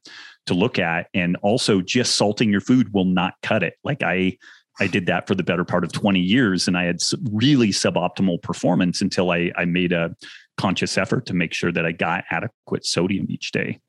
to 0.47 0.55
look 0.55 0.79
at. 0.79 1.09
And 1.13 1.37
also 1.43 1.81
just 1.81 2.15
salting 2.15 2.51
your 2.51 2.61
food 2.61 2.93
will 2.95 3.05
not 3.05 3.35
cut 3.43 3.63
it. 3.63 3.75
Like 3.85 4.03
i 4.03 4.37
i 4.81 4.87
did 4.87 5.07
that 5.07 5.27
for 5.27 5.35
the 5.35 5.43
better 5.43 5.65
part 5.65 5.85
of 5.85 5.93
20 5.93 6.21
years 6.21 6.69
and 6.69 6.77
i 6.77 6.85
had 6.85 6.99
really 7.33 7.69
suboptimal 7.69 8.43
performance 8.43 9.01
until 9.01 9.31
i 9.31 9.51
i 9.57 9.65
made 9.65 9.91
a 9.91 10.15
conscious 10.59 10.99
effort 10.99 11.25
to 11.25 11.33
make 11.33 11.55
sure 11.55 11.73
that 11.73 11.87
i 11.87 11.93
got 11.93 12.25
adequate 12.31 12.85
sodium 12.85 13.27
each 13.31 13.53
day 13.53 13.81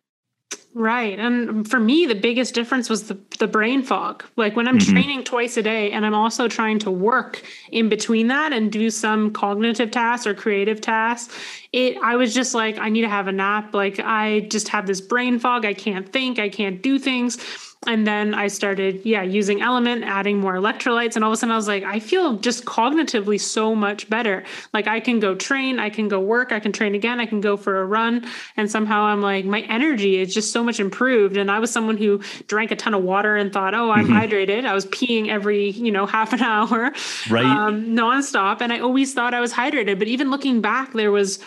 Right. 0.80 1.18
And 1.18 1.68
for 1.68 1.80
me, 1.80 2.06
the 2.06 2.14
biggest 2.14 2.54
difference 2.54 2.88
was 2.88 3.08
the, 3.08 3.18
the 3.40 3.48
brain 3.48 3.82
fog. 3.82 4.24
Like 4.36 4.56
when 4.56 4.68
I'm 4.68 4.78
mm-hmm. 4.78 4.94
training 4.94 5.24
twice 5.24 5.58
a 5.58 5.64
day 5.64 5.92
and 5.92 6.06
I'm 6.06 6.14
also 6.14 6.48
trying 6.48 6.78
to 6.80 6.92
work 6.92 7.42
in 7.72 7.90
between 7.90 8.28
that 8.28 8.54
and 8.54 8.72
do 8.72 8.92
some 8.92 9.34
cognitive 9.34 9.90
tasks 9.90 10.28
or 10.28 10.36
creative 10.36 10.80
tasks, 10.80 11.36
it 11.74 11.98
I 12.04 12.16
was 12.16 12.32
just 12.32 12.54
like, 12.54 12.78
I 12.78 12.90
need 12.90 13.02
to 13.02 13.10
have 13.10 13.28
a 13.28 13.32
nap. 13.32 13.74
Like 13.74 14.00
I 14.00 14.42
just 14.52 14.68
have 14.68 14.86
this 14.86 15.02
brain 15.02 15.40
fog. 15.40 15.66
I 15.66 15.74
can't 15.74 16.08
think, 16.14 16.38
I 16.38 16.48
can't 16.48 16.80
do 16.84 17.00
things 17.00 17.40
and 17.86 18.08
then 18.08 18.34
I 18.34 18.48
started, 18.48 19.06
yeah, 19.06 19.22
using 19.22 19.60
LMNT, 19.60 20.04
adding 20.04 20.40
more 20.40 20.56
electrolytes. 20.56 21.16
And 21.16 21.24
all 21.24 21.30
of 21.30 21.36
a 21.36 21.38
sudden 21.38 21.54
I 21.54 21.56
was 21.56 21.68
like, 21.68 21.84
I 21.84 22.00
feel 22.00 22.38
just 22.38 22.66
cognitively 22.66 23.40
so 23.40 23.76
much 23.76 24.10
better. 24.10 24.44
Like 24.74 24.88
I 24.88 25.00
can 25.00 25.20
go 25.20 25.36
train, 25.36 25.80
I 25.80 25.90
can 25.90 26.08
go 26.08 26.20
work, 26.20 26.52
I 26.52 26.60
can 26.60 26.72
train 26.72 26.96
again, 26.96 27.20
I 27.20 27.28
can 27.28 27.40
go 27.40 27.56
for 27.56 27.80
a 27.80 27.86
run. 27.86 28.26
And 28.58 28.70
somehow 28.70 29.04
I'm 29.04 29.22
like, 29.22 29.46
my 29.46 29.62
energy 29.62 30.18
is 30.20 30.34
just 30.34 30.52
so 30.52 30.64
much 30.64 30.80
improved. 30.80 31.38
And 31.38 31.52
I 31.52 31.60
was 31.60 31.72
someone 31.72 31.98
who 31.98 32.20
drank 32.48 32.72
a 32.72 32.76
ton 32.76 32.96
of 32.96 33.04
water 33.04 33.36
and 33.36 33.54
thought, 33.54 33.76
oh, 33.76 33.92
I'm 33.92 34.08
mm-hmm. 34.08 34.14
hydrated. 34.16 34.66
I 34.66 34.74
was 34.74 34.88
peeing 34.88 35.30
every, 35.30 35.70
you 35.70 35.92
know, 35.92 36.06
half 36.18 36.34
an 36.34 36.42
hour, 36.42 36.92
right. 37.30 37.46
um, 37.46 37.96
nonstop. 37.96 38.62
And 38.62 38.74
I 38.74 38.80
always 38.80 39.14
thought 39.14 39.36
I 39.36 39.40
was 39.40 39.54
hydrated. 39.54 40.00
But 40.00 40.08
even 40.08 40.32
looking 40.32 40.62
back, 40.62 40.94
there 40.94 41.12
was, 41.12 41.40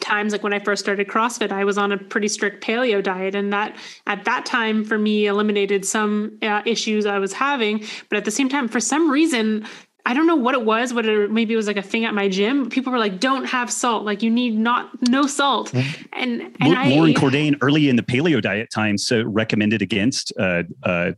times 0.00 0.32
like 0.32 0.42
when 0.42 0.52
I 0.52 0.58
first 0.58 0.82
started 0.82 1.08
CrossFit, 1.08 1.50
I 1.50 1.64
was 1.64 1.78
on 1.78 1.92
a 1.92 1.98
pretty 1.98 2.28
strict 2.28 2.64
paleo 2.64 3.02
diet, 3.02 3.34
and 3.34 3.52
that 3.52 3.76
at 4.06 4.24
that 4.24 4.46
time 4.46 4.84
for 4.84 4.98
me 4.98 5.26
eliminated 5.26 5.84
some 5.84 6.38
uh, 6.42 6.62
issues 6.66 7.06
I 7.06 7.18
was 7.18 7.32
having. 7.32 7.84
But 8.08 8.18
at 8.18 8.24
the 8.24 8.30
same 8.30 8.48
time, 8.48 8.68
for 8.68 8.80
some 8.80 9.10
reason, 9.10 9.66
I 10.06 10.14
don't 10.14 10.26
know 10.26 10.36
what 10.36 10.54
it 10.54 10.64
was, 10.64 10.94
whether 10.94 11.28
maybe 11.28 11.52
it 11.52 11.56
was 11.56 11.66
like 11.66 11.76
a 11.76 11.82
thing 11.82 12.04
at 12.04 12.14
my 12.14 12.28
gym. 12.28 12.70
People 12.70 12.92
were 12.92 12.98
like, 12.98 13.20
"Don't 13.20 13.44
have 13.44 13.70
salt. 13.70 14.04
Like 14.04 14.22
you 14.22 14.30
need 14.30 14.56
not 14.56 14.90
no 15.08 15.26
salt." 15.26 15.72
And 15.74 16.56
and 16.60 16.90
Loren 16.90 17.10
I, 17.10 17.14
Cordain 17.14 17.56
early 17.60 17.88
in 17.88 17.96
the 17.96 18.02
paleo 18.02 18.40
diet 18.40 18.70
times 18.74 19.10
uh, 19.12 19.26
recommended 19.26 19.82
against 19.82 20.32
uh, 20.38 20.62
uh, 20.82 21.12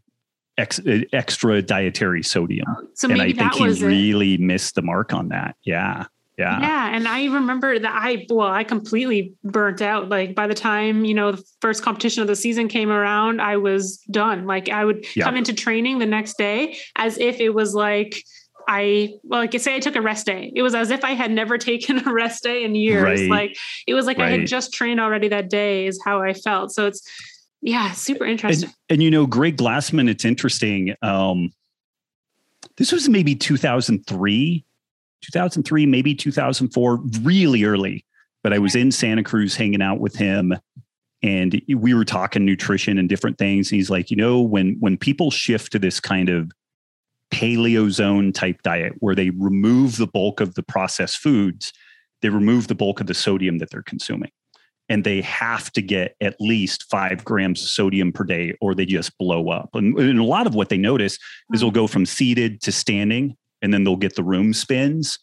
ex, 0.58 0.78
uh, 0.80 1.00
extra 1.12 1.62
dietary 1.62 2.22
sodium. 2.22 2.66
So 2.94 3.08
and 3.08 3.20
I 3.22 3.32
think 3.32 3.54
he 3.54 3.84
really 3.84 4.38
missed 4.38 4.74
the 4.74 4.82
mark 4.82 5.12
on 5.12 5.28
that. 5.28 5.56
Yeah. 5.64 6.06
Yeah. 6.38 6.60
Yeah. 6.60 6.96
And 6.96 7.06
I 7.06 7.26
remember 7.26 7.78
that 7.78 7.92
I, 7.92 8.26
well, 8.30 8.48
I 8.48 8.64
completely 8.64 9.34
burnt 9.44 9.82
out. 9.82 10.08
Like 10.08 10.34
by 10.34 10.46
the 10.46 10.54
time, 10.54 11.04
you 11.04 11.12
know, 11.12 11.32
the 11.32 11.44
first 11.60 11.82
competition 11.82 12.22
of 12.22 12.28
the 12.28 12.36
season 12.36 12.68
came 12.68 12.90
around, 12.90 13.42
I 13.42 13.58
was 13.58 13.98
done. 14.10 14.46
Like 14.46 14.70
I 14.70 14.84
would 14.84 15.04
yeah. 15.14 15.24
come 15.24 15.36
into 15.36 15.52
training 15.52 15.98
the 15.98 16.06
next 16.06 16.38
day 16.38 16.78
as 16.96 17.18
if 17.18 17.40
it 17.40 17.50
was 17.50 17.74
like, 17.74 18.24
I 18.68 19.14
well, 19.22 19.40
like 19.40 19.54
I 19.54 19.58
say, 19.58 19.74
I 19.74 19.80
took 19.80 19.96
a 19.96 20.00
rest 20.00 20.26
day. 20.26 20.52
It 20.54 20.62
was 20.62 20.74
as 20.74 20.90
if 20.90 21.04
I 21.04 21.12
had 21.12 21.30
never 21.30 21.58
taken 21.70 22.06
a 22.06 22.12
rest 22.12 22.42
day 22.44 22.64
in 22.64 22.74
years. 22.74 23.20
Right. 23.20 23.30
Like 23.30 23.56
it 23.86 23.94
was 23.94 24.06
like 24.06 24.18
right. 24.18 24.28
I 24.28 24.38
had 24.38 24.46
just 24.46 24.72
trained 24.72 25.00
already 25.00 25.28
that 25.28 25.50
day. 25.50 25.86
Is 25.86 26.00
how 26.04 26.22
I 26.22 26.32
felt. 26.32 26.72
So 26.72 26.86
it's 26.86 27.02
yeah, 27.62 27.92
super 27.92 28.24
interesting. 28.24 28.68
And, 28.68 28.76
and 28.88 29.02
you 29.02 29.10
know, 29.10 29.26
Greg 29.26 29.56
Glassman. 29.56 30.08
It's 30.08 30.24
interesting. 30.24 30.94
Um, 31.02 31.50
this 32.76 32.92
was 32.92 33.08
maybe 33.08 33.34
2003 33.34 34.64
2003, 35.22 35.86
maybe 35.86 36.14
2004, 36.14 37.00
really 37.22 37.64
early. 37.64 38.04
But 38.42 38.52
I 38.52 38.58
was 38.58 38.74
in 38.74 38.90
Santa 38.90 39.22
Cruz 39.22 39.54
hanging 39.54 39.82
out 39.82 40.00
with 40.00 40.16
him 40.16 40.54
and 41.22 41.60
we 41.68 41.92
were 41.92 42.04
talking 42.04 42.44
nutrition 42.44 42.98
and 42.98 43.08
different 43.08 43.38
things. 43.38 43.70
And 43.70 43.76
he's 43.76 43.90
like, 43.90 44.10
you 44.10 44.16
know, 44.16 44.40
when 44.40 44.76
when 44.80 44.96
people 44.96 45.30
shift 45.30 45.72
to 45.72 45.78
this 45.78 46.00
kind 46.00 46.28
of 46.28 46.50
paleo 47.30 47.90
zone 47.90 48.32
type 48.32 48.62
diet 48.62 48.94
where 49.00 49.14
they 49.14 49.30
remove 49.30 49.96
the 49.96 50.06
bulk 50.06 50.40
of 50.40 50.54
the 50.54 50.62
processed 50.62 51.18
foods, 51.18 51.72
they 52.22 52.28
remove 52.28 52.68
the 52.68 52.74
bulk 52.74 53.00
of 53.00 53.06
the 53.06 53.14
sodium 53.14 53.58
that 53.58 53.70
they're 53.70 53.82
consuming. 53.82 54.30
And 54.88 55.04
they 55.04 55.20
have 55.20 55.70
to 55.72 55.82
get 55.82 56.16
at 56.20 56.40
least 56.40 56.90
five 56.90 57.24
grams 57.24 57.62
of 57.62 57.68
sodium 57.68 58.12
per 58.12 58.24
day 58.24 58.56
or 58.60 58.74
they 58.74 58.86
just 58.86 59.16
blow 59.18 59.50
up. 59.50 59.70
And, 59.74 59.96
and 59.96 60.18
a 60.18 60.24
lot 60.24 60.48
of 60.48 60.56
what 60.56 60.68
they 60.68 60.78
notice 60.78 61.16
is 61.52 61.60
they'll 61.60 61.70
go 61.70 61.86
from 61.86 62.04
seated 62.04 62.60
to 62.62 62.72
standing 62.72 63.36
and 63.62 63.72
then 63.72 63.84
they'll 63.84 63.96
get 63.96 64.16
the 64.16 64.24
room 64.24 64.52
spins 64.52 65.18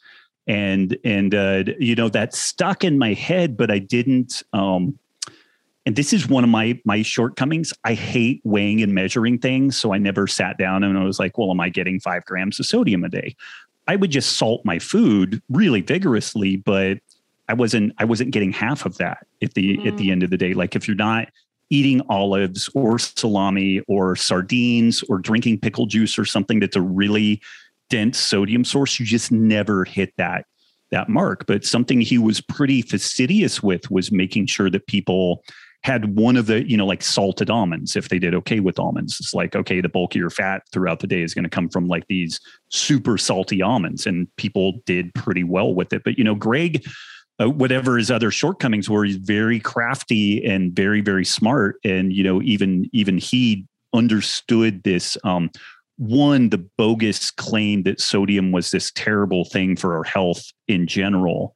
and 0.48 0.98
and 1.04 1.36
uh, 1.36 1.64
you 1.80 1.96
know 1.96 2.10
that 2.10 2.34
stuck 2.34 2.84
in 2.84 2.98
my 2.98 3.14
head 3.14 3.58
but 3.58 3.70
i 3.70 3.80
didn't 3.80 4.44
um 4.54 4.98
and 5.86 5.96
this 5.96 6.12
is 6.14 6.28
one 6.28 6.44
of 6.44 6.50
my 6.50 6.80
my 6.86 7.02
shortcomings 7.02 7.74
i 7.84 7.94
hate 7.94 8.42
weighing 8.44 8.82
and 8.82 8.94
measuring 8.94 9.38
things 9.38 9.78
so 9.78 9.94
i 9.94 9.98
never 9.98 10.26
sat 10.26 10.58
down 10.58 10.84
and 10.84 10.98
i 10.98 11.04
was 11.04 11.20
like 11.20 11.38
well 11.38 11.52
am 11.52 11.60
i 11.60 11.70
getting 11.70 12.00
five 12.00 12.24
grams 12.26 12.60
of 12.60 12.66
sodium 12.66 13.04
a 13.04 13.10
day 13.10 13.36
i 13.88 13.96
would 13.96 14.12
just 14.12 14.38
salt 14.38 14.62
my 14.64 14.80
food 14.80 15.42
really 15.50 15.82
vigorously 15.82 16.56
but 16.56 16.98
i 17.50 17.54
wasn't 17.54 17.94
i 17.98 18.06
wasn't 18.06 18.32
getting 18.32 18.52
half 18.52 18.86
of 18.86 18.98
that 18.98 19.26
at 19.42 19.54
the 19.54 19.78
mm. 19.78 19.88
at 19.88 19.98
the 19.98 20.08
mm. 20.08 20.12
end 20.12 20.24
of 20.24 20.30
the 20.30 20.38
day 20.38 20.54
like 20.54 20.76
if 20.76 20.88
you're 20.88 20.96
not 20.96 21.28
eating 21.70 22.02
olives 22.10 22.70
or 22.76 22.98
salami 22.98 23.82
or 23.90 24.16
sardines 24.16 25.04
or 25.10 25.18
drinking 25.18 25.60
pickle 25.60 25.86
juice 25.86 26.18
or 26.18 26.24
something 26.24 26.62
that's 26.62 26.78
a 26.78 26.82
really 26.82 27.42
dense 27.90 28.18
sodium 28.18 28.64
source, 28.64 29.00
you 29.00 29.06
just 29.06 29.32
never 29.32 29.86
hit 29.86 30.14
that 30.18 30.46
that 30.92 31.10
mark. 31.10 31.46
But 31.46 31.66
something 31.66 32.02
he 32.02 32.18
was 32.18 32.42
pretty 32.42 32.82
fastidious 32.82 33.62
with 33.62 33.92
was 33.92 34.12
making 34.12 34.48
sure 34.48 34.70
that 34.70 34.88
people 34.88 35.44
had 35.84 36.18
one 36.18 36.36
of 36.36 36.48
the, 36.48 36.68
you 36.70 36.76
know, 36.76 36.86
like 36.86 37.04
salted 37.04 37.50
almonds 37.50 37.96
if 37.96 38.10
they 38.10 38.20
did 38.20 38.34
okay 38.34 38.60
with 38.60 38.80
almonds. 38.80 39.18
It's 39.20 39.34
like, 39.34 39.56
okay, 39.56 39.80
the 39.80 39.90
bulkier 39.90 40.30
fat 40.30 40.64
throughout 40.72 41.00
the 41.00 41.08
day 41.08 41.22
is 41.22 41.34
going 41.34 41.44
to 41.44 41.50
come 41.50 41.70
from 41.70 41.88
like 41.88 42.08
these 42.08 42.40
super 42.70 43.18
salty 43.18 43.62
almonds. 43.62 44.06
And 44.06 44.28
people 44.38 44.82
did 44.86 45.14
pretty 45.14 45.44
well 45.44 45.74
with 45.74 45.94
it. 45.94 46.04
But, 46.04 46.18
you 46.18 46.24
know, 46.24 46.36
Greg, 46.36 46.86
uh, 47.40 47.50
whatever 47.50 47.98
his 47.98 48.10
other 48.10 48.32
shortcomings 48.32 48.90
were, 48.90 49.06
he's 49.06 49.18
very 49.18 49.60
crafty 49.60 50.44
and 50.44 50.76
very, 50.76 51.02
very 51.02 51.26
smart. 51.26 51.78
And, 51.84 52.12
you 52.12 52.24
know, 52.24 52.42
even, 52.42 52.90
even 52.92 53.18
he 53.18 53.66
understood 53.94 54.84
this 54.84 55.16
um, 55.24 55.52
one 55.98 56.50
the 56.50 56.60
bogus 56.78 57.32
claim 57.32 57.84
that 57.84 58.00
sodium 58.00 58.52
was 58.52 58.72
this 58.72 58.92
terrible 58.92 59.46
thing 59.46 59.76
for 59.76 59.98
our 59.98 60.04
health 60.04 60.52
in 60.68 60.88
general. 60.88 61.56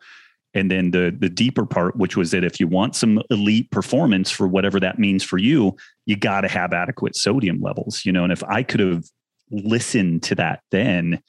And 0.54 0.70
then 0.70 0.92
the 0.92 1.16
the 1.18 1.30
deeper 1.30 1.66
part 1.66 1.96
which 1.96 2.18
was 2.18 2.32
that 2.32 2.44
if 2.44 2.60
you 2.60 2.68
want 2.68 2.96
some 2.96 3.22
elite 3.30 3.72
performance 3.72 4.30
for 4.30 4.48
whatever 4.48 4.80
that 4.80 5.00
means 5.00 5.24
for 5.24 5.38
you 5.38 5.76
you 6.06 6.18
got 6.18 6.42
to 6.42 6.50
have 6.50 6.74
adequate 6.74 7.16
sodium 7.16 7.62
levels 7.62 8.02
you 8.06 8.12
know? 8.12 8.24
And 8.24 8.34
if 8.34 8.44
i 8.44 8.62
could 8.62 8.82
have 8.82 9.06
listened 9.50 10.24
to 10.24 10.36
that 10.36 10.62
then 10.72 11.22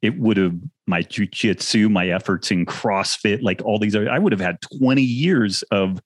it 0.00 0.18
would 0.18 0.38
have 0.38 0.54
my 0.86 1.02
jujitsu 1.02 1.90
my 1.90 2.08
efforts 2.08 2.50
in 2.50 2.64
crossfit 2.64 3.42
like 3.42 3.60
all 3.66 3.78
these 3.78 3.94
i 3.94 4.18
would 4.18 4.32
have 4.32 4.40
had 4.40 4.56
20 4.62 5.02
years 5.02 5.62
of 5.70 6.00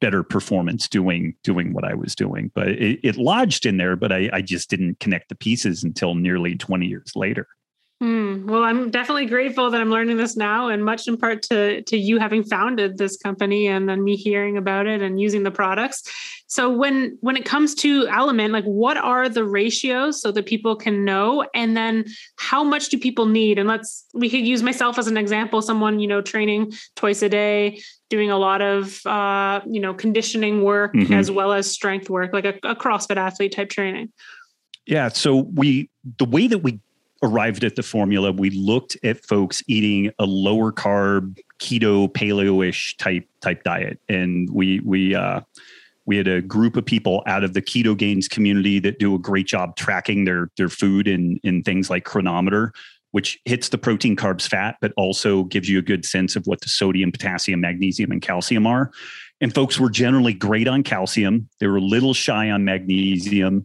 better 0.00 0.22
performance 0.22 0.88
doing 0.88 1.34
doing 1.44 1.72
what 1.72 1.84
i 1.84 1.94
was 1.94 2.14
doing. 2.14 2.50
But 2.54 2.68
it, 2.68 3.00
it 3.02 3.16
lodged 3.16 3.66
in 3.66 3.76
there 3.76 3.96
but 3.96 4.12
I, 4.12 4.30
I 4.32 4.42
just 4.42 4.70
didn't 4.70 5.00
connect 5.00 5.28
the 5.28 5.34
pieces 5.34 5.84
until 5.84 6.14
nearly 6.14 6.56
20 6.56 6.86
years 6.86 7.12
later 7.14 7.46
Well, 8.44 8.62
I'm 8.62 8.90
definitely 8.90 9.26
grateful 9.26 9.70
that 9.70 9.80
I'm 9.80 9.90
learning 9.90 10.16
this 10.16 10.36
now, 10.36 10.68
and 10.68 10.84
much 10.84 11.08
in 11.08 11.16
part 11.16 11.42
to 11.44 11.82
to 11.82 11.96
you 11.96 12.18
having 12.18 12.44
founded 12.44 12.98
this 12.98 13.16
company, 13.16 13.66
and 13.66 13.88
then 13.88 14.02
me 14.02 14.16
hearing 14.16 14.56
about 14.56 14.86
it 14.86 15.02
and 15.02 15.20
using 15.20 15.42
the 15.42 15.50
products. 15.50 16.02
So 16.46 16.68
when 16.68 17.16
when 17.20 17.36
it 17.36 17.44
comes 17.44 17.74
to 17.76 18.06
LMNT, 18.06 18.50
like 18.50 18.64
what 18.64 18.96
are 18.96 19.28
the 19.28 19.44
ratios 19.44 20.20
so 20.20 20.32
that 20.32 20.46
people 20.46 20.74
can 20.76 21.04
know, 21.04 21.46
and 21.54 21.76
then 21.76 22.04
how 22.36 22.64
much 22.64 22.88
do 22.88 22.98
people 22.98 23.26
need? 23.26 23.58
And 23.58 23.68
let's 23.68 24.06
we 24.14 24.28
could 24.28 24.46
use 24.46 24.62
myself 24.62 24.98
as 24.98 25.06
an 25.06 25.16
example. 25.16 25.62
Someone 25.62 26.00
you 26.00 26.08
know 26.08 26.20
training 26.20 26.72
twice 26.96 27.22
a 27.22 27.28
day, 27.28 27.80
doing 28.08 28.30
a 28.30 28.38
lot 28.38 28.62
of 28.62 29.04
uh, 29.06 29.60
you 29.68 29.80
know 29.80 29.94
conditioning 29.94 30.62
work 30.62 30.94
mm-hmm. 30.94 31.12
as 31.12 31.30
well 31.30 31.52
as 31.52 31.70
strength 31.70 32.10
work, 32.10 32.32
like 32.32 32.44
a, 32.44 32.54
a 32.64 32.74
CrossFit 32.74 33.16
athlete 33.16 33.52
type 33.52 33.70
training. 33.70 34.12
Yeah. 34.86 35.08
So 35.08 35.36
we 35.36 35.88
the 36.18 36.24
way 36.24 36.48
that 36.48 36.58
we 36.58 36.80
arrived 37.22 37.64
at 37.64 37.76
the 37.76 37.82
formula, 37.82 38.32
we 38.32 38.50
looked 38.50 38.96
at 39.04 39.24
folks 39.24 39.62
eating 39.66 40.10
a 40.18 40.24
lower 40.24 40.72
carb, 40.72 41.38
keto, 41.58 42.10
paleo-ish 42.12 42.96
type 42.96 43.28
type 43.40 43.62
diet, 43.62 44.00
and 44.08 44.48
we 44.50 44.80
we 44.80 45.14
uh, 45.14 45.40
we 46.06 46.16
had 46.16 46.26
a 46.26 46.40
group 46.40 46.76
of 46.76 46.84
people 46.84 47.22
out 47.26 47.44
of 47.44 47.54
the 47.54 47.62
Ketogains 47.62 48.28
community 48.28 48.78
that 48.80 48.98
do 48.98 49.14
a 49.14 49.18
great 49.18 49.46
job 49.46 49.76
tracking 49.76 50.24
their 50.24 50.50
their 50.56 50.68
food 50.68 51.06
in 51.06 51.38
in 51.42 51.62
things 51.62 51.90
like 51.90 52.04
Cronometer, 52.04 52.72
which 53.12 53.38
hits 53.44 53.68
the 53.68 53.78
protein, 53.78 54.16
carbs, 54.16 54.48
fat, 54.48 54.76
but 54.80 54.92
also 54.96 55.44
gives 55.44 55.68
you 55.68 55.78
a 55.78 55.82
good 55.82 56.04
sense 56.04 56.36
of 56.36 56.46
what 56.46 56.60
the 56.62 56.68
sodium, 56.68 57.12
potassium, 57.12 57.60
magnesium, 57.60 58.10
and 58.10 58.22
calcium 58.22 58.66
are. 58.66 58.90
And 59.42 59.54
folks 59.54 59.78
were 59.78 59.90
generally 59.90 60.34
great 60.34 60.68
on 60.68 60.82
calcium. 60.82 61.48
They 61.60 61.66
were 61.66 61.76
a 61.76 61.82
little 61.82 62.12
shy 62.12 62.50
on 62.50 62.64
magnesium, 62.64 63.64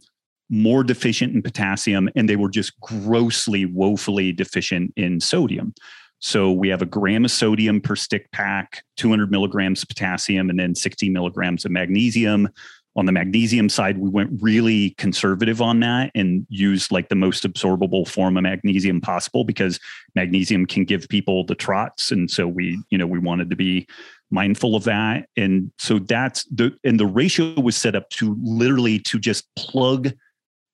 more 0.49 0.83
deficient 0.83 1.33
in 1.33 1.41
potassium 1.41 2.09
and 2.15 2.29
they 2.29 2.35
were 2.35 2.49
just 2.49 2.79
grossly, 2.81 3.65
woefully 3.65 4.31
deficient 4.31 4.93
in 4.95 5.19
sodium. 5.19 5.73
So 6.19 6.51
we 6.51 6.69
have 6.69 6.81
a 6.81 6.87
gram 6.87 7.25
of 7.25 7.31
sodium 7.31 7.81
per 7.81 7.95
stick 7.95 8.31
pack, 8.31 8.83
200 8.97 9.31
milligrams 9.31 9.83
of 9.83 9.89
potassium, 9.89 10.49
and 10.49 10.59
then 10.59 10.73
60 10.73 11.09
milligrams 11.09 11.65
of 11.65 11.71
magnesium. 11.71 12.49
On 12.97 13.05
the 13.05 13.11
magnesium 13.11 13.67
side, 13.67 13.97
we 13.97 14.09
went 14.09 14.31
really 14.41 14.91
conservative 14.91 15.61
on 15.61 15.81
that 15.81 16.11
and 16.15 16.47
used 16.49 16.91
like 16.91 17.09
the 17.09 17.15
most 17.15 17.43
absorbable 17.43 18.07
form 18.07 18.37
of 18.37 18.43
magnesium 18.43 19.01
possible 19.01 19.43
because 19.43 19.79
magnesium 20.15 20.65
can 20.65 20.85
give 20.85 21.09
people 21.09 21.45
the 21.45 21.55
trots. 21.55 22.11
And 22.11 22.31
so 22.31 22.47
we, 22.47 22.81
you 22.89 22.97
know, 22.97 23.05
we 23.05 23.19
wanted 23.19 23.49
to 23.49 23.55
be 23.57 23.85
mindful 24.31 24.75
of 24.75 24.85
that. 24.85 25.27
And 25.35 25.71
so 25.77 25.99
that's 25.99 26.45
the 26.45 26.75
and 26.85 26.97
the 26.99 27.05
ratio 27.05 27.59
was 27.59 27.75
set 27.75 27.95
up 27.95 28.09
to 28.11 28.37
literally 28.41 28.99
to 28.99 29.19
just 29.19 29.53
plug 29.55 30.13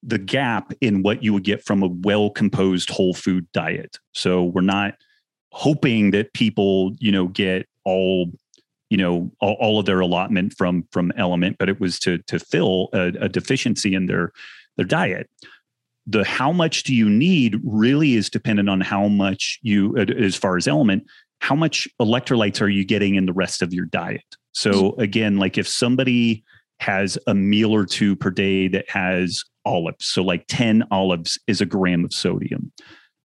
the 0.04 0.18
gap 0.18 0.74
in 0.82 1.04
what 1.04 1.24
you 1.24 1.34
would 1.34 1.44
get 1.44 1.64
from 1.64 1.84
a 1.84 1.88
well 1.88 2.30
composed 2.30 2.90
whole 2.90 3.14
food 3.14 3.48
diet. 3.52 4.00
So 4.14 4.44
we're 4.44 4.62
not 4.62 4.96
hoping 5.52 6.12
that 6.12 6.34
people, 6.34 6.94
you 7.00 7.12
know, 7.12 7.28
get 7.28 7.68
all 7.86 8.32
you 8.90 8.98
know 8.98 9.32
all, 9.40 9.56
all 9.60 9.80
of 9.80 9.86
their 9.86 10.02
allotment 10.02 10.54
from 10.58 10.86
from 10.92 11.12
LMNT 11.18 11.58
but 11.58 11.70
it 11.70 11.80
was 11.80 11.98
to 12.00 12.18
to 12.20 12.38
fill 12.38 12.90
a, 12.94 13.08
a 13.22 13.30
deficiency 13.30 13.96
in 13.96 14.06
their 14.06 14.32
their 14.78 14.86
diet. 14.86 15.30
The 16.08 16.24
how 16.24 16.52
much 16.52 16.84
do 16.84 16.94
you 16.94 17.10
need 17.10 17.60
really 17.64 18.16
is 18.16 18.30
dependent 18.30 18.70
on 18.70 18.82
how 18.82 19.08
much 19.08 19.60
you 19.62 19.96
uh, 19.98 20.12
as 20.20 20.36
far 20.36 20.58
as 20.58 20.68
LMNT 20.68 21.04
how 21.40 21.56
much 21.56 21.88
electrolytes 22.00 22.62
are 22.62 22.70
you 22.70 22.86
getting 22.86 23.16
in 23.16 23.26
the 23.26 23.34
rest 23.34 23.64
of 23.64 23.74
your 23.74 23.86
diet? 23.86 24.36
So 24.52 24.72
mm-hmm. 24.72 25.02
again 25.02 25.38
like 25.38 25.58
if 25.58 25.68
somebody 25.68 26.44
has 26.82 27.18
a 27.28 27.34
meal 27.34 27.74
or 27.74 27.86
two 27.86 28.16
per 28.16 28.30
day 28.30 28.68
that 28.68 28.90
has 28.90 29.44
olives. 29.66 30.08
So, 30.08 30.24
like 30.24 30.46
10 30.48 30.84
olives 30.92 31.40
is 31.48 31.62
a 31.62 31.66
gram 31.66 32.06
of 32.06 32.14
sodium. 32.14 32.72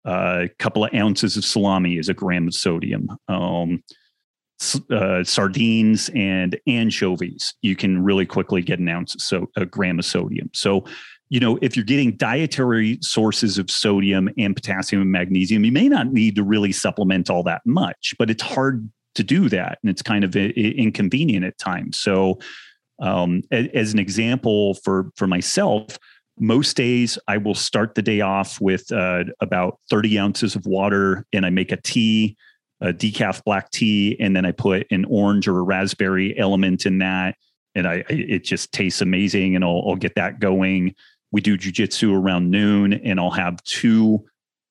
Uh, 0.05 0.43
a 0.45 0.49
couple 0.59 0.85
of 0.85 0.93
ounces 0.95 1.37
of 1.37 1.45
salami 1.45 1.97
is 1.97 2.09
a 2.09 2.15
gram 2.15 2.49
of 2.49 2.55
sodium. 2.55 3.09
Um, 3.29 3.83
uh, 4.91 5.25
sardines 5.25 6.11
and 6.15 6.59
anchovies, 6.67 7.55
you 7.63 7.75
can 7.75 8.03
really 8.03 8.27
quickly 8.27 8.63
get 8.63 8.79
an 8.79 8.89
ounce, 8.89 9.17
so 9.19 9.51
a 9.57 9.67
gram 9.67 9.99
of 9.99 10.05
sodium. 10.05 10.51
So, 10.55 10.85
you 11.29 11.41
know, 11.41 11.59
if 11.63 11.77
you're 11.77 11.85
getting 11.85 12.17
dietary 12.17 12.99
sources 13.01 13.59
of 13.59 13.71
sodium 13.71 14.29
and 14.39 14.55
potassium 14.55 15.03
and 15.03 15.11
magnesium, 15.11 15.65
you 15.65 15.73
may 15.73 15.89
not 15.89 16.13
need 16.13 16.37
to 16.37 16.45
really 16.45 16.73
supplement 16.73 17.31
all 17.31 17.43
that 17.45 17.63
much, 17.65 18.15
but 18.19 18.31
it's 18.31 18.43
hard 18.43 18.89
to 19.15 19.25
do 19.25 19.49
that, 19.49 19.79
and 19.83 19.91
it's 19.91 20.03
kind 20.03 20.25
of 20.25 20.37
inconvenient 20.37 21.45
at 21.45 21.59
times. 21.59 21.99
So, 21.99 22.39
um, 23.01 23.43
as 23.51 23.93
an 23.93 23.99
example 23.99 24.75
for 24.75 25.11
for 25.17 25.27
myself, 25.27 25.99
most 26.43 26.77
days 26.77 27.19
I 27.29 27.37
will 27.37 27.55
start 27.55 27.95
the 27.95 28.03
day 28.03 28.21
off 28.21 28.61
with 28.61 28.91
uh, 28.91 29.25
about 29.41 29.79
30 29.91 30.19
ounces 30.19 30.57
of 30.57 30.67
water 30.67 31.25
and 31.33 31.47
I 31.47 31.51
make 31.51 31.71
a 31.71 31.77
tea, 31.77 32.37
a 32.81 32.93
decaf 32.93 33.45
black 33.45 33.71
tea, 33.71 34.17
and 34.19 34.35
then 34.35 34.45
I 34.45 34.51
put 34.51 34.89
an 34.91 35.05
orange 35.05 35.47
or 35.47 35.57
a 35.61 35.63
raspberry 35.63 36.35
LMNT 36.37 36.87
in 36.87 36.99
that. 36.99 37.37
And 37.77 37.87
I, 37.87 38.05
it 38.09 38.43
just 38.43 38.73
tastes 38.73 39.01
amazing 39.01 39.55
and 39.55 39.65
I'll, 39.65 39.85
I'll 39.87 39.97
get 39.97 40.17
that 40.17 40.41
going. 40.41 40.97
We 41.31 41.41
do 41.41 41.57
jujitsu 41.57 42.13
around 42.13 42.51
noon 42.51 42.93
and 42.93 43.21
I'll 43.21 43.31
have 43.31 43.63
two 43.63 44.25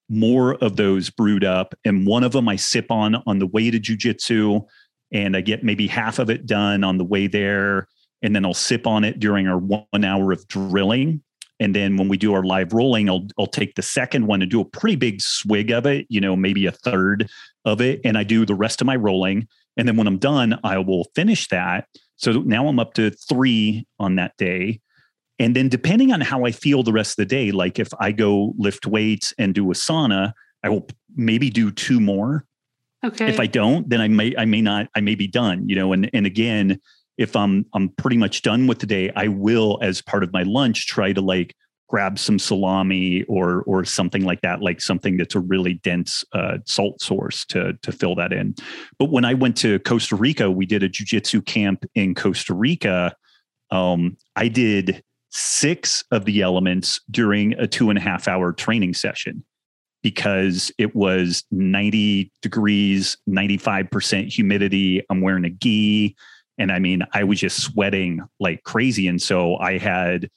more 0.09 0.55
of 0.55 0.76
those 0.76 1.09
brewed 1.09 1.45
up. 1.45 1.74
And 1.86 2.05
one 2.05 2.26
of 2.26 2.34
them 2.34 2.49
I 2.49 2.57
sip 2.57 2.91
on 2.91 3.15
on 3.26 3.39
the 3.39 3.47
way 3.47 3.72
to 3.72 3.80
jujitsu 3.80 4.61
and 5.13 5.38
I 5.38 5.41
get 5.41 5.63
maybe 5.63 5.88
half 5.88 6.19
of 6.19 6.30
it 6.30 6.45
done 6.45 6.84
on 6.84 6.97
the 6.97 7.05
way 7.05 7.28
there. 7.28 7.88
And 8.22 8.36
then 8.36 8.45
I'll 8.45 8.53
sip 8.53 8.86
on 8.86 9.05
it 9.05 9.22
during 9.22 9.47
our 9.47 9.57
one 9.57 10.03
hour 10.03 10.34
of 10.34 10.45
drilling 10.49 11.24
and 11.62 11.76
then 11.76 11.95
when 11.95 12.07
we 12.07 12.18
do 12.18 12.34
our 12.34 12.43
live 12.43 12.74
rolling, 12.74 13.07
I'll, 13.07 13.28
I'll 13.38 13.45
take 13.45 13.76
the 13.76 13.84
second 13.84 14.26
one 14.26 14.41
and 14.41 14.49
do 14.49 14.62
a 14.62 14.66
pretty 14.66 14.95
big 14.95 15.22
swig 15.22 15.70
of 15.70 15.86
it, 15.86 16.07
you 16.09 16.20
know, 16.20 16.36
maybe 16.36 16.66
a 16.66 16.72
third 16.72 17.30
of 17.66 17.82
it. 17.82 18.01
And 18.03 18.18
I 18.18 18.24
do 18.24 18.47
the 18.47 18.55
rest 18.55 18.82
of 18.82 18.88
my 18.88 18.95
rolling. 18.95 19.47
And 19.78 19.88
then 19.88 19.95
when 19.95 20.07
I'm 20.07 20.18
done, 20.18 20.59
I 20.64 20.80
will 20.80 21.05
finish 21.14 21.47
that. 21.49 21.86
So 22.16 22.32
now 22.32 22.68
I'm 22.68 22.80
up 22.80 22.95
to 22.95 23.12
three 23.12 23.86
on 23.99 24.16
that 24.16 24.36
day. 24.38 24.82
And 25.38 25.55
then 25.55 25.70
depending 25.70 26.12
on 26.12 26.20
how 26.20 26.45
I 26.45 26.51
feel 26.51 26.82
the 26.82 26.93
rest 26.93 27.12
of 27.12 27.18
the 27.18 27.26
day, 27.28 27.51
like 27.51 27.78
if 27.78 27.89
I 27.99 28.12
go 28.12 28.55
lift 28.57 28.88
weights 28.88 29.32
and 29.38 29.53
do 29.53 29.70
a 29.70 29.76
sauna, 29.76 30.34
I 30.64 30.70
will 30.70 30.88
maybe 31.16 31.51
do 31.51 31.70
two 31.70 31.99
more. 31.99 32.43
Okay. 33.05 33.30
If 33.30 33.39
I 33.39 33.45
don't, 33.45 33.88
then 33.88 34.01
I 34.01 34.07
may 34.07 34.34
I 34.36 34.45
may 34.45 34.62
not 34.62 34.88
I 34.95 35.01
may 35.01 35.16
be 35.16 35.28
done, 35.28 35.70
you 35.70 35.76
know, 35.76 35.93
and 35.93 36.09
and 36.14 36.26
again, 36.26 36.80
if 37.18 37.36
I'm 37.36 37.66
I'm 37.74 37.89
pretty 37.89 38.18
much 38.18 38.41
done 38.41 38.68
with 38.68 38.80
the 38.80 38.88
day, 38.88 39.12
I 39.16 39.28
will, 39.28 39.80
as 39.82 40.01
part 40.01 40.24
of 40.24 40.34
my 40.34 40.43
lunch, 40.43 40.88
try 40.88 41.14
to 41.14 41.22
like 41.22 41.55
grab 41.88 42.18
some 42.18 42.39
salami 42.39 43.24
or 43.24 43.64
or 43.64 43.84
something 43.84 44.24
like 44.24 44.41
that, 44.41 44.62
like 44.62 44.82
something 44.82 45.18
that's 45.18 45.36
a 45.36 45.39
really 45.39 45.76
dense 45.76 46.24
uh, 46.34 46.57
salt 46.66 47.01
source 47.01 47.45
to 47.45 47.74
to 47.82 47.91
fill 47.91 48.16
that 48.16 48.34
in. 48.34 48.55
But 48.97 49.12
when 49.12 49.26
I 49.26 49.34
went 49.34 49.57
to 49.57 49.80
Costa 49.80 50.16
Rica, 50.16 50.49
we 50.49 50.66
did 50.66 50.84
a 50.84 50.89
jujitsu 50.89 51.45
camp 51.45 51.86
in 51.95 52.16
Costa 52.16 52.53
Rica. 52.53 53.16
Um, 53.70 54.18
I 54.36 54.47
did 54.47 55.03
six 55.30 56.03
of 56.12 56.26
the 56.26 56.39
LMNTs 56.39 56.99
during 57.09 57.53
a 57.53 57.68
two 57.68 57.89
and 57.89 57.97
a 57.97 58.01
half 58.01 58.28
hour 58.28 58.51
training 58.51 58.93
session 58.93 59.43
because 60.03 60.72
it 60.78 60.95
was 60.95 61.43
90 61.51 62.32
degrees, 62.41 63.18
95% 63.30 64.34
humidity. 64.34 65.01
I'm 65.09 65.22
wearing 65.22 65.45
a 65.45 65.49
gi 65.49 66.16
And 66.58 66.72
I 66.72 66.80
mean, 66.80 67.04
I 67.14 67.24
was 67.24 67.39
just 67.39 67.62
sweating 67.62 68.22
like 68.39 68.64
crazy. 68.64 69.08
And 69.08 69.22
so 69.22 69.58
I 69.58 69.78
had 69.78 70.30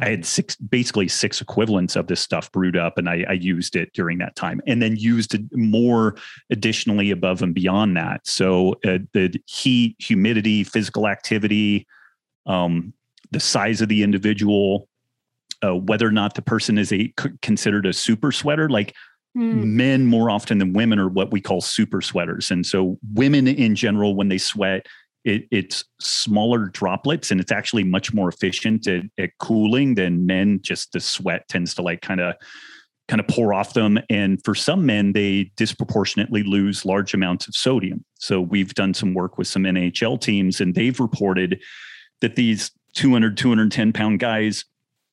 I 0.00 0.10
had 0.10 0.24
six, 0.24 0.54
basically 0.56 1.08
six 1.08 1.40
equivalents 1.40 1.96
of 1.96 2.06
this 2.06 2.20
stuff 2.20 2.52
brewed 2.52 2.76
up, 2.76 2.98
and 2.98 3.08
I, 3.08 3.24
I, 3.28 3.32
used 3.32 3.74
it 3.74 3.92
during 3.94 4.18
that 4.18 4.36
time, 4.36 4.60
and 4.66 4.80
then 4.80 4.96
used 4.96 5.34
more 5.52 6.14
additionally 6.50 7.10
above 7.10 7.42
and 7.42 7.52
beyond 7.52 7.96
that. 7.96 8.24
So 8.24 8.74
uh, 8.86 8.98
the 9.12 9.34
heat, 9.46 9.96
humidity, 9.98 10.62
physical 10.62 11.08
activity, 11.08 11.86
um, 12.46 12.92
the 13.32 13.40
size 13.40 13.80
of 13.80 13.88
the 13.88 14.04
individual, 14.04 14.88
uh, 15.64 15.74
whether 15.74 16.06
or 16.06 16.12
not 16.12 16.34
the 16.34 16.42
person 16.42 16.78
is 16.78 16.92
a 16.92 17.12
considered 17.42 17.86
a 17.86 17.92
super 17.92 18.32
sweater, 18.32 18.68
like. 18.68 18.94
Mm. 19.36 19.62
Men 19.62 20.06
more 20.06 20.30
often 20.30 20.56
than 20.56 20.72
women 20.72 20.98
are 20.98 21.06
what 21.06 21.30
we 21.30 21.40
call 21.40 21.60
super 21.60 22.00
sweaters. 22.00 22.50
And 22.50 22.64
so, 22.64 22.98
women 23.12 23.46
in 23.46 23.74
general, 23.74 24.16
when 24.16 24.30
they 24.30 24.38
sweat, 24.38 24.86
it, 25.28 25.46
it's 25.50 25.84
smaller 26.00 26.66
droplets 26.66 27.30
and 27.30 27.38
it's 27.38 27.52
actually 27.52 27.84
much 27.84 28.14
more 28.14 28.30
efficient 28.30 28.86
at, 28.86 29.02
at 29.18 29.30
cooling 29.38 29.94
than 29.94 30.24
men. 30.24 30.60
Just 30.62 30.92
the 30.92 31.00
sweat 31.00 31.46
tends 31.48 31.74
to 31.74 31.82
like 31.82 32.00
kind 32.00 32.20
of 32.20 32.34
kind 33.08 33.20
of 33.20 33.28
pour 33.28 33.52
off 33.54 33.74
them. 33.74 33.98
And 34.10 34.42
for 34.44 34.54
some 34.54 34.86
men, 34.86 35.12
they 35.12 35.50
disproportionately 35.56 36.42
lose 36.42 36.84
large 36.84 37.14
amounts 37.14 37.46
of 37.46 37.54
sodium. 37.54 38.04
So 38.18 38.40
we've 38.40 38.74
done 38.74 38.94
some 38.94 39.14
work 39.14 39.38
with 39.38 39.48
some 39.48 39.64
NHL 39.64 40.20
teams 40.20 40.60
and 40.60 40.74
they've 40.74 40.98
reported 40.98 41.60
that 42.20 42.36
these 42.36 42.70
200, 42.94 43.36
210 43.36 43.92
pound 43.92 44.20
guys 44.20 44.64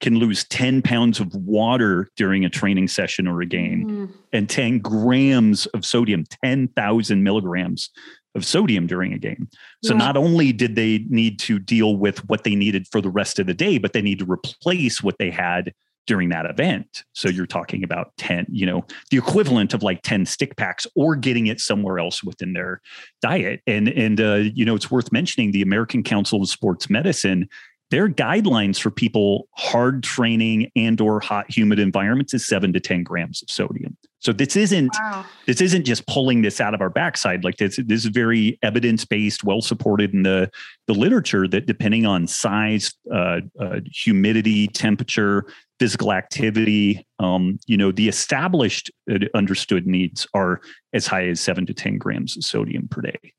can 0.01 0.15
lose 0.17 0.45
10 0.45 0.81
pounds 0.81 1.19
of 1.19 1.33
water 1.35 2.09
during 2.17 2.43
a 2.43 2.49
training 2.49 2.87
session 2.87 3.27
or 3.27 3.41
a 3.41 3.45
game 3.45 3.85
mm. 3.85 4.13
and 4.33 4.49
10 4.49 4.79
grams 4.79 5.65
of 5.67 5.85
sodium, 5.85 6.25
10,000 6.43 7.23
milligrams 7.23 7.89
of 8.35 8.45
sodium 8.45 8.85
during 8.85 9.13
a 9.13 9.17
game. 9.17 9.49
So 9.83 9.93
yeah. 9.93 9.99
not 9.99 10.17
only 10.17 10.51
did 10.51 10.75
they 10.75 11.05
need 11.09 11.39
to 11.39 11.57
deal 11.57 11.95
with 11.95 12.27
what 12.29 12.43
they 12.43 12.55
needed 12.55 12.87
for 12.91 13.01
the 13.01 13.09
rest 13.09 13.39
of 13.39 13.47
the 13.47 13.53
day, 13.53 13.77
but 13.77 13.93
they 13.93 14.01
need 14.01 14.19
to 14.19 14.25
replace 14.29 15.01
what 15.01 15.17
they 15.17 15.31
had 15.31 15.73
during 16.07 16.29
that 16.29 16.45
event. 16.45 17.03
So 17.13 17.29
you're 17.29 17.47
talking 17.47 17.83
about 17.83 18.15
10, 18.17 18.45
you 18.49 18.65
know, 18.65 18.85
the 19.09 19.17
equivalent 19.17 19.73
of 19.73 19.81
like 19.81 20.01
10 20.03 20.25
stick 20.25 20.55
packs 20.55 20.85
or 20.95 21.15
getting 21.15 21.47
it 21.47 21.59
somewhere 21.59 21.97
else 21.97 22.23
within 22.23 22.53
their 22.53 22.81
diet. 23.21 23.61
And 23.65 23.89
and 23.89 24.21
uh, 24.21 24.35
you 24.53 24.65
know, 24.65 24.75
it's 24.75 24.91
worth 24.91 25.11
mentioning 25.11 25.51
the 25.51 25.61
American 25.61 26.03
Council 26.03 26.41
of 26.41 26.49
Sports 26.49 26.89
Medicine 26.89 27.49
their 27.91 28.09
guidelines 28.09 28.79
for 28.79 28.89
people 28.89 29.47
hard 29.51 30.03
training 30.03 30.71
and 30.75 30.99
or 30.99 31.19
hot 31.19 31.45
humid 31.49 31.79
environments 31.79 32.33
is 32.33 32.47
7 32.47 32.73
to 32.73 32.79
10 32.79 33.03
grams 33.03 33.43
of 33.43 33.49
sodium. 33.49 33.95
So 34.19 34.33
this 34.33 34.55
isn't 34.55 34.95
wow. 34.99 35.23
this 35.45 35.61
isn't 35.61 35.85
just 35.85 36.07
pulling 36.07 36.41
this 36.41 36.59
out 36.59 36.73
of 36.73 36.81
our 36.81 36.89
backside. 36.89 37.43
Like 37.43 37.57
this 37.57 37.75
this 37.85 38.05
is 38.05 38.07
very 38.07 38.57
evidence 38.63 39.05
based 39.05 39.43
well 39.43 39.61
supported 39.61 40.15
in 40.15 40.23
the 40.23 40.49
the 40.87 40.93
literature 40.93 41.47
that 41.47 41.67
depending 41.67 42.07
on 42.07 42.25
size 42.25 42.91
uh, 43.13 43.41
uh, 43.59 43.81
humidity 43.93 44.67
temperature 44.67 45.45
physical 45.77 46.11
activity 46.11 47.05
um, 47.19 47.59
you 47.67 47.77
know 47.77 47.91
the 47.91 48.07
established 48.07 48.89
uh, 49.11 49.19
understood 49.35 49.85
needs 49.85 50.25
are 50.33 50.59
as 50.93 51.05
high 51.05 51.27
as 51.27 51.39
7 51.39 51.65
to 51.65 51.73
10 51.73 51.97
grams 51.97 52.37
of 52.37 52.43
sodium 52.43 52.87
per 52.87 53.01
day 53.01 53.33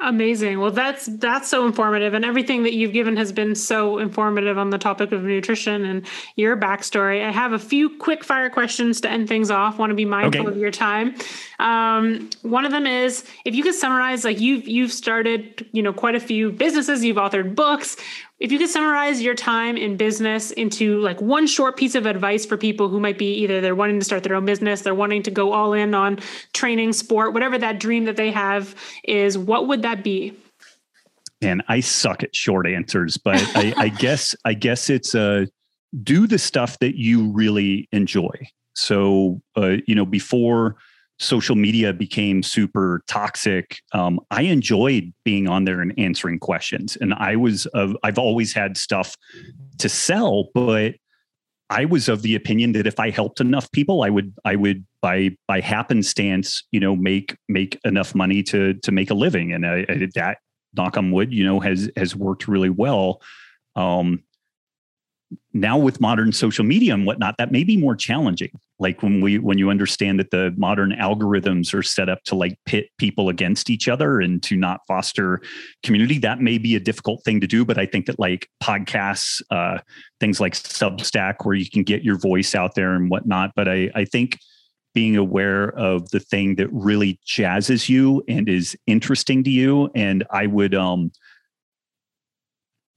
Amazing. 0.00 0.58
Well, 0.58 0.72
that's 0.72 1.06
that's 1.06 1.48
so 1.48 1.66
informative, 1.66 2.14
and 2.14 2.24
everything 2.24 2.64
that 2.64 2.74
you've 2.74 2.92
given 2.92 3.16
has 3.16 3.30
been 3.30 3.54
so 3.54 3.98
informative 3.98 4.58
on 4.58 4.70
the 4.70 4.76
topic 4.76 5.12
of 5.12 5.22
nutrition 5.22 5.84
and 5.84 6.04
your 6.34 6.56
backstory. 6.56 7.24
I 7.24 7.30
have 7.30 7.52
a 7.52 7.60
few 7.60 7.96
quick 7.98 8.24
fire 8.24 8.50
questions 8.50 9.00
to 9.02 9.08
end 9.08 9.28
things 9.28 9.52
off. 9.52 9.78
Want 9.78 9.90
to 9.90 9.94
be 9.94 10.04
mindful 10.04 10.42
okay. 10.42 10.50
of 10.50 10.56
your 10.56 10.72
time. 10.72 11.14
Um, 11.60 12.28
one 12.42 12.64
of 12.64 12.72
them 12.72 12.88
is 12.88 13.24
if 13.44 13.54
you 13.54 13.62
could 13.62 13.74
summarize, 13.74 14.24
like 14.24 14.40
you've 14.40 14.66
you've 14.66 14.92
started, 14.92 15.64
you 15.70 15.82
know, 15.82 15.92
quite 15.92 16.16
a 16.16 16.20
few 16.20 16.50
businesses, 16.50 17.04
you've 17.04 17.16
authored 17.16 17.54
books. 17.54 17.96
If 18.40 18.50
you 18.50 18.58
could 18.58 18.68
summarize 18.68 19.22
your 19.22 19.34
time 19.34 19.76
in 19.76 19.96
business 19.96 20.50
into 20.50 21.00
like 21.00 21.20
one 21.20 21.46
short 21.46 21.76
piece 21.76 21.94
of 21.94 22.04
advice 22.04 22.44
for 22.44 22.56
people 22.56 22.88
who 22.88 22.98
might 22.98 23.16
be 23.16 23.32
either 23.34 23.60
they're 23.60 23.76
wanting 23.76 24.00
to 24.00 24.04
start 24.04 24.24
their 24.24 24.34
own 24.34 24.44
business, 24.44 24.82
they're 24.82 24.94
wanting 24.94 25.22
to 25.22 25.30
go 25.30 25.52
all 25.52 25.72
in 25.72 25.94
on 25.94 26.18
training, 26.52 26.92
sport, 26.92 27.32
whatever 27.32 27.56
that 27.58 27.78
dream 27.78 28.04
that 28.04 28.16
they 28.16 28.32
have 28.32 28.74
is, 29.04 29.38
what 29.38 29.68
would 29.68 29.82
that 29.82 30.02
be? 30.02 30.36
And 31.42 31.62
I 31.68 31.80
suck 31.80 32.24
at 32.24 32.34
short 32.34 32.66
answers, 32.66 33.16
but 33.16 33.36
I, 33.56 33.72
I 33.76 33.88
guess 33.88 34.34
I 34.44 34.54
guess 34.54 34.90
it's 34.90 35.14
uh, 35.14 35.46
do 36.02 36.26
the 36.26 36.38
stuff 36.38 36.78
that 36.80 36.96
you 36.96 37.30
really 37.30 37.88
enjoy. 37.92 38.48
So 38.74 39.40
uh, 39.56 39.76
you 39.86 39.94
know 39.94 40.06
before 40.06 40.76
social 41.24 41.56
media 41.56 41.92
became 41.92 42.42
super 42.42 43.02
toxic, 43.06 43.78
um, 43.92 44.20
I 44.30 44.42
enjoyed 44.42 45.12
being 45.24 45.48
on 45.48 45.64
there 45.64 45.80
and 45.80 45.92
answering 45.98 46.38
questions. 46.38 46.96
And 47.00 47.14
I 47.14 47.36
was, 47.36 47.66
uh, 47.74 47.94
I've 48.02 48.18
always 48.18 48.52
had 48.52 48.76
stuff 48.76 49.16
to 49.78 49.88
sell, 49.88 50.50
but 50.54 50.94
I 51.70 51.86
was 51.86 52.08
of 52.08 52.22
the 52.22 52.34
opinion 52.34 52.72
that 52.72 52.86
if 52.86 53.00
I 53.00 53.10
helped 53.10 53.40
enough 53.40 53.70
people, 53.72 54.02
I 54.02 54.10
would, 54.10 54.34
I 54.44 54.56
would 54.56 54.84
by 55.00 55.30
by 55.48 55.60
happenstance, 55.60 56.62
you 56.70 56.80
know, 56.80 56.94
make 56.96 57.36
make 57.48 57.78
enough 57.84 58.14
money 58.14 58.42
to 58.44 58.74
to 58.74 58.92
make 58.92 59.10
a 59.10 59.14
living. 59.14 59.52
And 59.52 59.66
I, 59.66 59.84
I 59.88 60.08
that 60.14 60.38
knock 60.74 60.96
on 60.96 61.10
wood, 61.10 61.32
you 61.32 61.44
know, 61.44 61.60
has 61.60 61.90
has 61.96 62.14
worked 62.14 62.48
really 62.48 62.70
well. 62.70 63.20
Um, 63.76 64.22
now 65.52 65.78
with 65.78 66.00
modern 66.00 66.32
social 66.32 66.64
media 66.64 66.92
and 66.94 67.06
whatnot 67.06 67.36
that 67.38 67.52
may 67.52 67.64
be 67.64 67.76
more 67.76 67.94
challenging. 67.94 68.50
Like 68.78 69.02
when 69.02 69.20
we 69.20 69.38
when 69.38 69.58
you 69.58 69.70
understand 69.70 70.18
that 70.18 70.30
the 70.30 70.52
modern 70.56 70.92
algorithms 70.92 71.72
are 71.72 71.82
set 71.82 72.08
up 72.08 72.22
to 72.24 72.34
like 72.34 72.58
pit 72.66 72.88
people 72.98 73.28
against 73.28 73.70
each 73.70 73.88
other 73.88 74.20
and 74.20 74.42
to 74.42 74.56
not 74.56 74.80
foster 74.86 75.40
community 75.82 76.18
that 76.18 76.40
may 76.40 76.58
be 76.58 76.74
a 76.74 76.80
difficult 76.80 77.22
thing 77.24 77.40
to 77.40 77.46
do. 77.46 77.64
But 77.64 77.78
i 77.78 77.86
think 77.86 78.06
that 78.06 78.18
like 78.18 78.48
podcasts 78.62 79.40
uh, 79.50 79.78
things 80.20 80.40
like 80.40 80.54
substack 80.54 81.44
where 81.44 81.54
you 81.54 81.70
can 81.70 81.82
get 81.82 82.02
your 82.02 82.18
voice 82.18 82.54
out 82.54 82.74
there 82.74 82.94
and 82.94 83.08
whatnot. 83.10 83.52
But 83.54 83.68
i 83.68 83.90
i 83.94 84.04
think 84.04 84.38
being 84.92 85.16
aware 85.16 85.76
of 85.76 86.08
the 86.10 86.20
thing 86.20 86.54
that 86.54 86.68
really 86.72 87.18
jazzes 87.26 87.88
you 87.88 88.22
and 88.28 88.48
is 88.48 88.76
interesting 88.86 89.42
to 89.42 89.50
you 89.50 89.90
and 89.94 90.24
i 90.30 90.46
would 90.46 90.74
um 90.74 91.10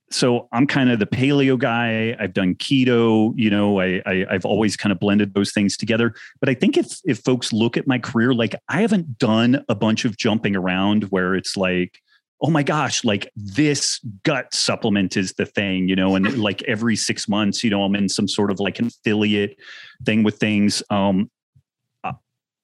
so 0.10 0.48
I'm 0.54 0.68
kind 0.68 0.90
of 0.90 1.00
the 1.00 1.06
paleo 1.06 1.58
guy. 1.58 2.16
I've 2.20 2.34
done 2.34 2.56
keto. 2.56 3.34
You 3.36 3.50
know, 3.50 3.82
I, 3.82 4.02
I 4.06 4.26
have 4.30 4.46
always 4.46 4.78
kind 4.78 4.92
of 4.92 5.00
blended 5.00 5.34
those 5.34 5.52
things 5.52 5.76
together. 5.76 6.14
But 6.40 6.50
I 6.50 6.54
think 6.54 6.78
if 6.78 7.00
if 7.06 7.20
folks 7.20 7.52
look 7.52 7.76
at 7.76 7.88
my 7.88 8.00
career, 8.00 8.34
like 8.34 8.56
I 8.70 8.82
haven't 8.82 9.18
done 9.18 9.64
a 9.68 9.76
bunch 9.76 10.06
of 10.06 10.18
jumping 10.18 10.56
around 10.56 11.06
where 11.06 11.36
it's 11.36 11.58
like, 11.58 12.00
oh 12.42 12.50
my 12.50 12.64
gosh, 12.64 13.04
like 13.04 13.32
this 13.36 14.00
gut 14.24 14.54
supplement 14.54 15.18
is 15.18 15.34
the 15.34 15.46
thing, 15.46 15.90
you 15.90 15.96
know, 15.96 16.16
and 16.16 16.38
like 16.42 16.64
every 16.64 16.96
six 16.96 17.28
months, 17.28 17.64
you 17.64 17.70
know, 17.70 17.84
I'm 17.84 17.96
in 17.96 18.08
some 18.08 18.28
sort 18.28 18.52
of 18.52 18.60
like 18.60 18.80
an 18.80 18.88
affiliate 18.88 19.58
thing 20.06 20.24
with 20.24 20.38
things. 20.38 20.82
Um, 20.90 21.30
uh, 22.04 22.14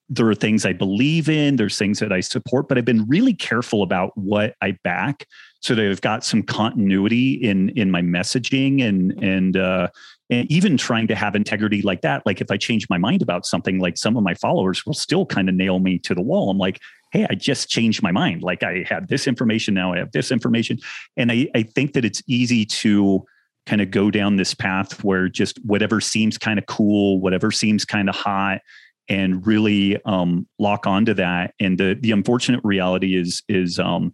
there 0.08 0.30
are 0.30 0.36
things 0.36 0.66
I 0.66 0.74
believe 0.74 1.28
in. 1.28 1.58
There's 1.58 1.78
things 1.78 2.00
that 2.00 2.14
I 2.14 2.22
support, 2.22 2.70
but 2.70 2.78
I've 2.78 2.86
been 2.86 3.06
really 3.08 3.34
careful 3.34 3.84
about 3.84 4.12
what 4.16 4.56
I 4.62 4.78
back 4.84 5.28
so 5.64 5.74
they've 5.76 6.02
got 6.02 6.26
some 6.26 6.44
continuity 6.44 7.36
in 7.36 7.70
in 7.70 7.90
my 7.90 8.02
messaging 8.02 8.84
and 8.84 9.12
and 9.24 9.56
uh, 9.56 9.88
and 10.30 10.52
even 10.52 10.76
trying 10.76 11.08
to 11.08 11.16
have 11.16 11.36
integrity 11.36 11.82
like 11.82 12.02
that. 12.02 12.22
Like 12.26 12.42
if 12.42 12.52
I 12.52 12.58
change 12.58 12.90
my 12.90 12.98
mind 12.98 13.22
about 13.22 13.46
something, 13.46 13.80
like 13.80 13.98
some 13.98 14.18
of 14.18 14.24
my 14.24 14.34
followers 14.34 14.86
will 14.86 14.94
still 14.94 15.26
kind 15.26 15.48
of 15.48 15.56
nail 15.56 15.80
me 15.80 16.00
to 16.00 16.14
the 16.14 16.22
wall. 16.22 16.50
I'm 16.50 16.58
like, 16.58 16.82
hey, 17.14 17.26
I 17.30 17.36
just 17.36 17.70
changed 17.70 18.04
my 18.04 18.12
mind. 18.12 18.44
Like 18.44 18.62
I 18.62 18.86
had 18.88 19.08
this 19.08 19.26
information 19.26 19.74
now, 19.74 19.94
I 19.94 20.00
have 20.00 20.12
this 20.12 20.32
information, 20.32 20.80
and 21.16 21.32
I 21.32 21.48
I 21.56 21.64
think 21.64 21.94
that 21.94 22.04
it's 22.04 22.22
easy 22.28 22.66
to 22.66 23.24
kind 23.66 23.82
of 23.82 23.90
go 23.90 24.12
down 24.12 24.36
this 24.36 24.54
path 24.54 25.02
where 25.02 25.30
just 25.30 25.58
whatever 25.64 26.02
seems 26.02 26.38
kind 26.38 26.60
of 26.60 26.66
cool, 26.66 27.22
whatever 27.22 27.52
seems 27.52 27.86
kind 27.86 28.10
of 28.10 28.16
hot 28.16 28.60
and 29.08 29.48
really 29.48 29.98
um, 30.04 30.46
lock 30.60 30.86
onto 30.86 31.14
that. 31.14 31.54
And 31.62 31.78
the 31.78 31.98
the 32.02 32.12
unfortunate 32.12 32.60
reality 32.66 33.16
is 33.16 33.44
is 33.48 33.80
um, 33.80 34.14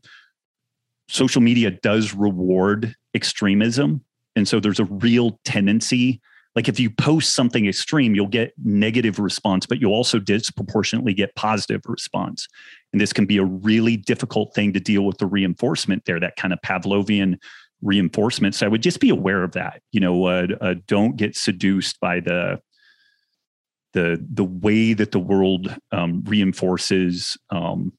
social 1.10 1.42
media 1.42 1.72
does 1.72 2.14
reward 2.14 2.96
extremism. 3.14 4.04
And 4.36 4.48
so 4.48 4.60
there's 4.60 4.80
a 4.80 4.86
real 4.86 5.40
tendency. 5.44 6.22
Like 6.56 6.68
if 6.68 6.80
you 6.80 6.90
post 6.90 7.34
something 7.34 7.68
extreme, 7.68 8.16
you'll 8.16 8.28
get 8.28 8.54
negative 8.64 9.20
response, 9.20 9.66
but 9.66 9.80
you'll 9.80 9.94
also 9.94 10.20
disproportionately 10.20 11.14
get 11.14 11.36
positive 11.36 11.82
response. 11.86 12.48
And 12.92 13.02
this 13.02 13.14
can 13.14 13.26
be 13.26 13.38
a 13.38 13.46
really 13.46 13.98
difficult 13.98 14.54
thing 14.54 14.74
to 14.74 14.80
deal 14.80 15.04
with 15.04 15.18
the 15.18 15.28
reinforcement 15.28 16.06
there, 16.06 16.20
that 16.20 16.36
kind 16.38 16.54
of 16.54 16.60
Pavlovian 16.62 17.38
reinforcement. 17.82 18.56
So 18.56 18.66
I 18.66 18.70
would 18.70 18.84
just 18.84 19.00
be 19.00 19.10
aware 19.10 19.44
of 19.44 19.54
that. 19.54 19.82
You 19.92 20.00
know, 20.00 20.26
uh, 20.26 20.48
uh, 20.62 20.76
don't 20.88 21.16
get 21.16 21.36
seduced 21.36 22.00
by 22.00 22.20
the 22.20 22.60
the 23.94 24.24
the 24.32 24.44
way 24.44 24.94
that 24.94 25.12
the 25.12 25.20
world 25.20 25.76
um, 25.92 26.24
reinforces 26.26 27.38
um, 27.50 27.94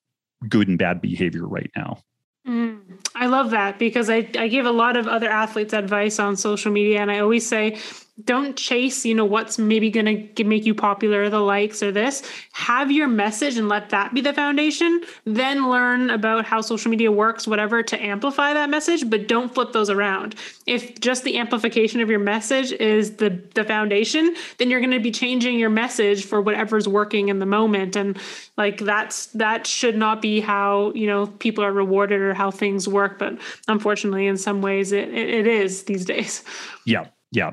good 0.49 0.69
and 0.69 0.78
bad 0.78 1.01
behavior 1.01 1.47
right 1.47 1.70
now. 1.77 1.99
Mm, 2.47 2.80
I 3.15 3.27
love 3.27 3.51
that 3.51 3.79
because 3.79 4.09
I, 4.09 4.29
I 4.39 4.49
give 4.49 4.67
a 4.67 4.71
lot 4.71 4.97
of 4.97 5.07
other 5.07 5.29
athletes 5.29 5.73
advice 5.73 6.19
on 6.19 6.37
social 6.37 6.73
media, 6.73 7.01
and 7.01 7.11
I 7.11 7.19
always 7.19 7.47
say 7.47 7.79
don't 8.25 8.57
chase 8.57 9.05
you 9.05 9.15
know 9.15 9.25
what's 9.25 9.59
maybe 9.59 9.91
going 9.91 10.35
to 10.35 10.45
make 10.45 10.67
you 10.67 10.75
popular 10.75 11.29
the 11.29 11.41
likes 11.41 11.83
or 11.83 11.93
this. 11.93 12.23
Have 12.53 12.91
your 12.91 13.09
message 13.09 13.57
and 13.57 13.69
let 13.69 13.91
that 13.91 14.15
be 14.15 14.21
the 14.21 14.33
foundation. 14.33 15.03
Then 15.25 15.71
learn 15.71 16.11
about 16.11 16.45
how 16.45 16.61
social 16.61 16.91
media 16.91 17.11
works 17.11 17.47
whatever 17.47 17.83
to 17.83 18.03
amplify 18.03 18.53
that 18.55 18.71
message 18.71 19.09
but 19.09 19.29
don't 19.29 19.53
flip 19.55 19.73
those 19.73 19.91
around. 19.91 20.35
If 20.67 21.01
just 21.01 21.25
the 21.25 21.39
amplification 21.39 22.01
of 22.01 22.11
your 22.11 22.19
message 22.19 22.73
is 22.73 23.17
the 23.17 23.41
the 23.55 23.65
foundation 23.65 24.35
then 24.59 24.71
you're 24.71 24.81
going 24.81 24.91
to 24.91 25.01
be 25.01 25.11
changing 25.11 25.59
your 25.59 25.71
message 25.71 26.25
for 26.25 26.41
whatever's 26.41 26.89
working 26.89 27.29
in 27.29 27.39
the 27.39 27.47
moment 27.47 27.97
and 27.97 28.19
like 28.57 28.79
that's 28.79 29.27
that 29.27 29.67
should 29.67 29.97
not 29.97 30.21
be 30.21 30.41
how 30.41 30.93
you 30.95 31.07
know 31.07 31.27
people 31.27 31.65
are 31.65 31.73
rewarded 31.73 32.21
or 32.21 32.35
how 32.35 32.51
things 32.51 32.80
work 32.89 33.19
but 33.19 33.39
unfortunately 33.69 34.27
in 34.27 34.36
some 34.36 34.62
ways 34.62 34.93
it, 34.93 35.09
it, 35.09 35.28
it 35.28 35.47
is 35.47 35.85
these 35.85 36.05
days 36.05 36.44
yeah 36.86 37.07
yeah 37.32 37.52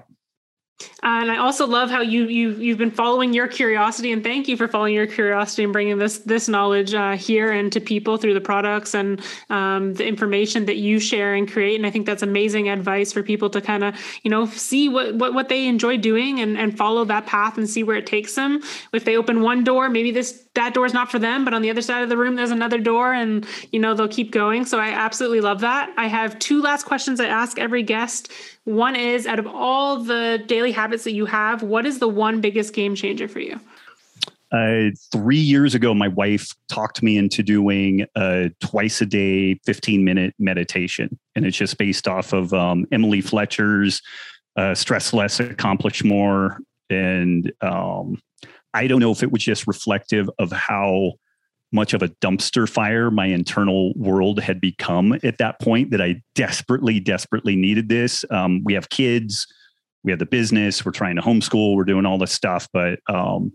and 1.01 1.31
I 1.31 1.37
also 1.37 1.65
love 1.65 1.89
how 1.89 2.01
you 2.01 2.25
you 2.25 2.51
you've 2.51 2.77
been 2.77 2.91
following 2.91 3.33
your 3.33 3.47
curiosity, 3.47 4.11
and 4.11 4.23
thank 4.23 4.47
you 4.47 4.55
for 4.55 4.67
following 4.67 4.93
your 4.93 5.07
curiosity 5.07 5.63
and 5.63 5.73
bringing 5.73 5.97
this 5.97 6.19
this 6.19 6.47
knowledge 6.47 6.93
uh, 6.93 7.15
here 7.15 7.51
and 7.51 7.71
to 7.73 7.79
people 7.79 8.17
through 8.17 8.35
the 8.35 8.41
products 8.41 8.93
and 8.93 9.21
um, 9.49 9.93
the 9.95 10.05
information 10.05 10.65
that 10.65 10.77
you 10.77 10.99
share 10.99 11.33
and 11.33 11.51
create. 11.51 11.75
And 11.75 11.85
I 11.85 11.91
think 11.91 12.05
that's 12.05 12.21
amazing 12.21 12.69
advice 12.69 13.11
for 13.11 13.23
people 13.23 13.49
to 13.51 13.61
kind 13.61 13.83
of 13.83 13.95
you 14.23 14.29
know 14.29 14.45
see 14.45 14.87
what, 14.89 15.15
what 15.15 15.33
what 15.33 15.49
they 15.49 15.67
enjoy 15.67 15.97
doing 15.97 16.39
and 16.39 16.57
and 16.57 16.77
follow 16.77 17.05
that 17.05 17.25
path 17.25 17.57
and 17.57 17.67
see 17.67 17.83
where 17.83 17.97
it 17.97 18.05
takes 18.05 18.35
them. 18.35 18.61
If 18.93 19.05
they 19.05 19.17
open 19.17 19.41
one 19.41 19.63
door, 19.63 19.89
maybe 19.89 20.11
this 20.11 20.46
that 20.57 20.73
door 20.73 20.85
is 20.85 20.93
not 20.93 21.09
for 21.09 21.19
them, 21.19 21.45
but 21.45 21.53
on 21.53 21.61
the 21.61 21.69
other 21.69 21.81
side 21.81 22.03
of 22.03 22.09
the 22.09 22.17
room 22.17 22.35
there's 22.35 22.51
another 22.51 22.79
door, 22.79 23.13
and 23.13 23.45
you 23.71 23.79
know 23.79 23.93
they'll 23.93 24.07
keep 24.07 24.31
going. 24.31 24.65
So 24.65 24.79
I 24.79 24.89
absolutely 24.89 25.39
love 25.39 25.61
that. 25.61 25.93
I 25.97 26.07
have 26.07 26.37
two 26.39 26.61
last 26.61 26.83
questions 26.83 27.19
I 27.19 27.27
ask 27.27 27.57
every 27.57 27.83
guest. 27.83 28.31
One 28.65 28.95
is 28.95 29.25
out 29.25 29.39
of 29.39 29.47
all 29.47 30.03
the 30.03 30.43
daily 30.47 30.71
habits 30.71 31.03
that 31.05 31.13
you 31.13 31.25
have, 31.25 31.63
what 31.63 31.85
is 31.85 31.99
the 31.99 32.07
one 32.07 32.41
biggest 32.41 32.73
game 32.73 32.95
changer 32.95 33.27
for 33.27 33.39
you? 33.39 33.59
Uh, 34.51 34.89
three 35.11 35.37
years 35.37 35.75
ago, 35.75 35.93
my 35.93 36.07
wife 36.07 36.49
talked 36.69 37.03
me 37.03 37.17
into 37.17 37.43
doing 37.43 38.05
a 38.15 38.49
twice 38.59 39.01
a 39.01 39.05
day, 39.05 39.55
15 39.65 40.03
minute 40.03 40.33
meditation. 40.39 41.19
And 41.35 41.45
it's 41.45 41.57
just 41.57 41.77
based 41.77 42.07
off 42.07 42.33
of 42.33 42.53
um, 42.53 42.85
Emily 42.91 43.21
Fletcher's 43.21 44.01
uh, 44.55 44.73
Stress 44.73 45.13
Less, 45.13 45.39
Accomplish 45.39 46.03
More. 46.03 46.59
And 46.89 47.51
um, 47.61 48.21
I 48.73 48.87
don't 48.87 48.99
know 48.99 49.11
if 49.11 49.23
it 49.23 49.31
was 49.31 49.43
just 49.43 49.67
reflective 49.67 50.29
of 50.39 50.51
how 50.51 51.13
much 51.71 51.93
of 51.93 52.01
a 52.01 52.07
dumpster 52.07 52.69
fire 52.69 53.11
my 53.11 53.25
internal 53.25 53.93
world 53.95 54.39
had 54.39 54.61
become 54.61 55.19
at 55.23 55.37
that 55.37 55.59
point 55.59 55.91
that 55.91 56.01
I 56.01 56.21
desperately, 56.33 56.99
desperately 56.99 57.55
needed 57.55 57.89
this. 57.89 58.23
Um, 58.29 58.61
we 58.63 58.73
have 58.73 58.89
kids, 58.89 59.47
we 60.03 60.11
have 60.11 60.19
the 60.19 60.25
business, 60.25 60.85
we're 60.85 60.91
trying 60.91 61.17
to 61.17 61.21
homeschool, 61.21 61.75
we're 61.75 61.83
doing 61.83 62.05
all 62.05 62.17
this 62.17 62.31
stuff, 62.31 62.69
but 62.71 62.99
um, 63.09 63.51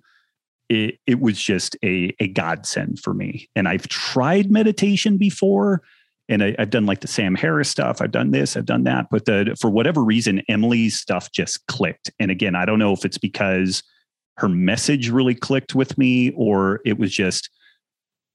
it, 0.69 0.99
it 1.07 1.21
was 1.21 1.41
just 1.41 1.77
a, 1.83 2.15
a 2.21 2.29
godsend 2.29 3.01
for 3.01 3.15
me. 3.15 3.49
And 3.57 3.67
I've 3.67 3.89
tried 3.89 4.51
meditation 4.51 5.17
before. 5.17 5.83
And 6.29 6.43
I, 6.43 6.55
have 6.59 6.71
done 6.71 6.87
like 6.87 7.01
the 7.01 7.09
Sam 7.09 7.35
Harris 7.35 7.69
stuff. 7.69 8.01
I've 8.01 8.13
done 8.13 8.31
this, 8.31 8.57
I've 8.57 8.65
done 8.65 8.85
that. 8.85 9.09
But 9.11 9.25
the, 9.25 9.57
for 9.61 9.69
whatever 9.69 10.03
reason, 10.03 10.41
Emily's 10.49 10.99
stuff 10.99 11.31
just 11.33 11.67
clicked. 11.67 12.11
And 12.21 12.31
again, 12.31 12.55
I 12.55 12.65
don't 12.65 12.79
know 12.79 12.93
if 12.93 13.05
it's 13.05 13.19
because 13.19 13.83
her 14.43 14.49
message 14.49 15.09
really 15.09 15.37
clicked 15.37 15.73
with 15.75 15.97
me 15.97 16.33
or 16.33 16.81
it 16.85 16.99
was 16.99 17.13
just 17.13 17.49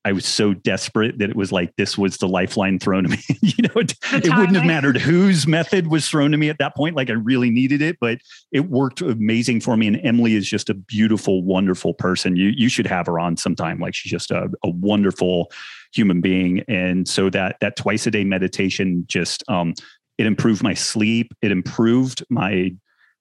I 0.06 0.14
was 0.14 0.26
so 0.26 0.54
desperate 0.54 1.18
that 1.18 1.30
it 1.30 1.36
was 1.36 1.52
like 1.52 1.76
this 1.76 1.98
was 1.98 2.16
the 2.16 2.30
lifeline 2.30 2.80
thrown 2.80 3.04
to 3.04 3.10
me. 3.10 3.18
you 3.42 3.64
know, 3.64 3.82
it, 3.82 3.94
it 4.14 4.38
wouldn't 4.38 4.56
have 4.56 4.66
mattered 4.66 4.96
whose 4.96 5.46
method 5.46 5.88
was 5.88 6.08
thrown 6.08 6.32
to 6.32 6.38
me 6.38 6.50
at 6.50 6.60
that 6.60 6.78
point. 6.78 6.96
Like 6.96 7.10
I 7.10 7.14
really 7.14 7.50
needed 7.50 7.82
it, 7.82 7.98
but 8.00 8.20
it 8.54 8.70
worked 8.70 9.02
amazing 9.02 9.60
for 9.60 9.76
me. 9.76 9.86
And 9.86 10.00
Emily 10.02 10.36
is 10.36 10.50
just 10.50 10.70
a 10.70 10.74
beautiful, 10.74 11.44
wonderful 11.44 11.94
person. 11.94 12.38
You 12.38 12.54
you 12.56 12.70
should 12.70 12.88
have 12.88 13.08
her 13.08 13.20
on 13.20 13.36
sometime. 13.36 13.80
Like 13.80 13.96
she's 13.96 14.10
just 14.12 14.32
a, 14.32 14.50
a 14.64 14.70
wonderful 14.70 15.52
human 15.92 16.22
being. 16.22 16.64
And 16.70 17.06
so 17.06 17.30
that 17.32 17.58
that 17.60 17.76
twice 17.76 18.08
a 18.08 18.12
day 18.12 18.24
meditation 18.24 19.04
just 19.10 19.44
um, 19.50 19.74
it 20.18 20.26
improved 20.26 20.64
my 20.64 20.74
sleep. 20.74 21.34
It 21.42 21.52
improved 21.52 22.24
my 22.30 22.72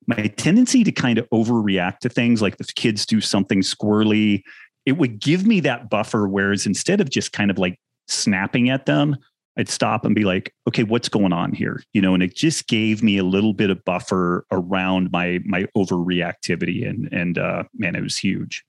my 0.07 0.27
tendency 0.37 0.85
to 0.85 0.93
kind 0.93 1.19
of 1.19 1.29
overreact 1.31 1.99
to 2.01 2.09
things. 2.09 2.41
Like 2.41 2.57
if 2.59 2.75
kids 2.75 3.07
do 3.07 3.21
something 3.21 3.61
squirrely 3.61 4.43
it 4.87 4.97
would 4.97 5.21
give 5.21 5.47
me 5.47 5.61
that 5.61 5.91
buffer. 5.91 6.27
Whereas 6.29 6.65
instead 6.65 7.01
of 7.01 7.11
just 7.11 7.33
kind 7.33 7.51
of 7.51 7.59
like 7.59 7.79
snapping 8.07 8.71
at 8.71 8.87
them, 8.87 9.17
I'd 9.59 9.69
stop 9.69 10.05
and 10.05 10.15
be 10.15 10.25
like, 10.25 10.55
okay, 10.69 10.85
what's 10.85 11.09
going 11.09 11.33
on 11.33 11.53
here? 11.53 11.83
You 11.93 12.03
know, 12.03 12.15
and 12.15 12.23
it 12.23 12.37
just 12.37 12.69
gave 12.69 13.03
me 13.03 13.19
a 13.19 13.25
little 13.25 13.53
bit 13.53 13.71
of 13.71 13.85
buffer 13.85 14.47
around 14.51 15.11
my 15.11 15.41
my 15.45 15.67
overreactivity. 15.77 16.89
And 16.89 17.13
and 17.13 17.39
uh 17.39 17.65
man, 17.75 17.97
it 17.97 18.03
was 18.03 18.17
huge. 18.17 18.65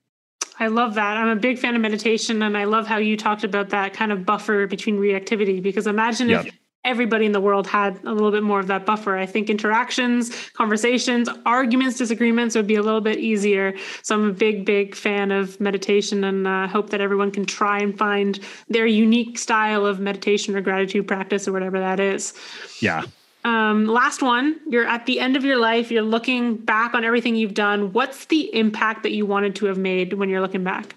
I 0.60 0.68
love 0.68 0.96
that. 0.96 1.18
I'm 1.18 1.28
a 1.28 1.40
big 1.40 1.60
fan 1.60 1.76
of 1.76 1.82
meditation 1.82 2.42
and 2.42 2.58
I 2.58 2.64
love 2.64 2.88
how 2.88 2.98
you 2.98 3.16
talked 3.16 3.44
about 3.44 3.70
that 3.70 3.94
kind 3.94 4.12
of 4.12 4.26
buffer 4.26 4.66
between 4.66 4.98
reactivity 4.98 5.62
because 5.62 5.86
imagine 5.86 6.30
yep. 6.30 6.48
if 6.48 6.54
everybody 6.88 7.26
in 7.26 7.34
the 7.34 7.42
world 7.42 7.68
had 7.68 8.00
a 8.06 8.14
little 8.14 8.32
bit 8.32 8.42
more 8.42 8.60
of 8.60 8.68
that 8.68 8.86
buffer. 8.86 9.18
I 9.18 9.26
think 9.26 9.50
interactions, 9.50 10.50
conversations, 10.54 11.30
arguments, 11.46 11.98
disagreements 11.98 12.56
would 12.56 12.66
be 12.66 12.76
a 12.76 12.82
little 12.82 13.02
bit 13.02 13.20
easier. 13.20 13.76
So 14.02 14.16
I'm 14.16 14.30
a 14.30 14.34
big, 14.34 14.66
big 14.66 14.96
fan 14.96 15.32
of 15.32 15.60
meditation 15.60 16.24
and 16.24 16.48
uh, 16.48 16.68
hope 16.68 16.90
that 16.92 17.02
everyone 17.02 17.32
can 17.32 17.46
try 17.46 17.78
and 17.80 17.96
find 17.98 18.40
their 18.70 18.88
unique 18.88 19.38
style 19.38 19.86
of 19.86 20.00
meditation 20.00 20.56
or 20.56 20.62
gratitude 20.62 21.08
practice 21.08 21.48
or 21.48 21.52
whatever 21.52 21.78
that 21.80 22.00
is. 22.00 22.34
Yeah. 22.82 23.04
Um, 23.44 23.86
last 23.86 24.22
one, 24.22 24.60
you're 24.68 24.88
at 24.88 25.06
the 25.06 25.20
end 25.20 25.36
of 25.36 25.46
your 25.46 25.58
life, 25.58 25.92
you're 25.92 26.02
looking 26.02 26.58
back 26.58 26.94
on 26.94 27.06
everything 27.06 27.36
you've 27.36 27.54
done. 27.54 27.94
What's 27.94 28.26
the 28.26 28.54
impact 28.54 29.04
that 29.04 29.12
you 29.12 29.26
wanted 29.26 29.56
to 29.56 29.68
have 29.68 29.78
made 29.78 30.14
when 30.14 30.30
you're 30.30 30.42
looking 30.42 30.64
back? 30.64 30.96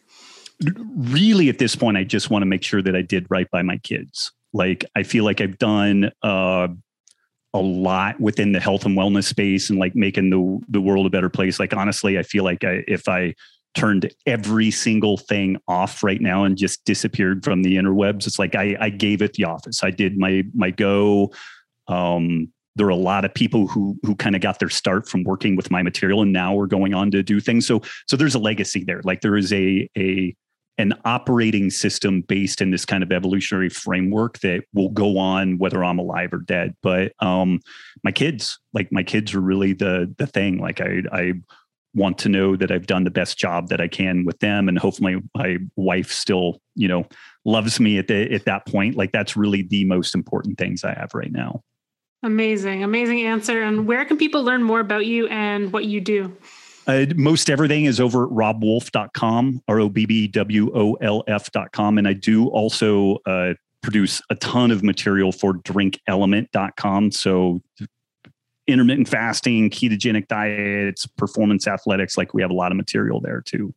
Really, 0.96 1.48
at 1.48 1.58
this 1.58 1.76
point, 1.76 1.96
I 1.96 2.04
just 2.04 2.28
want 2.30 2.42
to 2.42 2.46
make 2.46 2.62
sure 2.62 2.82
that 2.82 2.94
I 2.94 3.02
did 3.02 3.26
right 3.30 3.50
by 3.50 3.62
my 3.62 3.78
kids. 3.78 4.32
Like 4.52 4.84
I 4.96 5.02
feel 5.02 5.24
like 5.24 5.40
I've 5.40 5.58
done 5.58 6.10
uh, 6.22 6.68
a 7.52 7.60
lot 7.60 8.20
within 8.20 8.52
the 8.52 8.60
health 8.60 8.84
and 8.84 8.96
wellness 8.96 9.24
space 9.24 9.70
and 9.70 9.78
like 9.78 9.94
making 9.94 10.30
the 10.30 10.60
the 10.68 10.80
world 10.80 11.06
a 11.06 11.10
better 11.10 11.30
place. 11.30 11.58
Like 11.58 11.74
honestly, 11.74 12.18
I 12.18 12.22
feel 12.22 12.44
like 12.44 12.64
I, 12.64 12.84
if 12.86 13.08
I 13.08 13.34
turned 13.74 14.12
every 14.26 14.70
single 14.70 15.16
thing 15.16 15.56
off 15.68 16.02
right 16.02 16.20
now 16.20 16.44
and 16.44 16.56
just 16.56 16.84
disappeared 16.84 17.44
from 17.44 17.62
the 17.62 17.76
interwebs, 17.76 18.26
it's 18.26 18.38
like 18.38 18.54
I, 18.54 18.76
I 18.80 18.90
gave 18.90 19.22
it 19.22 19.34
the 19.34 19.44
office. 19.44 19.82
I 19.82 19.90
did 19.90 20.18
my 20.18 20.44
my 20.54 20.70
go. 20.70 21.32
Um, 21.88 22.52
there 22.76 22.86
are 22.86 22.90
a 22.90 22.96
lot 22.96 23.24
of 23.24 23.34
people 23.34 23.66
who 23.66 23.98
who 24.04 24.14
kind 24.14 24.36
of 24.36 24.42
got 24.42 24.58
their 24.58 24.68
start 24.68 25.08
from 25.08 25.24
working 25.24 25.56
with 25.56 25.70
my 25.70 25.82
material 25.82 26.22
and 26.22 26.32
now 26.32 26.54
we're 26.54 26.66
going 26.66 26.94
on 26.94 27.10
to 27.10 27.22
do 27.22 27.40
things 27.40 27.66
so 27.66 27.82
so 28.06 28.16
there's 28.16 28.36
a 28.36 28.38
legacy 28.38 28.84
there 28.84 29.00
like 29.04 29.20
there 29.20 29.36
is 29.36 29.52
a 29.52 29.88
a 29.98 30.34
an 30.80 30.94
operating 31.04 31.70
system 31.70 32.22
based 32.22 32.60
in 32.60 32.70
this 32.70 32.84
kind 32.84 33.02
of 33.02 33.12
evolutionary 33.12 33.68
framework 33.68 34.38
that 34.40 34.64
will 34.72 34.88
go 34.88 35.18
on 35.18 35.58
whether 35.58 35.84
I'm 35.84 35.98
alive 35.98 36.32
or 36.32 36.38
dead. 36.38 36.74
But 36.82 37.12
um, 37.20 37.60
my 38.02 38.10
kids, 38.10 38.58
like 38.72 38.90
my 38.90 39.02
kids, 39.02 39.34
are 39.34 39.40
really 39.40 39.74
the 39.74 40.12
the 40.18 40.26
thing. 40.26 40.58
Like 40.58 40.80
I 40.80 41.02
I 41.12 41.34
want 41.94 42.18
to 42.18 42.28
know 42.28 42.56
that 42.56 42.70
I've 42.70 42.86
done 42.86 43.04
the 43.04 43.10
best 43.10 43.36
job 43.36 43.68
that 43.68 43.80
I 43.80 43.88
can 43.88 44.24
with 44.24 44.38
them, 44.38 44.68
and 44.68 44.78
hopefully 44.78 45.20
my, 45.36 45.58
wife 45.76 46.10
still 46.10 46.60
you 46.74 46.88
know 46.88 47.04
loves 47.44 47.78
me 47.78 47.98
at 47.98 48.08
the 48.08 48.32
at 48.32 48.46
that 48.46 48.66
point. 48.66 48.96
Like 48.96 49.12
that's 49.12 49.36
really 49.36 49.62
the 49.62 49.84
most 49.84 50.14
important 50.14 50.58
things 50.58 50.82
I 50.82 50.94
have 50.94 51.10
right 51.14 51.30
now. 51.30 51.62
Amazing, 52.22 52.82
amazing 52.82 53.22
answer. 53.22 53.62
And 53.62 53.86
where 53.86 54.04
can 54.04 54.18
people 54.18 54.42
learn 54.42 54.62
more 54.62 54.80
about 54.80 55.06
you 55.06 55.26
and 55.28 55.72
what 55.72 55.86
you 55.86 56.00
do? 56.00 56.36
Uh, 56.90 57.06
most 57.14 57.48
everything 57.48 57.84
is 57.84 58.00
over 58.00 58.24
at 58.24 58.30
robbwolf.com, 58.30 59.62
R 59.68 59.80
O 59.80 59.88
B 59.88 60.06
B 60.06 60.26
W 60.26 60.72
O 60.74 60.94
L 60.94 61.22
F.com. 61.28 61.98
And 61.98 62.08
I 62.08 62.14
do 62.14 62.48
also 62.48 63.18
uh, 63.26 63.54
produce 63.80 64.20
a 64.28 64.34
ton 64.34 64.72
of 64.72 64.82
material 64.82 65.30
for 65.30 65.54
drinklmnt.com. 65.54 67.12
So 67.12 67.62
intermittent 68.66 69.08
fasting, 69.08 69.70
ketogenic 69.70 70.26
diets, 70.26 71.06
performance 71.06 71.68
athletics, 71.68 72.18
like 72.18 72.34
we 72.34 72.42
have 72.42 72.50
a 72.50 72.54
lot 72.54 72.72
of 72.72 72.76
material 72.76 73.20
there 73.20 73.40
too. 73.40 73.72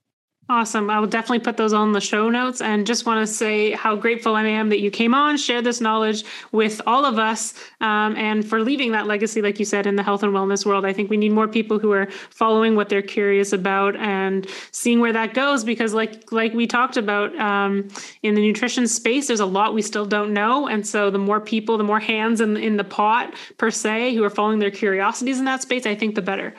Awesome. 0.49 0.89
I 0.89 0.99
will 0.99 1.07
definitely 1.07 1.39
put 1.39 1.55
those 1.55 1.71
on 1.71 1.93
the 1.93 2.01
show 2.01 2.29
notes 2.29 2.59
and 2.59 2.85
just 2.85 3.05
want 3.05 3.25
to 3.25 3.33
say 3.33 3.71
how 3.71 3.95
grateful 3.95 4.35
I 4.35 4.43
am 4.43 4.67
that 4.69 4.81
you 4.81 4.91
came 4.91 5.13
on, 5.13 5.37
shared 5.37 5.63
this 5.63 5.79
knowledge 5.79 6.25
with 6.51 6.81
all 6.85 7.05
of 7.05 7.17
us, 7.17 7.53
um, 7.79 8.17
and 8.17 8.45
for 8.45 8.61
leaving 8.61 8.91
that 8.91 9.07
legacy, 9.07 9.41
like 9.41 9.57
you 9.57 9.63
said, 9.63 9.87
in 9.87 9.95
the 9.95 10.03
health 10.03 10.21
and 10.21 10.33
wellness 10.33 10.65
world. 10.65 10.83
I 10.85 10.91
think 10.91 11.09
we 11.09 11.15
need 11.15 11.31
more 11.31 11.47
people 11.47 11.79
who 11.79 11.93
are 11.93 12.11
following 12.29 12.75
what 12.75 12.89
they're 12.89 13.01
curious 13.01 13.53
about 13.53 13.95
and 13.95 14.45
seeing 14.71 14.99
where 14.99 15.13
that 15.13 15.33
goes 15.33 15.63
because, 15.63 15.93
like, 15.93 16.29
like 16.33 16.53
we 16.53 16.67
talked 16.67 16.97
about 16.97 17.33
um, 17.39 17.87
in 18.21 18.35
the 18.35 18.41
nutrition 18.41 18.85
space, 18.85 19.27
there's 19.27 19.39
a 19.39 19.45
lot 19.45 19.73
we 19.73 19.81
still 19.81 20.05
don't 20.05 20.33
know. 20.33 20.67
And 20.67 20.85
so 20.85 21.09
the 21.09 21.17
more 21.17 21.39
people, 21.39 21.77
the 21.77 21.85
more 21.85 22.01
hands 22.01 22.41
in, 22.41 22.57
in 22.57 22.75
the 22.75 22.83
pot, 22.83 23.33
per 23.57 23.71
se, 23.71 24.13
who 24.13 24.23
are 24.25 24.29
following 24.29 24.59
their 24.59 24.71
curiosities 24.71 25.39
in 25.39 25.45
that 25.45 25.61
space, 25.61 25.85
I 25.85 25.95
think 25.95 26.15
the 26.15 26.21
better. 26.21 26.53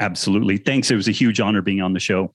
Absolutely. 0.00 0.56
Thanks. 0.56 0.90
It 0.90 0.96
was 0.96 1.06
a 1.06 1.12
huge 1.12 1.38
honor 1.38 1.62
being 1.62 1.80
on 1.80 1.92
the 1.92 2.00
show. 2.00 2.34